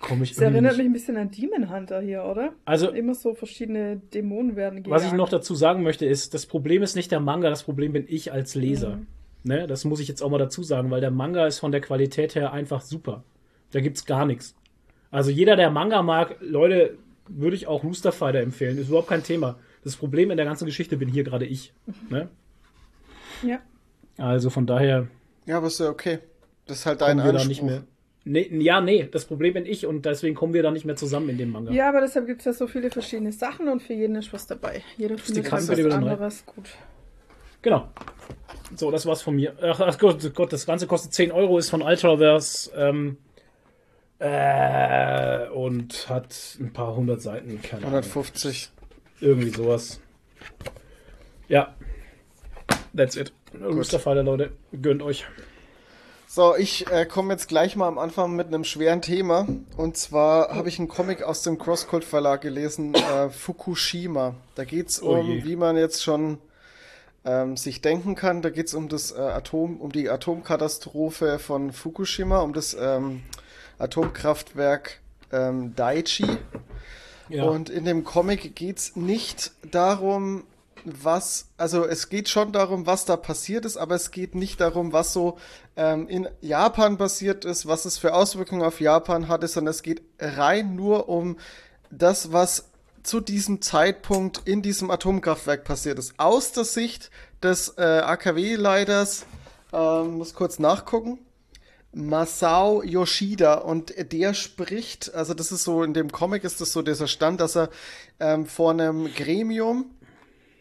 [0.00, 2.52] komme ich Das erinnert mich ein bisschen an Demon Hunter hier, oder?
[2.64, 4.90] Also immer so verschiedene Dämonen werden gejagt.
[4.90, 7.92] Was ich noch dazu sagen möchte, ist, das Problem ist nicht der Manga, das Problem
[7.92, 8.96] bin ich als Leser.
[8.96, 9.06] Mhm.
[9.42, 11.80] Ne, das muss ich jetzt auch mal dazu sagen, weil der Manga ist von der
[11.80, 13.24] Qualität her einfach super.
[13.72, 14.54] Da gibt's gar nichts.
[15.10, 18.76] Also jeder, der Manga mag, Leute, würde ich auch Rooster Fighter empfehlen.
[18.76, 19.58] Ist überhaupt kein Thema.
[19.82, 21.72] Das Problem in der ganzen Geschichte bin hier gerade ich.
[22.10, 22.28] Ne?
[23.42, 23.60] Ja.
[24.18, 25.08] Also von daher.
[25.46, 26.18] Ja, aber ist ja okay.
[26.66, 27.48] Das ist halt dein Anspruch.
[27.48, 27.84] Nicht mehr.
[28.24, 31.30] Nee, ja, nee, das Problem bin ich und deswegen kommen wir da nicht mehr zusammen
[31.30, 31.72] in dem Manga.
[31.72, 34.46] Ja, aber deshalb gibt es ja so viele verschiedene Sachen und für jeden ist was
[34.46, 34.82] dabei.
[34.98, 36.68] Jeder findet was anderes gut.
[37.62, 37.88] Genau.
[38.76, 39.54] So, das war's von mir.
[39.62, 43.16] Ach, ach Gott, Gott, das Ganze kostet 10 Euro, ist von Ultraverse ähm,
[44.18, 47.60] äh, und hat ein paar hundert Seiten.
[47.62, 48.70] Keine 150.
[48.70, 48.90] Ahnung.
[49.20, 50.00] Irgendwie sowas.
[51.48, 51.74] Ja.
[52.96, 53.32] That's it.
[53.60, 54.50] Rooster Fighter, Leute.
[54.80, 55.24] Gönnt euch.
[56.26, 59.48] So, ich äh, komme jetzt gleich mal am Anfang mit einem schweren Thema.
[59.76, 64.34] Und zwar habe ich einen Comic aus dem Crosscult Verlag gelesen, äh, Fukushima.
[64.54, 66.38] Da geht es oh um, oh wie man jetzt schon
[67.24, 71.72] ähm, sich denken kann, da geht es um das äh, Atom, um die Atomkatastrophe von
[71.72, 73.22] Fukushima, um das ähm,
[73.78, 75.00] Atomkraftwerk
[75.32, 76.26] ähm, Daiichi.
[77.28, 77.44] Ja.
[77.44, 80.44] Und in dem Comic geht es nicht darum,
[80.84, 84.92] was, also es geht schon darum, was da passiert ist, aber es geht nicht darum,
[84.92, 85.38] was so
[85.76, 90.02] ähm, in Japan passiert ist, was es für Auswirkungen auf Japan hatte, sondern es geht
[90.18, 91.38] rein nur um
[91.90, 92.70] das, was
[93.02, 96.14] zu diesem Zeitpunkt in diesem Atomkraftwerk passiert ist.
[96.18, 97.10] Aus der Sicht
[97.42, 99.24] des äh, AKW-Leiters,
[99.72, 101.18] äh, muss kurz nachgucken,
[101.92, 106.82] Masao Yoshida und der spricht, also das ist so, in dem Comic ist das so
[106.82, 107.68] dieser Stand, dass er
[108.20, 109.90] ähm, vor einem Gremium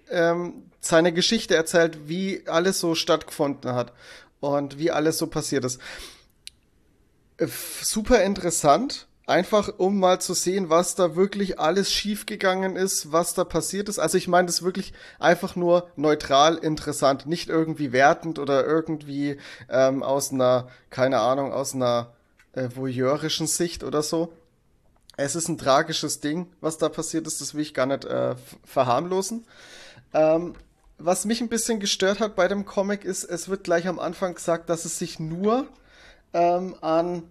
[0.10, 3.94] ähm, seine Geschichte erzählt, wie alles so stattgefunden hat
[4.40, 5.80] und wie alles so passiert ist.
[7.38, 7.48] Äh,
[7.82, 13.44] super interessant, einfach um mal zu sehen, was da wirklich alles schiefgegangen ist, was da
[13.44, 14.00] passiert ist.
[14.00, 19.38] Also ich meine das wirklich einfach nur neutral interessant, nicht irgendwie wertend oder irgendwie
[19.70, 22.14] ähm, aus einer, keine Ahnung, aus einer
[22.54, 24.34] äh, voyeurischen Sicht oder so.
[25.18, 28.36] Es ist ein tragisches Ding, was da passiert ist, das will ich gar nicht äh,
[28.64, 29.46] verharmlosen.
[30.14, 30.54] Ähm,
[30.98, 34.36] was mich ein bisschen gestört hat bei dem Comic ist, es wird gleich am Anfang
[34.36, 35.68] gesagt, dass es sich nur
[36.34, 37.24] ähm, an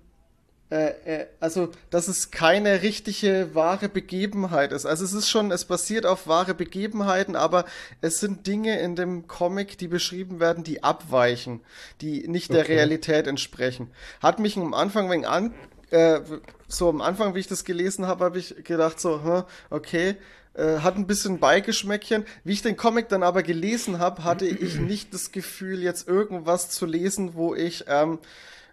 [0.71, 4.85] äh, äh, also, dass es keine richtige wahre Begebenheit ist.
[4.85, 7.65] Also es ist schon, es basiert auf wahre Begebenheiten, aber
[8.03, 11.61] es sind Dinge in dem Comic, die beschrieben werden, die abweichen,
[12.03, 12.75] die nicht der okay.
[12.75, 13.91] Realität entsprechen.
[14.21, 15.55] Hat mich am Anfang wegen an,
[15.91, 16.21] äh,
[16.67, 20.17] so am Anfang, wie ich das gelesen habe, habe ich gedacht so, hm, okay,
[20.59, 22.25] äh, hat ein bisschen Beigeschmäckchen.
[22.45, 26.71] Wie ich den Comic dann aber gelesen habe, hatte ich nicht das Gefühl, jetzt irgendwas
[26.71, 28.19] zu lesen, wo ich, ähm,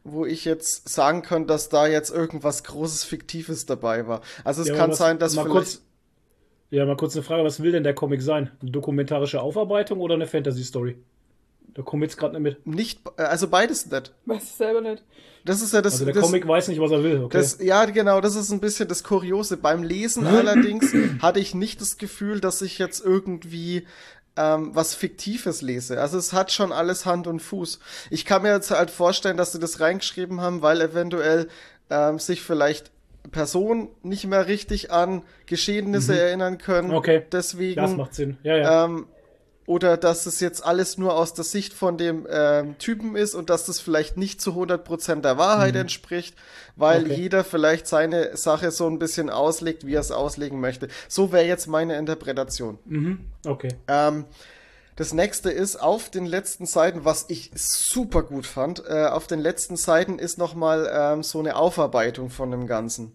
[0.04, 4.22] wo ich jetzt sagen kann, dass da jetzt irgendwas Großes Fiktives dabei war.
[4.44, 5.50] Also es ja, kann was, sein, dass vielleicht.
[5.50, 5.82] Kurz,
[6.72, 8.52] ja, mal kurz eine Frage, was will denn der Comic sein?
[8.62, 10.98] Eine dokumentarische Aufarbeitung oder eine Fantasy-Story?
[11.76, 12.68] Da kommen jetzt gerade nicht mit.
[12.68, 14.14] Nicht, äh, also beides nicht.
[14.26, 15.04] Weiß ich selber nicht.
[15.44, 15.94] Das ist ja das.
[15.94, 17.38] Also der das, Comic weiß nicht, was er will, okay.
[17.38, 19.58] Das, ja, genau, das ist ein bisschen das Kuriose.
[19.58, 20.92] Beim Lesen allerdings
[21.22, 23.86] hatte ich nicht das Gefühl, dass ich jetzt irgendwie
[24.38, 26.02] ähm, was Fiktives lese.
[26.02, 27.80] Also es hat schon alles Hand und Fuß.
[28.10, 31.50] Ich kann mir jetzt halt vorstellen, dass sie das reingeschrieben haben, weil eventuell
[31.90, 32.92] ähm, sich vielleicht
[33.32, 36.20] Personen nicht mehr richtig an Geschehnisse mhm.
[36.20, 36.92] erinnern können.
[36.92, 37.24] Okay.
[37.32, 37.82] Deswegen.
[37.82, 38.38] Das macht Sinn.
[38.44, 38.86] Ja, ja.
[38.86, 39.08] Ähm,
[39.66, 43.50] oder dass es jetzt alles nur aus der Sicht von dem ähm, Typen ist und
[43.50, 45.82] dass das vielleicht nicht zu 100% der Wahrheit mhm.
[45.82, 46.36] entspricht,
[46.76, 47.16] weil okay.
[47.16, 50.88] jeder vielleicht seine Sache so ein bisschen auslegt, wie er es auslegen möchte.
[51.08, 52.78] So wäre jetzt meine Interpretation.
[52.86, 53.20] Mhm.
[53.46, 53.70] Okay.
[53.88, 54.26] Ähm,
[54.96, 59.40] das nächste ist auf den letzten Seiten, was ich super gut fand, äh, auf den
[59.40, 63.14] letzten Seiten ist nochmal ähm, so eine Aufarbeitung von dem Ganzen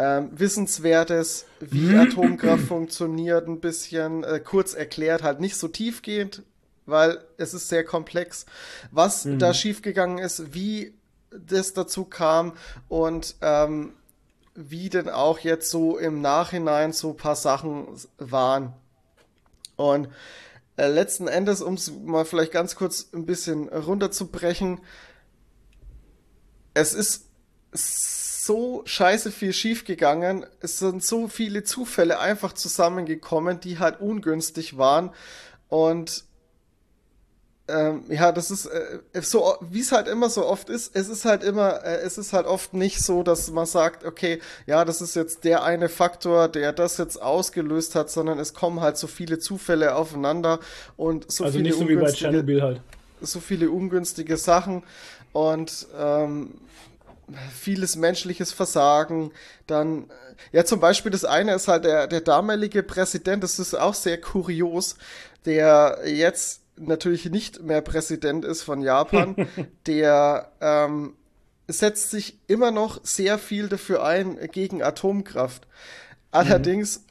[0.00, 2.00] ähm, Wissenswertes, wie mhm.
[2.00, 6.42] Atomkraft funktioniert, ein bisschen äh, kurz erklärt, halt nicht so tiefgehend,
[6.86, 8.46] weil es ist sehr komplex,
[8.90, 9.38] was mhm.
[9.38, 10.94] da schiefgegangen ist, wie
[11.30, 12.54] das dazu kam
[12.88, 13.92] und ähm,
[14.54, 17.86] wie denn auch jetzt so im Nachhinein so ein paar Sachen
[18.16, 18.72] waren.
[19.76, 20.08] Und
[20.76, 24.80] äh, letzten Endes, um es mal vielleicht ganz kurz ein bisschen runterzubrechen,
[26.72, 27.26] es ist
[28.46, 30.46] so scheiße viel schiefgegangen.
[30.60, 35.10] Es sind so viele Zufälle einfach zusammengekommen, die halt ungünstig waren.
[35.68, 36.24] Und
[37.68, 40.96] ähm, ja, das ist äh, so, wie es halt immer so oft ist.
[40.96, 44.40] Es ist halt immer, äh, es ist halt oft nicht so, dass man sagt, okay,
[44.66, 48.80] ja, das ist jetzt der eine Faktor, der das jetzt ausgelöst hat, sondern es kommen
[48.80, 50.60] halt so viele Zufälle aufeinander
[50.96, 52.80] und so also viele nicht so wie bei Tschernobyl halt.
[53.20, 54.82] So viele ungünstige Sachen
[55.32, 56.54] und ähm,
[57.54, 59.32] vieles menschliches Versagen,
[59.66, 63.74] dann, äh, ja, zum Beispiel das eine ist halt der, der damalige Präsident, das ist
[63.74, 64.96] auch sehr kurios,
[65.44, 69.36] der jetzt natürlich nicht mehr Präsident ist von Japan,
[69.86, 71.14] der ähm,
[71.68, 75.66] setzt sich immer noch sehr viel dafür ein gegen Atomkraft.
[76.30, 77.04] Allerdings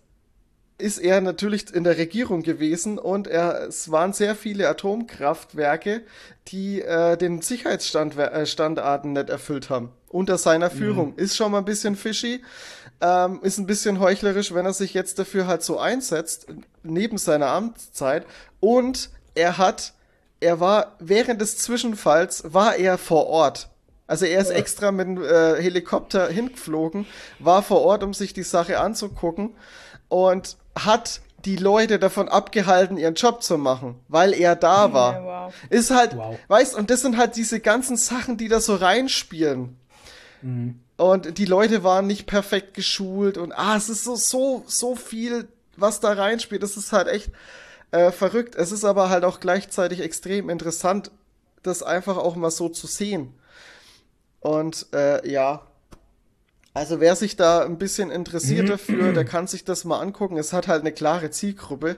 [0.80, 6.04] ist er natürlich in der Regierung gewesen und er, es waren sehr viele Atomkraftwerke,
[6.48, 9.92] die äh, den Sicherheitsstandarten nicht erfüllt haben.
[10.08, 11.12] Unter seiner Führung.
[11.12, 11.20] Mhm.
[11.20, 12.42] Ist schon mal ein bisschen fishy.
[13.02, 16.48] Ähm, ist ein bisschen heuchlerisch, wenn er sich jetzt dafür halt so einsetzt,
[16.82, 18.26] neben seiner Amtszeit.
[18.60, 19.94] Und er hat,
[20.40, 23.70] er war während des Zwischenfalls, war er vor Ort.
[24.08, 27.06] Also er ist extra mit dem äh, Helikopter hingeflogen,
[27.38, 29.52] war vor Ort, um sich die Sache anzugucken
[30.10, 35.14] und hat die Leute davon abgehalten, ihren Job zu machen, weil er da war.
[35.14, 35.54] Ja, wow.
[35.70, 36.38] Ist halt, wow.
[36.48, 39.78] weißt, und das sind halt diese ganzen Sachen, die da so reinspielen.
[40.42, 40.80] Mhm.
[40.98, 45.48] Und die Leute waren nicht perfekt geschult und ah, es ist so, so, so viel,
[45.78, 46.62] was da reinspielt.
[46.62, 47.32] Das ist halt echt
[47.92, 48.56] äh, verrückt.
[48.56, 51.12] Es ist aber halt auch gleichzeitig extrem interessant,
[51.64, 53.34] das einfach auch mal so zu sehen.
[54.42, 55.62] Und äh, ja,
[56.80, 58.70] also wer sich da ein bisschen interessiert mhm.
[58.70, 60.38] dafür, der kann sich das mal angucken.
[60.38, 61.98] Es hat halt eine klare Zielgruppe.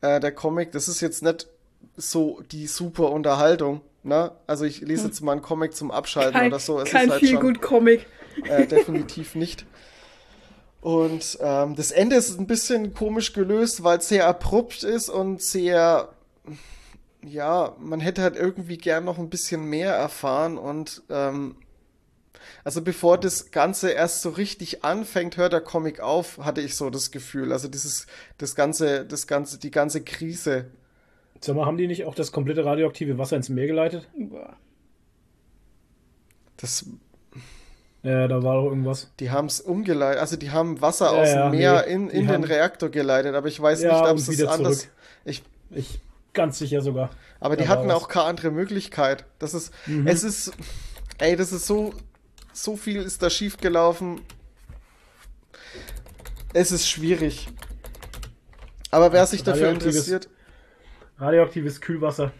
[0.00, 1.46] Äh, der Comic, das ist jetzt nicht
[1.96, 3.82] so die super Unterhaltung.
[4.02, 4.32] Ne?
[4.48, 6.80] Also ich lese jetzt mal einen Comic zum Abschalten kein, oder so.
[6.80, 8.06] Es kein ist halt viel gut Comic.
[8.48, 9.64] Äh, definitiv nicht.
[10.80, 15.40] Und ähm, das Ende ist ein bisschen komisch gelöst, weil es sehr abrupt ist und
[15.40, 16.08] sehr,
[17.22, 21.54] ja, man hätte halt irgendwie gern noch ein bisschen mehr erfahren und ähm,
[22.64, 26.90] also bevor das Ganze erst so richtig anfängt, hört der Comic auf, hatte ich so
[26.90, 27.52] das Gefühl.
[27.52, 28.06] Also dieses,
[28.38, 30.66] das ganze, das ganze, die ganze Krise.
[31.40, 34.08] Sag mal, haben die nicht auch das komplette radioaktive Wasser ins Meer geleitet?
[36.58, 36.84] Das.
[38.02, 39.10] Ja, da war doch irgendwas.
[39.20, 42.26] Die haben es umgeleitet, also die haben Wasser ja, aus dem Meer nee, in, in
[42.28, 44.88] den Reaktor geleitet, aber ich weiß ja, nicht, ob es das anders.
[45.24, 46.00] Ich, ich
[46.32, 47.10] ganz sicher sogar.
[47.40, 49.24] Aber die hatten auch keine andere Möglichkeit.
[49.38, 50.06] Das ist, mhm.
[50.06, 50.52] es ist,
[51.18, 51.94] ey, das ist so,
[52.52, 54.20] so viel ist da schiefgelaufen.
[56.52, 57.48] Es ist schwierig.
[58.90, 60.28] Aber wer sich dafür interessiert.
[61.18, 62.32] Radioaktives Kühlwasser.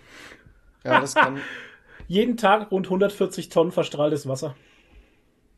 [0.84, 1.40] Ja, das kann.
[2.08, 4.56] Jeden Tag rund 140 Tonnen verstrahltes Wasser.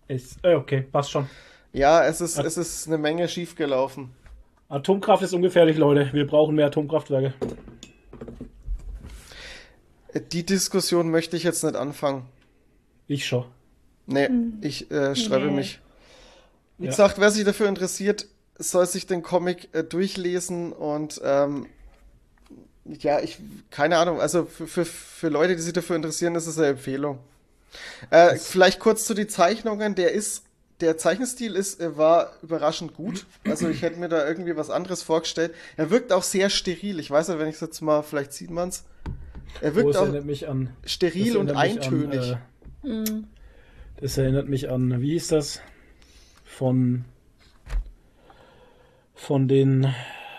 [0.08, 1.28] Ist, äh, okay, passt schon.
[1.72, 4.10] Ja, es ist, es ist eine Menge schiefgelaufen.
[4.68, 6.12] Atomkraft ist ungefährlich, Leute.
[6.12, 7.32] Wir brauchen mehr Atomkraftwerke.
[10.32, 12.28] Die Diskussion möchte ich jetzt nicht anfangen.
[13.06, 13.46] Ich schon.
[14.12, 14.58] Nee, hm.
[14.60, 15.52] ich äh, schreibe nee.
[15.52, 15.80] mich.
[16.78, 16.90] Wie ja.
[16.90, 18.26] gesagt, wer sich dafür interessiert,
[18.58, 21.66] soll sich den Comic äh, durchlesen und ähm,
[22.84, 23.38] ja, ich,
[23.70, 27.18] keine Ahnung, also für, für, für Leute, die sich dafür interessieren, ist es eine Empfehlung.
[28.10, 30.44] Äh, vielleicht kurz zu den Zeichnungen, der ist,
[30.80, 33.26] der Zeichenstil ist, äh, war überraschend gut.
[33.46, 35.54] Also ich hätte mir da irgendwie was anderes vorgestellt.
[35.76, 36.98] Er wirkt auch sehr steril.
[36.98, 38.84] Ich weiß ja, wenn ich es jetzt mal, vielleicht sieht man es.
[39.60, 42.36] Er wirkt oh, auch an, steril und eintönig.
[42.82, 43.22] An, äh,
[44.02, 45.62] das erinnert mich an, wie hieß das?
[46.44, 47.04] Von,
[49.14, 49.86] von den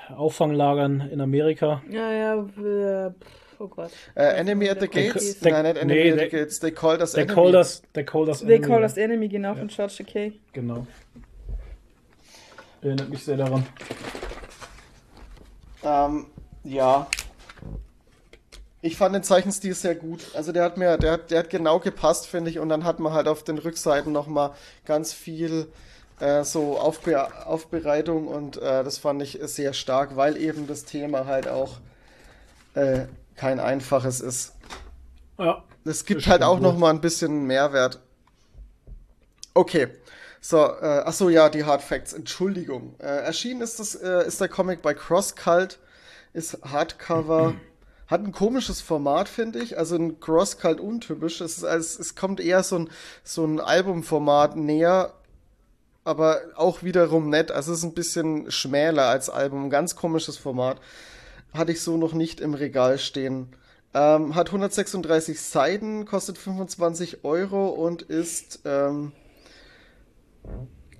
[0.09, 1.81] Auffanglagern in Amerika.
[1.89, 3.11] Ja, ja, äh,
[3.59, 3.91] oh Gott.
[4.17, 5.39] Uh, enemy at the Gates?
[5.39, 6.59] The, Nein, nicht Enemy nee, at the they, Gates.
[6.59, 7.35] They called us they enemy.
[7.35, 8.67] Called us, they called us They enemy.
[8.67, 10.33] Call Us Enemy, genau, von George Takei.
[10.51, 10.85] Genau.
[12.81, 13.65] Erinnert mich sehr daran.
[15.85, 16.25] Ähm,
[16.65, 17.07] ja.
[18.83, 20.19] Ich fand den Zeichenstil sehr gut.
[20.33, 22.59] Also der hat mir, der hat, der hat genau gepasst, finde ich.
[22.59, 24.51] Und dann hat man halt auf den Rückseiten nochmal
[24.83, 25.69] ganz viel
[26.19, 31.25] äh, so Aufbe Aufbereitung und äh, das fand ich sehr stark, weil eben das Thema
[31.25, 31.79] halt auch
[32.75, 33.05] äh,
[33.37, 34.53] kein einfaches ist.
[35.39, 35.63] Ja.
[35.85, 38.01] Es gibt halt auch stimmt noch mal ein bisschen Mehrwert.
[39.53, 39.87] Okay.
[40.41, 42.11] So, äh, ach so, ja, die Hard Facts.
[42.11, 42.95] Entschuldigung.
[42.99, 45.79] Äh, erschienen ist das äh, ist der Comic bei Cross Cult,
[46.33, 47.53] ist Hardcover,
[48.07, 49.77] hat ein komisches Format, finde ich.
[49.77, 51.41] Also ein Cross Cult untypisch.
[51.41, 52.89] Es ist als es kommt eher so ein
[53.23, 55.13] so ein Albumformat näher,
[56.03, 57.51] aber auch wiederum nett.
[57.51, 60.79] Also es ist ein bisschen schmäler als Album, ganz komisches Format.
[61.53, 63.55] Hatte ich so noch nicht im Regal stehen.
[63.93, 69.11] Ähm, hat 136 Seiten, kostet 25 Euro und ist ähm,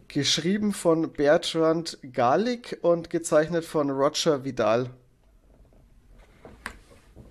[0.08, 4.92] geschrieben von Bertrand Garlick und gezeichnet von Roger Vidal.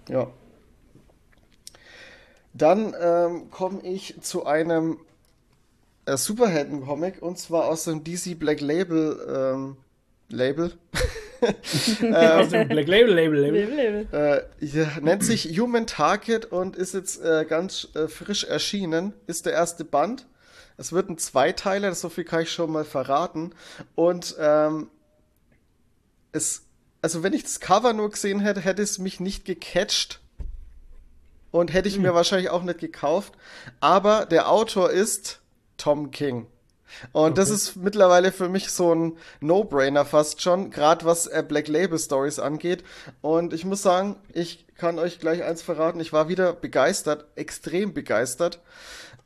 [0.09, 0.31] Ja.
[2.55, 4.99] Dann ähm, komme ich zu einem
[6.05, 9.77] äh, Superhelden-Comic und zwar aus dem DC Black Label ähm,
[10.29, 10.73] Label.
[11.43, 13.65] Aus dem Black Label, Label, Label.
[13.65, 14.47] Label, Label.
[14.61, 19.13] Äh, ja, nennt sich Human Target und ist jetzt äh, ganz äh, frisch erschienen.
[19.27, 20.27] Ist der erste Band.
[20.77, 23.55] Es wird ein Zweiteiler, so viel kann ich schon mal verraten.
[23.95, 24.89] Und ähm,
[26.31, 26.63] es,
[27.03, 30.21] also wenn ich das Cover nur gesehen hätte, hätte es mich nicht gecatcht.
[31.51, 33.35] Und hätte ich mir wahrscheinlich auch nicht gekauft.
[33.81, 35.41] Aber der Autor ist
[35.77, 36.47] Tom King.
[37.13, 41.69] Und das ist mittlerweile für mich so ein No-Brainer fast schon, gerade was äh, Black
[41.69, 42.85] Label Stories angeht.
[43.21, 47.95] Und ich muss sagen, ich kann euch gleich eins verraten, ich war wieder begeistert, extrem
[47.95, 48.61] begeistert.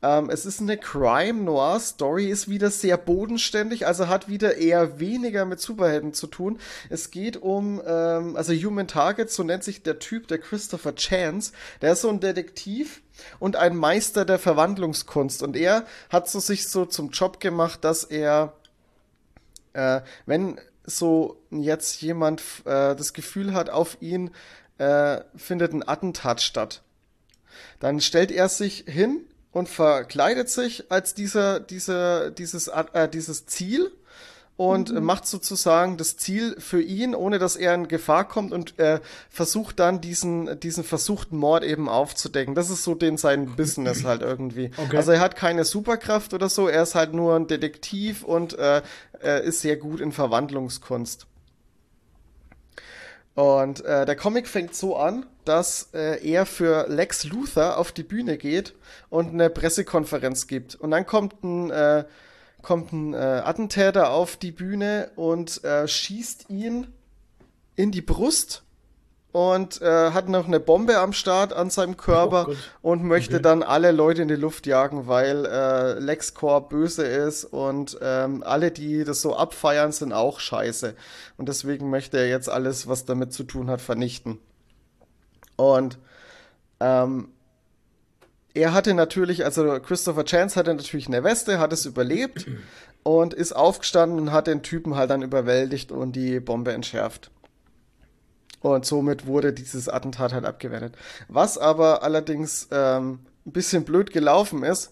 [0.03, 5.59] Ähm, es ist eine Crime-Noir-Story, ist wieder sehr bodenständig, also hat wieder eher weniger mit
[5.59, 6.59] Superhelden zu tun.
[6.89, 11.51] Es geht um, ähm, also Human Target, so nennt sich der Typ, der Christopher Chance.
[11.81, 13.01] Der ist so ein Detektiv
[13.39, 15.41] und ein Meister der Verwandlungskunst.
[15.41, 18.53] Und er hat so sich so zum Job gemacht, dass er,
[19.73, 24.29] äh, wenn so jetzt jemand äh, das Gefühl hat, auf ihn
[24.77, 26.83] äh, findet ein Attentat statt,
[27.79, 29.25] dann stellt er sich hin
[29.57, 33.91] und verkleidet sich als dieser, dieser, dieses, äh, dieses Ziel
[34.55, 38.77] und äh, macht sozusagen das Ziel für ihn, ohne dass er in Gefahr kommt und
[38.77, 38.99] äh,
[39.31, 42.53] versucht dann diesen, diesen versuchten Mord eben aufzudecken.
[42.53, 44.69] Das ist so den sein Business halt irgendwie.
[44.77, 44.97] Okay.
[44.97, 48.83] Also er hat keine Superkraft oder so, er ist halt nur ein Detektiv und äh,
[49.19, 51.25] er ist sehr gut in Verwandlungskunst.
[53.37, 58.01] Und äh, der Comic fängt so an, dass äh, er für Lex Luthor auf die
[58.01, 58.73] Bühne geht
[59.09, 60.73] und eine Pressekonferenz gibt.
[60.73, 62.05] Und dann kommt ein, äh,
[62.63, 66.87] kommt ein äh, Attentäter auf die Bühne und äh, schießt ihn
[67.75, 68.63] in die Brust
[69.37, 72.47] und äh, hat noch eine Bombe am Start an seinem Körper
[72.81, 73.43] Oh und möchte Okay.
[73.43, 78.71] dann alle Leute in die Luft jagen, weil äh, LexCorp böse ist und ähm, alle,
[78.71, 80.95] die das so abfeiern, sind auch scheiße.
[81.37, 84.39] Und deswegen möchte er jetzt alles, was damit zu tun hat, vernichten.
[85.55, 85.99] Und
[86.79, 87.29] ähm,
[88.55, 92.47] er hatte natürlich, also Christopher Chance hatte natürlich eine Weste, hat es überlebt
[93.03, 97.29] und ist aufgestanden und hat den Typen halt dann überwältigt und die Bombe entschärft.
[98.61, 100.95] Und somit wurde dieses Attentat halt abgewendet.
[101.27, 104.91] Was aber allerdings ähm, ein bisschen blöd gelaufen ist,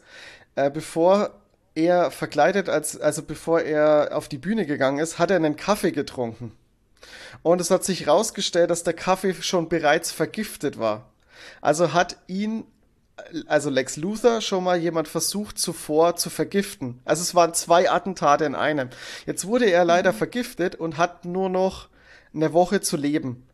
[0.56, 1.32] äh, bevor
[1.74, 5.92] er verkleidet, als, also bevor er auf die Bühne gegangen ist, hat er einen Kaffee
[5.92, 6.54] getrunken.
[7.44, 11.10] Und es hat sich rausgestellt, dass der Kaffee schon bereits vergiftet war.
[11.62, 12.64] Also hat ihn,
[13.46, 17.02] also Lex Luthor, schon mal jemand versucht zuvor zu vergiften.
[17.04, 18.90] Also es waren zwei Attentate in einem.
[19.26, 21.90] Jetzt wurde er leider vergiftet und hat nur noch
[22.34, 23.46] eine Woche zu leben.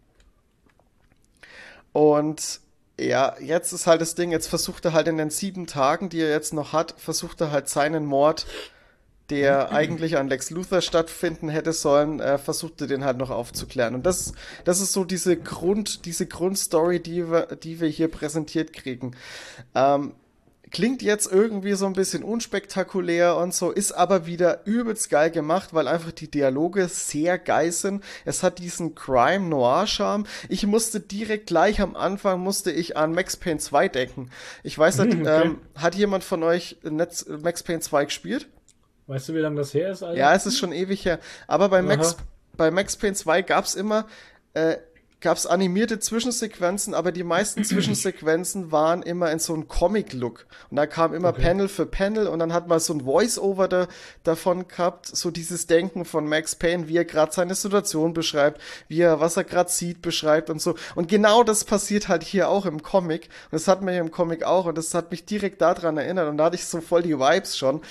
[1.93, 2.61] Und
[2.99, 6.21] ja, jetzt ist halt das Ding, jetzt versucht er halt in den sieben Tagen, die
[6.21, 8.45] er jetzt noch hat, versucht er halt seinen Mord,
[9.31, 13.95] der eigentlich an Lex Luthor stattfinden hätte sollen, äh, versucht er den halt noch aufzuklären.
[13.95, 14.33] Und das,
[14.65, 19.15] das ist so diese Grund, diese Grundstory, die wir, die wir hier präsentiert kriegen.
[19.73, 20.13] Ähm,
[20.71, 25.73] klingt jetzt irgendwie so ein bisschen unspektakulär und so, ist aber wieder übelst geil gemacht,
[25.73, 28.03] weil einfach die Dialoge sehr geil sind.
[28.25, 30.25] Es hat diesen Crime Noir Charme.
[30.49, 34.29] Ich musste direkt gleich am Anfang musste ich an Max Payne 2 denken.
[34.63, 35.41] Ich weiß nicht, Hm, okay.
[35.45, 38.47] ähm, hat jemand von euch Netz, Max Payne 2 gespielt?
[39.07, 40.17] Weißt du, wie lange das her ist, Alter?
[40.17, 41.19] Ja, es ist schon ewig her.
[41.47, 42.15] Aber bei Max,
[42.55, 44.05] bei Max Payne 2 gab es immer
[44.53, 44.77] äh,
[45.21, 50.47] gab es animierte Zwischensequenzen, aber die meisten Zwischensequenzen waren immer in so einem Comic-Look.
[50.69, 51.43] Und da kam immer okay.
[51.43, 53.87] Panel für Panel und dann hat man so ein Voice-Over da,
[54.23, 59.01] davon gehabt, so dieses Denken von Max Payne, wie er gerade seine Situation beschreibt, wie
[59.01, 60.75] er, was er gerade sieht, beschreibt und so.
[60.95, 63.29] Und genau das passiert halt hier auch im Comic.
[63.51, 66.37] Und das hat mir im Comic auch und das hat mich direkt daran erinnert und
[66.37, 67.81] da hatte ich so voll die Vibes schon.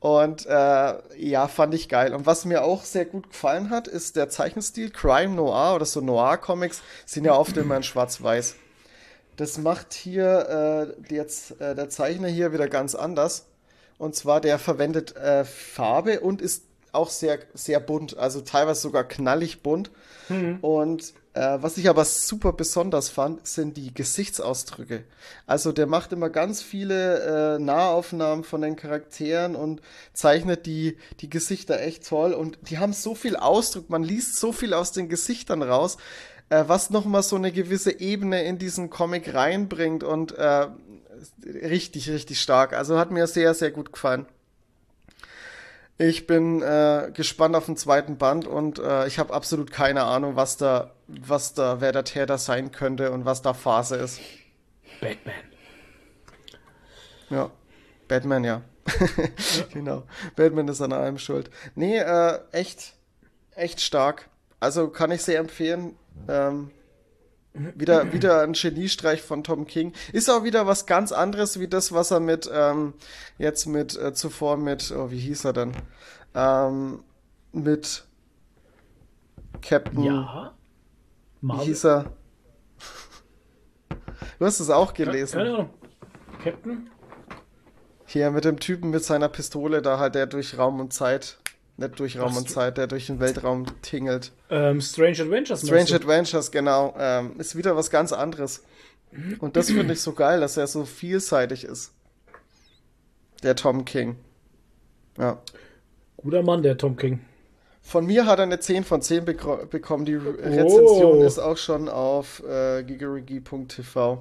[0.00, 2.14] Und äh, ja, fand ich geil.
[2.14, 6.00] Und was mir auch sehr gut gefallen hat, ist der Zeichenstil Crime Noir oder so
[6.00, 8.54] Noir-Comics sind ja oft immer in Schwarz-Weiß.
[9.36, 13.46] Das macht hier äh, jetzt äh, der Zeichner hier wieder ganz anders.
[13.98, 19.04] Und zwar der verwendet äh, Farbe und ist auch sehr, sehr bunt, also teilweise sogar
[19.04, 19.90] knallig bunt.
[20.28, 20.58] Mhm.
[20.60, 25.04] Und was ich aber super besonders fand, sind die Gesichtsausdrücke.
[25.46, 29.82] Also der macht immer ganz viele äh, Nahaufnahmen von den Charakteren und
[30.12, 32.32] zeichnet die, die Gesichter echt toll.
[32.32, 35.98] Und die haben so viel Ausdruck, man liest so viel aus den Gesichtern raus,
[36.48, 40.68] äh, was nochmal so eine gewisse Ebene in diesen Comic reinbringt und äh,
[41.44, 42.72] richtig, richtig stark.
[42.72, 44.26] Also hat mir sehr, sehr gut gefallen.
[45.98, 50.36] Ich bin äh, gespannt auf den zweiten Band und äh, ich habe absolut keine Ahnung,
[50.36, 54.20] was da, was da, wer der Täter sein könnte und was da Phase ist.
[55.00, 55.34] Batman.
[57.30, 57.50] Ja,
[58.06, 58.62] Batman, ja.
[59.72, 60.04] genau.
[60.36, 61.50] Batman ist an allem schuld.
[61.74, 62.94] Nee, äh, echt,
[63.54, 64.28] echt stark.
[64.60, 65.96] Also kann ich sehr empfehlen.
[66.28, 66.70] Ähm,
[67.52, 69.92] wieder, wieder ein Geniestreich von Tom King.
[70.12, 72.94] Ist auch wieder was ganz anderes wie das, was er mit, ähm,
[73.38, 75.72] jetzt mit, äh, zuvor mit, oh, wie hieß er denn?
[76.34, 77.02] Ähm,
[77.52, 78.04] mit
[79.60, 80.02] Captain.
[80.02, 80.54] Ja.
[81.40, 81.64] Marvel.
[81.64, 82.12] Wie hieß er?
[84.38, 85.38] Du hast es auch gelesen.
[85.38, 85.70] Keine Ahnung.
[86.42, 86.90] Captain?
[88.06, 91.38] Hier mit dem Typen mit seiner Pistole, da halt der durch Raum und Zeit
[91.78, 94.32] nicht durch Raum Ach, und Zeit, der durch den Weltraum tingelt.
[94.50, 95.62] Ähm, Strange Adventures.
[95.62, 96.94] Strange Adventures, genau.
[96.98, 98.64] Ähm, ist wieder was ganz anderes.
[99.38, 101.92] Und das finde ich so geil, dass er so vielseitig ist.
[103.42, 104.16] Der Tom King.
[105.16, 105.40] Ja.
[106.16, 107.20] Guter Mann, der Tom King.
[107.88, 110.04] Von mir hat er eine 10 von 10 bek bekommen.
[110.04, 111.24] Die Rezension oh.
[111.24, 114.20] ist auch schon auf äh, gigarigi.tv.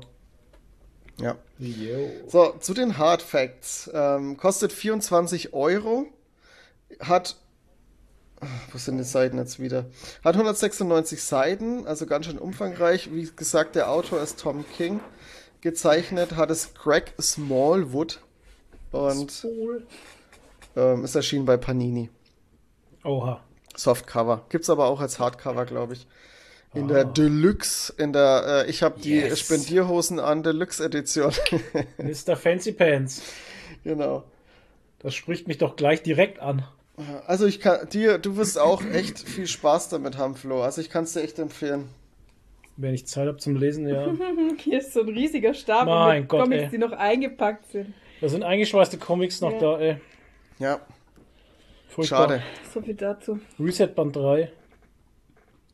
[1.20, 1.36] Ja.
[1.60, 2.10] Yo.
[2.28, 3.92] So, zu den Hard Facts.
[3.94, 6.06] Ähm, kostet 24 Euro.
[7.02, 7.36] Hat
[8.72, 9.88] wo sind die Seiten jetzt wieder?
[10.24, 13.14] Hat 196 Seiten, also ganz schön umfangreich.
[13.14, 15.02] Wie gesagt, der Autor ist Tom King.
[15.60, 18.22] Gezeichnet hat es Greg Smallwood.
[18.94, 19.46] Und
[20.78, 22.10] ähm, ist erschienen bei Panini.
[23.04, 23.42] Oha.
[23.78, 24.46] Softcover.
[24.50, 26.08] Gibt's aber auch als Hardcover, glaube ich.
[26.74, 26.88] In oh.
[26.88, 29.40] der Deluxe, in der, äh, ich habe die yes.
[29.40, 31.32] Spendierhosen an Deluxe Edition.
[31.98, 32.36] Mr.
[32.36, 33.22] Fancy Pants.
[33.84, 34.24] Genau.
[35.00, 36.66] Das spricht mich doch gleich direkt an.
[37.28, 40.64] Also ich kann dir, du wirst auch echt viel Spaß damit haben, Flo.
[40.64, 41.88] Also ich kann es dir echt empfehlen.
[42.76, 44.12] Wenn ich Zeit habe zum Lesen, ja.
[44.58, 46.70] Hier ist so ein riesiger Stapel mein mit Gott, Comics, ey.
[46.70, 47.94] die noch eingepackt sind.
[48.20, 49.60] Da sind eingeschweißte Comics noch Ja.
[49.60, 49.98] da, ey.
[50.60, 50.82] Ja,
[51.88, 52.28] Furchtbar.
[52.30, 52.44] schade.
[52.74, 53.40] So viel dazu.
[53.60, 54.52] Reset Band 3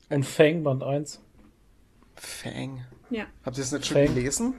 [0.10, 1.19] und Fang Band 1
[2.15, 2.85] Fang.
[3.10, 3.26] Ja.
[3.45, 4.15] Habt ihr es nicht schon Fang.
[4.15, 4.53] gelesen?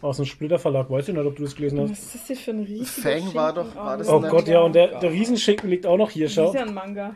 [0.00, 0.90] aus dem Splitter Verlag.
[0.90, 2.02] Weiß ich nicht, ob du das gelesen Was hast.
[2.06, 3.70] ist das hier für ein riesiger Fang war Schinken?
[3.72, 6.26] doch- war das Oh ein Gott, ja, und der, der Riesenschinken liegt auch noch hier,
[6.26, 6.48] Das schau.
[6.48, 7.14] ist ja ein Manga.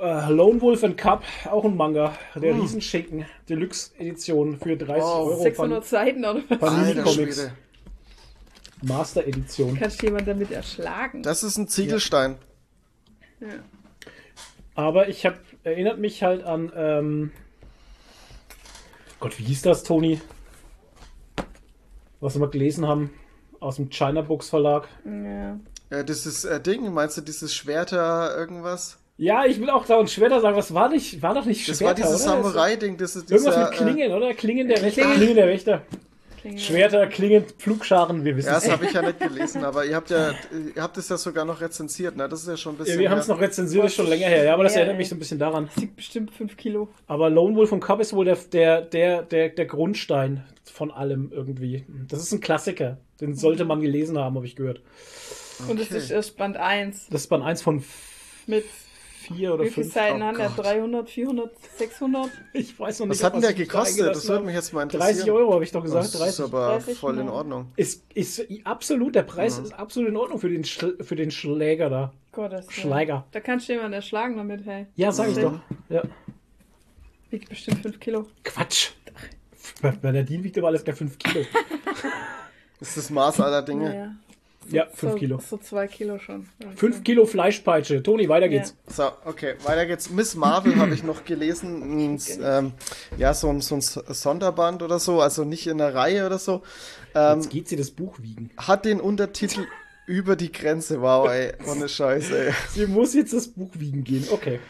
[0.00, 2.12] Äh, Lone Wolf and Cup, auch ein Manga.
[2.36, 2.60] Der Hm.
[2.60, 5.26] Riesenschinken, Deluxe-Edition für 30 Wow.
[5.30, 5.42] Euro.
[5.42, 6.58] 600 Seiten oder was?
[6.60, 7.36] Panini Alter Comics.
[7.38, 7.52] Schwede.
[8.82, 9.76] Master-Edition.
[9.76, 11.22] Kannst du jemand damit erschlagen?
[11.24, 12.32] Das ist ein Ziegelstein.
[12.32, 12.38] ja.
[14.74, 16.72] Aber ich habe erinnert mich halt an.
[16.74, 17.32] Ähm,
[19.20, 20.20] Gott, wie hieß das, Toni?
[22.20, 23.10] Was wir mal gelesen haben
[23.60, 24.88] aus dem China Books Verlag.
[25.04, 25.58] ja.
[25.90, 28.98] Ja, dieses äh, Ding, meinst du dieses Schwerter irgendwas?
[29.16, 30.54] Ja, ich will auch da und Schwerter sagen.
[30.54, 31.22] Was war nicht?
[31.22, 32.24] War doch nicht Das Schwerter, war dieses?
[32.24, 34.34] Samurai-Ding, das ist Irgendwas dieser, mit Klingen, oder?
[34.34, 35.10] Klingen der Wächter.
[35.14, 35.82] Klingen der Wächter.
[36.40, 38.64] Klingt- Schwerter, Klingen, Pflugscharen, wir wissen ja, es.
[38.64, 40.30] das habe ich ja nicht gelesen, aber ihr habt ja,
[40.74, 42.28] ihr habt es ja sogar noch rezensiert, ne?
[42.28, 42.94] Das ist ja schon ein bisschen.
[42.94, 44.44] Ja, wir haben es noch rezensiert, ist schon länger her.
[44.44, 44.98] Ja, aber das Ja, erinnert ey.
[44.98, 45.68] mich so ein bisschen daran.
[45.74, 46.88] Das wiegt bestimmt 5 Kilo.
[47.06, 51.30] Aber Lone Wolf und Cup ist wohl der, der, der, der, der Grundstein von allem
[51.32, 51.84] irgendwie.
[52.08, 52.98] Das ist ein Klassiker.
[53.20, 54.80] Den sollte man gelesen haben, habe ich gehört.
[55.68, 55.98] Und es Okay.
[55.98, 57.08] ist erst Band 1.
[57.10, 57.82] Das ist Band 1 von
[58.46, 58.64] Mit
[59.28, 59.94] vier oder wie viele fünf.
[59.94, 60.48] Seiten Oh haben der?
[60.48, 60.64] Gott.
[60.64, 62.30] 300, 400, 600?
[62.52, 63.18] Ich weiß noch nicht.
[63.18, 64.06] Was hat denn ob der gekostet?
[64.08, 65.14] Das würde mich jetzt mal interessieren.
[65.16, 66.04] 30 Euro habe ich doch gesagt.
[66.06, 66.44] Das ist 30.
[66.44, 67.28] aber 30 voll in.
[67.28, 67.72] Ordnung.
[67.76, 71.88] Ist, ist absolut, der Preis ist absolut in Ordnung für den, Schl für den Schläger
[71.90, 72.12] da.
[72.32, 73.26] Gott, das Schläger.
[73.32, 74.86] Da kannst du jemanden erschlagen damit, hey.
[74.96, 75.42] Ja, sag ich Mhm.
[75.42, 75.60] doch.
[75.88, 76.02] Ja.
[77.30, 78.26] Wiegt bestimmt 5 Kilo.
[78.44, 78.90] Quatsch.
[80.02, 81.44] Bernardin wiegt aber alles gleich 5 Kilo.
[82.80, 83.94] Das ist das Maß aller Dinge.
[83.94, 84.14] Ja.
[84.68, 85.38] So, ja, 5 so, Kilo.
[85.38, 86.46] So 2 Kilo schon.
[86.76, 88.02] 5 Kilo Fleischpeitsche.
[88.02, 88.76] Toni, weiter geht's.
[88.86, 88.92] Ja.
[88.92, 90.10] So, okay, weiter geht's.
[90.10, 92.18] Miss Marvel habe ich noch gelesen.
[92.42, 92.72] ähm,
[93.16, 96.62] ja, so ein, so ein Sonderband oder so, also nicht in der Reihe oder so.
[97.14, 98.50] Ähm, Jetzt geht sie das Buch wiegen.
[98.58, 99.66] Hat den Untertitel
[100.06, 101.00] über die Grenze.
[101.00, 102.52] Wow, ey, ohne Scheiße, ey.
[102.68, 104.26] Sie muss jetzt das Buch wiegen gehen.
[104.30, 104.60] Okay.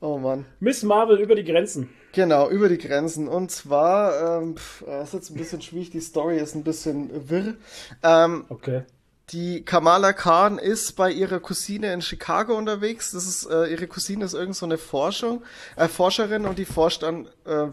[0.00, 0.44] Oh Mann.
[0.60, 1.88] Miss Marvel über die Grenzen.
[2.12, 3.28] Genau, über die Grenzen.
[3.28, 7.54] Und zwar, ähm, das ist jetzt ein bisschen schwierig, die Story ist ein bisschen wirr.
[8.02, 8.82] Ähm, okay.
[9.30, 13.10] Die Kamala Khan ist bei ihrer Cousine in Chicago unterwegs.
[13.10, 15.42] Das ist, äh, ihre Cousine ist irgend so eine Forschung,
[15.74, 17.66] äh, Forscherin und die forscht an äh,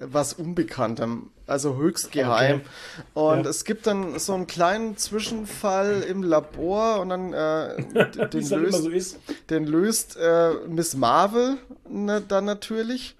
[0.00, 2.60] was Unbekanntem, also höchst geheim.
[2.60, 3.10] Okay.
[3.14, 3.50] Und ja.
[3.50, 7.82] es gibt dann so einen kleinen Zwischenfall im Labor und dann äh,
[8.28, 9.18] den, löst, so
[9.50, 11.58] den löst äh, Miss Marvel
[11.88, 13.16] ne, dann natürlich.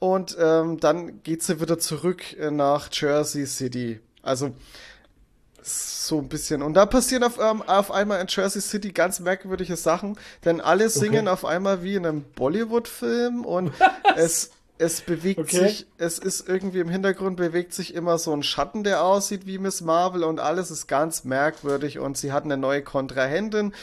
[0.00, 4.00] Und ähm, dann geht sie wieder zurück äh, nach Jersey City.
[4.22, 4.52] Also
[5.62, 6.62] so ein bisschen.
[6.62, 10.88] Und da passieren auf, ähm, auf einmal in Jersey City ganz merkwürdige Sachen, denn alle
[10.88, 11.28] singen okay.
[11.28, 13.72] auf einmal wie in einem Bollywood-Film und
[14.16, 15.68] es, es bewegt okay.
[15.68, 19.58] sich, es ist irgendwie im Hintergrund bewegt sich immer so ein Schatten, der aussieht wie
[19.58, 23.74] Miss Marvel und alles ist ganz merkwürdig und sie hat eine neue Kontrahentin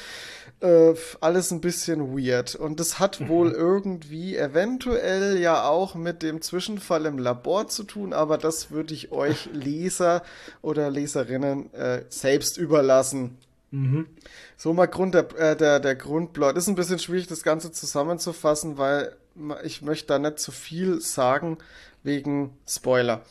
[0.59, 2.55] äh, alles ein bisschen weird.
[2.55, 3.29] Und das hat mhm.
[3.29, 8.93] wohl irgendwie eventuell ja auch mit dem Zwischenfall im Labor zu tun, aber das würde
[8.93, 10.23] ich euch Leser
[10.61, 13.37] oder Leserinnen äh, selbst überlassen.
[13.71, 14.07] Mhm.
[14.55, 16.57] So mal Grund der, äh, der, der Grundplot.
[16.57, 19.15] Ist ein bisschen schwierig, das Ganze zusammenzufassen, weil
[19.63, 21.57] ich möchte da nicht zu viel sagen
[22.01, 23.21] wegen Spoiler.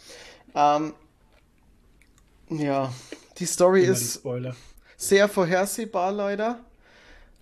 [0.54, 0.92] Ähm,
[2.48, 2.92] ja,
[3.38, 4.52] die Story Immer ist die
[4.96, 6.60] sehr vorhersehbar leider.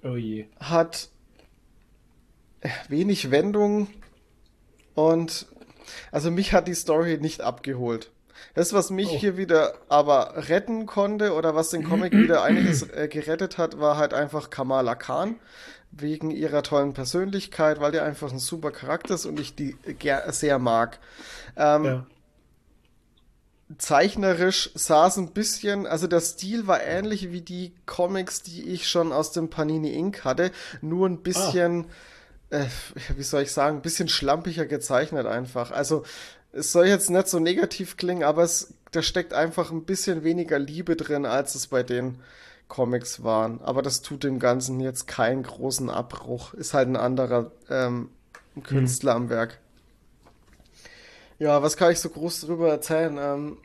[0.04, 0.46] Oh je.
[0.60, 1.08] Hat
[2.88, 3.88] wenig Wendung
[4.94, 5.46] und
[6.12, 8.10] also mich hat die Story nicht abgeholt.
[8.54, 9.16] Das, was mich oh.
[9.16, 13.96] hier wieder aber retten konnte oder was den Comic wieder einiges äh, gerettet hat, war
[13.96, 15.36] halt einfach Kamala Khan
[15.90, 19.76] wegen ihrer tollen Persönlichkeit, weil der einfach ein super Charakter ist und ich die
[20.28, 20.98] sehr mag.
[21.56, 22.06] Ähm, ja
[23.78, 28.88] zeichnerisch sah es ein bisschen, also der Stil war ähnlich wie die Comics, die ich
[28.88, 30.24] schon aus dem Panini Inc.
[30.24, 30.50] hatte,
[30.82, 31.86] nur ein bisschen,
[32.50, 32.56] ah.
[32.58, 32.66] äh,
[33.16, 35.70] wie soll ich sagen, ein bisschen schlampiger gezeichnet einfach.
[35.70, 36.04] Also
[36.52, 40.58] es soll jetzt nicht so negativ klingen, aber es, da steckt einfach ein bisschen weniger
[40.58, 42.18] Liebe drin, als es bei den
[42.68, 43.60] Comics waren.
[43.62, 46.54] Aber das tut dem Ganzen jetzt keinen großen Abbruch.
[46.54, 48.10] Ist halt ein anderer ähm,
[48.62, 49.24] Künstler mhm.
[49.24, 49.58] am Werk.
[51.44, 53.18] Ja, was kann ich so groß darüber erzählen?
[53.20, 53.58] Ähm,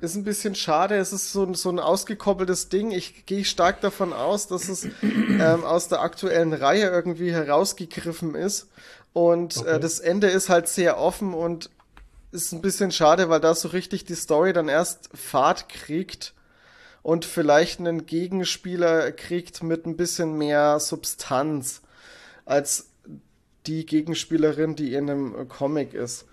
[0.00, 0.96] ist ein bisschen schade.
[0.96, 2.92] Es ist so, so ein ausgekoppeltes Ding.
[2.92, 8.68] Ich gehe stark davon aus, dass es ähm, aus der aktuellen Reihe irgendwie herausgegriffen ist.
[9.12, 9.70] Und äh, okay.
[9.72, 11.68] äh, das Ende ist halt sehr offen und
[12.32, 16.32] ist ein bisschen schade, weil da so richtig die Story dann erst Fahrt kriegt
[17.02, 21.82] und vielleicht einen Gegenspieler kriegt mit ein bisschen mehr Substanz
[22.46, 22.88] als
[23.66, 26.24] die Gegenspielerin, die in einem Comic ist.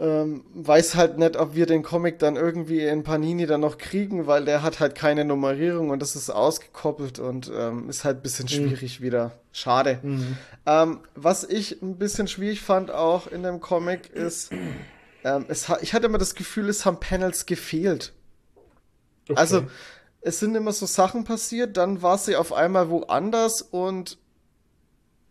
[0.00, 4.26] Ähm, weiß halt nicht, ob wir den Comic dann irgendwie in Panini dann noch kriegen,
[4.26, 8.22] weil der hat halt keine Nummerierung und das ist ausgekoppelt und ähm, ist halt ein
[8.22, 8.48] bisschen mhm.
[8.68, 9.04] schwierig mhm.
[9.04, 9.32] wieder.
[9.52, 9.98] Schade.
[10.02, 10.38] Mhm.
[10.64, 14.52] Ähm, was ich ein bisschen schwierig fand auch in dem Comic ist,
[15.22, 18.14] ähm, es ich hatte immer das Gefühl, es haben Panels gefehlt.
[19.28, 19.38] Okay.
[19.38, 19.66] Also,
[20.22, 24.16] es sind immer so Sachen passiert, dann war sie auf einmal woanders und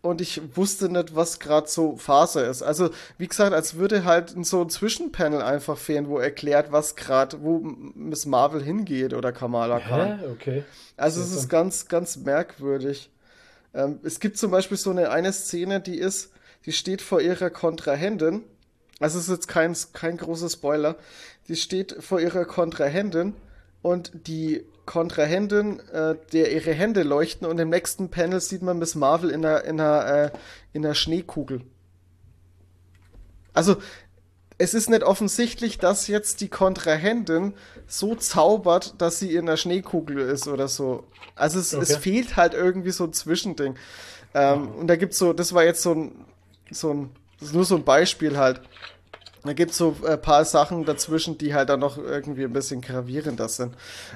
[0.02, 2.62] und ich wusste nicht, was gerade so Phase ist.
[2.62, 7.42] Also, wie gesagt, als würde halt so ein Zwischenpanel einfach fehlen, wo erklärt, was gerade,
[7.42, 10.18] wo Miss Marvel hingeht oder Kamala Khan.
[10.20, 10.26] Hä?
[10.32, 10.64] Okay.
[10.96, 13.10] Also, es ist ganz, ganz merkwürdig.
[13.74, 16.32] Ähm, es gibt zum Beispiel so eine, eine Szene, die ist,
[16.64, 18.42] die steht vor ihrer Kontrahentin.
[19.00, 20.96] Also, es ist jetzt kein, kein großer Spoiler.
[21.48, 23.34] Die steht vor ihrer Kontrahentin
[23.82, 28.94] und die Kontrahentin, äh, der ihre Hände leuchten und im nächsten Panel sieht man Miss
[28.94, 30.30] Marvel in einer, in einer, äh,
[30.72, 31.62] in einer Schneekugel.
[33.52, 33.76] Also,
[34.58, 37.54] es ist nicht offensichtlich, dass jetzt die Kontrahentin
[37.86, 41.04] so zaubert, dass sie in einer Schneekugel ist oder so.
[41.34, 41.82] Also es, okay.
[41.82, 43.76] es fehlt halt irgendwie so ein Zwischending.
[44.34, 44.80] Ähm, oh.
[44.80, 46.24] Und da gibt's so, das war jetzt so ein,
[46.70, 48.60] so ein, das ist nur so ein Beispiel halt.
[49.44, 52.52] Da gibt es so ein äh, paar Sachen dazwischen, die halt dann noch irgendwie ein
[52.52, 53.74] bisschen gravierender sind.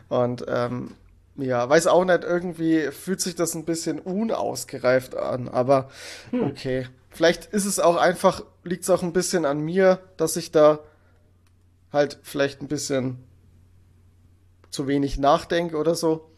[0.08, 0.92] Und ähm,
[1.36, 5.90] ja, weiß auch nicht, irgendwie fühlt sich das ein bisschen unausgereift an, aber
[6.30, 6.44] hm.
[6.44, 6.86] okay.
[7.10, 10.80] Vielleicht ist es auch einfach, liegt es auch ein bisschen an mir, dass ich da
[11.92, 13.22] halt vielleicht ein bisschen
[14.70, 16.28] zu wenig nachdenke oder so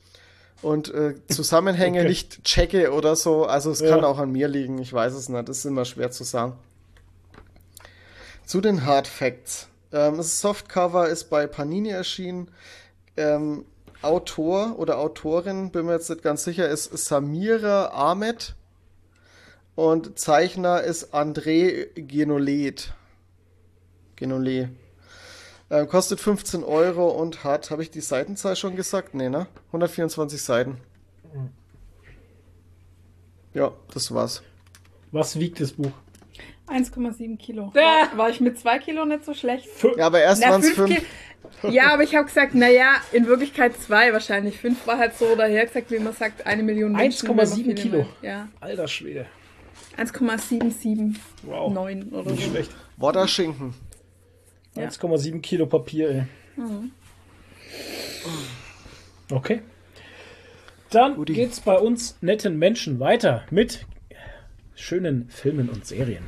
[0.63, 2.09] und äh, Zusammenhänge okay.
[2.09, 3.47] nicht checke oder so.
[3.47, 3.89] Also es ja.
[3.89, 6.59] kann auch an mir liegen, ich weiß es nicht, das ist immer schwer zu sagen.
[8.47, 9.69] Zu den Hard Facts.
[9.93, 12.49] Ähm, das Softcover ist bei Panini erschienen.
[13.17, 13.65] Ähm,
[14.03, 18.55] Autor oder Autorin, bin mir jetzt nicht ganz sicher, ist Samira Ahmed.
[19.75, 22.95] Und Zeichner ist André Genolet.
[24.15, 24.69] Genolet.
[25.69, 29.15] Äh, kostet 15 Euro und hat, habe ich die Seitenzahl schon gesagt?
[29.15, 29.49] Nee, ne?
[29.69, 30.79] 124 Seiten.
[33.55, 34.43] Ja, das war's.
[35.11, 35.93] Was wiegt das Buch?
[36.69, 37.73] 1,7 Kilo.
[37.75, 39.69] War, war, ich mit 2 Kilo nicht so schlecht?
[39.97, 41.03] Ja, aber erst waren es 5.
[41.71, 44.59] Ja, aber ich habe gesagt, naja, in Wirklichkeit 2 wahrscheinlich.
[44.59, 47.29] 5 war halt so daher gesagt, wie man sagt, eine Million Menschen.
[47.29, 48.07] 1,7 Kilo.
[48.21, 48.49] Ja.
[48.61, 49.27] Alter Schwede.
[49.97, 51.71] 1,779 wow.
[51.71, 52.51] oder Nicht so.
[52.51, 52.71] schlecht.
[52.97, 53.75] Wodderschinken.
[54.75, 54.89] Ja.
[54.89, 56.23] 1,7 Kilo Papier, ey.
[56.57, 56.91] Mhm.
[59.31, 59.63] Okay.
[60.91, 61.33] Dann Udi.
[61.35, 63.87] geht's bei uns netten Menschen weiter mit
[64.75, 66.25] schönen Filmen und Serien.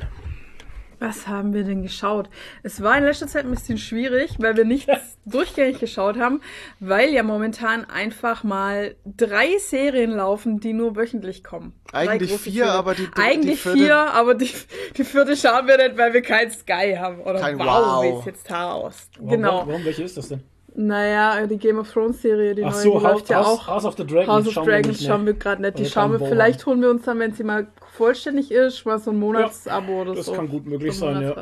[0.99, 2.29] Was haben wir denn geschaut?
[2.61, 6.41] Es war in letzter Zeit ein bisschen schwierig, weil wir nichts durchgängig geschaut haben,
[6.79, 11.73] weil ja momentan einfach mal drei Serien laufen, die nur wöchentlich kommen.
[11.93, 12.69] Eigentlich vier, Serien.
[12.69, 14.51] aber die, die Eigentlich die vier, aber die,
[14.97, 17.21] die vierte schauen wir nicht, weil wir kein Sky haben.
[17.21, 18.03] Oder kein wow, wow.
[18.03, 19.09] wie es jetzt aus.
[19.15, 19.67] Warum, genau.
[19.67, 20.43] Warum, welche ist das denn?
[20.81, 23.67] Naja, die Game of Thrones Serie, die Ach neue, so, die läuft ja auch.
[23.67, 25.77] House of the Dragons House of schauen Dragons wir schauen wir gerade nicht.
[25.77, 27.67] Die schauen wir, vielleicht holen wir uns dann, wenn sie mal
[27.97, 30.31] vollständig ist, mal so ein Monatsabo ja, oder das so.
[30.31, 31.35] Das kann gut möglich so sein, ja.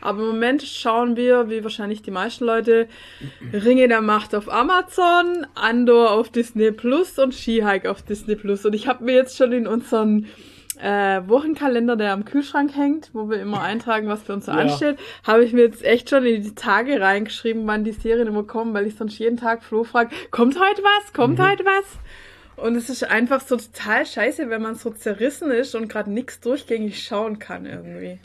[0.00, 2.88] Aber im Moment schauen wir, wie wahrscheinlich die meisten Leute,
[3.52, 8.64] Ringe der Macht auf Amazon, Andor auf Disney Plus und She-Hike auf Disney Plus.
[8.64, 10.26] Und ich habe mir jetzt schon in unseren
[10.82, 14.58] äh, Wochenkalender, der am Kühlschrank hängt, wo wir immer eintragen, was für uns so ja.
[14.58, 18.44] ansteht, habe ich mir jetzt echt schon in die Tage reingeschrieben, wann die Serien immer
[18.44, 21.12] kommen, weil ich sonst jeden Tag Flo frage, kommt heute was?
[21.12, 21.48] Kommt mhm.
[21.48, 21.98] heute was?
[22.56, 26.40] Und es ist einfach so total scheiße, wenn man so zerrissen ist und gerade nichts
[26.40, 28.18] durchgängig schauen kann irgendwie.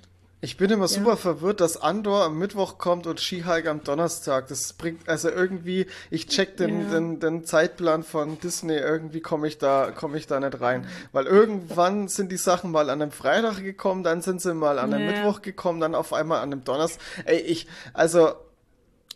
[0.45, 1.15] Ich bin immer super ja.
[1.15, 4.48] verwirrt, dass Andor am Mittwoch kommt und She-Hulk am Donnerstag.
[4.48, 6.90] Das bringt, also irgendwie, ich check den, ja.
[6.91, 10.88] den, den Zeitplan von Disney, irgendwie komme ich da, komme ich da nicht rein.
[11.14, 14.93] Weil irgendwann sind die Sachen mal an einem Freitag gekommen, dann sind sie mal an
[14.93, 15.14] einem ja.
[15.14, 17.01] Mittwoch gekommen, dann auf einmal an einem Donnerstag.
[17.25, 18.35] Ey, ich, also,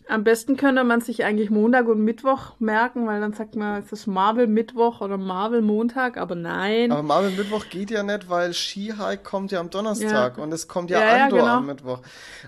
[0.10, 3.92] am besten könnte man sich eigentlich Montag und Mittwoch merken, weil dann sagt man, es
[3.92, 6.92] ist Marvel Mittwoch oder Marvel Montag, aber nein.
[6.92, 10.44] Aber Marvel Mittwoch geht ja nicht, weil She-Hulk kommt ja am Donnerstag ja.
[10.44, 11.58] und es kommt ja, ja Andor ja, genau.
[11.58, 12.00] am Mittwoch.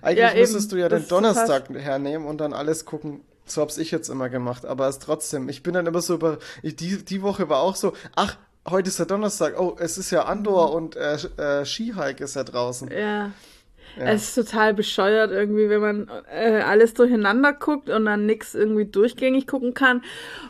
[0.01, 3.22] Eigentlich müsstest du ja das den Donnerstag hernehmen und dann alles gucken.
[3.45, 6.40] So hab's ich jetzt immer gemacht, aber es trotzdem, ich bin dann immer so über,
[6.64, 10.09] ich, die, die Woche war auch so, ach, heute ist der Donnerstag, oh, es ist
[10.11, 10.75] ja Andor mhm.
[10.75, 12.90] und äh, äh, She-Hulk ist ja draußen.
[12.91, 13.31] Ja.
[13.98, 14.06] Ja.
[14.06, 18.86] Es ist total bescheuert irgendwie, wenn man äh, alles durcheinander guckt und dann nichts irgendwie
[18.86, 20.02] durchgängig gucken kann.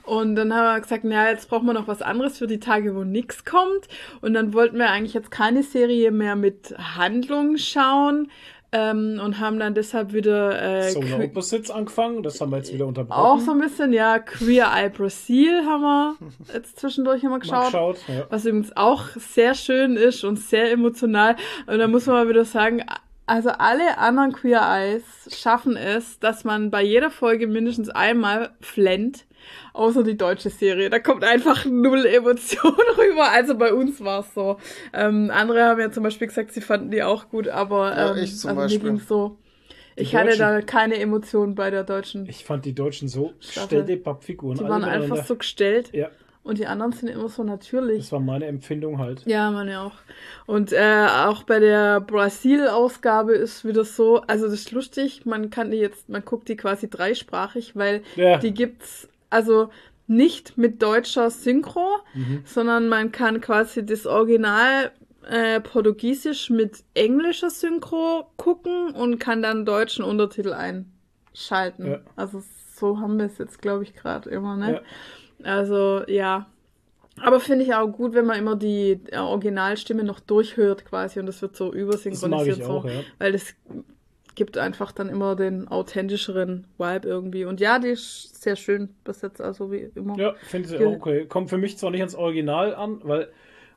[0.04, 2.96] Und dann haben wir gesagt, naja, jetzt brauchen wir noch was anderes für die Tage,
[2.96, 3.88] wo nichts kommt.
[4.22, 8.30] Und dann wollten wir eigentlich jetzt keine Serie mehr mit Handlung schauen.
[8.74, 12.88] Ähm, und haben dann deshalb wieder äh, Solar Opposites angefangen, das haben wir jetzt wieder
[12.88, 13.20] unterbrochen.
[13.20, 16.16] Auch so ein bisschen, ja, Queer Eye Brazil haben wir
[16.54, 17.66] jetzt zwischendurch immer geschaut.
[17.66, 18.28] geschaut ja.
[18.30, 21.36] Was übrigens auch sehr schön ist und sehr emotional.
[21.68, 22.82] Und da muss man mal wieder sagen,
[23.32, 29.26] also alle anderen Queer Eyes schaffen es, dass man bei jeder Folge mindestens einmal flennt,
[29.72, 30.90] außer die deutsche Serie.
[30.90, 33.32] Da kommt einfach null Emotion rüber.
[33.32, 34.58] Also bei uns war es so.
[34.92, 38.22] Ähm, andere haben ja zum Beispiel gesagt, sie fanden die auch gut, aber ähm, ja,
[38.22, 38.92] ich zum also Beispiel.
[38.92, 39.38] mir ging so.
[39.98, 42.28] Die ich hatte da keine Emotionen bei der deutschen.
[42.28, 44.58] Ich fand die Deutschen so gestellte Pappfiguren.
[44.58, 45.92] Die waren einfach so gestellt.
[45.94, 46.10] Ja.
[46.44, 48.00] Und die anderen sind immer so natürlich.
[48.00, 49.24] Das war meine Empfindung halt.
[49.28, 49.94] Ja, meine auch.
[50.48, 55.70] Und äh, auch bei der Brasil-Ausgabe ist wieder so, also das ist lustig, man kann
[55.70, 58.38] die jetzt, man guckt die quasi dreisprachig, weil ja.
[58.38, 59.70] die gibt's, also
[60.08, 62.42] nicht mit deutscher Synchro, mhm.
[62.44, 64.92] sondern man kann quasi das Original
[65.30, 71.92] äh, Portugiesisch mit englischer Synchro gucken und kann dann deutschen Untertitel einschalten.
[71.92, 72.00] Ja.
[72.16, 72.42] Also
[72.76, 74.74] so haben wir es jetzt, glaube ich, gerade immer, ne?
[74.74, 74.82] Ja.
[75.46, 76.48] Also ja.
[77.20, 81.42] Aber finde ich auch gut, wenn man immer die Originalstimme noch durchhört quasi und das
[81.42, 82.62] wird so übersynchronisiert.
[82.62, 83.02] Das auch, so, ja.
[83.20, 83.54] Weil das
[84.36, 87.46] gibt einfach dann immer den authentischeren Vibe irgendwie.
[87.46, 90.18] Und ja, die ist sehr schön besetzt, also wie immer.
[90.18, 91.26] Ja, finde ich auch okay.
[91.26, 93.28] Kommt für mich zwar nicht ans Original an, weil,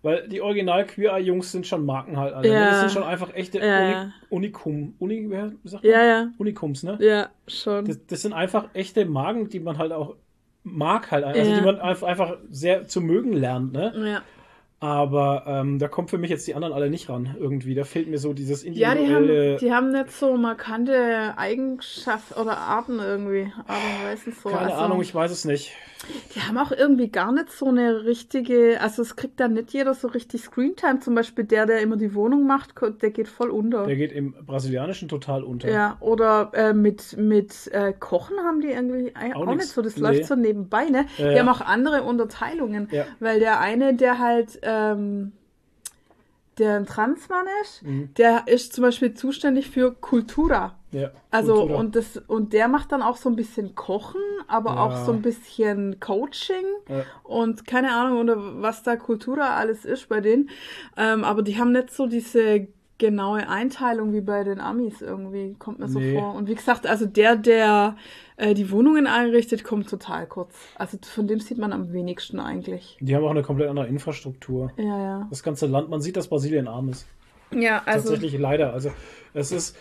[0.03, 2.49] weil die Original Queer Jungs sind schon Marken halt alle.
[2.49, 2.55] Ne?
[2.55, 2.71] Ja.
[2.71, 4.13] Das sind schon einfach echte ja.
[4.31, 4.95] Uni Unikum.
[5.01, 5.93] Uni, wie sagt man?
[5.93, 6.29] Ja, ja.
[6.39, 6.99] Unikums, ne?
[7.01, 7.85] Ja, schon.
[7.87, 10.15] Das, das sind einfach echte Marken, die man halt auch
[10.65, 11.59] mag halt, also ja.
[11.59, 13.93] die man einfach sehr zu mögen lernt, ne?
[13.95, 14.23] Ja.
[14.81, 17.75] Aber ähm, da kommt für mich jetzt die anderen alle nicht ran irgendwie.
[17.75, 19.57] Da fehlt mir so dieses Ja, individuelle.
[19.57, 23.51] die haben, die haben nicht so markante Eigenschaften oder Arten irgendwie.
[23.67, 24.51] Aber meistens so.
[24.51, 25.73] Keine also, Ahnung, ich weiß es nicht.
[26.35, 29.95] Die haben auch irgendwie gar nicht so eine richtige, also es kriegt dann nicht jeder
[29.95, 31.01] so richtig Screentime.
[31.01, 33.87] Zum Beispiel der, der immer die Wohnung macht, der geht voll unter.
[33.87, 35.71] Der geht im Brasilianischen total unter.
[35.71, 39.81] Ja, oder äh, mit, mit äh, Kochen haben die irgendwie auch, Auch nicht so.
[39.81, 40.03] Das Nee.
[40.03, 41.07] läuft so nebenbei, ne?
[41.17, 41.41] Ja, die ja.
[41.41, 42.89] haben auch andere Unterteilungen.
[42.91, 43.07] Ja.
[43.21, 45.33] Weil der eine, der halt, ähm,
[46.59, 48.15] der ein Transmann ist, Mhm.
[48.17, 50.79] der ist zum Beispiel zuständig für Kultura.
[50.93, 51.81] Ja, Also Kultura.
[51.81, 54.81] und das und der macht dann auch so ein bisschen Kochen, aber Ja.
[54.85, 57.03] auch so ein bisschen Coaching Ja.
[57.25, 60.49] und keine Ahnung oder was da Kultura alles ist bei denen.
[60.97, 65.81] Ähm, aber die haben nicht so diese genaue Einteilung wie bei den Amis irgendwie, kommt
[65.81, 66.17] mir so Nee.
[66.19, 66.35] vor.
[66.35, 67.97] Und wie gesagt, also der, der
[68.37, 70.55] äh, die Wohnungen einrichtet, kommt total kurz.
[70.77, 72.97] Also von dem sieht man am wenigsten eigentlich.
[73.01, 74.71] Die haben auch eine komplett andere Infrastruktur.
[74.77, 75.27] Ja, ja.
[75.31, 77.07] Das ganze Land, man sieht, dass Brasilien arm ist.
[77.53, 78.73] Ja, also tatsächlich leider.
[78.73, 78.91] Also
[79.33, 79.77] es ist,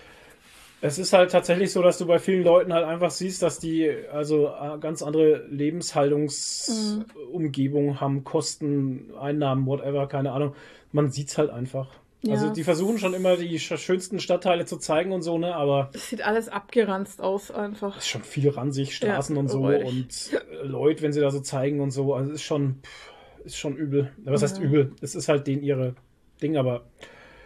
[0.81, 3.89] es ist halt tatsächlich so, dass du bei vielen Leuten halt einfach siehst, dass die
[4.11, 10.53] also äh, ganz andere Lebenshaltungsumgebung haben, Kosten, Einnahmen, whatever, keine Ahnung.
[10.91, 11.87] Man sieht's halt einfach.
[12.29, 12.53] Also Ja.
[12.53, 15.55] die versuchen schon immer die sch- schönsten Stadtteile zu zeigen und so, ne?
[15.55, 17.97] Aber es sieht alles abgeranzt aus einfach.
[17.97, 19.87] es ist schon viel ransig, Straßen Ja, und so räudig.
[19.87, 23.11] und äh, Leute, wenn sie da so zeigen und so, also es ist schon, pff,
[23.43, 24.11] ist schon übel.
[24.23, 24.63] Was heißt Ja.
[24.63, 24.95] übel?
[25.01, 25.95] Es ist halt denen ihre
[26.41, 26.85] Ding, aber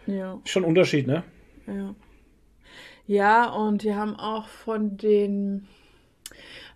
[0.06, 0.40] Ja.
[0.46, 1.24] schon Unterschied, ne?
[1.66, 1.96] Ja.
[3.08, 5.66] Ja, und die haben auch von den,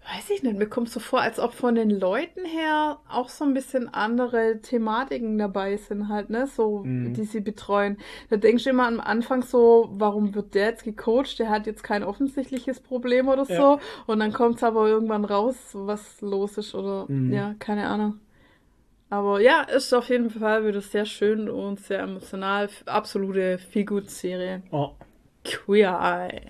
[0.03, 3.45] weiß ich nicht, mir kommt so vor, als ob von den Leuten her auch so
[3.45, 7.13] ein bisschen andere Thematiken dabei sind halt, ne, so, Mhm.
[7.13, 7.97] die sie betreuen.
[8.29, 11.37] Da denkst du immer am Anfang so, warum wird der jetzt gecoacht?
[11.39, 13.53] Der hat jetzt kein offensichtliches Problem oder so.
[13.53, 13.79] Ja.
[14.07, 17.31] Und dann kommt es aber irgendwann raus, was los ist oder, Mhm.
[17.33, 18.19] ja, keine Ahnung.
[19.09, 22.69] Aber ja, ist auf jeden Fall wieder sehr schön und sehr emotional.
[22.85, 24.61] Absolute Feelgood-Serie.
[24.71, 24.91] Oh,
[25.43, 25.99] Queer
[26.31, 26.41] Eye.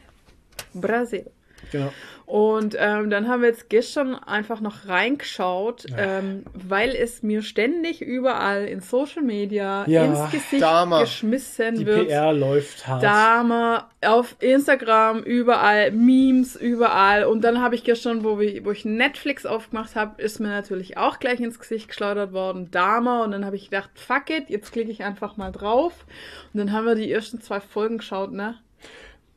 [0.74, 1.26] Brasil.
[1.72, 1.92] Genau.
[2.28, 8.02] Und ähm, dann haben wir jetzt gestern einfach noch reingeschaut, ähm, weil es mir ständig
[8.02, 11.02] überall in Social Media Ja, ins Gesicht Dama.
[11.02, 12.08] geschmissen Die wird.
[12.08, 13.04] PR läuft hart.
[13.04, 17.26] Dame, auf Instagram, überall, Memes, überall.
[17.26, 20.98] Und dann habe ich gestern, wo, wir, wo ich Netflix aufgemacht habe, ist mir natürlich
[20.98, 23.24] auch gleich ins Gesicht geschleudert worden, Dame.
[23.24, 26.06] Und dann habe ich gedacht, fuck it, jetzt klicke ich einfach mal drauf.
[26.54, 28.56] Und dann haben wir die ersten zwei Folgen geschaut, ne?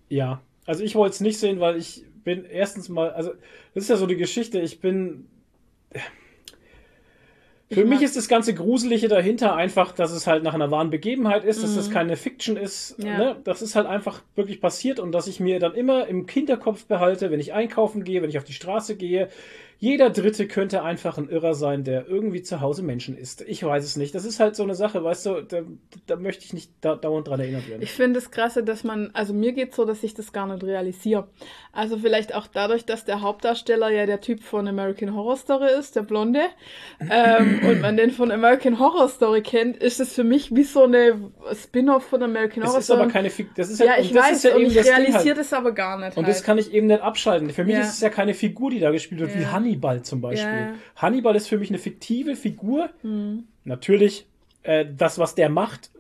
[0.09, 3.33] Ja, also ich wollte es nicht sehen, weil ich bin erstens mal, also
[3.75, 5.27] das ist ja so die Geschichte, ich bin.
[7.71, 10.91] Für Ich mich ist das ganze Gruselige dahinter einfach, dass es halt nach einer wahren
[10.91, 12.99] Begebenheit ist, dass das keine Fiction ist.
[12.99, 13.07] Mhm.
[13.07, 13.19] Ja.
[13.19, 13.37] Ne?
[13.43, 17.31] Das ist halt einfach wirklich passiert und dass ich mir dann immer im Hinterkopf behalte,
[17.31, 19.29] wenn ich einkaufen gehe, wenn ich auf die Straße gehe,
[19.79, 23.43] jeder Dritte könnte einfach ein Irrer sein, der irgendwie zu Hause Menschen isst.
[23.43, 24.15] Ich weiß es nicht.
[24.15, 25.61] Das ist halt so eine Sache, weißt du, da,
[26.07, 27.83] da möchte ich nicht da, dauernd dran erinnert werden.
[27.83, 30.65] Ich finde es krasse, dass man, also mir geht so, dass ich das gar nicht
[30.65, 31.29] realisiere.
[31.75, 35.97] Also vielleicht auch dadurch, dass der Hauptdarsteller ja der Typ von American Horror Story ist,
[35.97, 36.41] der Blonde,
[37.01, 40.85] ähm, und man den von American Horror Story kennt, ist es für mich wie so
[40.85, 41.19] eine
[41.55, 43.01] Spin-off von American Es Horror ist Story.
[43.03, 44.85] aber keine Fik das ist ja, und ich das weiß, ist ja und ich das
[44.87, 45.39] Ding realisiere halt.
[45.39, 46.17] das aber gar nicht.
[46.17, 46.35] Und halt.
[46.37, 47.51] das kann ich eben nicht abschalten.
[47.51, 47.81] Für mich Ja.
[47.81, 49.53] ist es ja keine Figur, die da gespielt wird, wie Ja.
[49.53, 50.49] Hannibal zum Beispiel.
[50.53, 50.67] Ja.
[50.69, 50.75] Hm.
[50.97, 52.91] Hannibal ist für mich eine fiktive Figur.
[53.65, 54.27] Natürlich,
[54.63, 55.91] äh, das, was der macht,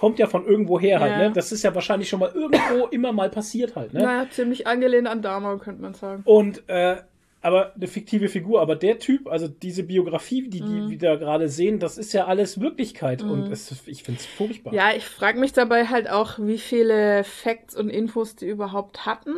[0.00, 1.12] kommt ja von irgendwo her halt.
[1.12, 1.18] Ja.
[1.18, 1.32] Ne?
[1.34, 3.92] Das ist ja wahrscheinlich schon mal irgendwo immer mal passiert halt.
[3.92, 4.02] Ne?
[4.02, 6.22] Naja, ziemlich angelehnt an Dama, könnte man sagen.
[6.24, 6.96] Und äh,
[7.42, 10.88] aber eine fiktive Figur, aber der Typ, also diese Biografie, die Mhm.
[10.88, 14.26] die wir da gerade sehen, das ist ja alles Wirklichkeit und es, ich finde es
[14.26, 14.72] furchtbar.
[14.72, 19.34] Ja, ich frage mich dabei halt auch, wie viele Facts und Infos die überhaupt hatten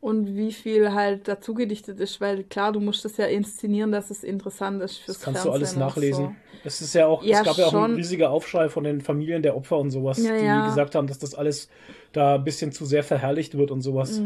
[0.00, 4.10] und wie viel halt dazu gedichtet ist, weil klar, du musst das ja inszenieren, dass
[4.10, 6.36] es interessant ist fürs Das kannst du alles Fernsehen nachlesen.
[6.64, 7.84] Es ist ja auch, Ja, es gab ja auch schon.
[7.84, 10.64] einen riesiger Aufschrei von den Familien der Opfer und sowas, Ja, die ja.
[10.64, 11.68] gesagt haben, dass das alles
[12.12, 14.20] da ein bisschen zu sehr verherrlicht wird und sowas.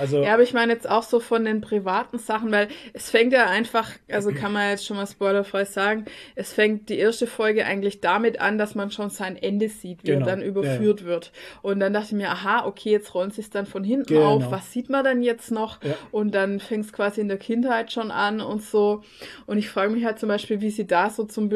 [0.00, 0.24] Also Mhm.
[0.24, 3.46] Ja, aber ich meine jetzt auch so von den privaten Sachen, weil es fängt ja
[3.46, 8.00] einfach, also kann man jetzt schon mal spoilerfrei sagen, es fängt die erste Folge eigentlich
[8.00, 11.30] damit an, dass man schon sein Ende sieht, wie Genau, er dann überführt wird.
[11.62, 14.24] Und dann dachte ich mir, aha, okay, jetzt rollen sie es dann von hinten Genau.
[14.38, 15.80] auf, was sieht man dann jetzt noch?
[15.84, 15.94] Ja.
[16.10, 19.02] Und dann fängt es quasi in der Kindheit schon an und so.
[19.46, 21.50] Und ich frage mich halt zum Beispiel, wie sie da so zum,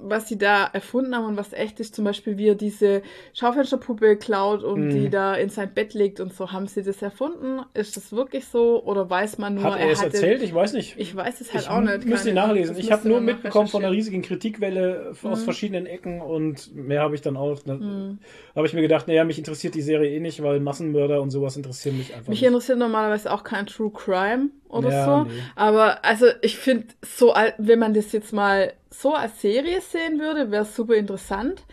[0.00, 4.16] Was sie da erfunden haben und was echt ist, zum Beispiel wie er diese Schaufensterpuppe
[4.16, 4.90] klaut und Mhm.
[4.90, 6.52] die da in sein Bett legt und so.
[6.52, 7.60] Haben sie das erfunden?
[7.74, 8.82] Ist das wirklich so?
[8.84, 10.42] Oder weiß man nur, hat er es hatte- erzählt?
[10.42, 10.94] Ich weiß nicht.
[10.98, 12.04] Ich weiß es halt ich auch nicht.
[12.06, 12.76] müsste keine- nachlesen.
[12.78, 13.90] Ich habe nur mitbekommen von einer.
[13.90, 13.94] Mhm.
[13.96, 17.64] riesigen Kritikwelle aus verschiedenen Ecken und mehr habe ich dann auch.
[17.66, 18.18] Ne,
[18.56, 21.56] Habe ich mir gedacht, naja, mich interessiert die Serie eh nicht, weil Massenmörder und sowas
[21.56, 22.46] interessieren mich einfach Mich nicht.
[22.46, 25.24] interessiert normalerweise auch kein True Crime oder ja, so.
[25.24, 25.30] Nee.
[25.56, 30.50] Aber also ich finde, so wenn man das jetzt mal so als Serie sehen würde,
[30.50, 31.64] wäre es super interessant.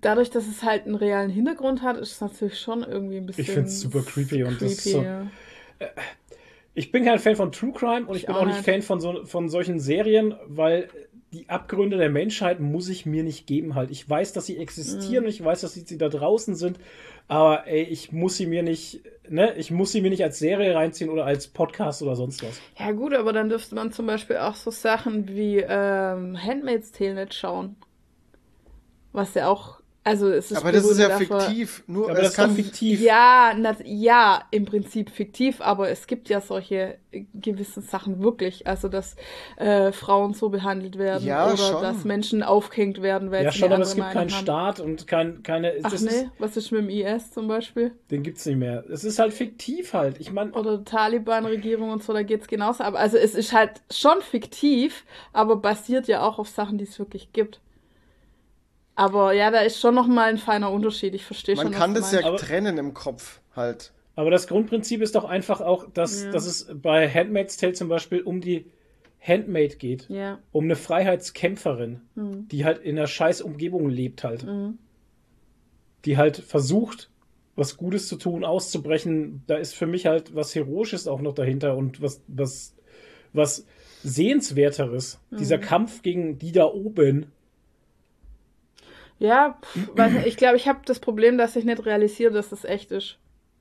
[0.00, 3.42] Dadurch, dass es halt einen realen Hintergrund hat, ist es natürlich schon irgendwie ein bisschen.
[3.42, 5.02] Ich finde es super creepy, creepy und das ist so.
[5.02, 5.22] Ja.
[5.78, 5.86] Äh,
[6.74, 9.00] ich bin kein Fan von True Crime und ich, ich bin auch nicht Fan von,
[9.00, 10.88] so, von solchen Serien, weil
[11.32, 13.90] die Abgründe der Menschheit muss ich mir nicht geben halt.
[13.90, 15.28] Ich weiß, dass sie existieren mhm.
[15.28, 16.78] und ich weiß, dass sie, sie da draußen sind,
[17.28, 20.74] aber ey, ich muss sie mir nicht, ne, ich muss sie mir nicht als Serie
[20.74, 22.60] reinziehen oder als Podcast oder sonst was.
[22.78, 27.14] Ja gut, aber dann dürfte man zum Beispiel auch so Sachen wie ähm, Handmaid's Tale
[27.14, 27.76] nicht schauen.
[29.12, 31.82] Was ja auch also es ist aber das ist ja davor, fiktiv.
[31.88, 33.00] Nur aber es kann fiktiv.
[33.00, 36.98] Ja, na, ja, im Prinzip fiktiv, aber es gibt ja solche
[37.34, 38.68] gewissen Sachen wirklich.
[38.68, 39.16] Also dass
[39.56, 41.82] äh, Frauen so behandelt werden ja, oder schon.
[41.82, 44.42] dass Menschen aufgehängt werden, weil ja, sie schon, aber es gibt keinen haben.
[44.42, 45.74] Staat und kein, keine.
[45.82, 47.90] Ach nee, ist, was ist mit dem IS zum Beispiel?
[48.12, 48.84] Den gibt's nicht mehr.
[48.88, 50.20] Es ist halt fiktiv halt.
[50.20, 50.52] Ich meine.
[50.52, 52.84] Oder Taliban-Regierung und so, da geht's genauso.
[52.84, 56.96] Aber also es ist halt schon fiktiv, aber basiert ja auch auf Sachen, die es
[57.00, 57.60] wirklich gibt.
[58.96, 61.14] Aber ja, da ist schon noch mal ein feiner Unterschied.
[61.14, 61.66] Ich verstehe schon.
[61.66, 63.92] Man kann das ja aber, trennen im Kopf halt.
[64.16, 66.30] Aber das Grundprinzip ist doch einfach auch, dass, ja.
[66.30, 68.70] dass es bei Handmaid's Tale zum Beispiel um die
[69.20, 70.08] Handmaid geht.
[70.08, 70.38] Ja.
[70.50, 72.48] Um eine Freiheitskämpferin, mhm.
[72.48, 74.44] die halt in einer scheiß Umgebung lebt halt.
[74.44, 74.78] Mhm.
[76.06, 77.10] Die halt versucht,
[77.54, 79.42] was Gutes zu tun, auszubrechen.
[79.46, 82.74] Da ist für mich halt was Heroisches auch noch dahinter und was, was,
[83.34, 83.66] was
[84.02, 85.20] Sehenswerteres.
[85.30, 85.36] Mhm.
[85.36, 87.26] Dieser Kampf gegen die da oben
[89.18, 92.90] ja, pff, ich glaube, ich habe das Problem, dass ich nicht realisiere, dass das echt
[92.90, 93.18] ist.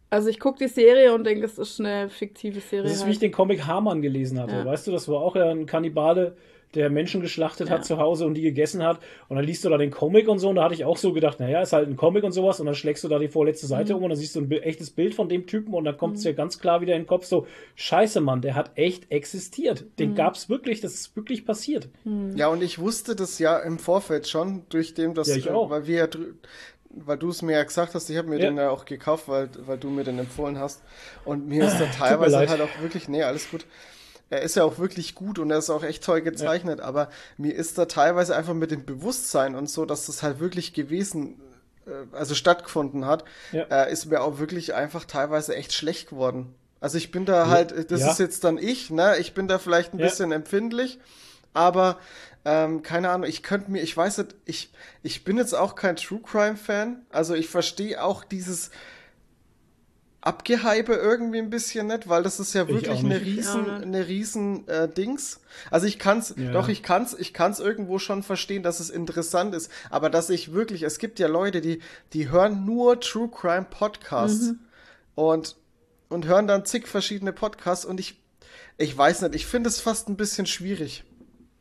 [0.09, 2.83] Also ich gucke die Serie und denke, es ist eine fiktive Serie.
[2.83, 3.07] Das ist, halt.
[3.07, 4.55] wie ich den Comic Hamann gelesen hatte.
[4.55, 4.65] Ja.
[4.65, 6.37] Weißt du, das war auch ja ein Kannibale,
[6.75, 7.75] der Menschen geschlachtet ja.
[7.75, 8.99] hat zu Hause und die gegessen hat.
[9.27, 10.49] Und dann liest du da den Comic und so.
[10.49, 12.59] Und da hatte ich auch so gedacht, naja, ist halt ein Comic und sowas.
[12.59, 13.97] Und dann schlägst du da die vorletzte Seite mhm.
[13.97, 15.73] um und dann siehst du ein echtes Bild von dem Typen.
[15.73, 16.29] Und dann kommt es mhm.
[16.29, 19.85] dir ganz klar wieder in den Kopf so, scheiße, Mann, der hat echt existiert.
[19.99, 20.15] Den mhm.
[20.15, 21.89] gab es wirklich, das ist wirklich passiert.
[22.03, 22.35] Mhm.
[22.35, 25.69] Ja, und ich wusste das ja im Vorfeld schon, durch dem, dass, ja, ich auch.
[25.69, 26.09] weil wir
[26.97, 28.45] weil du es mir ja gesagt hast, ich habe mir ja.
[28.45, 30.81] den ja auch gekauft, weil, weil du mir den empfohlen hast.
[31.25, 33.65] Und mir ist da teilweise halt auch wirklich, nee, alles gut
[34.29, 36.85] er ist ja auch wirklich gut und er ist auch echt toll gezeichnet, ja.
[36.85, 40.73] aber mir ist da teilweise einfach mit dem Bewusstsein und so, dass das halt wirklich
[40.73, 41.39] gewesen,
[41.85, 43.63] äh, also stattgefunden hat, ja.
[43.63, 46.55] äh, ist mir auch wirklich einfach teilweise echt schlecht geworden.
[46.81, 48.11] Also ich bin da halt, das ja.
[48.11, 49.17] ist jetzt dann ich, ne?
[49.17, 50.99] Ich bin da vielleicht ein bisschen empfindlich,
[51.53, 51.97] aber
[52.43, 54.71] ähm, keine Ahnung, ich könnte mir, ich weiß nicht, ich,
[55.01, 58.69] ich bin jetzt auch kein True Crime Fan, also ich verstehe auch dieses,
[60.25, 64.89] Abgehype irgendwie ein bisschen nicht, weil das ist ja wirklich eine riesen, eine riesen äh,
[64.89, 65.39] Dings.
[65.71, 66.51] Also ich kann's, ja.
[66.51, 70.51] doch ich kann's, ich kann's irgendwo schon verstehen, dass es interessant ist, aber dass ich
[70.51, 71.79] wirklich, es gibt ja Leute, die,
[72.13, 74.59] die hören nur True Crime Podcasts mhm.
[75.15, 75.55] und
[76.09, 78.21] und hören dann zig verschiedene Podcasts und ich,
[78.77, 81.03] ich weiß nicht, ich finde es fast ein bisschen schwierig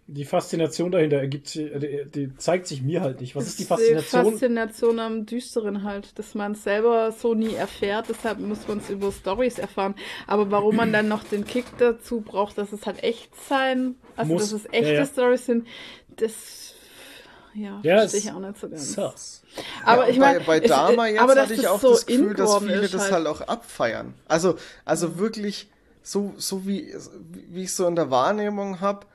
[0.07, 3.35] die Faszination dahinter ergibt, die, die, zeigt sich mir halt nicht.
[3.37, 4.25] Was ist die Faszination?
[4.25, 8.79] Die Faszination am Düsteren halt, dass man es selber so nie erfährt, deshalb muss man
[8.79, 9.95] es über Stories erfahren.
[10.27, 14.35] Aber warum man dann noch den Kick dazu braucht, dass es halt echt sein, also
[14.35, 14.51] muss.
[14.51, 15.07] dass es echte ja, ja.
[15.07, 15.67] Stories sind,
[16.17, 16.75] das
[17.55, 18.95] ja, ja verstehe ich auch nicht so ganz.
[18.95, 19.43] Sus.
[19.85, 22.59] Aber ja, ich meine, bei, bei Dama jetzt hatte ich auch so das Gefühl, dass
[22.59, 23.13] viele das halt.
[23.13, 24.15] halt auch abfeiern.
[24.29, 25.69] Also, also wirklich
[26.03, 26.93] so, so wie,
[27.49, 29.07] wie ich so in der Wahrnehmung habe,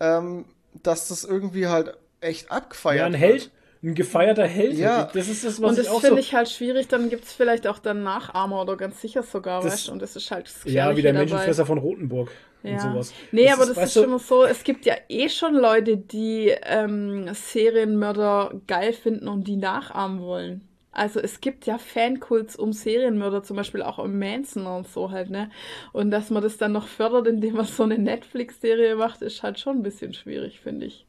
[0.00, 0.44] ähm,
[0.82, 3.50] dass das irgendwie halt echt abgefeiert ja, ein Held,
[3.82, 4.74] ein gefeierter Held.
[4.74, 5.10] Ja.
[5.12, 7.66] Das ist das, was Und das finde so ich halt schwierig, dann gibt es vielleicht
[7.66, 10.96] auch dann Nachahmer oder ganz sicher sogar, das, weißt Und das ist halt das Ja,
[10.96, 12.30] wie der Menschenfresser von Rotenburg.
[12.62, 12.72] Ja.
[12.72, 13.14] Und sowas.
[13.30, 16.52] Nee, das aber ist, das ist schon so, es gibt ja eh schon Leute, die
[16.64, 20.67] ähm, Serienmörder geil finden und die nachahmen wollen.
[20.98, 25.30] Also es gibt ja Fankults um Serienmörder, zum Beispiel auch um Manson und so halt,
[25.30, 25.50] ne?
[25.92, 29.60] Und dass man das dann noch fördert, indem man so eine Netflix-Serie macht, ist halt
[29.60, 31.06] schon ein bisschen schwierig, finde ich.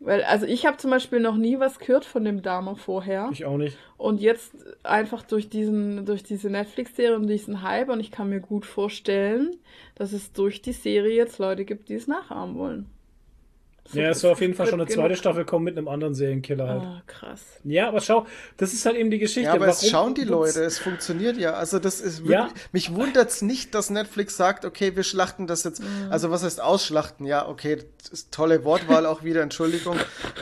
[0.00, 3.28] Weil, also ich habe zum Beispiel noch nie was gehört von dem Dame vorher.
[3.32, 3.76] Ich auch nicht.
[3.96, 8.40] Und jetzt einfach durch diesen, durch diese Netflix-Serie und diesen Hype und ich kann mir
[8.40, 9.56] gut vorstellen,
[9.94, 12.86] dass es durch die Serie jetzt Leute gibt, die es nachahmen wollen.
[13.92, 16.68] Ja, es soll auf jeden Fall schon eine zweite Staffel kommen mit einem anderen Serienkiller
[16.68, 16.82] halt.
[16.82, 17.40] Ah, krass.
[17.64, 18.26] Ja, aber schau,
[18.56, 19.48] das ist halt eben die Geschichte.
[19.48, 19.78] Ja, aber Warum?
[19.82, 21.54] es schauen die Leute, es funktioniert ja.
[21.54, 22.48] Also das ist wirklich, ja.
[22.72, 25.82] mich wundert's nicht, dass Netflix sagt, okay, wir schlachten das jetzt.
[25.82, 26.10] Mhm.
[26.10, 27.26] Also was heißt ausschlachten?
[27.26, 27.78] Ja, okay,
[28.30, 29.96] tolle Wortwahl auch wieder, Entschuldigung.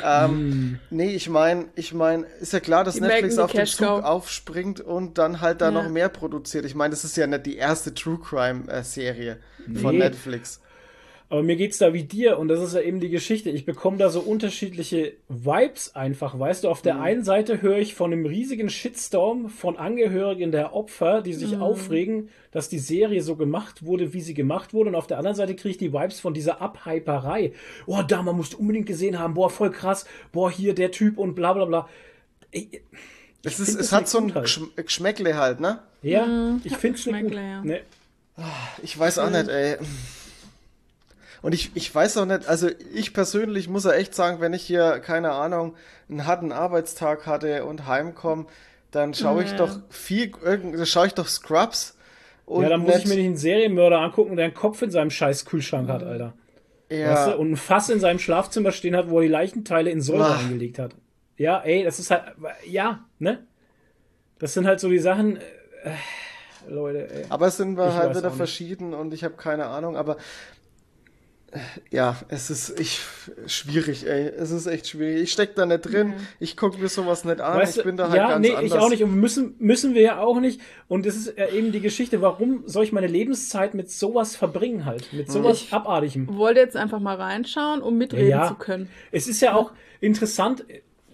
[0.05, 0.79] ähm, mhm.
[0.91, 3.95] nee, ich meine, ich meine, ist ja klar, dass die Netflix auf den Zug go.
[4.01, 5.71] aufspringt und dann halt da ja.
[5.71, 6.67] noch mehr produziert.
[6.67, 9.79] Ich meine, das ist ja nicht die erste True Crime äh, Serie nee.
[9.79, 10.61] von Netflix.
[11.31, 13.51] Aber mir geht's da wie dir und das ist ja eben die Geschichte.
[13.51, 16.71] Ich bekomme da so unterschiedliche Vibes einfach, weißt du.
[16.71, 17.03] Auf der mhm.
[17.03, 21.63] einen Seite höre ich von einem riesigen Shitstorm von Angehörigen der Opfer, die sich mhm.
[21.63, 24.89] aufregen, dass die Serie so gemacht wurde, wie sie gemacht wurde.
[24.89, 27.53] Und auf der anderen Seite kriege ich die Vibes von dieser Abhyperei.
[27.85, 29.35] Oh, da, man musst unbedingt gesehen haben.
[29.35, 30.07] Boah, voll krass.
[30.33, 31.89] Boah, hier der Typ und bla bla bla.
[32.53, 32.81] Ich,
[33.45, 34.33] es, ist, es hat so ein
[34.77, 35.81] Geschmäckle halt, ne?
[36.01, 36.63] Ja, mhm.
[36.65, 37.35] ich finde es nicht gut.
[37.35, 37.61] Ja.
[37.63, 37.81] Nee.
[38.83, 39.77] Ich weiß auch nicht, ey.
[41.43, 44.63] Und ich, ich weiß auch nicht, also ich persönlich muss ja echt sagen, wenn ich
[44.63, 45.75] hier, keine Ahnung,
[46.09, 48.47] einen harten Arbeitstag hatte und heimkomme,
[48.91, 49.59] dann schaue ich ja.
[49.59, 50.33] doch viel,
[50.85, 51.97] schaue ich doch Scrubs.
[52.47, 55.11] Und ja, dann muss ich mir nicht einen Serienmörder angucken, der einen Kopf in seinem
[55.11, 56.33] scheiß Kühlschrank hat, Alter.
[56.91, 57.13] Ja.
[57.13, 57.37] Weißt du?
[57.37, 60.41] Und ein Fass in seinem Schlafzimmer stehen hat, wo er die Leichenteile in Säure Ach.
[60.41, 60.95] eingelegt hat.
[61.37, 62.23] Ja, ey, das ist halt,
[62.67, 63.47] ja, ne?
[64.39, 65.91] Das sind halt so die Sachen, äh,
[66.69, 67.25] Leute, ey.
[67.29, 70.17] Aber es sind wir halt wieder verschieden und ich habe keine Ahnung, aber
[71.91, 73.01] ja, es ist ich,
[73.47, 74.27] schwierig, ey.
[74.27, 75.23] Es ist echt schwierig.
[75.23, 76.09] Ich steck da nicht drin.
[76.09, 76.15] Mhm.
[76.41, 77.59] Ich gucke mir sowas nicht an.
[77.59, 78.73] Weißt ich bin da halt ja, ganz nee, anders.
[78.73, 79.03] ich auch nicht.
[79.03, 80.61] Und müssen, müssen wir ja auch nicht.
[80.89, 84.85] Und das ist ja eben die Geschichte, warum soll ich meine Lebenszeit mit sowas verbringen
[84.85, 85.11] halt?
[85.13, 86.37] Mit sowas ich Abartigem.
[86.37, 88.91] wollte jetzt einfach mal reinschauen, um mitreden ja, zu können.
[89.11, 90.67] Es ist ja auch interessant,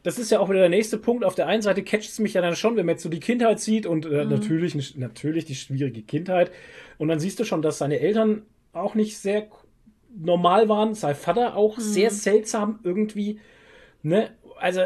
[0.03, 1.25] das ist ja auch wieder der nächste Punkt.
[1.25, 3.21] Auf der einen Seite catcht es mich ja dann schon, wenn man jetzt so die
[3.21, 4.31] Kindheit sieht und äh, mhm.
[4.31, 6.51] natürlich, natürlich die schwierige Kindheit.
[6.99, 9.49] Und dann siehst du schon, dass seine Eltern auch nicht sehr
[10.17, 11.83] normal waren, sein Vater auch mhm.
[11.83, 13.41] sehr seltsam irgendwie.
[14.03, 14.31] Ne?
[14.59, 14.83] Also,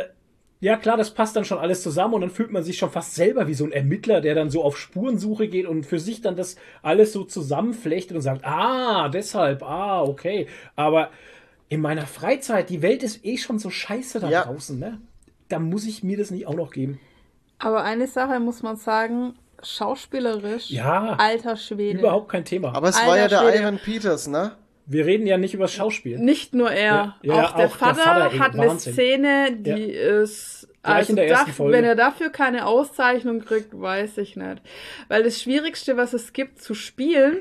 [0.60, 3.14] ja klar, das passt dann schon alles zusammen und dann fühlt man sich schon fast
[3.14, 6.36] selber wie so ein Ermittler, der dann so auf Spurensuche geht und für sich dann
[6.36, 10.48] das alles so zusammenflechtet und sagt, ah, deshalb, ah, okay.
[10.74, 11.10] Aber
[11.68, 14.44] in meiner Freizeit, die Welt ist eh schon so scheiße da ja.
[14.44, 15.00] draußen, ne?
[15.48, 17.00] Da muss ich mir das nicht auch noch geben.
[17.58, 21.98] Aber eine Sache muss man sagen, schauspielerisch, ja, alter Schwede.
[21.98, 22.74] Überhaupt kein Thema.
[22.74, 23.58] Aber es alter war ja der Schwede.
[23.58, 24.52] Ivan Peters, ne?
[24.90, 26.18] Wir reden ja nicht über das Schauspiel.
[26.18, 27.16] Nicht nur er.
[27.22, 30.22] Ja, ja, auch, der, auch Vater der Vater hat eine Szene, die ja.
[30.22, 30.66] ist.
[30.82, 31.14] Also
[31.52, 31.76] Folge.
[31.76, 34.62] Wenn er dafür keine Auszeichnung kriegt, weiß ich nicht.
[35.08, 37.38] Weil das Schwierigste, was es gibt zu spielen,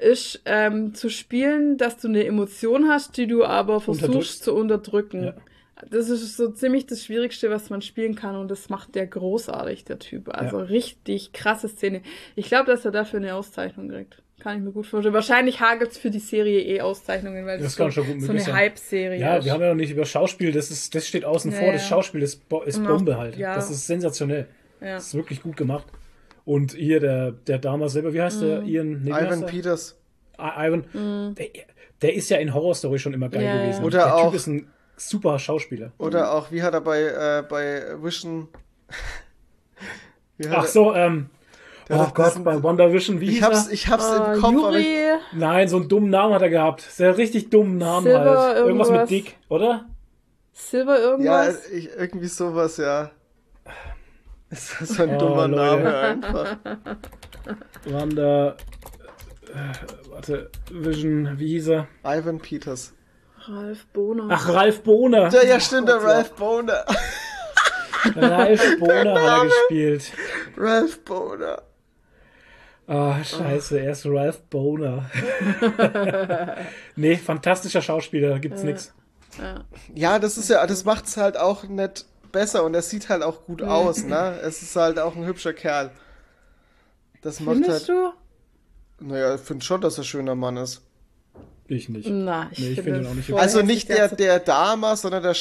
[0.00, 5.24] ist ähm, zu spielen, dass du eine Emotion hast, die du aber versuchst zu unterdrücken.
[5.24, 5.34] Ja.
[5.88, 9.84] Das ist so ziemlich das Schwierigste, was man spielen kann und das macht der großartig,
[9.84, 10.28] der Typ.
[10.34, 10.64] Also ja.
[10.64, 12.02] richtig krasse Szene.
[12.34, 14.20] Ich glaube, dass er dafür eine Auszeichnung kriegt.
[14.40, 15.14] Kann ich mir gut vorstellen.
[15.14, 19.18] Wahrscheinlich hagelt es für die Serie eh Auszeichnungen, weil das, das so, so eine Hype-Serie
[19.18, 19.44] Ja, ist.
[19.44, 21.72] wir haben ja noch nicht über Schauspiel, das, ist, das steht außen ja, vor.
[21.72, 23.36] Das Schauspiel ist, ist Bombe halt.
[23.36, 23.54] Ja.
[23.54, 24.46] Das ist sensationell.
[24.80, 24.94] Ja.
[24.94, 25.86] Das ist wirklich gut gemacht.
[26.44, 28.46] Und hier der, der damals selber, wie heißt mhm.
[28.46, 28.62] der?
[28.62, 29.98] Ian nee, Ivan Peters.
[30.38, 31.34] Ivan, mhm.
[31.34, 31.46] der,
[32.00, 33.84] der, ist ja in Horror Story schon immer geil ja, gewesen.
[33.84, 35.92] Oder der auch, Typ ist ein super Schauspieler.
[35.98, 38.48] Oder auch, wie hat er bei, äh, bei Vision.
[40.50, 41.28] Ach so, ähm,
[41.88, 43.72] der oh Gott, bei Wonder Vision, wie ich hab's, er?
[43.72, 44.52] Ich hab's uh, im Kopf.
[44.52, 44.80] Yuri.
[44.80, 46.82] Ich, nein, so einen dummen Namen hat er gehabt.
[46.82, 48.56] Sehr richtig dummen Namen Silver halt.
[48.56, 48.88] Irgendwas.
[48.88, 49.86] irgendwas mit Dick, oder?
[50.52, 51.68] Silver irgendwas?
[51.70, 53.10] Ja, ich, irgendwie sowas, ja.
[54.50, 55.82] Ist das so ein oh, dummer Leute.
[55.82, 56.56] Name einfach.
[57.84, 58.56] Wanda.
[59.48, 61.88] Äh, warte, Vision, wie hieß er?
[62.04, 62.94] Ivan Peters.
[63.46, 64.26] Ralf Bohner.
[64.30, 65.28] Ach, Ralf Bohner.
[65.30, 66.84] Ja, ja stimmt, der Ralf Bohner.
[68.16, 70.12] Ralf Bohner hat er gespielt.
[70.56, 71.62] Ralf Bohner.
[72.90, 75.10] Oh, scheiße, er ist Ralph Boner.
[76.96, 78.66] nee, fantastischer Schauspieler, gibt's ja.
[78.66, 78.94] nichts.
[79.38, 79.64] Ja.
[79.94, 83.44] ja, das ist ja, das macht's halt auch nicht besser und er sieht halt auch
[83.44, 84.40] gut aus, ne?
[84.42, 85.90] Es ist halt auch ein hübscher Kerl.
[87.20, 88.14] Das macht Findest halt.
[89.00, 89.04] du?
[89.04, 90.82] Naja, ich finde schon, dass er ein schöner Mann ist.
[91.66, 92.08] Ich nicht.
[92.08, 93.32] Na, ich, nee, ich finde ihn auch nicht.
[93.34, 95.36] Also nicht der, der Dama, sondern der,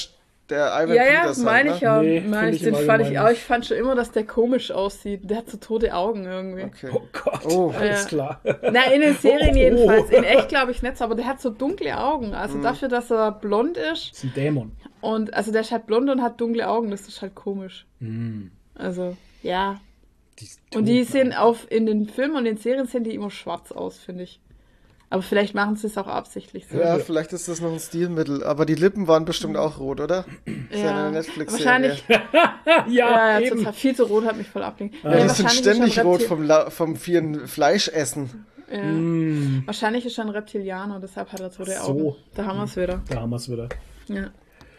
[0.50, 1.38] der Ivan ja, Peters.
[1.38, 1.88] Ja, meine halt, ich ne?
[1.88, 2.02] ja.
[2.02, 3.30] Nee, mein ich, den fand ich auch.
[3.30, 5.30] Ich fand schon immer, dass der komisch aussieht.
[5.30, 6.64] Der hat so tote Augen irgendwie.
[6.64, 6.90] Okay.
[6.94, 7.74] Oh Gott, oh.
[7.78, 8.08] alles ja.
[8.08, 8.42] klar.
[8.44, 9.58] Na, in den Serien oh.
[9.58, 10.10] jedenfalls.
[10.10, 12.34] In echt glaube ich nicht, aber der hat so dunkle Augen.
[12.34, 12.64] Also mhm.
[12.64, 14.12] dafür, dass er blond ist.
[14.12, 14.72] Das ist ein Dämon.
[15.02, 16.92] Und also der ist halt blond und hat dunkle Augen.
[16.92, 17.86] Das ist halt komisch.
[18.00, 18.52] Mhm.
[18.76, 19.80] Also, ja.
[20.40, 23.72] Die und die sehen auf, in den Filmen und den Serien sehen die immer schwarz
[23.72, 24.40] aus, finde ich.
[25.10, 26.78] Aber vielleicht machen sie es auch absichtlich so.
[26.78, 28.44] Ja, vielleicht ist das noch ein Stilmittel.
[28.44, 30.26] Aber die Lippen waren bestimmt auch rot, oder?
[30.70, 32.04] Ja, ja Netflix wahrscheinlich.
[32.10, 32.22] ja,
[32.88, 33.72] ja, ja total.
[33.72, 34.98] Viel zu rot hat mich voll abgelenkt.
[35.04, 38.46] Ja, die sind ständig rot vom, La vom vielen Fleischessen.
[38.70, 38.84] Ja.
[38.84, 39.64] Mm.
[39.66, 42.00] Wahrscheinlich ist er ein Reptilianer, deshalb hat er so der Augen.
[42.00, 42.18] So.
[42.36, 43.02] Da haben wir es wieder.
[43.10, 43.70] Da haben wir es wieder.
[44.08, 44.32] Ja.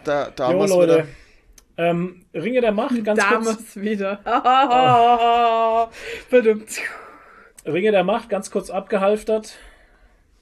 [0.05, 1.07] Da, da haben wir es wieder.
[1.79, 3.77] Ähm, Ringe der Macht, ganz Damals kurz.
[3.77, 4.19] wieder.
[7.65, 9.55] Ringe der Macht, ganz kurz abgehalftert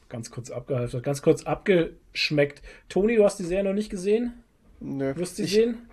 [0.09, 2.63] ganz kurz abgehalten, ganz kurz abgeschmeckt.
[2.89, 4.43] Toni, du hast die Serie noch nicht gesehen?
[4.81, 5.15] Nö.
[5.17, 5.89] Wirst du sie sehen?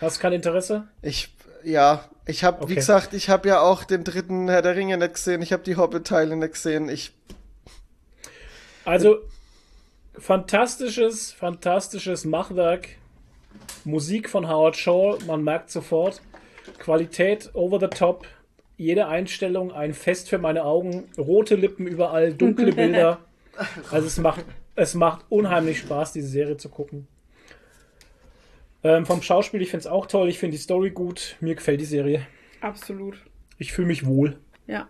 [0.00, 0.88] Hast kein Interesse?
[1.02, 2.70] Ich, ja, ich habe, okay.
[2.70, 5.62] wie gesagt, ich habe ja auch den dritten Herr der Ringe nicht gesehen, ich habe
[5.62, 7.12] die Hobbit-Teile nicht gesehen, ich...
[8.84, 9.18] Also,
[10.18, 12.88] fantastisches, fantastisches Machwerk.
[13.84, 16.20] Musik von Howard Shaw, man merkt sofort.
[16.78, 18.26] Qualität over the top.
[18.76, 21.08] Jede Einstellung ein Fest für meine Augen.
[21.16, 23.18] Rote Lippen überall, dunkle Bilder.
[23.90, 24.44] Also es macht,
[24.74, 27.06] es macht unheimlich Spaß, diese Serie zu gucken.
[28.82, 30.28] Ähm, vom Schauspiel, ich finde es auch toll.
[30.28, 31.36] Ich finde die Story gut.
[31.40, 32.26] Mir gefällt die Serie.
[32.60, 33.16] Absolut.
[33.58, 34.38] Ich fühle mich wohl.
[34.66, 34.88] Ja.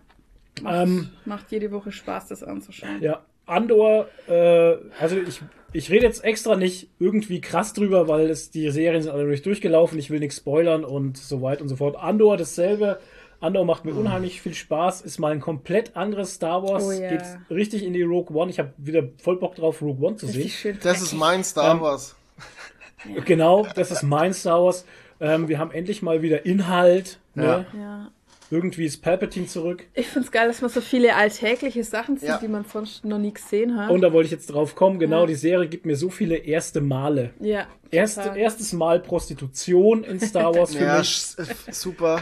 [0.61, 3.01] Macht, Ähm, macht jede Woche Spaß, das anzuschauen.
[3.01, 8.51] Ja, Andor, äh, also ich, ich rede jetzt extra nicht irgendwie krass drüber, weil es,
[8.51, 9.97] die Serien sind alle durch durchgelaufen.
[9.97, 11.95] Ich will nichts spoilern und so weiter und so fort.
[11.95, 12.99] Andor dasselbe.
[13.39, 15.01] Andor macht mir unheimlich viel Spaß.
[15.01, 16.83] Ist mal ein komplett anderes Star Wars.
[16.85, 17.09] Oh ja.
[17.09, 18.49] Geht richtig in die Rogue One.
[18.49, 20.35] Ich habe wieder voll Bock drauf, Rogue One zu sehen.
[20.41, 20.79] Richtig schön.
[20.81, 22.15] Das ist mein Star Ähm, Wars.
[23.25, 24.85] Genau, das ist mein Star Wars.
[25.19, 27.19] Ähm, wir haben endlich mal wieder Inhalt.
[27.35, 27.65] Ne?
[27.77, 28.11] Ja.
[28.49, 29.85] Irgendwie ist Palpatine zurück.
[29.93, 32.37] Ich finde es geil, dass man so viele alltägliche Sachen sieht, Ja.
[32.39, 33.89] die man sonst noch nie gesehen hat.
[33.91, 34.99] Und da wollte ich jetzt drauf kommen.
[34.99, 35.25] Genau, Ja.
[35.27, 37.31] die Serie gibt mir so viele erste Male.
[37.39, 37.67] ja.
[37.89, 41.35] Erste, erstes Mal Prostitution in Star Wars für Ja, mich.
[41.37, 42.21] äh, super.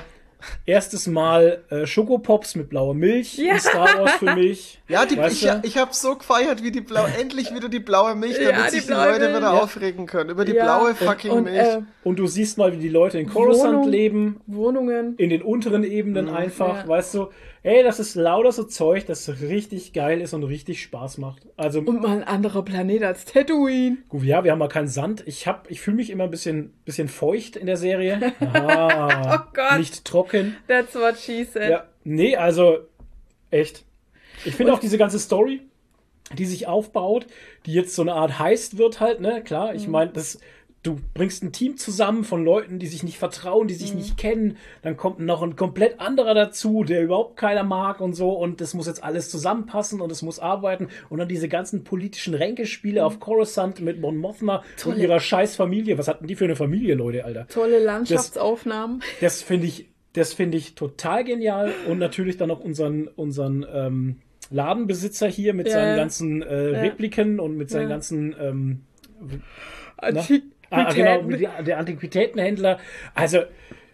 [0.66, 3.54] Erstes Mal äh, Schokopops mit blauer Milch Ja.
[3.54, 4.82] in Star Wars für mich.
[4.88, 5.62] Ja, die, Weißt ich, du?
[5.64, 8.76] ich habe so gefeiert, wie die blaue, endlich wieder die blaue Milch, Ja, damit die
[8.78, 9.30] sich die Leute Milch.
[9.38, 9.52] wieder Ja.
[9.52, 10.30] aufregen können.
[10.30, 10.64] Über die Ja.
[10.64, 11.58] blaue fucking und, Milch.
[11.58, 13.90] Äh, Und du siehst mal, wie die Leute in Coruscant Wohnung.
[13.90, 14.42] leben.
[14.48, 15.16] Wohnungen.
[15.18, 16.88] In den unteren Ebenen einfach, Ja.
[16.88, 17.30] weißt du,
[17.66, 21.48] ey, das ist lauter so Zeug, das richtig geil ist und richtig Spaß macht.
[21.58, 23.98] Also, Und mal ein anderer Planet als Tatooine.
[24.08, 25.24] gut, ja, wir haben mal keinen Sand.
[25.26, 28.34] Ich hab, ich fühle mich immer ein bisschen, bisschen feucht in der Serie.
[28.54, 29.80] Ah, Oh Gott.
[29.80, 30.56] Nicht trocken.
[30.68, 31.70] That's what she said.
[31.72, 32.78] Ja, nee, also
[33.52, 33.84] echt.
[34.46, 35.62] Ich finde auch diese ganze Story,
[36.38, 37.26] die sich aufbaut,
[37.66, 39.42] die jetzt so eine Art Heist wird halt, ne?
[39.44, 39.78] Klar, Mhm.
[39.78, 40.40] ich meine, das
[40.86, 43.98] du bringst ein Team zusammen von Leuten, die sich nicht vertrauen, die sich Mhm.
[43.98, 48.32] nicht kennen, dann kommt noch ein komplett anderer dazu, der überhaupt keiner mag und so
[48.32, 52.34] und das muss jetzt alles zusammenpassen und es muss arbeiten und dann diese ganzen politischen
[52.36, 54.78] Ränkespiele auf Coruscant mit Mon Mothma und Mhm.
[54.92, 55.02] Tolle.
[55.04, 55.98] ihrer scheiß Familie.
[55.98, 57.48] Was hatten die für eine Familie, Leute, Alter?
[57.48, 59.02] Tolle Landschaftsaufnahmen.
[59.22, 61.72] Das finde ich, das finde ich total genial.
[61.90, 64.16] Und natürlich dann noch unseren, unseren ähm,
[64.52, 66.80] Ladenbesitzer hier mit Ja, seinen ganzen äh, Ja.
[66.82, 67.90] Repliken und mit seinen Ja.
[67.90, 68.82] ganzen ähm,
[69.98, 70.52] Antiquitäten.
[70.76, 72.80] Ah, genau, mit der, Antiquitätenhändler.
[73.14, 73.44] Also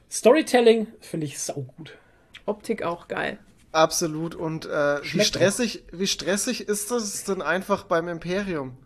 [0.09, 1.97] Storytelling finde ich saugut.
[2.45, 3.37] Optik auch geil.
[3.71, 4.35] Absolut.
[4.35, 8.77] Und äh, wie, stressig, wie stressig ist das denn einfach beim Imperium?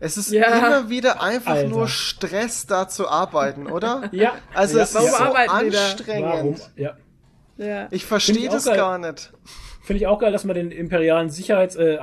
[0.00, 0.46] Es ist Ja.
[0.58, 1.68] immer wieder einfach Alter.
[1.68, 4.08] nur Stress, da zu arbeiten, oder?
[4.12, 4.34] Ja.
[4.52, 6.24] Also ja, es Warum ist so anstrengend.
[6.24, 6.56] Warum?
[6.74, 6.96] Ja.
[7.56, 7.88] Ja.
[7.92, 9.32] Ich verstehe das gar nicht.
[9.82, 11.98] Finde ich auch geil, dass man den imperialen Sicherheits äh,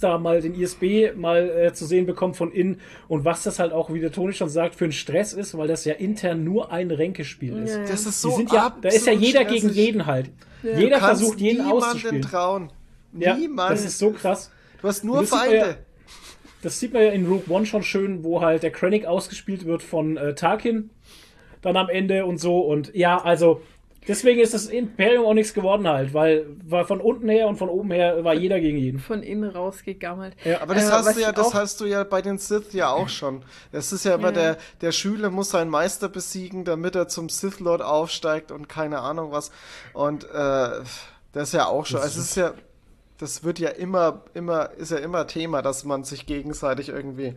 [0.00, 3.72] da mal den ISB mal äh, zu sehen bekommt von innen und was das halt
[3.72, 6.72] auch, wie der Toni schon sagt, für ein Stress ist, weil das ja intern nur
[6.72, 7.74] ein Ränkespiel ist.
[7.74, 7.88] Ja, ja.
[7.88, 9.62] Das ist so sind ja, da ist ja jeder stressig.
[9.62, 10.30] gegen jeden halt.
[10.62, 12.22] Jeder versucht jeden auszuspielen.
[12.22, 12.72] trauen.
[13.12, 13.70] Ja, Niemand.
[13.72, 14.50] das ist so krass.
[14.80, 15.78] du hast nur ja- Feinde.
[16.62, 19.82] Das sieht man ja in Rogue One schon schön, wo halt der Krennic ausgespielt wird
[19.82, 20.90] von äh, Tarkin
[21.62, 22.60] dann am Ende und so.
[22.60, 23.60] Und ja, also
[24.08, 27.68] deswegen ist das Imperium auch nichts geworden halt, weil war von unten her und von
[27.68, 28.98] oben her war jeder gegen jeden.
[28.98, 30.34] Von innen rausgegammelt.
[30.44, 32.90] Ja, Aber das Äh, hast du ja, das hast du ja bei den Sith ja
[32.90, 33.42] auch schon.
[33.70, 34.32] Das ist ja immer Ja.
[34.32, 39.00] der, der Schüler muss seinen Meister besiegen, damit er zum Sith Lord aufsteigt und keine
[39.00, 39.50] Ahnung was.
[39.92, 40.28] Und äh,
[41.32, 41.98] das ist ja auch schon.
[42.00, 42.54] Das Also es ist ja,
[43.18, 47.34] das wird ja immer, immer, ist ja immer Thema, dass man sich gegenseitig irgendwie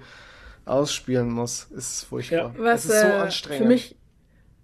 [0.66, 1.66] ausspielen muss.
[1.76, 2.38] Ist furchtbar.
[2.38, 2.54] Ja.
[2.58, 3.64] Was es ist so äh, anstrengend.
[3.64, 3.96] für mich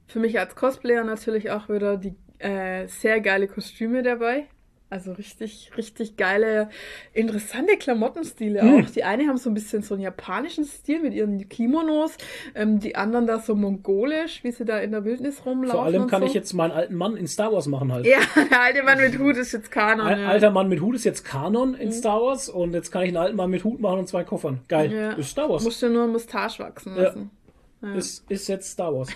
[0.08, 4.46] für mich als Cosplayer natürlich auch wieder die äh, sehr geile Kostüme dabei.
[4.90, 6.70] Also richtig, richtig geile,
[7.12, 8.86] interessante Klamottenstile Hm.
[8.86, 8.90] auch.
[8.90, 12.16] Die eine haben so ein bisschen so einen japanischen Stil mit ihren Kimonos,
[12.56, 15.76] ähm, die anderen da so mongolisch, wie sie da in der Wildnis rumlaufen.
[15.78, 16.28] Vor allem kann so.
[16.28, 18.06] ich jetzt meinen alten Mann in Star Wars machen halt.
[18.06, 18.20] Ja,
[18.50, 20.08] der alte Mann mit Hut ist jetzt Kanon.
[20.08, 20.28] Ein ja.
[20.30, 21.76] alter Mann mit Hut ist jetzt Kanon Mhm.
[21.82, 24.24] in Star Wars und jetzt kann ich einen alten Mann mit Hut machen und zwei
[24.24, 24.62] Koffern.
[24.70, 24.90] Geil.
[24.94, 25.12] Ja.
[25.14, 25.66] Ist Star Wars.
[25.66, 27.14] Musst du nur Mustache wachsen Ja.
[27.96, 27.98] Lassen.
[28.00, 29.10] Ist, ist jetzt Star Wars.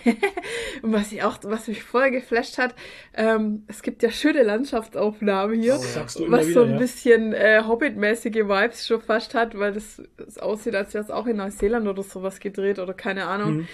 [0.82, 2.76] Und was ich auch, was mich voll geflasht hat,
[3.14, 5.80] ähm, es gibt ja schöne Landschaftsaufnahmen hier,
[6.18, 6.78] du immer was wieder, so ein ja.
[6.78, 11.28] bisschen äh, Hobbit-mäßige Vibes schon fast hat, weil das, das aussieht, als wäre es auch
[11.28, 13.54] in Neuseeland oder sowas gedreht oder keine Ahnung.
[13.58, 13.68] Mhm.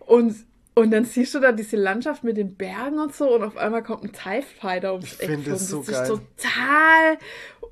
[0.00, 0.34] Und
[0.74, 3.82] und dann siehst du da diese Landschaft mit den Bergen und so und auf einmal
[3.82, 5.30] kommt ein TIE Fighter ums Ich Eck.
[5.30, 6.02] finde das so das geil.
[6.02, 7.18] ist total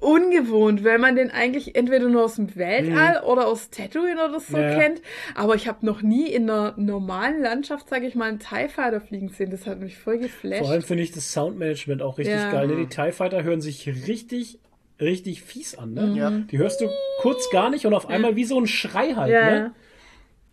[0.01, 4.57] ungewohnt, weil man den eigentlich entweder nur aus dem Weltall oder aus Tatooine oder so
[4.57, 4.63] Mhm.
[4.63, 4.79] Ja.
[4.79, 5.03] kennt.
[5.35, 9.01] Aber ich habe noch nie in einer normalen Landschaft, sage ich mal, einen TIE Fighter
[9.01, 9.51] fliegen sehen.
[9.51, 10.59] Das hat mich voll geflasht.
[10.63, 12.51] Vor allem finde ich das Soundmanagement auch richtig Ja.
[12.51, 12.67] geil.
[12.67, 12.77] Ne?
[12.77, 14.59] Die TIE Fighter hören sich richtig,
[15.01, 15.95] richtig fies an.
[15.95, 16.15] Ne?
[16.17, 16.31] Ja.
[16.31, 16.89] Die hörst du
[17.21, 19.31] kurz gar nicht und auf einmal wie so ein Schrei halt.
[19.33, 19.75] ja, Ne?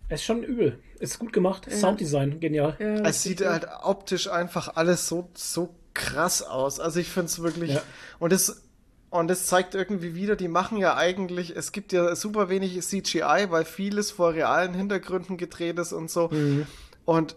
[0.09, 0.79] Ist schon übel.
[0.99, 1.71] Ist gut gemacht.
[1.71, 2.75] Sounddesign, genial.
[2.79, 6.79] ja, Es sieht halt optisch einfach alles so, so krass aus.
[6.79, 7.73] Also ich finde es wirklich.
[7.75, 7.81] Ja.
[8.19, 8.63] Und es
[9.11, 13.47] Und es zeigt irgendwie wieder, die machen ja eigentlich, es gibt ja super wenig CGI,
[13.49, 16.29] weil vieles vor realen Hintergründen gedreht ist und so.
[16.29, 16.67] Mhm.
[17.05, 17.35] Und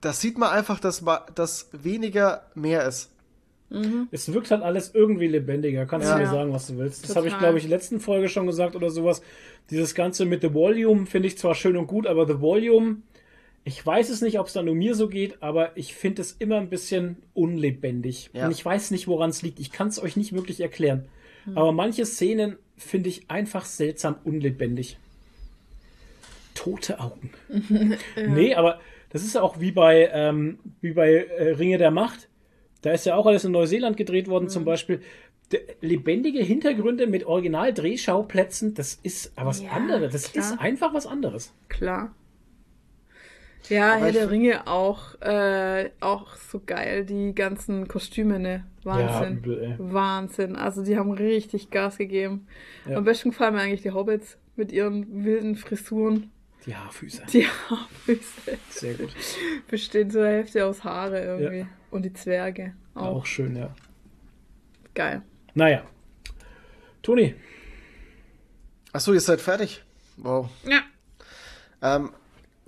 [0.00, 1.04] da sieht man einfach, dass,
[1.36, 3.11] dass weniger mehr ist.
[3.72, 4.08] Mhm.
[4.10, 5.86] Es wirkt halt alles irgendwie lebendiger.
[5.86, 6.16] Kannst ja.
[6.16, 7.08] du mir sagen, was du willst.
[7.08, 9.22] Das habe ich, glaube ich, letzten Folge schon gesagt oder sowas.
[9.70, 12.96] Dieses Ganze mit The Volume finde ich zwar schön und gut, aber The Volume,
[13.64, 16.32] ich weiß es nicht, ob es dann nur mir so geht, aber ich finde es
[16.32, 18.30] immer ein bisschen unlebendig.
[18.32, 18.46] Ja.
[18.46, 19.60] Und ich weiß nicht, woran es liegt.
[19.60, 21.06] Ich kann es euch nicht wirklich erklären.
[21.46, 21.58] Mhm.
[21.58, 24.98] Aber manche Szenen finde ich einfach seltsam unlebendig.
[26.54, 27.30] Tote Augen.
[27.48, 28.26] ja.
[28.28, 32.28] Nee, aber das ist auch wie bei, ähm, wie bei äh, Ringe der Macht
[32.82, 34.50] da ist ja auch alles in Neuseeland gedreht worden, mhm.
[34.50, 35.02] zum Beispiel.
[35.80, 40.12] lebendige Hintergründe mit Original-Drehschauplätzen, das ist was ja, anderes.
[40.12, 40.44] Das klar.
[40.44, 41.52] ist einfach was anderes.
[41.68, 42.14] Klar.
[43.68, 48.64] Ja, Aber Herr der Ringe auch, äh, auch so geil, die ganzen Kostüme, ne?
[48.82, 49.42] Wahnsinn.
[49.44, 50.56] Ja, übel, Wahnsinn.
[50.56, 52.46] Also die haben richtig Gas gegeben.
[52.88, 52.96] Ja.
[52.96, 56.30] Am besten gefallen mir eigentlich die Hobbits mit ihren wilden Frisuren.
[56.66, 57.22] Die Haarfüße.
[57.32, 58.58] Die Haarfüße.
[58.68, 59.14] Sehr gut.
[59.68, 61.58] Bestehen zur Hälfte aus Haare irgendwie.
[61.58, 61.68] Ja.
[61.92, 63.02] Und die Zwerge auch.
[63.02, 63.70] Auch schön, ja.
[64.94, 65.22] Geil.
[65.54, 65.82] Naja.
[67.02, 67.34] Toni.
[68.92, 69.84] Achso, ihr seid fertig.
[70.16, 70.48] Wow.
[70.64, 70.80] Ja.
[71.82, 72.10] Ähm,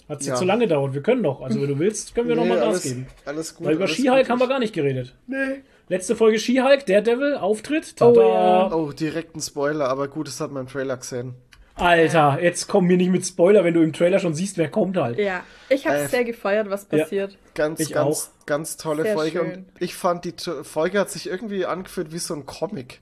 [0.09, 0.35] Hat es ja.
[0.35, 0.93] zu lange gedauert.
[0.93, 1.41] Wir können doch.
[1.41, 3.07] Also, wenn du willst, können wir nee, nochmal Gas geben.
[3.25, 3.67] Alles gut.
[3.67, 5.15] Weil über Skihulk haben wir gar nicht geredet.
[5.27, 5.62] Nee.
[5.89, 7.97] Letzte Folge Skihulk, Daredevil, Auftritt.
[7.97, 8.20] Tada.
[8.20, 8.75] Oh, ja.
[8.75, 11.35] oh, direkt ein Spoiler, aber gut, das hat man im Trailer gesehen.
[11.77, 14.97] Alter, jetzt kommen wir nicht mit Spoiler, wenn du im Trailer schon siehst, wer kommt
[14.97, 15.19] halt.
[15.19, 17.33] Ja, ich habe äh, sehr gefeiert, was passiert.
[17.33, 18.47] Ja, ganz, ich ganz, auch.
[18.47, 19.39] ganz tolle sehr Folge.
[19.41, 19.55] Schön.
[19.55, 23.01] Und ich fand, die Folge hat sich irgendwie angefühlt wie so ein Comic.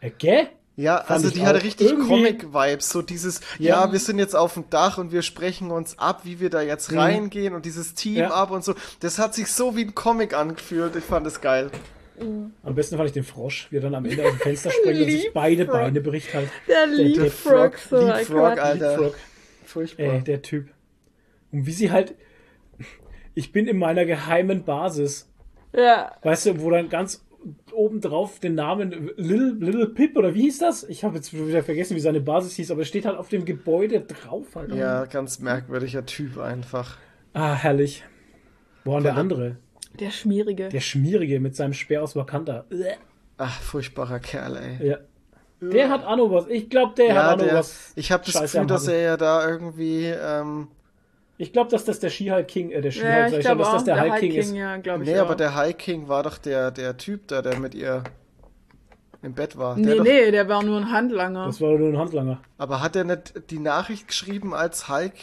[0.00, 0.48] Äh, gell?
[0.74, 2.88] Ja, Fand also die hatte richtig Comic-Vibes.
[2.88, 3.84] So dieses, ja.
[3.84, 3.92] ja.
[3.92, 6.90] wir sind jetzt auf dem Dach und wir sprechen uns ab, wie wir da jetzt
[6.90, 6.98] mhm.
[6.98, 8.30] reingehen und dieses Team ja.
[8.30, 8.74] ab und so.
[9.00, 10.96] Das hat sich so wie ein Comic angefühlt.
[10.96, 11.70] Ich fand es geil.
[12.20, 12.52] Mhm.
[12.62, 15.00] Am besten fand ich den Frosch, wie er dann am Ende aus dem Fenster springt
[15.00, 16.48] und sich beide Beine bricht halt.
[16.68, 18.74] Der Leapfrog, so Leapfrog, Alter.
[18.74, 19.14] Leapfrog.
[19.64, 20.06] Furchtbar.
[20.06, 20.68] Ey, der Typ.
[21.50, 22.14] Und wie sie halt.
[23.34, 25.30] Ich bin in meiner geheimen Basis.
[25.74, 26.12] Ja.
[26.22, 27.24] Weißt du, wo dann ganz
[27.72, 30.84] oben drauf den Namen Little, Little Pip oder wie hieß das?
[30.84, 33.44] Ich habe jetzt wieder vergessen, wie seine Basis hieß, aber es steht halt auf dem
[33.44, 34.54] Gebäude drauf.
[34.54, 34.74] Halt.
[34.74, 36.98] Ja, ganz merkwürdiger Typ einfach.
[37.32, 38.04] Ah, herrlich.
[38.84, 39.56] Boah, und der andere.
[39.98, 40.68] Der Schmierige.
[40.68, 42.64] Der Schmierige mit seinem Speer aus Wakanda.
[43.38, 44.88] Ach, furchtbarer Kerl, ey.
[44.88, 44.98] Ja.
[45.60, 46.48] Der hat Anno was.
[46.48, 47.92] Ich glaube, der ja, hat Anno der, was.
[47.94, 50.06] Ich habe das Gefühl, dass er ja da irgendwie.
[50.06, 50.68] Ähm,
[51.38, 53.84] ich glaube, dass das der She-Hulk King, äh, der She-Hulk, ja, ich, glaube, dass das
[53.84, 54.54] der, der Hulk King, King ist.
[54.54, 55.26] Ja, ich nee, auch.
[55.26, 58.02] aber der Hulk King war doch der, der Typ da, der mit ihr
[59.22, 59.76] im Bett war.
[59.76, 61.46] Nee, der nee, der war nur ein Handlanger.
[61.46, 62.40] Das war nur ein Handlanger.
[62.58, 65.14] Aber hat er nicht die Nachricht geschrieben als Hulk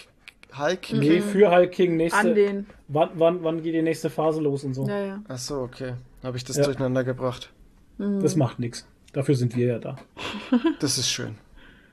[0.58, 1.00] Hulk King?
[1.00, 1.98] Nee, für Hulk King.
[1.98, 2.68] Nächste, An den.
[2.88, 4.88] Wann, wann, wann geht die nächste Phase los und so?
[4.88, 5.24] Ja, ja.
[5.28, 5.94] Ach so, okay.
[6.24, 6.64] Habe ich das ja.
[6.64, 7.52] durcheinander gebracht.
[7.98, 8.22] Mhm.
[8.22, 8.86] Das macht nichts.
[9.14, 9.98] Dafür sind wir ja da.
[10.80, 11.36] Das ist schön.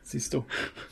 [0.02, 0.44] Siehst du.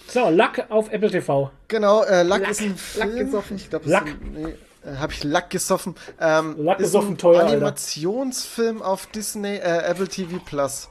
[0.09, 1.51] So, Lack auf Apple TV.
[1.68, 3.09] Genau, äh, Lack, Lack, ist ein Film.
[3.09, 3.57] Lack gesoffen.
[3.57, 4.07] Ich glaube, Lack.
[4.33, 5.94] nee, äh, habe ich Lack gesoffen.
[6.20, 7.44] Ähm, Lack gesoffen, teuer.
[7.47, 8.89] Animationsfilm Alter.
[8.89, 10.89] auf Disney, äh, Apple TV Plus.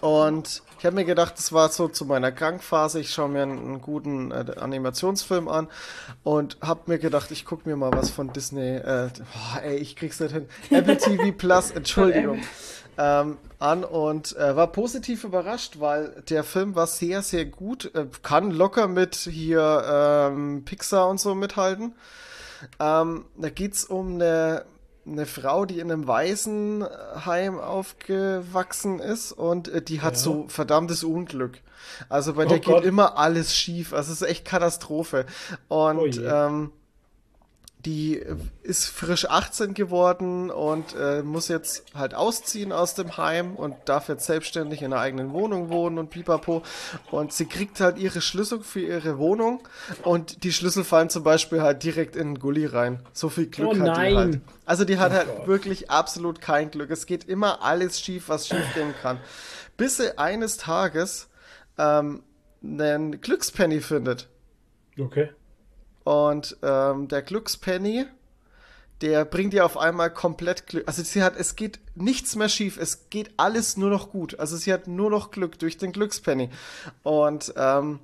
[0.00, 3.00] Und ich habe mir gedacht, das war so zu meiner Krankphase.
[3.00, 5.68] Ich schaue mir einen, einen guten äh, Animationsfilm an
[6.22, 8.76] und habe mir gedacht, ich gucke mir mal was von Disney.
[8.76, 10.48] Äh, boah, ey, ich krieg's nicht hin.
[10.70, 12.40] Apple TV Plus, Entschuldigung.
[12.96, 17.94] Ähm, an und äh, war positiv überrascht, weil der Film war sehr, sehr gut.
[17.94, 21.94] Äh, kann locker mit hier ähm, Pixar und so mithalten.
[22.78, 24.64] Ähm, da geht's um eine
[25.06, 30.18] eine Frau, die in einem Waisenheim aufgewachsen ist und äh, die hat ja.
[30.18, 31.60] so verdammtes Unglück.
[32.08, 32.82] Also bei oh der Gott.
[32.82, 33.92] geht immer alles schief.
[33.92, 35.26] Also es ist echt Katastrophe.
[35.68, 36.72] Und oh ähm,
[37.86, 38.22] die
[38.62, 44.08] ist frisch 18 geworden und äh, muss jetzt halt ausziehen aus dem Heim und darf
[44.08, 46.62] jetzt selbstständig in einer eigenen Wohnung wohnen und pipapo.
[47.10, 49.62] Und sie kriegt halt ihre Schlüssel für ihre Wohnung
[50.02, 53.02] und die Schlüssel fallen zum Beispiel halt direkt in den Gully rein.
[53.12, 54.10] So viel Glück oh, hat nein.
[54.10, 54.40] die halt.
[54.66, 55.46] Also die hat oh halt Gott.
[55.46, 56.90] wirklich absolut kein Glück.
[56.90, 59.18] Es geht immer alles schief, was schief gehen kann.
[59.76, 61.28] Bis sie eines Tages
[61.78, 62.22] ähm,
[62.62, 64.28] einen Glückspenny findet.
[64.98, 65.30] Okay.
[66.04, 68.06] Und ähm, der Glückspenny,
[69.00, 70.86] der bringt ihr auf einmal komplett Glück.
[70.86, 74.38] Also sie hat, es geht nichts mehr schief, es geht alles nur noch gut.
[74.38, 76.50] Also sie hat nur noch Glück durch den Glückspenny.
[77.02, 78.00] Und ähm,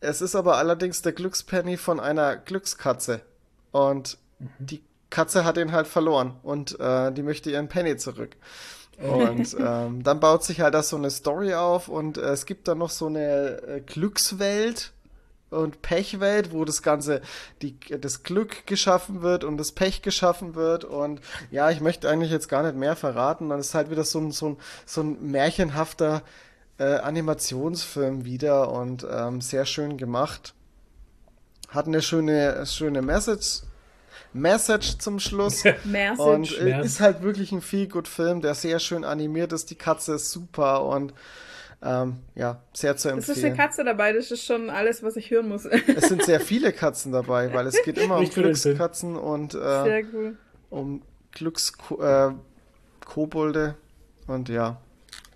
[0.00, 3.20] es ist aber allerdings der Glückspenny von einer Glückskatze.
[3.70, 4.48] Und mhm.
[4.58, 8.36] die Katze hat ihn halt verloren und äh, die möchte ihren Penny zurück.
[8.98, 12.66] Und ähm, dann baut sich halt da so eine Story auf und äh, es gibt
[12.66, 14.92] dann noch so eine äh, Glückswelt,
[15.52, 17.20] und Pechwelt, wo das Ganze,
[17.60, 20.84] die, das Glück geschaffen wird und das Pech geschaffen wird.
[20.84, 23.48] Und ja, ich möchte eigentlich jetzt gar nicht mehr verraten.
[23.48, 24.56] Dann ist halt wieder so ein, so ein,
[24.86, 26.22] so ein märchenhafter
[26.78, 30.54] äh, Animationsfilm wieder und ähm, sehr schön gemacht.
[31.68, 33.62] Hat eine schöne, schöne Message.
[34.32, 35.62] Message zum Schluss.
[35.84, 36.18] Message.
[36.20, 39.70] Und äh, ist halt wirklich ein viel gut Film, der sehr schön animiert ist.
[39.70, 41.12] Die Katze ist super und
[41.82, 43.32] ähm, ja, sehr zu empfehlen.
[43.32, 45.64] Es ist eine Katze dabei, das ist schon alles, was ich hören muss.
[45.64, 50.36] es sind sehr viele Katzen dabei, weil es geht immer um Glückskatzen und äh, cool.
[50.70, 51.02] um
[51.32, 53.74] Glückskobolde.
[54.28, 54.80] Äh, und ja,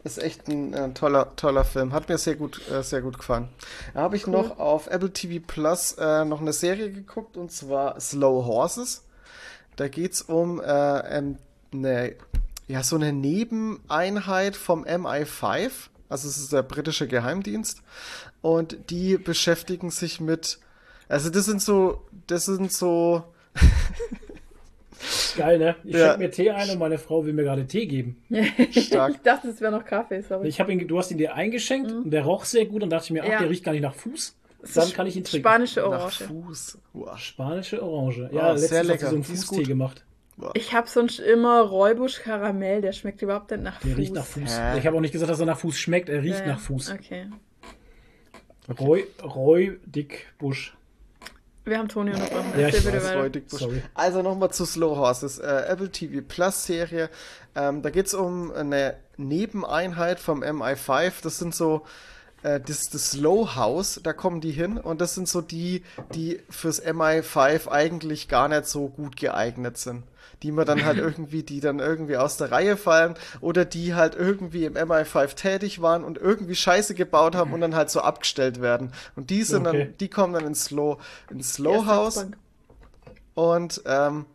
[0.04, 1.92] ist echt ein äh, toller, toller Film.
[1.92, 3.48] Hat mir sehr gut, äh, sehr gut gefallen.
[3.92, 4.32] Da habe ich cool.
[4.32, 9.04] noch auf Apple TV Plus äh, noch eine Serie geguckt und zwar Slow Horses.
[9.74, 12.14] Da geht es um äh, eine,
[12.68, 17.82] ja, so eine Nebeneinheit vom MI5 also es ist der britische Geheimdienst.
[18.42, 20.58] Und die beschäftigen sich mit.
[21.08, 22.02] Also das sind so.
[22.26, 23.24] Das sind so.
[25.36, 25.76] Geil, ne?
[25.84, 26.06] Ich ja.
[26.06, 28.22] schenke mir Tee ein und meine Frau will mir gerade Tee geben.
[28.70, 29.14] Stark.
[29.14, 30.48] ich dachte, es wäre noch Kaffee, sorry.
[30.48, 32.04] Ich ihn, du hast ihn dir eingeschenkt mhm.
[32.04, 33.38] und der roch sehr gut und dachte ich mir, ach, ja.
[33.40, 34.34] der riecht gar nicht nach Fuß.
[34.74, 35.46] Dann kann ich ihn trinken.
[35.46, 36.20] Spanische Orange.
[36.20, 36.78] Nach Fuß.
[36.94, 37.18] Wow.
[37.18, 38.30] Spanische Orange.
[38.32, 40.05] Ja, oh, letztens hat sie so einen Fußtee gemacht.
[40.54, 43.88] Ich habe sonst immer Räubusch Karamell, der schmeckt überhaupt nicht nach Fuß.
[43.88, 44.58] Der riecht nach Fuß.
[44.58, 44.78] Hä?
[44.78, 46.90] Ich habe auch nicht gesagt, dass er nach Fuß schmeckt, er riecht ja, nach Fuß.
[46.92, 47.28] Okay.
[48.78, 50.76] Roy, Roy Dickbusch.
[51.64, 52.52] Wir haben Toni unterbrochen.
[52.58, 53.60] Ja, ich weiß, Roy Dickbusch.
[53.60, 53.82] Sorry.
[53.94, 55.38] Also nochmal zu Slow Horses.
[55.38, 57.08] Äh, Apple TV Plus Serie.
[57.54, 61.14] Ähm, da geht es um eine Nebeneinheit vom MI5.
[61.22, 61.86] Das sind so
[62.42, 65.82] äh, das, das Slow House, da kommen die hin und das sind so die,
[66.14, 70.04] die fürs MI5 eigentlich gar nicht so gut geeignet sind
[70.42, 74.14] die man dann halt irgendwie, die dann irgendwie aus der Reihe fallen oder die halt
[74.14, 78.60] irgendwie im MI5 tätig waren und irgendwie Scheiße gebaut haben und dann halt so abgestellt
[78.60, 78.92] werden.
[79.14, 79.78] Und die sind okay.
[79.78, 80.98] dann, die kommen dann ins Slow,
[81.30, 82.26] ins Slow House.
[83.34, 84.26] Und ähm,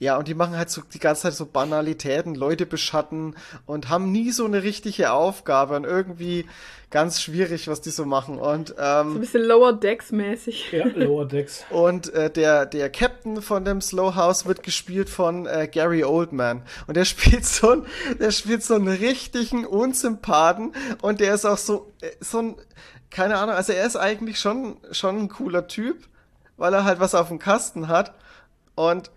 [0.00, 4.10] ja, und die machen halt so die ganze Zeit so Banalitäten, Leute beschatten und haben
[4.10, 6.46] nie so eine richtige Aufgabe und irgendwie
[6.88, 8.38] ganz schwierig, was die so machen.
[8.38, 10.72] Und, ähm, so ein bisschen Lower Decks mäßig.
[10.72, 11.66] Ja, Lower Decks.
[11.70, 16.62] und äh, der, der Captain von dem Slow House wird gespielt von äh, Gary Oldman.
[16.86, 17.86] Und der spielt so ein,
[18.18, 20.72] der spielt so einen richtigen Unsympathen
[21.02, 22.56] und der ist auch so, äh, so ein,
[23.10, 26.08] keine Ahnung, also er ist eigentlich schon, schon ein cooler Typ,
[26.56, 28.14] weil er halt was auf dem Kasten hat.
[28.76, 29.10] Und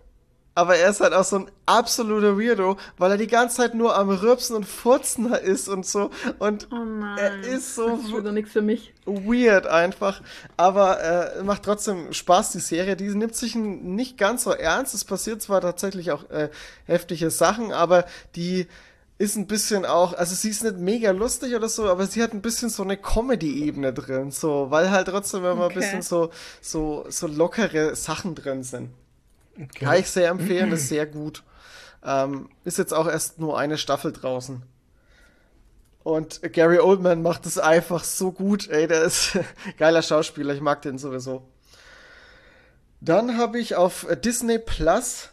[0.55, 3.95] aber er ist halt auch so ein absoluter Weirdo, weil er die ganze Zeit nur
[3.95, 6.11] am Rübsen und Furzen ist und so.
[6.39, 8.93] Und oh er ist so das ist wieder für mich.
[9.05, 10.21] weird einfach.
[10.55, 12.95] Aber äh, macht trotzdem Spaß, die Serie.
[12.95, 14.93] Die nimmt sich nicht ganz so ernst.
[14.93, 16.49] Es passiert zwar tatsächlich auch äh,
[16.85, 18.67] heftige Sachen, aber die
[19.17, 22.33] ist ein bisschen auch, also sie ist nicht mega lustig oder so, aber sie hat
[22.33, 25.75] ein bisschen so eine Comedy-Ebene drin, so, weil halt trotzdem immer okay.
[25.75, 28.89] ein bisschen so, so, so lockere Sachen drin sind.
[29.55, 29.85] Okay.
[29.85, 31.43] Kann ich sehr empfehlen, ist sehr gut.
[32.03, 34.63] Ähm, ist jetzt auch erst nur eine Staffel draußen.
[36.03, 39.37] Und Gary Oldman macht es einfach so gut, ey, der ist
[39.77, 41.47] geiler Schauspieler, ich mag den sowieso.
[42.99, 45.29] Dann habe ich auf Disney Plus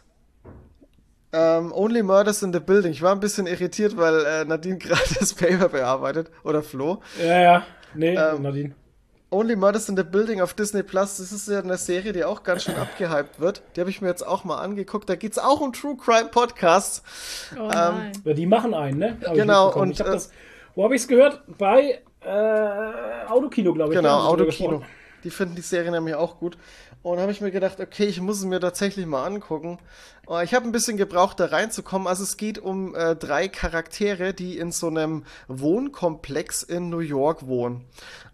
[1.33, 2.91] ähm, Only Murders in the Building.
[2.91, 6.29] Ich war ein bisschen irritiert, weil äh, Nadine gerade das Paper bearbeitet.
[6.43, 7.01] Oder Flo.
[7.19, 7.65] Ja, ja.
[7.93, 8.75] Nee, ähm, Nadine.
[9.33, 12.43] Only Murders in the Building auf Disney Plus, das ist ja eine Serie, die auch
[12.43, 13.61] ganz schön abgehypt wird.
[13.75, 15.09] Die habe ich mir jetzt auch mal angeguckt.
[15.09, 17.01] Da geht es auch um True Crime Podcasts.
[17.57, 19.17] Oh ähm, ja, die machen einen, ne?
[19.25, 19.73] Hab genau.
[19.73, 20.31] Und ich hab äh, das,
[20.75, 21.41] wo habe ich es gehört?
[21.57, 23.99] Bei äh, Autokino, glaube ich.
[23.99, 24.83] Genau, Autokino.
[25.23, 26.57] Die finden die Serie nämlich auch gut.
[27.03, 29.79] Und habe ich mir gedacht, okay, ich muss es mir tatsächlich mal angucken.
[30.29, 32.07] Äh, ich habe ein bisschen gebraucht, da reinzukommen.
[32.07, 37.47] Also es geht um äh, drei Charaktere, die in so einem Wohnkomplex in New York
[37.47, 37.85] wohnen.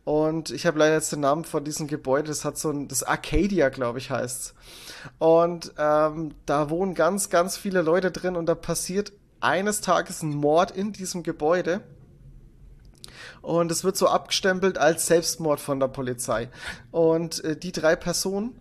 [0.04, 3.04] Und ich habe leider jetzt den Namen von diesem Gebäude, das hat so ein, das
[3.04, 4.54] Arcadia, glaube ich, heißt.
[5.20, 10.34] Und ähm, da wohnen ganz, ganz viele Leute drin und da passiert eines Tages ein
[10.34, 11.82] Mord in diesem Gebäude.
[13.48, 16.50] Und es wird so abgestempelt als Selbstmord von der Polizei.
[16.92, 18.60] Und äh, die drei Personen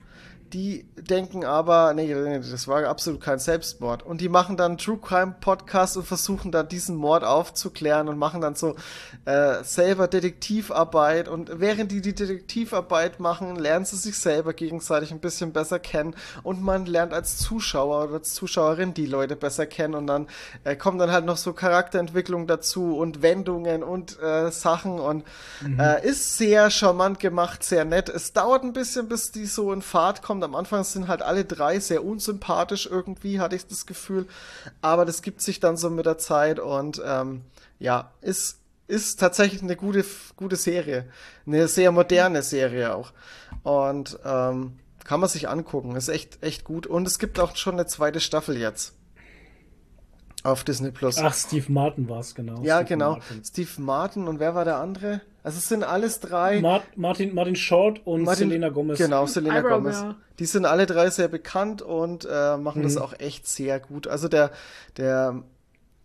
[0.52, 4.04] die denken aber, nee, nee, das war absolut kein Selbstmord.
[4.04, 8.40] Und die machen dann True Crime Podcast und versuchen dann diesen Mord aufzuklären und machen
[8.40, 8.76] dann so
[9.24, 11.28] äh, selber Detektivarbeit.
[11.28, 16.14] Und während die die Detektivarbeit machen, lernen sie sich selber gegenseitig ein bisschen besser kennen.
[16.42, 19.94] Und man lernt als Zuschauer oder als Zuschauerin die Leute besser kennen.
[19.94, 20.28] Und dann
[20.64, 25.00] äh, kommen dann halt noch so Charakterentwicklung dazu und Wendungen und äh, Sachen.
[25.00, 25.24] Und
[25.60, 25.80] mhm.
[25.80, 28.08] äh, ist sehr charmant gemacht, sehr nett.
[28.08, 30.44] Es dauert ein bisschen, bis die so in Fahrt kommen kommt.
[30.44, 34.26] Am Anfang sind halt alle drei sehr unsympathisch irgendwie, hatte ich das Gefühl.
[34.82, 37.42] Aber das gibt sich dann so mit der Zeit und ähm,
[37.78, 40.04] ja, ist, ist tatsächlich eine gute,
[40.36, 41.06] gute Serie.
[41.46, 43.12] Eine sehr moderne Serie auch.
[43.62, 45.96] Und ähm, kann man sich angucken.
[45.96, 46.86] Ist echt, echt gut.
[46.86, 48.94] Und es gibt auch schon eine zweite Staffel jetzt.
[50.42, 51.18] Auf Disney Plus.
[51.18, 52.62] Ach, Steve Martin war es, genau.
[52.62, 53.12] Ja, Steve genau.
[53.12, 53.44] Martin.
[53.44, 55.20] Steve Martin und wer war der andere?
[55.46, 56.60] Also es sind alles drei.
[56.60, 58.98] Mar Martin, Martin Short und Martin- Selena Gomez.
[58.98, 60.00] Genau, Selena Eyebrow Gomez.
[60.00, 60.16] Girl.
[60.40, 62.84] Die sind alle drei sehr bekannt und äh, machen Mhm.
[62.84, 64.08] das auch echt sehr gut.
[64.08, 64.50] Also der,
[64.96, 65.44] der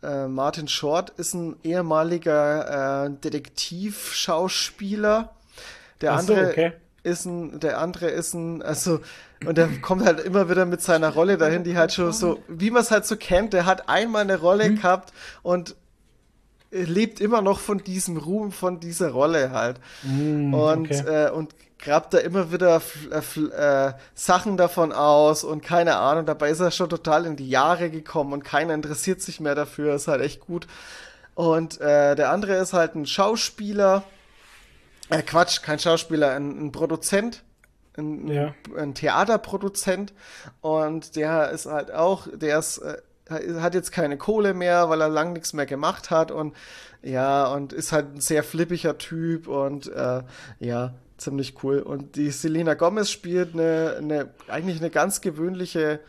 [0.04, 5.32] äh, Martin Short ist ein ehemaliger äh, Detektivschauspieler.
[6.02, 6.74] Der Ach so, andere okay.
[7.04, 9.00] ist ein, der andere ist ein, also,
[9.46, 12.72] und der kommt halt immer wieder mit seiner Rolle dahin, die halt schon so, wie
[12.72, 14.76] man es halt so kennt, der hat einmal eine Rolle Mhm.
[14.78, 15.76] gehabt und
[16.72, 19.80] lebt immer noch von diesem Ruhm, von dieser Rolle halt.
[20.54, 21.28] und, okay.
[21.28, 26.26] äh, und grabt da immer wieder äh, äh, Sachen davon aus und keine Ahnung.
[26.26, 29.96] Dabei ist er schon total in die Jahre gekommen und keiner interessiert sich mehr dafür.
[29.96, 30.68] Ist halt echt gut.
[31.34, 34.04] Und äh, der andere ist halt ein Schauspieler.
[35.10, 37.44] Äh, Quatsch, kein Schauspieler, ein, ein Produzent.
[37.98, 38.54] Ein, Ja.
[38.78, 40.14] ein Theaterproduzent.
[40.62, 42.98] Und der ist halt auch, der ist, äh,
[43.32, 46.56] hat jetzt keine Kohle mehr, weil er lang nichts mehr gemacht hat und
[47.04, 50.22] ja, und ist halt ein sehr flippiger Typ und äh,
[50.60, 51.80] ja, ziemlich cool.
[51.80, 56.00] Und die Selena Gomez spielt eine, eine eigentlich eine ganz gewöhnliche,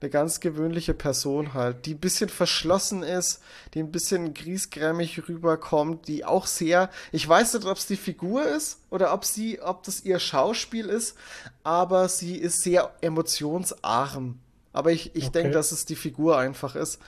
[0.00, 3.40] eine ganz gewöhnliche Person halt, die ein bisschen verschlossen ist,
[3.74, 8.44] die ein bisschen griesgrämig rüberkommt, die auch sehr, ich weiß nicht, ob es die Figur
[8.44, 11.16] ist oder ob sie, ob das ihr Schauspiel ist,
[11.62, 14.40] aber sie ist sehr emotionsarm.
[14.72, 15.32] Aber ich, ich Okay.
[15.32, 17.00] denke, dass es die Figur einfach ist.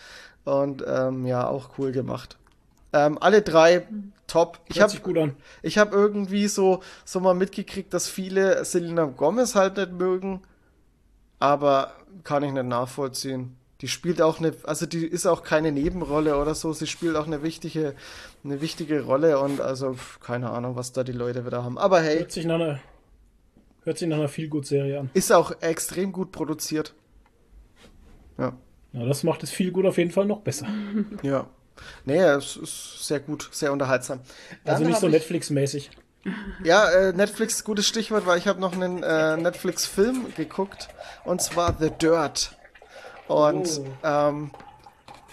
[0.44, 2.36] Und ähm, ja, auch cool gemacht.
[2.92, 3.86] Ähm, alle drei
[4.26, 4.60] top.
[4.66, 5.34] Ich Hört habe sich gut an.
[5.62, 10.42] ich habe irgendwie so, so mal mitgekriegt, dass viele Selena Gomez halt nicht mögen,
[11.38, 13.56] aber kann ich nicht nachvollziehen.
[13.80, 17.26] Die spielt auch eine, also die ist auch keine Nebenrolle oder so, sie spielt auch
[17.26, 17.94] eine wichtige,
[18.44, 21.76] eine wichtige Rolle und also keine Ahnung, was da die Leute wieder haben.
[21.76, 22.78] Aber hey, Hört sich nach einer,
[23.82, 25.10] hört sich nach einer Feelgood-Serie an.
[25.14, 26.94] ist auch extrem gut produziert.
[28.38, 28.52] Ja,
[28.92, 30.66] Ja, das macht es viel gut auf jeden Fall noch besser.
[31.22, 31.46] ja.
[32.04, 34.20] Nee, es ist sehr gut, sehr unterhaltsam.
[34.64, 35.90] Dann Also nicht so Netflix-mäßig.
[36.62, 40.88] Ja, äh, Netflix, gutes Stichwort, weil ich habe noch einen äh, Netflix-Film geguckt
[41.24, 42.56] und zwar The Dirt.
[43.26, 43.86] Und Oh.
[44.02, 44.50] ähm,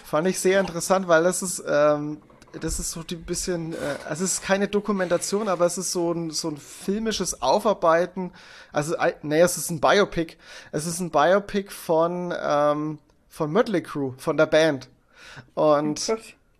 [0.04, 2.20] fand ich sehr interessant, weil das ist, ähm,
[2.60, 3.76] das ist so ein bisschen, äh,
[4.08, 8.32] also es ist keine Dokumentation, aber es ist so ein, so ein filmisches Aufarbeiten.
[8.72, 10.36] Also, äh, nee, es ist ein Biopic.
[10.70, 12.98] Es ist ein Biopic von, ähm,
[13.28, 14.88] von Mötley Crew, von der Band.
[15.54, 16.12] Und.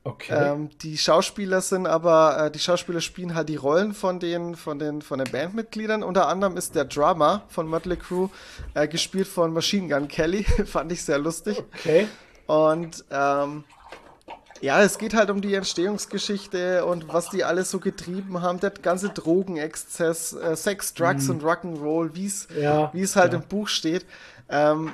[0.04, 0.34] Okay.
[0.34, 4.80] ähm, die Schauspieler sind aber, äh, die Schauspieler spielen halt die Rollen von den, von
[4.80, 6.02] den, von den Bandmitgliedern.
[6.02, 8.28] Unter anderem ist der Drummer von Mötley Crew
[8.74, 10.42] äh, gespielt von Machine Gun Kelly.
[10.66, 11.62] Fand ich sehr lustig.
[11.72, 12.08] okay.
[12.48, 13.62] Und ähm,
[14.62, 18.58] ja, es geht halt um die Entstehungsgeschichte und was die alles so getrieben haben.
[18.60, 23.38] Der ganze Drogenexzess, äh, Sex, Drugs und Rock'n'Roll, wie es Ja, es halt ja.
[23.40, 24.06] im Buch steht.
[24.48, 24.92] Ähm,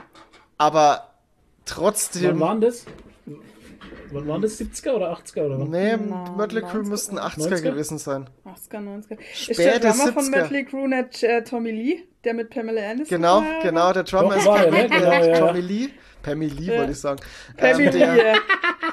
[0.57, 1.11] aber
[1.65, 2.31] trotzdem.
[2.33, 2.85] Wann waren das?
[4.11, 4.59] Wann waren das?
[4.59, 5.69] 70er oder 80er oder was?
[5.69, 6.89] Nee, Na, Mötley Crew 90er.
[6.89, 7.61] müssten 80er 90er?
[7.61, 8.31] gewesen sein.
[8.47, 9.19] 80er, 90er.
[9.21, 10.13] Ist Späte der Drummer 70er.
[10.15, 13.63] von Mötley Crew nicht äh, Tommy Lee, der mit Pamela Anderson Genau, war?
[13.63, 14.89] genau, der Drummer Doch, ist war Pamela- ne?
[14.89, 15.39] Genau, ja.
[15.47, 15.89] Tommy Lee.
[16.23, 16.79] Pammy Lee Ja.
[16.81, 17.21] wollte ich sagen.
[17.57, 18.35] Pammy Ähm, Lee, der, ja.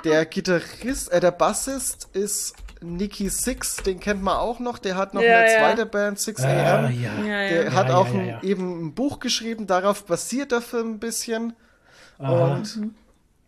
[0.03, 4.77] der Gitarrist, äh, der Bassist ist Nicky Six, den kennt man auch noch.
[4.77, 5.59] Der hat noch Ja, eine ja.
[5.59, 6.47] zweite Band, 6 Ah,
[6.85, 6.91] AM.
[7.01, 7.11] ja.
[7.25, 7.47] Ja, ja.
[7.49, 10.99] Der hat Ja, auch ja, ein, eben ein Buch geschrieben, darauf basiert der Film ein
[10.99, 11.53] bisschen.
[12.19, 12.53] Aha.
[12.55, 12.91] Und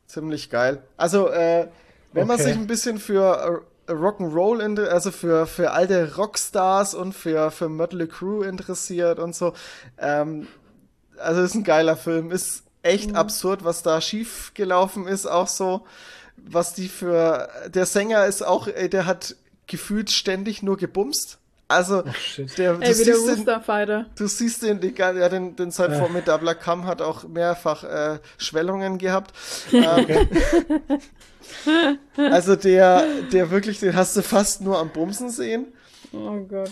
[0.07, 0.81] ziemlich geil.
[0.97, 1.67] Also, äh,
[2.14, 2.49] wenn man Okay.
[2.49, 7.69] sich ein bisschen für äh, Rock'n'Roll, inter- also für, für alte Rockstars und für, für
[7.69, 9.53] Mötley Crew interessiert und so,
[9.97, 10.47] ähm,
[11.17, 12.31] also ist ein geiler Film.
[12.31, 15.85] Ist echt absurd, was da schief gelaufen ist, auch so,
[16.38, 19.35] was die für, der Sänger ist auch, äh, der hat
[19.67, 21.40] gefühlt ständig nur gebumst.
[21.69, 22.57] Also, shit.
[22.57, 24.06] der, du Ey, siehst den.
[24.16, 25.99] Du siehst den, die, ja, den, den sein Äh.
[25.99, 29.33] formidabler Kamm hat auch mehrfach äh, Schwellungen gehabt.
[31.66, 35.67] Ähm, also der, der wirklich, den hast du fast nur am Bumsen sehen.
[36.11, 36.72] Oh Gott.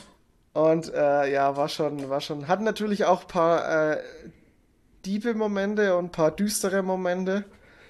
[0.51, 3.97] Und äh, ja, war schon, war schon, hat natürlich auch ein paar äh,
[5.05, 7.45] diebe Momente und ein paar düstere Momente,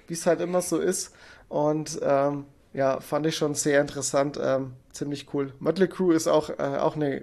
[0.06, 1.14] wie es halt immer so ist.
[1.48, 5.52] Und ähm, ja, fand ich schon sehr interessant, ähm, ziemlich cool.
[5.60, 7.22] Mötley Crew ist auch, äh, auch eine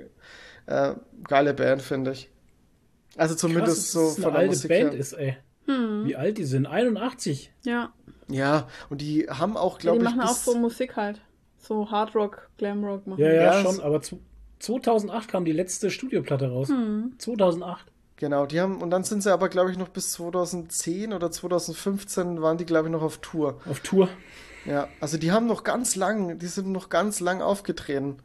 [0.66, 0.96] äh,
[1.28, 2.30] geile Band, finde ich.
[3.16, 5.00] Also Krass, zumindest dass so das eine von der alte Musik Band her.
[5.00, 5.38] ist, ey.
[5.66, 6.66] Wie alt die sind?
[6.66, 7.54] 81.
[7.64, 7.94] Ja.
[8.28, 11.22] Ja, und die haben auch, glaube die ich, machen auch so Musik halt.
[11.58, 13.22] So Hard Rock, Glam Rock machen.
[13.22, 14.20] Ja, ja, Ja, schon, aber zu,
[14.60, 16.70] 2008 kam die letzte Studioplatte raus.
[17.18, 17.93] 2008.
[18.18, 22.42] genau, die haben, und dann sind sie aber, glaube ich, noch bis 2010 oder 2015
[22.42, 23.60] waren die, glaube ich, noch auf Tour.
[23.70, 24.10] Auf Tour.
[24.66, 28.18] Ja, also die haben noch ganz lang, die sind noch ganz lang aufgetreten.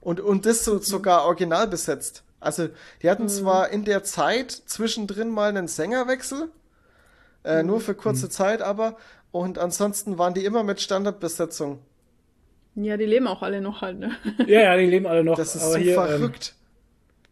[0.00, 2.22] Und, und das so, sogar original besetzt.
[2.40, 2.68] Also,
[3.02, 3.28] die hatten mhm.
[3.28, 6.50] zwar in der Zeit zwischendrin mal einen Sängerwechsel,
[7.44, 7.68] äh, mhm.
[7.68, 8.30] nur für kurze mhm.
[8.30, 8.96] Zeit aber,
[9.30, 11.80] und ansonsten waren die immer mit Standardbesetzung.
[12.74, 14.12] Ja, die leben auch alle noch halt, ne?
[14.46, 15.36] Ja, ja, die leben alle noch.
[15.36, 16.54] Das ist aber so hier, verrückt.
[16.54, 16.57] Ähm,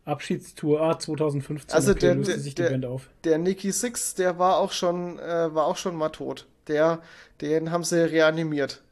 [0.07, 1.75] Abschiedstour ah, 2015.
[1.75, 3.11] Also okay, der, der, sich die der, Band auf.
[3.25, 6.47] der Nicky Six, der war auch schon, äh, war auch schon mal tot.
[6.69, 7.01] Der,
[7.41, 8.83] den haben sie reanimiert.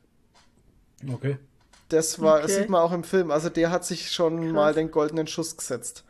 [1.11, 1.39] Okay.
[1.89, 2.43] Das war, okay.
[2.43, 3.31] das sieht man auch im Film.
[3.31, 4.53] Also der hat sich schon Krass.
[4.53, 6.05] mal den goldenen Schuss gesetzt.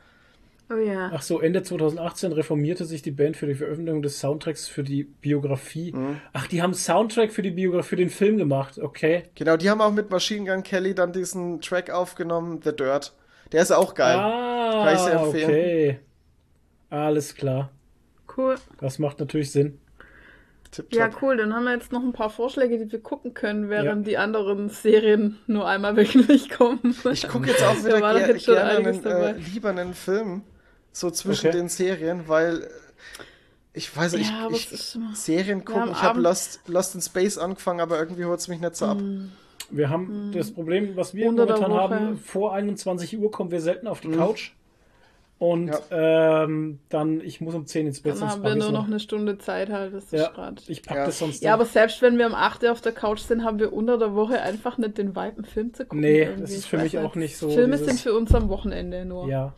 [0.71, 1.11] Oh ja.
[1.13, 5.05] Ach so, Ende 2018 reformierte sich die Band für die Veröffentlichung des Soundtracks für die
[5.05, 5.93] Biografie.
[5.93, 6.21] Mhm.
[6.33, 9.25] Ach, die haben Soundtrack für die Biografie, für den Film gemacht, okay.
[9.35, 13.13] Genau, die haben auch mit Machine Gun Kelly dann diesen Track aufgenommen, The Dirt.
[13.55, 14.17] Der ist auch geil.
[14.17, 15.49] Ah, Kann ich sehr empfehlen.
[15.49, 16.01] okay.
[16.91, 17.71] Alles klar.
[18.37, 18.57] Cool.
[18.81, 19.81] Das macht natürlich Sinn.
[20.73, 20.99] Tipptopp.
[20.99, 21.37] Ja, cool.
[21.37, 24.11] Dann haben wir jetzt noch ein paar Vorschläge, die wir gucken können, während ja.
[24.11, 26.97] die anderen Serien nur einmal wöchentlich kommen.
[27.13, 30.43] Ich gucke jetzt auch wieder ger gerne einen, äh, lieber einen Film
[30.91, 31.57] so zwischen okay.
[31.57, 32.69] den Serien, weil äh,
[33.73, 35.91] ich weiß nicht, ja, ich, ich Serien gucken.
[35.93, 39.01] Ich habe Lost, Lost in Space angefangen, aber irgendwie holt es mich nicht so ab.
[39.01, 39.31] Mm.
[39.71, 40.33] Wir haben mm.
[40.33, 44.09] das Problem, was wir Unter momentan haben, vor 21 Uhr kommen wir selten auf die
[44.09, 44.17] mm.
[44.17, 44.53] Couch.
[45.39, 46.45] Und ja.
[46.45, 48.15] ähm, dann, ich muss um 10 ins Bett.
[48.21, 49.93] Dann haben wir nur noch eine Stunde Zeit halt.
[49.93, 51.07] Das ist ja, ich pack ja.
[51.07, 51.43] das sonst.
[51.43, 53.99] Ja, aber selbst wenn wir um 8 Uhr auf der Couch sind, haben wir unter
[53.99, 56.01] der Woche einfach nicht den Vibe, einen Film zu gucken.
[56.01, 56.41] Nee, irgendwie.
[56.43, 57.51] das ist für ich mich auch nicht so.
[57.51, 57.87] Filme dieses...
[57.87, 59.29] sind für uns am Wochenende nur.
[59.29, 59.53] Ja.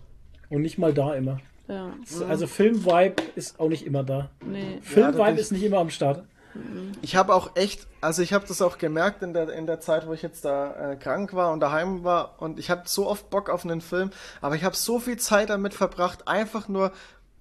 [0.48, 1.38] Und nicht mal da immer.
[1.68, 1.92] Ja.
[2.28, 4.30] Also Film-Vibe ist auch nicht immer da.
[4.44, 4.78] Nee.
[4.82, 6.24] Film-Vibe ja, ist nicht immer am Start.
[7.02, 10.06] Ich habe auch echt, also ich habe das auch gemerkt in der, in der Zeit,
[10.06, 13.30] wo ich jetzt da äh, krank war und daheim war und ich hatte so oft
[13.30, 14.10] Bock auf einen Film,
[14.40, 16.92] aber ich habe so viel Zeit damit verbracht, einfach nur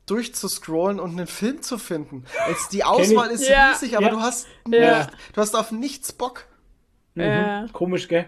[0.05, 2.25] durchzuscrollen und einen Film zu finden.
[2.47, 3.71] Jetzt die Auswahl ist ja.
[3.71, 4.11] riesig, aber ja.
[4.11, 4.99] du hast ja.
[4.99, 6.45] nicht, du hast auf nichts Bock.
[7.15, 7.71] Mhm.
[7.73, 8.25] Komisch, gell?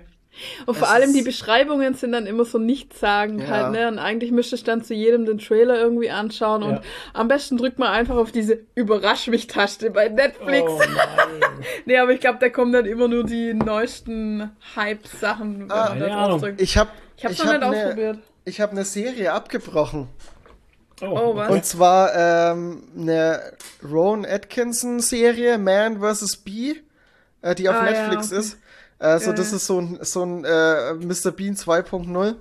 [0.65, 3.47] Und vor es allem die Beschreibungen sind dann immer so nichtssagend ja.
[3.47, 3.87] halt, ne?
[3.87, 6.81] Und eigentlich müsste ich dann zu jedem den Trailer irgendwie anschauen und ja.
[7.13, 10.71] am besten drückt man einfach auf diese Überrasch mich Taste bei Netflix.
[10.71, 10.81] Oh
[11.85, 15.71] nee, aber ich glaube, da kommen dann immer nur die neuesten Hype-Sachen.
[15.71, 15.95] Ah,
[16.57, 18.19] ich habe ich hab's ich noch hab nicht ne, ausprobiert.
[18.45, 20.07] Ich habe eine Serie abgebrochen.
[21.01, 21.49] Oh, oh was?
[21.49, 23.41] Und zwar ähm, eine
[23.83, 26.37] Rowan Atkinson Serie, Man vs.
[26.37, 26.81] Bee,
[27.41, 28.47] äh, die auf ah, Netflix ja, okay.
[28.47, 28.57] ist.
[28.99, 31.31] Also, das ist so ein, so ein äh, Mr.
[31.31, 32.35] Bean 2.0.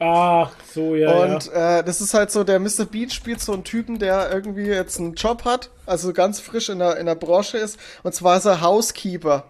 [0.00, 1.10] Ach, so, ja.
[1.10, 1.78] Und ja.
[1.78, 2.84] Äh, das ist halt so, der Mr.
[2.84, 6.78] Bean spielt so einen Typen, der irgendwie jetzt einen Job hat, also ganz frisch in
[6.78, 7.78] der, in der Branche ist.
[8.02, 9.44] Und zwar ist er Housekeeper.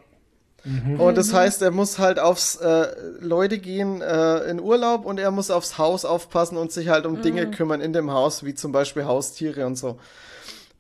[0.65, 1.01] Mhm.
[1.01, 2.89] Und das heißt, er muss halt aufs äh,
[3.21, 7.15] Leute gehen äh, in Urlaub und er muss aufs Haus aufpassen und sich halt um
[7.15, 7.23] mhm.
[7.23, 9.99] Dinge kümmern in dem Haus, wie zum Beispiel Haustiere und so.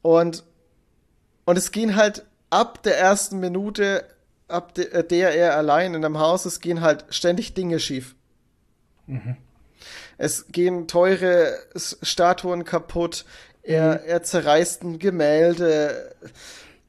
[0.02, 0.44] Und,
[1.44, 4.04] und es gehen halt ab der ersten Minute
[4.48, 8.14] ab äh, der er allein in einem Haus ist, gehen halt ständig Dinge schief.
[9.06, 9.36] Mhm.
[10.16, 13.24] Es gehen teure Statuen kaputt,
[13.62, 14.08] er, mhm.
[14.08, 16.14] er zerreißt ein Gemälde,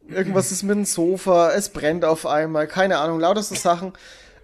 [0.07, 3.93] irgendwas ist mit dem Sofa, es brennt auf einmal, keine Ahnung, lauter so Sachen.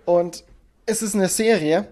[0.06, 0.44] Und
[0.86, 1.88] es ist eine Serie.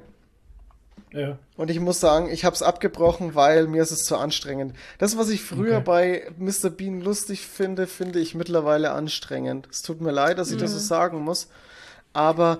[1.13, 1.37] Ja.
[1.57, 4.75] Und ich muss sagen, ich habe es abgebrochen, weil mir ist es zu anstrengend.
[4.97, 5.83] Das, was ich früher okay.
[5.85, 6.69] bei Mr.
[6.69, 9.67] Bean lustig finde, finde ich mittlerweile anstrengend.
[9.71, 10.61] Es tut mir leid, dass ich mhm.
[10.61, 11.49] das so sagen muss.
[12.13, 12.59] Aber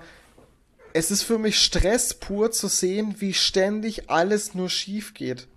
[0.93, 5.47] es ist für mich Stress pur zu sehen, wie ständig alles nur schief geht.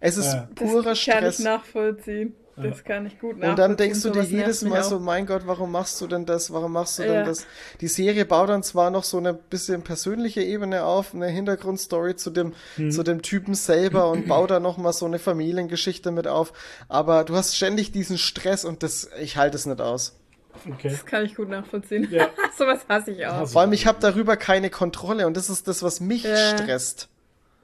[0.00, 0.48] Es ist ja.
[0.54, 1.14] purer das Stress.
[1.14, 2.34] Kann ich nachvollziehen.
[2.56, 3.50] Das kann ich gut nachvollziehen.
[3.50, 6.50] Und dann denkst du dir jedes Mal so, mein Gott, warum machst du denn das?
[6.50, 7.12] Warum machst du ja.
[7.12, 7.46] denn das?
[7.80, 12.30] Die Serie baut dann zwar noch so eine bisschen persönliche Ebene auf, eine Hintergrundstory zu
[12.30, 12.90] dem, hm.
[12.90, 16.52] zu dem Typen selber und baut dann noch mal so eine Familiengeschichte mit auf.
[16.88, 20.18] Aber du hast ständig diesen Stress und das, ich halte es nicht aus.
[20.66, 20.88] Okay.
[20.88, 22.08] Das kann ich gut nachvollziehen.
[22.10, 22.28] Ja.
[22.56, 23.46] Sowas hasse ich auch.
[23.46, 26.56] Vor allem, ich habe darüber keine Kontrolle und das ist das, was mich ja.
[26.56, 27.08] stresst.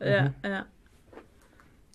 [0.00, 0.34] Ja, mhm.
[0.44, 0.66] ja.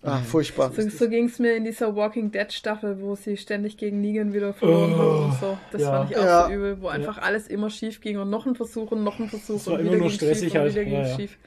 [0.07, 0.71] Ah, furchtbar.
[0.71, 4.31] So, so ging es mir in dieser Walking Dead Staffel, wo sie ständig gegen Negan
[4.31, 5.57] wieder verloren oh, haben und so.
[5.73, 5.91] Das ja.
[5.91, 6.45] fand ich auch ja.
[6.45, 9.27] so übel, wo einfach alles immer schief ging und noch ein Versuch und noch ein
[9.27, 10.67] Versuch das und wieder ging stressig schief halt.
[10.69, 11.37] und wieder ging schief.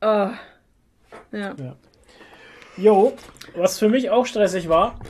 [0.00, 0.28] Oh.
[1.32, 1.56] Ja.
[2.76, 3.14] Jo,
[3.56, 5.00] was für mich auch stressig war.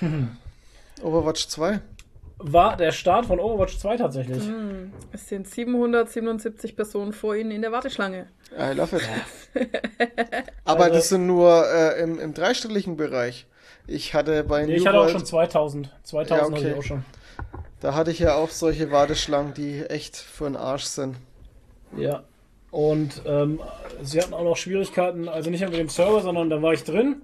[1.02, 1.80] Overwatch 2
[2.38, 4.46] war der Start von Overwatch 2 tatsächlich.
[4.46, 8.28] Mm, es sind 777 Personen vor Ihnen in der Warteschlange.
[8.56, 9.02] I love it.
[10.64, 13.46] Aber also, das sind nur äh, im, im dreistelligen Bereich.
[13.86, 15.90] Ich hatte bei nee, Ich hatte auch schon 2000.
[16.04, 16.56] 2000 ja, okay.
[16.56, 17.04] hatte ich auch schon.
[17.80, 21.16] Da hatte ich ja auch solche Warteschlangen, die echt für den Arsch sind.
[21.96, 22.22] Ja.
[22.70, 23.60] Und ähm,
[24.02, 26.84] sie hatten auch noch Schwierigkeiten, also nicht nur mit dem Server, sondern da war ich
[26.84, 27.22] drin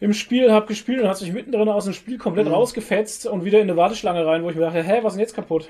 [0.00, 2.54] im Spiel, habe gespielt und hat sich mittendrin aus dem Spiel komplett mhm.
[2.54, 5.20] rausgefetzt und wieder in eine Warteschlange rein, wo ich mir dachte, hä, was ist denn
[5.20, 5.68] jetzt kaputt?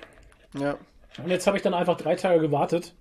[0.58, 0.76] Ja.
[1.22, 2.94] Und jetzt habe ich dann einfach drei Tage gewartet.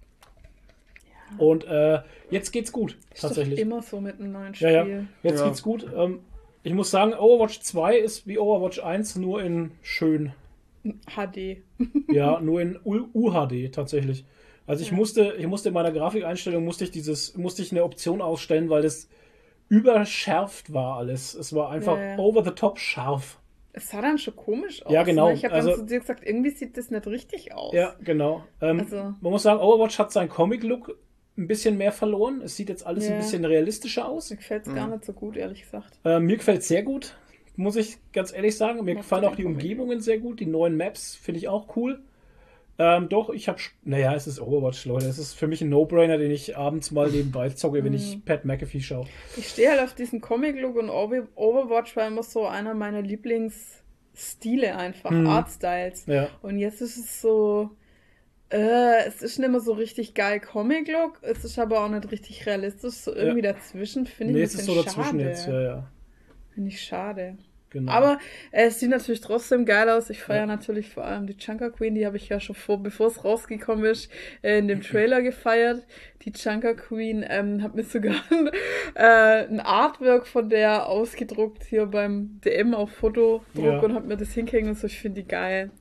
[1.38, 3.60] Und äh, jetzt geht's gut, ist tatsächlich.
[3.60, 4.69] immer so mit einem neuen Spiel.
[4.69, 5.03] Ja, ja.
[5.24, 5.48] Jetzt ja.
[5.48, 5.88] geht's gut.
[5.95, 6.19] Ähm,
[6.61, 10.34] ich muss sagen, Overwatch 2 ist wie Overwatch 1 nur in schön.
[10.84, 11.64] HD.
[12.11, 14.26] ja, nur in UHD tatsächlich.
[14.68, 14.95] Also ich ja.
[14.95, 18.82] musste, ich musste in meiner Grafikeinstellung musste ich dieses, musste ich eine Option ausstellen, weil
[18.82, 19.10] das
[19.74, 21.34] überschärft war alles.
[21.34, 23.40] Es war einfach ja, over the top scharf.
[23.72, 24.93] Es sah dann schon komisch aus.
[24.93, 25.30] Ja, genau.
[25.30, 25.34] Ne?
[25.34, 27.74] Ich habe also, dann zu dir gesagt, irgendwie sieht das nicht richtig aus.
[27.74, 28.43] Ja, genau.
[28.61, 30.95] Ähm, also, man muss sagen, Overwatch hat seinen Comic-Look
[31.40, 32.42] ein bisschen mehr verloren.
[32.43, 33.14] Es sieht jetzt alles ja.
[33.14, 34.30] ein bisschen realistischer aus.
[34.30, 34.76] Mir gefällt es mhm.
[34.76, 35.98] gar nicht so gut, ehrlich gesagt.
[36.06, 37.16] Äh, mir gefällt es sehr gut,
[37.56, 38.84] muss ich ganz ehrlich sagen.
[38.85, 40.40] Mir Mach gefallen auch die Umgebungen sehr gut.
[40.40, 42.00] Die neuen Maps finde ich auch cool.
[42.80, 45.08] Ähm, doch, ich habe, naja, es ist Overwatch, Leute.
[45.08, 48.22] Es ist für mich ein No-Brainer, den ich abends mal nebenbei zocke, wenn ich mhm.
[48.24, 49.06] Pat McAfee schaue.
[49.38, 55.11] Ich stehe halt auf diesen Comic-Look und Overwatch war immer so einer meiner Lieblingsstile einfach,
[55.11, 55.27] hm.
[55.27, 56.08] Art-Styles.
[56.08, 56.30] Ja.
[56.42, 57.69] Und jetzt ist es so,
[58.50, 62.45] äh, es ist nicht mehr so richtig geil Comic-Look, es ist aber auch nicht richtig
[62.48, 63.53] realistisch, so irgendwie ja.
[63.53, 65.24] dazwischen, finde nee, ich es ist so dazwischen schade.
[65.24, 65.92] jetzt, ja, ja.
[66.53, 67.38] Finde ich schade.
[67.74, 67.92] Genau.
[67.92, 68.19] Aber
[68.52, 70.10] äh, es sieht natürlich trotzdem geil aus.
[70.11, 70.45] Ich feiere ja.
[70.45, 73.84] natürlich vor allem die Chunker Queen, die habe ich ja schon vor, bevor es rausgekommen
[73.85, 74.10] ist,
[74.43, 75.84] äh, in dem Trailer gefeiert.
[76.22, 78.16] Die Chunker Queen ähm, hat mir sogar
[78.95, 83.80] äh, ein Artwork von der ausgedruckt hier beim DM auf Fotodruck ja.
[83.80, 84.88] und hat mir das hingehängt und so.
[84.88, 85.72] Ich finde die geil.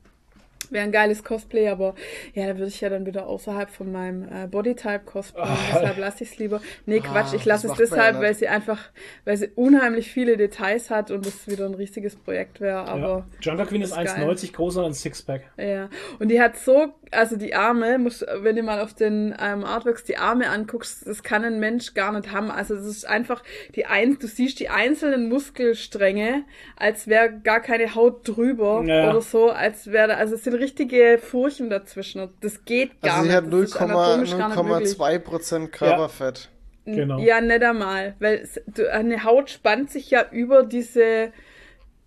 [0.71, 1.95] Wäre ein geiles Cosplay, aber
[2.35, 5.53] ja, da würde ich ja dann wieder außerhalb von meinem äh, Bodytype cosplayen.
[5.53, 5.75] Oh.
[5.75, 6.61] Deshalb lasse ich es lieber.
[6.87, 8.79] Nee, ah, Quatsch, ich lasse es deshalb, weil sie einfach,
[9.25, 12.89] weil sie unheimlich viele Details hat und es wieder ein riesiges Projekt wäre.
[12.89, 13.53] Aber ja.
[13.53, 15.43] Junker Queen ist 1,90 groß und ein Sixpack.
[15.57, 15.89] Ja.
[16.19, 20.05] Und die hat so, also die Arme, muss, wenn du mal auf den ähm, Artworks
[20.05, 22.51] die Arme anguckst, das kann ein Mensch gar nicht haben.
[22.51, 23.43] Also das ist einfach
[23.75, 26.45] die ein, du siehst die einzelnen Muskelstränge,
[26.77, 29.11] als wäre gar keine Haut drüber ja.
[29.11, 32.29] oder so, als wäre, also es sind richtige Furchen dazwischen.
[32.41, 33.71] Das geht gar also nicht.
[33.71, 36.49] Sie hat 0,2% Körperfett.
[36.85, 36.95] Ja.
[36.95, 37.19] Genau.
[37.19, 38.17] Ja, nicht einmal.
[38.19, 38.49] Weil
[38.91, 41.33] eine Haut spannt sich ja über diese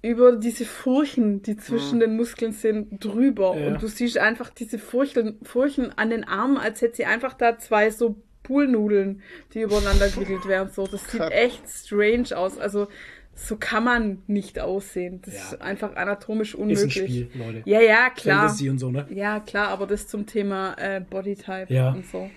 [0.01, 2.01] über diese Furchen, die zwischen mhm.
[2.01, 3.57] den Muskeln sind, drüber.
[3.57, 3.67] Ja.
[3.67, 7.57] Und du siehst einfach diese Furchen, Furchen an den Armen, als hätte sie einfach da
[7.57, 10.69] zwei so Poolnudeln, die übereinander gewickelt werden.
[10.71, 12.59] So, das sieht echt strange aus.
[12.59, 12.87] Also
[13.35, 15.21] so kann man nicht aussehen.
[15.23, 15.41] Das ja.
[15.41, 16.95] ist einfach anatomisch unmöglich.
[16.95, 17.61] Ist ein Spiel, Leute.
[17.65, 18.43] Ja, ja, klar.
[18.43, 19.05] Fantasy und so, ne?
[19.09, 21.91] Ja, klar, aber das zum Thema äh, Bodytype ja.
[21.91, 22.29] und so.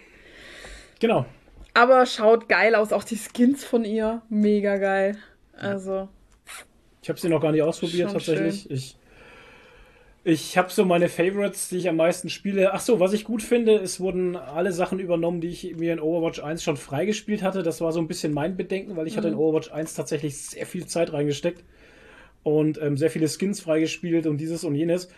[0.98, 1.24] Genau.
[1.74, 5.16] Aber schaut geil aus, auch die Skins von ihr, mega geil.
[5.56, 6.08] Also.
[7.02, 8.62] Ich habe sie noch gar nicht ausprobiert, tatsächlich.
[8.62, 8.72] Schön.
[8.72, 8.97] Ich
[10.28, 12.74] ich habe so meine Favorites, die ich am meisten spiele.
[12.74, 16.00] Ach so, was ich gut finde, es wurden alle Sachen übernommen, die ich mir in
[16.00, 17.62] Overwatch 1 schon freigespielt hatte.
[17.62, 19.18] Das war so ein bisschen mein Bedenken, weil ich mhm.
[19.18, 19.40] hatte in mhm.
[19.40, 21.64] Overwatch 1 tatsächlich sehr viel Zeit reingesteckt
[22.42, 25.08] und ähm, sehr viele Skins freigespielt und dieses und jenes.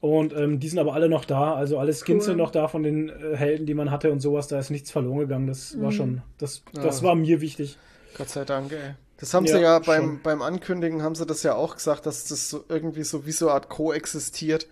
[0.00, 1.54] Und ähm, die sind aber alle noch da.
[1.54, 2.20] Also alle Skins cool.
[2.20, 4.46] sind noch da von den äh, Helden, die man hatte und sowas.
[4.46, 5.48] Da ist nichts verloren gegangen.
[5.48, 5.82] Das mhm.
[5.82, 7.06] war schon, das, das ja.
[7.08, 7.78] war mir wichtig.
[8.16, 8.94] Gott sei Dank, ey.
[9.22, 12.24] Das haben ja, sie ja beim, beim Ankündigen haben sie das ja auch gesagt, dass
[12.24, 14.66] das so irgendwie so wie so eine Art koexistiert.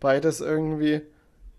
[0.00, 1.00] Beides irgendwie.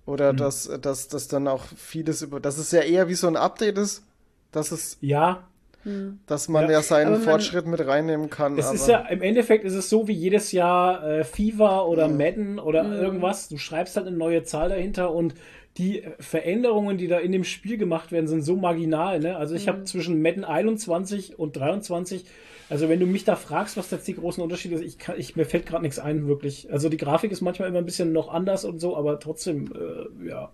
[0.05, 0.37] Oder mhm.
[0.37, 2.39] dass, dass, dass dann auch vieles über.
[2.39, 4.03] Dass es ja eher wie so ein Update ist.
[4.51, 4.99] Dass es.
[5.01, 5.47] Ja.
[5.81, 6.19] Hm.
[6.27, 8.55] Dass man ja, ja seinen man, Fortschritt mit reinnehmen kann.
[8.55, 12.17] Es ist ja, im Endeffekt ist es so wie jedes Jahr äh, FIFA oder mhm.
[12.17, 12.93] Madden oder mhm.
[12.93, 13.49] irgendwas.
[13.49, 15.33] Du schreibst halt eine neue Zahl dahinter und
[15.77, 19.19] die Veränderungen, die da in dem Spiel gemacht werden, sind so marginal.
[19.19, 19.37] Ne?
[19.37, 19.71] Also ich mhm.
[19.71, 22.25] habe zwischen Madden 21 und 23,
[22.69, 25.35] also wenn du mich da fragst, was jetzt die großen Unterschiede sind, ich, kann, ich
[25.35, 26.71] mir fällt gerade nichts ein, wirklich.
[26.71, 30.27] Also die Grafik ist manchmal immer ein bisschen noch anders und so, aber trotzdem, äh,
[30.27, 30.51] ja.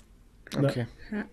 [0.60, 0.68] Ne?
[0.68, 0.88] Okay.
[1.12, 1.26] Ja.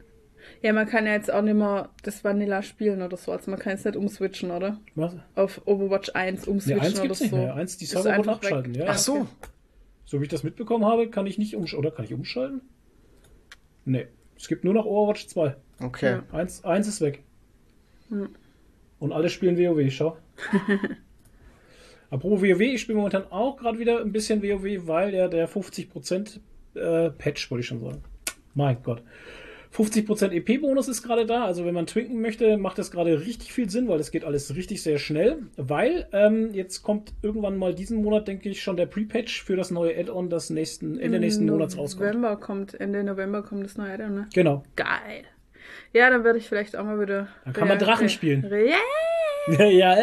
[0.62, 0.72] ja.
[0.72, 3.32] man kann ja jetzt auch nicht mehr das Vanilla spielen oder so.
[3.32, 4.80] Also man kann jetzt nicht umswitchen, oder?
[4.94, 5.14] Was?
[5.34, 7.24] Auf Overwatch 1 umswitchen nee, 1 oder so.
[7.24, 7.54] Nicht mehr.
[7.54, 8.86] 1, die Server wurden abschalten, ja.
[8.88, 9.26] Ach so.
[10.06, 11.86] So wie ich das mitbekommen habe, kann ich nicht umschalten.
[11.86, 12.62] Oder kann ich umschalten?
[13.84, 14.06] Nee.
[14.36, 15.56] Es gibt nur noch Overwatch 2.
[15.82, 16.10] Okay.
[16.10, 16.24] Ja.
[16.32, 17.22] Eins, eins ist weg.
[18.08, 18.30] Hm.
[18.98, 20.16] Und alle spielen WoW, schau.
[22.10, 26.40] Apropos WoW, ich spiele momentan auch gerade wieder ein bisschen WoW, weil der, der 50%
[26.74, 28.02] äh, Patch, wollte ich schon sagen.
[28.54, 29.02] Mein Gott.
[29.74, 31.44] 50% EP-Bonus ist gerade da.
[31.44, 34.54] Also wenn man twinken möchte, macht das gerade richtig viel Sinn, weil das geht alles
[34.54, 35.38] richtig sehr schnell.
[35.56, 39.70] Weil ähm, jetzt kommt irgendwann mal diesen Monat, denke ich, schon der Pre-Patch für das
[39.70, 42.08] neue Add-on, das nächsten, Ende nächsten Monats rauskommt.
[42.08, 44.28] November kommt, Ende November kommt das neue Add-on, ne?
[44.34, 44.64] Genau.
[44.74, 45.24] Geil.
[45.92, 47.28] Ja, dann werde ich vielleicht auch mal wieder.
[47.44, 48.50] Dann kann man Drachen spielen.
[49.48, 49.64] Ja.
[49.64, 49.96] ja.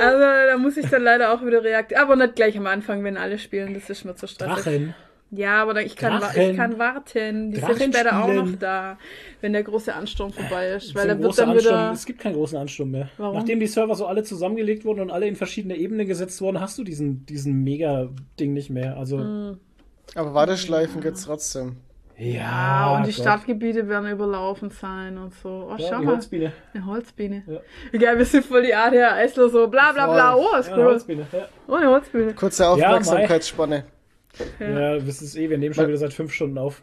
[0.00, 2.02] Also da muss ich dann leider auch wieder reagieren.
[2.02, 4.64] Aber nicht gleich am Anfang, wenn alle spielen, das ist mir zu stressig.
[4.64, 4.94] Drachen.
[5.30, 7.50] Ja, aber ich kann, ich kann warten.
[7.50, 8.38] Die Drachen sind später spielen.
[8.38, 8.96] auch noch da,
[9.40, 10.94] wenn der große Ansturm vorbei ist.
[10.94, 11.90] Weil er wird dann wieder...
[11.92, 13.08] Es gibt keinen großen Ansturm mehr.
[13.16, 13.36] Warum?
[13.36, 16.78] Nachdem die Server so alle zusammengelegt wurden und alle in verschiedene Ebenen gesetzt wurden, hast
[16.78, 18.96] du diesen, diesen Mega-Ding nicht mehr.
[18.96, 19.18] Also.
[19.18, 19.58] Mm.
[20.14, 21.76] Aber Warteschleifen gibt's trotzdem.
[22.18, 23.20] Ja, und die Gott.
[23.20, 25.68] Stadtgebiete werden überlaufen sein und so.
[25.70, 26.14] Oh, Ja, schau die mal.
[26.14, 26.52] Holzbiene.
[26.72, 27.42] Eine Holzbiene.
[27.46, 27.60] Ja.
[27.92, 30.34] Egal, wir sind voll die ADHSler, so bla bla bla.
[30.34, 30.90] Oh, ist Ja, eine cool.
[30.92, 31.26] Holzbiene.
[31.30, 31.48] Ja.
[31.68, 32.32] Oh, eine Holzbiene.
[32.32, 33.84] Kurze Aufmerksamkeitsspanne.
[34.60, 36.82] Ja, ja wisst es eh, wir nehmen schon wieder seit fünf Stunden auf.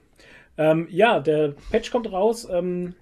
[0.57, 2.47] Ähm, ja, der Patch kommt raus.
[2.49, 2.95] Ähm,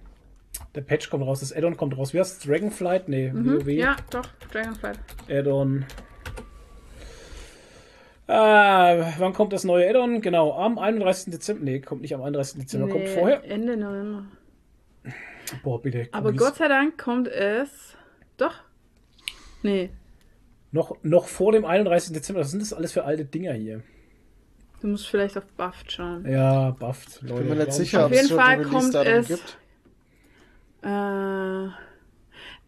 [0.74, 2.14] der Patch kommt raus, das Add-on kommt raus.
[2.14, 2.46] Wie heißt es?
[2.46, 3.08] Dragonflight?
[3.08, 3.68] Nee, WoW.
[3.68, 4.98] Ja, doch, Dragonflight.
[5.28, 5.84] Add-on.
[8.26, 10.20] Ah, wann kommt das neue Add-on?
[10.20, 11.32] Genau, am 31.
[11.32, 11.64] Dezember.
[11.64, 12.60] Nee, kommt nicht am 31.
[12.60, 13.44] Dezember, kommt Nee, vorher.
[13.44, 14.24] Ende November.
[15.62, 16.08] Boah, bitte.
[16.12, 17.96] Aber komm, Gott sei Dank kommt es.
[18.38, 18.54] Doch.
[19.62, 19.90] Nee,
[20.72, 22.14] noch, noch vor dem 31.
[22.14, 22.40] Dezember.
[22.40, 23.82] Was sind das alles für alte Dinger hier?
[24.82, 26.26] Du musst vielleicht auf Buffed schauen.
[26.30, 27.34] Ja, bufft, Leute.
[27.44, 29.56] Bin mir nicht sicher, Auf ob es jeden Fall kommt es- gibt.
[30.82, 31.68] Äh,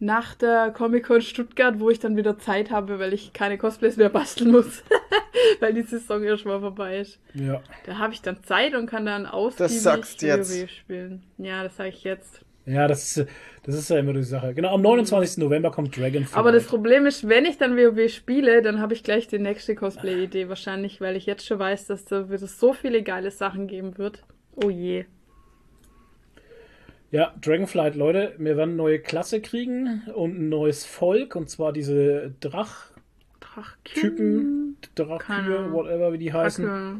[0.00, 4.08] nach der Comic-Con Stuttgart, wo ich dann wieder Zeit habe, weil ich keine Cosplays mehr
[4.08, 4.82] basteln muss.
[5.60, 7.18] weil die Saison ja schon mal vorbei ist.
[7.34, 7.60] Ja.
[7.86, 10.50] Da habe ich dann Zeit und kann dann ausgiebig sagst du jetzt.
[10.62, 11.22] WoW spielen.
[11.38, 12.40] Ja, das sage ich jetzt.
[12.66, 13.28] Ja, das ist,
[13.64, 14.54] das ist ja immer die Sache.
[14.54, 15.38] Genau, am 29.
[15.38, 16.36] November kommt Dragonflight.
[16.36, 19.74] Aber das Problem ist, wenn ich dann WoW spiele, dann habe ich gleich die nächste
[19.74, 23.66] Cosplay-Idee wahrscheinlich, weil ich jetzt schon weiß, dass da wird es so viele geile Sachen
[23.66, 24.24] geben wird.
[24.56, 25.04] Oh je.
[27.10, 31.72] Ja, Dragonflight, Leute, wir werden eine neue Klasse kriegen und ein neues Volk, und zwar
[31.72, 33.84] diese Drach-Typen.
[34.96, 36.64] Keine Drachkühe, whatever, wie die heißen.
[36.64, 36.96] Dracke.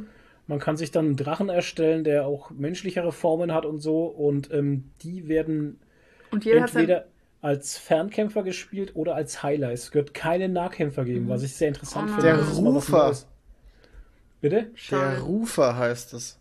[0.46, 4.52] Man kann sich dann einen Drachen erstellen, der auch menschlichere Formen hat und so, und
[4.52, 5.78] ähm, die werden
[6.32, 7.06] entweder
[7.40, 9.70] als Fernkämpfer gespielt oder als Heiler.
[9.70, 12.36] Es wird keine Nahkämpfer geben, was ich sehr interessant Oh finde.
[12.38, 13.14] Der Rufer.
[14.40, 14.70] Bitte?
[14.90, 15.20] Der.
[15.20, 16.38] Rufer heißt es.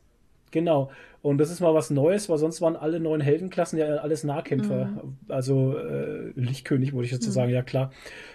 [0.51, 0.91] Genau.
[1.21, 4.89] Und das ist mal was Neues, weil sonst waren alle neuen Heldenklassen ja alles Nahkämpfer.
[5.29, 7.91] Also äh, Lichtkönig, wollte ich dazu sagen, ja klar.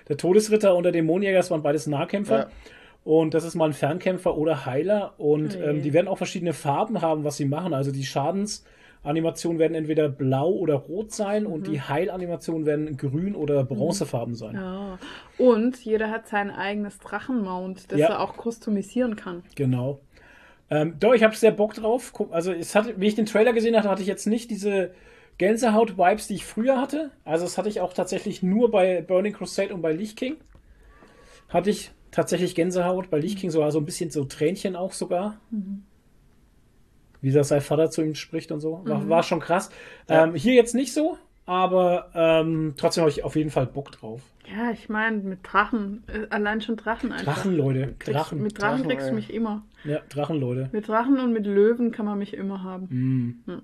[0.09, 2.39] Der Todesritter und der Dämonenjäger, das waren beides Nahkämpfer.
[2.39, 2.49] Ja.
[3.05, 5.15] Und das ist mal ein Fernkämpfer oder Heiler.
[5.19, 5.65] Und Oh je.
[5.71, 7.73] ähm, die werden auch verschiedene Farben haben, was sie machen.
[7.73, 13.65] Also die Schadensanimationen werden entweder blau oder rot sein und die Heilanimationen werden grün oder
[13.65, 14.55] bronzefarben sein.
[14.57, 14.99] Ja.
[15.39, 18.09] Und jeder hat sein eigenes Drachenmount, das Ja.
[18.09, 19.43] er auch customisieren kann.
[19.55, 20.01] Genau.
[20.71, 22.13] Ähm, doch, ich habe sehr Bock drauf.
[22.31, 24.91] Also, es hat, wie ich den Trailer gesehen hatte, hatte ich jetzt nicht diese
[25.39, 27.11] Gänsehaut-Vibes, die ich früher hatte.
[27.25, 30.37] Also, das hatte ich auch tatsächlich nur bei Burning Crusade und bei Lich King.
[31.49, 33.11] Hatte ich tatsächlich Gänsehaut.
[33.11, 35.41] Bei Lich King sogar so ein bisschen so Tränchen auch sogar.
[37.21, 38.83] Wie das sein Vater zu ihm spricht und so.
[38.85, 39.71] War, war schon krass.
[40.09, 44.23] Ähm, hier jetzt nicht so, aber ähm, trotzdem habe ich auf jeden Fall Bock drauf.
[44.57, 47.35] Ja, ich meine, mit Drachen, äh, allein schon Drachen einfach.
[47.35, 47.95] Drachen, Leute.
[47.99, 48.43] Kriegst, Drachen.
[48.43, 49.63] Mit Drachen, Drachen, kriegst du mich immer.
[49.85, 50.71] Ja, Drachen, Leute.
[50.73, 53.41] Mit Drachen und mit Löwen kann man mich immer haben.
[53.47, 53.63] Mm.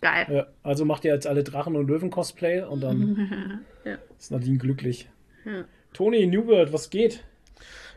[0.00, 0.26] Geil.
[0.30, 3.96] Ja, also macht ihr jetzt alle Drachen- und Löwen-Cosplay und dann Ja.
[4.18, 5.08] ist Nadine glücklich.
[5.44, 5.64] Ja.
[5.96, 7.24] Toni, New World, was geht?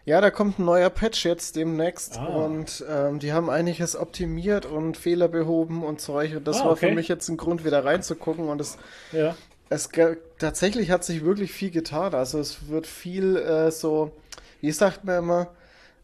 [0.06, 2.26] Ja, da kommt ein neuer Patch jetzt demnächst Ah.
[2.28, 6.36] und ähm, die haben einiges optimiert und Fehler behoben und Zeug.
[6.38, 6.88] Und das Ah, war okay.
[6.90, 8.48] für mich jetzt ein Grund, wieder reinzugucken.
[8.48, 8.78] Und es,
[9.12, 9.36] Ja.
[9.70, 9.90] es
[10.40, 12.14] tatsächlich hat sich wirklich viel getan.
[12.14, 14.12] Also es wird viel äh, so,
[14.62, 15.48] wie sagt man immer,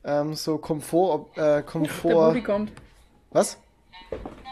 [0.03, 2.33] ähm, so Komfort, äh, Der Komfort.
[2.33, 2.71] Booty kommt.
[3.31, 3.57] Was?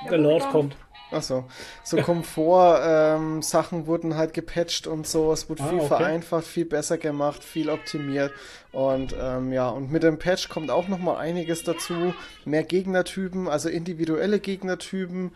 [0.10, 0.76] Der Lord kommt.
[1.14, 1.46] Achso,
[1.84, 5.32] so Komfort-Sachen wurden halt gepatcht und so.
[5.32, 5.88] Es wurde Ah, viel okay.
[5.88, 8.32] vereinfacht, viel besser gemacht, viel optimiert.
[8.72, 12.14] Und ähm, ja, und mit dem Patch kommt auch nochmal einiges dazu.
[12.46, 15.32] Mehr Gegnertypen, also individuelle Gegnertypen.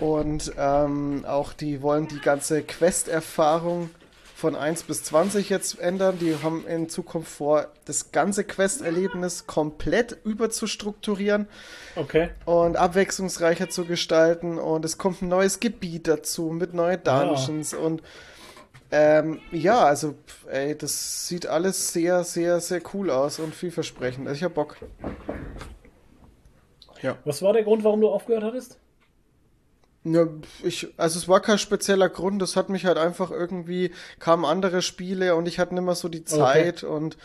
[0.00, 3.90] Und ähm, auch die wollen die ganze Quest-Erfahrung
[4.38, 6.16] von 1 bis 20 jetzt ändern.
[6.20, 11.48] Die haben in Zukunft vor, das ganze Quest-Erlebnis komplett überzustrukturieren
[11.96, 12.30] Okay.
[12.44, 18.00] und abwechslungsreicher zu gestalten und es kommt ein neues Gebiet dazu mit neuen Dungeons und
[18.92, 20.14] ähm, ja, also
[20.46, 24.28] ey, das sieht alles sehr, sehr, sehr cool aus und vielversprechend.
[24.28, 24.76] Also ich hab Bock.
[27.24, 28.78] Was war der Grund, warum du aufgehört hattest?
[30.14, 30.26] Ja,
[30.62, 34.82] ich, also es war kein spezieller Grund, das hat mich halt einfach irgendwie, kamen andere
[34.82, 37.16] Spiele und ich hatte nicht mehr so die Zeit und,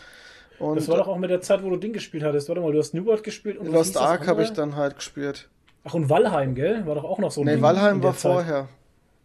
[0.58, 2.48] und Das war doch auch mit der Zeit, wo du Ding gespielt hattest.
[2.48, 5.48] Warte mal, du hast New World gespielt und Lost Ark habe ich dann halt gespielt.
[5.84, 6.86] Ach, und Valheim, gell?
[6.86, 8.20] War doch auch noch so ein Nee, Ding Valheim war Zeit.
[8.32, 8.68] vorher.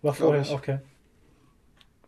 [0.01, 0.51] War vorher, ich.
[0.51, 0.79] okay.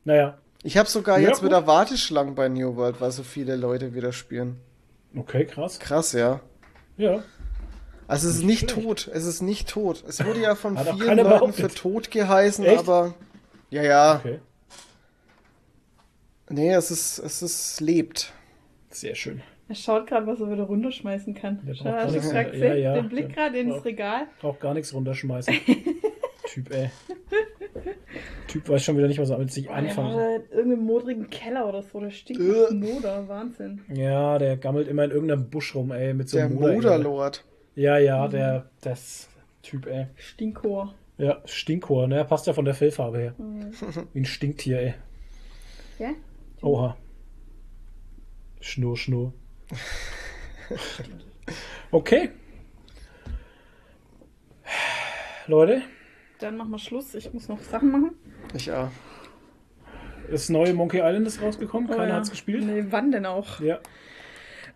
[0.03, 1.49] Naja, Ich habe sogar Ja, jetzt gut.
[1.49, 4.59] wieder Warteschlangen bei New World, weil so viele Leute wieder spielen.
[5.15, 5.79] okay, krass.
[5.79, 6.39] Krass, ja.
[6.97, 7.23] Ja.
[8.11, 10.03] Also es ist nicht tot, es ist nicht tot.
[10.07, 11.55] Es wurde ja von vielen Leuten behauptet.
[11.55, 12.79] für tot geheißen, Echt?
[12.79, 13.13] aber
[13.69, 14.15] ja, ja.
[14.17, 14.39] Okay.
[16.49, 18.33] Nee, es ist, es ist lebt.
[18.89, 19.41] Sehr schön.
[19.69, 21.61] Er schaut gerade, was er wieder runterschmeißen kann.
[21.65, 22.59] Der Schau, hast du gesehen?
[22.61, 22.93] Ja, ja.
[22.95, 24.27] Den Blick Der gerade ins Regal.
[24.41, 25.53] Braucht gar nichts runterschmeißen.
[26.47, 26.89] typ, ey.
[28.49, 30.43] Typ weiß schon wieder nicht, was er mit sich Oh, der anfangen soll.
[30.51, 32.01] in irgendeinem modrigen Keller oder so.
[32.01, 32.45] Der stinkt Äh.
[32.45, 33.27] nach Moder.
[33.29, 33.79] Wahnsinn.
[33.93, 37.45] Ja, der gammelt immer in irgendeinem Busch rum, ey, mit so Der einem Moder- Moderlord.
[37.75, 39.29] Ja, ja, der, das,
[39.61, 40.07] Typ, ey.
[40.15, 40.93] Stinkor.
[41.17, 42.25] Ja, Stinkor, ne?
[42.25, 43.35] Passt ja von der Fellfarbe her.
[44.13, 44.93] Wie ein Stinktier, ey.
[45.99, 46.11] Ja?
[46.61, 46.97] Oha.
[48.59, 49.33] Schnur, Schnur.
[51.93, 52.29] Okay.
[55.47, 55.81] Leute,
[56.39, 57.13] Dann machen wir Schluss.
[57.15, 58.11] Ich muss noch Sachen machen.
[58.53, 58.89] Ich auch.
[60.29, 61.89] das neue Monkey Island ist rausgekommen.
[61.91, 62.15] Oh Keiner ja.
[62.15, 62.63] hat's gespielt.
[62.63, 63.59] Nee, wann denn auch?
[63.59, 63.79] Ja.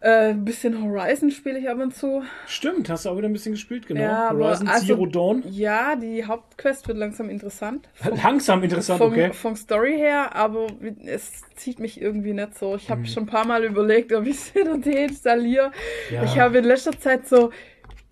[0.06, 2.22] Äh, ein bisschen Horizon spiele ich ab und zu.
[2.45, 4.01] Stimmt, hast du auch wieder ein bisschen gespielt, genau.
[4.01, 5.43] Ja, Horizon also- Zero Dawn.
[5.50, 7.90] Ja, die Hauptquest wird langsam interessant.
[8.24, 9.34] Langsam interessant, vom, okay.
[9.34, 10.67] vom Story her, aber
[11.06, 12.75] es zieht mich irgendwie nicht so.
[12.75, 13.06] Ich habe Mhm.
[13.08, 15.72] schon ein paar Mal überlegt, ob ich es wieder deinstalliere.
[16.11, 16.24] Ja.
[16.24, 17.50] Ich habe in letzter Zeit so,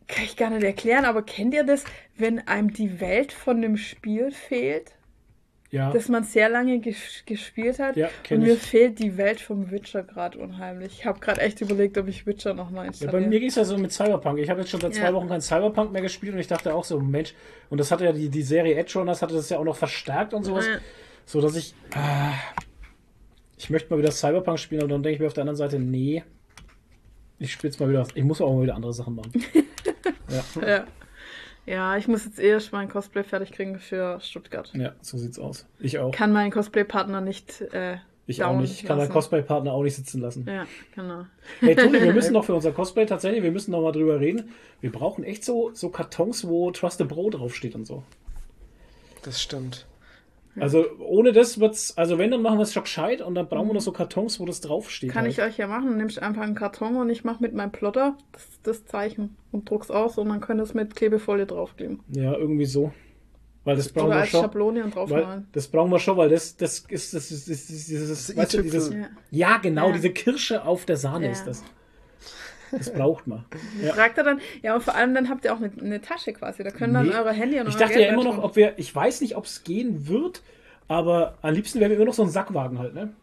[0.07, 1.83] kann ich gar nicht erklären, aber kennt ihr das,
[2.17, 4.93] wenn einem die Welt von dem Spiel fehlt,
[5.73, 5.91] Ja.
[5.91, 7.95] dass man sehr lange ges gespielt hat?
[7.97, 8.59] Ja, Und mir ich.
[8.61, 10.99] fehlt die Welt vom Witcher gerade unheimlich.
[10.99, 13.21] Ich habe gerade echt überlegt, ob ich Witcher nochmal Ja, installiere.
[13.21, 14.37] bei mir ging es ja so mit Cyberpunk.
[14.37, 15.13] Ich habe jetzt schon seit zwei Ja.
[15.13, 17.33] Wochen kein Cyberpunk mehr gespielt und ich dachte auch so, Mensch,
[17.71, 20.35] und das hatte ja die, die Serie Edge Runners hatte das ja auch noch verstärkt
[20.35, 20.77] und sowas, Ja.
[21.25, 22.33] so dass ich, ah,
[23.57, 25.79] ich möchte mal wieder Cyberpunk spielen, aber dann denke ich mir auf der anderen Seite,
[25.79, 26.23] nee,
[27.39, 29.31] ich spiele mal wieder, ich muss auch mal wieder andere Sachen machen.
[30.61, 30.85] Ja.
[31.65, 34.71] Ja, ich muss jetzt erst mein Cosplay fertig kriegen für Stuttgart.
[34.73, 35.65] Ja, so sieht's aus.
[35.79, 36.11] Ich auch.
[36.11, 38.81] Kann meinen Cosplay-Partner nicht äh, Ich auch nicht.
[38.81, 39.09] Ich kann meinen.
[39.09, 40.45] Cosplay-Partner auch nicht sitzen lassen.
[40.47, 41.25] Ja, genau.
[41.59, 44.51] Hey Toni, wir müssen noch für unser Cosplay tatsächlich, wir müssen noch mal drüber reden.
[44.81, 48.03] Wir brauchen echt so, so Kartons, wo Trust the Bro draufsteht und so.
[49.23, 49.85] Das stimmt.
[50.59, 53.67] Also ohne das wird's, also wenn, dann machen wir es schon gescheit und dann brauchen
[53.69, 55.11] wir noch so Kartons, wo das draufsteht.
[55.11, 55.33] Kann halt.
[55.33, 55.97] ich euch ja machen.
[55.97, 59.89] Nimmst einfach einen Karton und ich mache mit meinem Plotter das, das Zeichen und druck's
[59.89, 62.01] aus und dann könnt ihr es mit Klebefolie draufkleben.
[62.09, 62.91] Ja, irgendwie so.
[63.65, 64.41] Weil das brauchen Oder wir als schon.
[64.41, 65.47] Schablone und Weil, draufmalen.
[65.53, 68.53] das brauchen wir schon, weil das, das ist, das ist, das ist dieses, Das weißt
[68.53, 68.71] du, i-Tüpfel.
[68.79, 69.07] dieses, Ja.
[69.31, 69.93] ja genau, Ja.
[69.93, 71.31] diese Kirsche auf der Sahne Ja.
[71.31, 71.63] ist das.
[72.77, 73.45] Das braucht man.
[73.81, 73.91] Ja.
[73.93, 76.63] Tragt ihr dann, ja, und vor allem dann habt ihr auch eine, eine Tasche quasi.
[76.63, 77.13] Da können dann Nee.
[77.15, 79.45] eure Handy und Ich dachte Geld ja immer noch, ob wir, ich weiß nicht, ob
[79.45, 80.41] es gehen wird,
[80.87, 83.13] aber am liebsten wäre mir immer noch so ein Sackwagen halt, ne?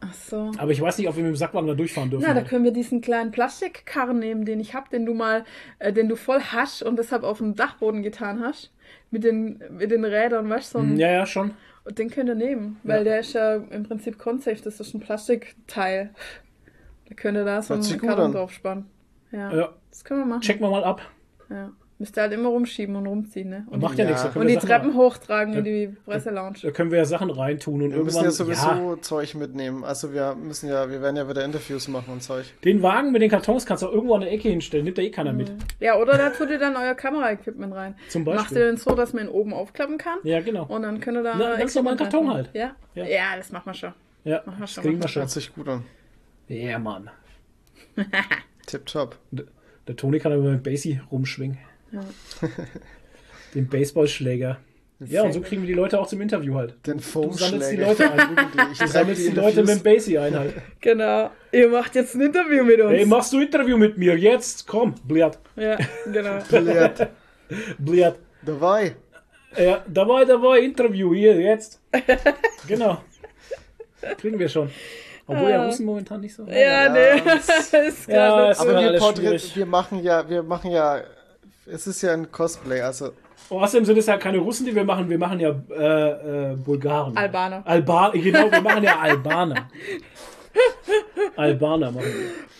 [0.00, 0.50] Ach so.
[0.58, 2.24] Aber ich weiß nicht, ob wir mit dem Sackwagen da durchfahren dürfen.
[2.26, 2.48] Na, da halt.
[2.48, 5.44] können wir diesen kleinen Plastikkarren nehmen, den ich hab, den du mal,
[5.78, 8.72] äh, den du voll hast und deshalb auf den Dachboden getan hast.
[9.10, 10.78] Mit den, mit den Rädern, weißt du?
[10.78, 11.52] So ein- ja, ja, schon.
[11.84, 13.04] Und den könnt ihr nehmen, weil Ja.
[13.04, 16.10] der ist ja im Prinzip Consafe, das ist ein Plastikteil.
[17.08, 18.32] Da könnt ihr da so einen gut Karton an.
[18.32, 18.86] drauf spannen.
[19.32, 20.40] Ja, Ja, das können wir machen.
[20.42, 21.00] checken wir mal ab.
[21.50, 21.70] Ja.
[21.98, 23.66] Müsst ihr halt immer rumschieben und rumziehen, ne?
[23.70, 24.10] Und, Macht ja, Ja.
[24.10, 24.26] nichts.
[24.26, 26.58] Und wir die Sachen Treppen rein- hochtragen in die Presselounge.
[26.60, 28.24] Da können wir ja Sachen reintun und Wir müssen irgendwann.
[28.24, 29.82] ja sowieso ja, Zeug mitnehmen.
[29.82, 32.44] Also wir müssen ja, wir werden ja wieder Interviews machen und Zeug.
[32.64, 34.84] den Wagen mit den Kartons kannst du auch irgendwo an der Ecke hinstellen.
[34.84, 35.50] Nimmt da eh keiner mit.
[35.80, 37.94] Ja, oder da tut ihr dann euer Kameraequipment rein.
[38.10, 38.58] Zum Macht Beispiel.
[38.58, 40.18] ihr den so, dass man ihn oben aufklappen kann?
[40.22, 40.66] Ja, genau.
[40.66, 41.34] Und dann könnt ihr da.
[41.38, 42.50] Na, ganz normal Equipment Karton halt.
[42.52, 42.72] Ja?
[42.94, 43.04] Ja.
[43.06, 43.36] ja?
[43.38, 43.94] das machen wir schon.
[44.24, 45.22] Ja, Machen wir das schon, kriegen wir schon.
[45.22, 45.82] Hört sich gut an.
[46.48, 47.08] Ja, Mann.
[48.66, 49.16] Tipptopp.
[49.30, 49.44] D-
[49.88, 51.58] Der Toni kann aber mit dem Basie rumschwingen.
[53.54, 54.58] Den Baseballschläger.
[55.00, 56.74] Ja, und so kriegen wir die Leute auch zum Interview halt.
[56.86, 57.76] Den Du sammelst die.
[57.76, 58.20] Leute ein.
[58.72, 60.54] Ich Du sammelst die Leute mit dem Basie ein halt.
[60.80, 61.30] Genau.
[61.52, 62.92] Ihr macht jetzt ein Interview mit uns.
[62.92, 64.16] Hey, machst du Interview mit mir?
[64.16, 64.66] Jetzt?
[64.66, 65.38] Komm, Bliat.
[65.56, 65.76] ja,
[66.10, 66.38] genau.
[66.48, 67.08] Blöd.
[67.78, 68.18] Bliat.
[68.44, 68.96] Dabei.
[69.56, 71.80] Ja, dabei, dabei, Interview hier, jetzt.
[72.66, 73.02] Genau.
[74.18, 74.70] Kriegen wir schon.
[75.28, 76.44] Obwohl ja Russen momentan nicht so.
[76.44, 76.52] Ah.
[76.52, 77.20] Ja, nee.
[77.88, 78.64] ist Ja, gerade es so.
[78.66, 81.00] wird Aber wir, alles porträt- wir machen ja, wir machen ja,
[81.66, 83.12] es ist ja ein Cosplay, also
[83.48, 85.08] Oh, außerdem sind es ja keine Russen, die wir machen.
[85.08, 87.16] Wir machen ja äh, äh, Bulgaren.
[87.16, 87.62] Albaner.
[87.64, 89.68] Alba genau, wir machen ja Albaner.
[91.36, 92.06] Albaner machen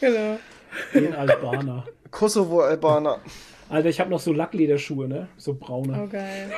[0.01, 0.09] wir.
[0.09, 0.39] Genau.
[0.95, 1.85] Den Albaner.
[2.13, 3.19] Kosovo-Albaner.
[3.69, 5.29] Alter, ich habe noch so Lacklederschuhe, ne?
[5.37, 6.03] So braune.
[6.05, 6.53] Oh, geil.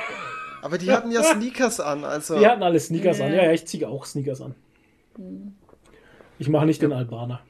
[0.61, 3.25] Aber die hatten ja Sneakers an, also Die hatten alle Sneakers Ja.
[3.25, 3.33] an.
[3.33, 4.53] Ja, ja, ich ziehe auch Sneakers an.
[6.39, 7.41] Ich mache nicht den Albaner.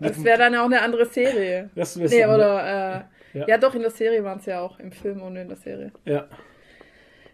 [0.00, 1.70] Das wäre dann auch eine andere Serie.
[1.74, 2.34] Das wär's Nee, ne?
[2.34, 3.46] oder, äh, Ja.
[3.48, 3.58] ja.
[3.58, 5.90] doch, in der Serie waren es ja auch, im Film und in der Serie.
[6.04, 6.26] Ja.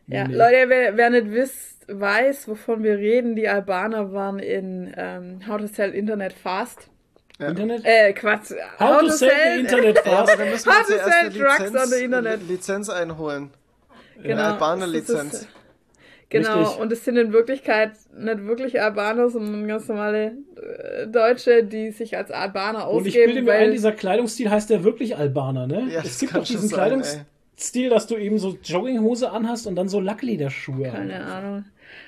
[0.07, 0.35] Ja, Nee.
[0.37, 5.59] Leute, wer, wer nicht wisst, weiß, wovon wir reden, die Albaner waren in ähm, How
[5.61, 6.89] to Sell Internet Fast.
[7.39, 7.83] Internet?
[7.85, 8.53] Äh, Quatsch.
[8.79, 10.39] How, to sell the Internet Ja, fast.
[10.39, 12.33] dann müssen wir How uns to ja erst sell drugs Lizenz, on the Internet.
[12.35, 13.51] eine Lizenz einholen.
[14.23, 14.35] Genau.
[14.35, 15.49] Eine Albaner Das ist- Lizenz.
[16.31, 16.81] Genau, Richtig.
[16.81, 22.17] und es sind in Wirklichkeit nicht wirklich Albaner, sondern ganz normale äh, Deutsche, die sich
[22.17, 25.67] als Albaner Und ich bilde ausgeben, mir ein, weil dieser Kleidungsstil heißt ja wirklich Albaner,
[25.67, 25.89] ne?
[25.91, 29.67] Ja, es das gibt doch schon diesen sein, Kleidungsstil, dass du eben so Jogginghose anhast
[29.67, 31.33] und dann so Lacklederschuhe keine anhast.
[31.33, 31.65] Ahnung.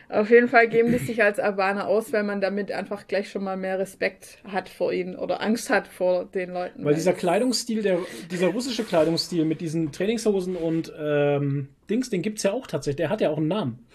[0.09, 3.45] Auf jeden Fall geben die sich als Albaner aus, weil man damit einfach gleich schon
[3.45, 6.85] mal mehr Respekt hat vor ihnen oder Angst hat vor den Leuten.
[6.85, 7.99] Weil dieser Kleidungsstil, der,
[8.31, 12.97] dieser russische Kleidungsstil mit diesen Trainingshosen und ähm, Dings, den gibt's ja auch tatsächlich.
[12.97, 13.87] Der hat ja auch einen Namen.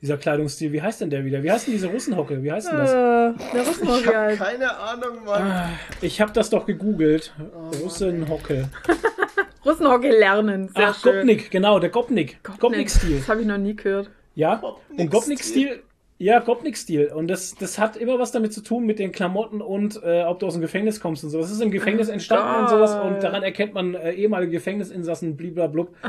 [0.00, 0.72] Dieser Kleidungsstil.
[0.72, 1.42] Wie heißt denn der wieder?
[1.42, 2.42] Wie heißt denn diese Russenhocke?
[2.42, 3.34] Wie heißt denn äh, das?
[3.52, 4.38] der Russenhocke Ich habe halt.
[4.38, 5.70] keine Ahnung, Mann.
[6.00, 7.34] Ich habe das doch gegoogelt.
[7.82, 8.68] Russenhocke.
[9.66, 10.68] Russenhockey lernen.
[10.74, 11.16] Sehr Ach, schön.
[11.16, 12.38] Gopnik, genau, der Gopnik.
[12.58, 13.18] Gopnik-Stil.
[13.18, 14.10] Das habe ich noch nie gehört.
[14.34, 15.82] Ja, Gopnik und Gopnik-Stil,
[16.20, 17.12] ja, Gopnik-Stil.
[17.14, 20.38] Und das, das hat immer was damit zu tun mit den Klamotten und äh, ob
[20.38, 21.40] du aus dem Gefängnis kommst und so.
[21.40, 22.60] Das ist im Gefängnis oh entstanden Gott.
[22.60, 25.96] und sowas und daran erkennt man äh, ehemalige Gefängnisinsassen, bliblablub.
[26.04, 26.08] Oh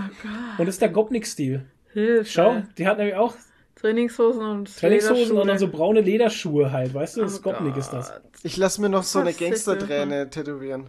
[0.58, 1.64] und das ist der Gopnik-Stil.
[2.26, 3.36] Schau, die hat nämlich auch
[3.76, 7.22] Trainingshosen und Trainingshosen und dann so braune Lederschuhe halt, weißt du?
[7.22, 8.12] Das oh Gopnik ist das.
[8.44, 10.88] Ich lass mir noch so eine Gangsterträne tätowieren.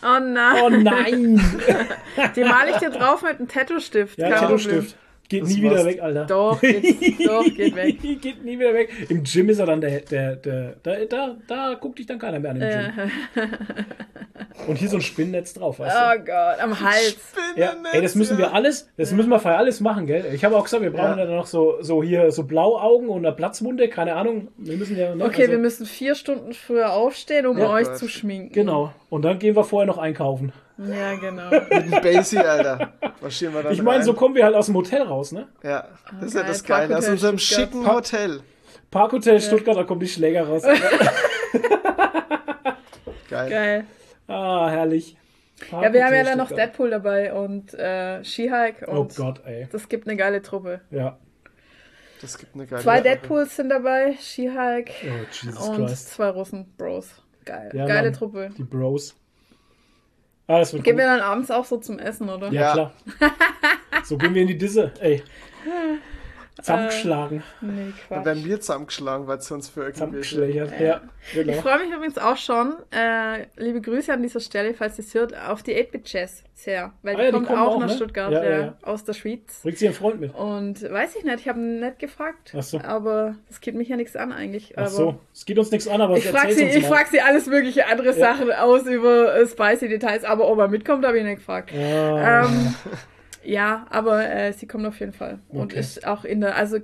[0.00, 0.62] Oh nein.
[0.62, 1.40] Oh nein.
[2.36, 4.16] Die male ich dir drauf mit einem Tattoo-Stift.
[4.16, 4.96] Ja, Tattoo-Stift.
[5.28, 6.26] Geht das nie wieder weg, Alter.
[6.26, 8.00] Doch, geht, doch, geht weg.
[8.20, 8.90] geht nie wieder weg.
[9.08, 12.38] Im Gym ist er dann der, der, der, da, da, da guckt dich dann keiner
[12.40, 13.10] mehr an im Gym.
[14.66, 16.00] Und hier so ein Spinnennetz drauf, weißt du?
[16.00, 17.16] Oh Gott, am Hals.
[17.56, 20.26] Ja, ey, das müssen wir alles, das müssen wir für alles machen, gell?
[20.34, 21.24] Ich habe auch gesagt, wir brauchen ja.
[21.24, 24.48] dann noch so, so hier so Blauaugen und eine Platzmunde, keine Ahnung.
[24.58, 27.88] Wir müssen ja, ne, Okay, also, wir müssen vier Stunden früher aufstehen, um ja, euch
[27.88, 27.98] Gott.
[27.98, 28.52] zu schminken.
[28.52, 28.92] Genau.
[29.10, 30.52] Und dann gehen wir vorher noch einkaufen.
[30.76, 31.50] Ja, genau.
[31.50, 32.92] Mit dem Basie, Alter.
[33.20, 35.46] Marschieren wir dann Ich meine, so kommen wir halt aus dem Hotel raus, ne?
[35.62, 35.88] Ja,
[36.18, 36.98] das ist ja das Geile.
[36.98, 37.70] Aus unserem Stuttgart.
[37.70, 38.40] schicken Hotel.
[38.90, 40.62] Parkhotel Stuttgart, da kommen die Schläger raus.
[43.30, 43.50] Geil.
[43.50, 43.84] Geil.
[44.26, 45.16] Ah, herrlich.
[45.70, 48.86] ja, wir haben ja dann noch Deadpool dabei und äh, She-Hulk.
[48.86, 49.68] Oh Gott, ey.
[49.70, 50.80] Das gibt eine geile Truppe.
[50.90, 51.18] Ja.
[52.20, 53.08] Das gibt eine geile Zwei Truppe.
[53.10, 56.10] Deadpools sind dabei, She-Hulk oh, und Christ.
[56.10, 57.22] zwei Russen, Bros.
[57.44, 57.70] Geil.
[57.74, 58.50] Ja, geile Truppe.
[58.56, 59.16] Die Bros.
[60.46, 61.02] Ah, das wird Gehen gut.
[61.02, 62.52] wir dann abends auch so zum Essen, oder?
[62.52, 62.72] Ja, ja.
[62.72, 62.92] klar.
[64.04, 65.22] so gehen wir in die Disse, ey.
[66.60, 67.38] Zusammengeschlagen.
[67.38, 68.16] Äh, nee, Quatsch.
[68.16, 70.46] Dann werden wir zusammengeschlagen, weil es uns für irgendwelche...
[70.46, 71.00] Ja, ja
[71.32, 71.52] genau.
[71.52, 75.14] Ich freue mich übrigens auch schon, äh, liebe Grüße an dieser Stelle, falls ihr es
[75.14, 76.92] hört, auf die 8-Bit Jazz sehr.
[77.02, 77.94] Weil ah, die, ja, kommt die auch, auch nach ne?
[77.94, 79.60] Stuttgart, ja, ja, aus der Schweiz.
[79.62, 80.34] Bringt sie ihren Freund mit?
[80.34, 82.54] Und weiß ich nicht, ich habe ihn nicht gefragt.
[82.56, 82.80] Ach so.
[82.80, 84.78] Aber das geht mich ja nichts an eigentlich.
[84.78, 87.46] Ach so, es geht uns nichts an, aber ich frage sie, ich frag sie alles
[87.46, 91.36] mögliche andere Sachen aus über äh, spicy Details, aber ob er mitkommt, habe ich nicht
[91.36, 91.70] gefragt.
[91.74, 92.74] Ähm,
[93.44, 95.40] ja, aber äh, sie kommt auf jeden Fall.
[95.48, 95.58] Okay.
[95.58, 96.78] Und ist auch in der, also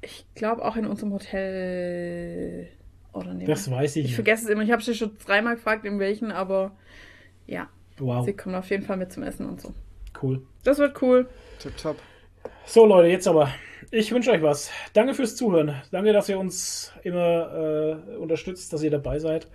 [0.00, 2.68] ich glaube auch in unserem Hotel.
[3.12, 3.48] Oder nicht?
[3.48, 4.06] Das weiß ich.
[4.06, 4.62] Ich vergesse es immer.
[4.62, 6.72] Ich habe sie schon dreimal gefragt, in welchen, aber
[7.46, 7.68] ja.
[7.98, 8.24] Wow.
[8.24, 9.72] Sie kommen auf jeden Fall mit zum Essen und so.
[10.20, 10.42] Cool.
[10.64, 11.28] Das wird cool.
[11.60, 11.96] Tip top.
[12.66, 13.50] So, Leute, jetzt aber.
[13.90, 14.70] Ich wünsche euch was.
[14.92, 15.80] Danke fürs Zuhören.
[15.92, 19.48] Danke, dass ihr uns immer äh, unterstützt, dass ihr dabei seid.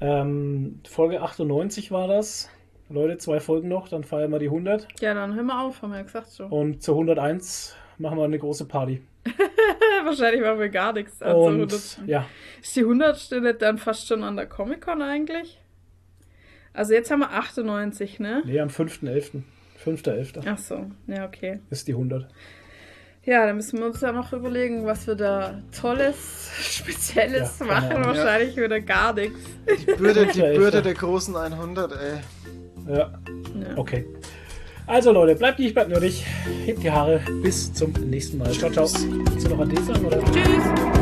[0.00, 2.50] Ähm, Folge 98 war das.
[2.90, 4.88] Leute, zwei Folgen noch, dann feiern wir die 100.
[5.00, 6.46] Ja, dann hören wir auf, haben wir ja gesagt so.
[6.46, 9.00] Und zur 101 machen wir eine große Party.
[10.04, 11.22] Wahrscheinlich machen wir gar nichts.
[11.22, 12.00] Also und, 100.
[12.06, 12.26] ja.
[12.60, 13.30] Ist die 100.
[13.42, 15.60] nicht dann fast schon an der Comic-Con eigentlich?
[16.72, 18.42] Also jetzt haben wir 98, ne?
[18.44, 19.42] Nee, am 5.11.
[19.84, 20.42] 5.11.
[20.46, 21.60] Ach so, ja, okay.
[21.70, 22.26] Ist die 100.
[23.22, 28.04] Ja, dann müssen wir uns ja noch überlegen, was wir da Tolles, Spezielles ja, machen.
[28.04, 28.64] Wahrscheinlich ja.
[28.64, 29.38] wieder gar nichts.
[29.68, 32.20] Die Bürde, die Bürde der großen 100, ey.
[32.90, 32.98] Ja.
[32.98, 33.76] ja.
[33.76, 34.04] Okay.
[34.86, 36.24] Also Leute, bleibt nicht, bleibt nur dich.
[36.64, 37.20] Hebt die Haare.
[37.42, 38.50] Bis zum nächsten Mal.
[38.50, 38.86] Ciao, ciao.
[38.86, 40.18] Willst du noch an sagen, oder?
[40.32, 40.99] Tschüss.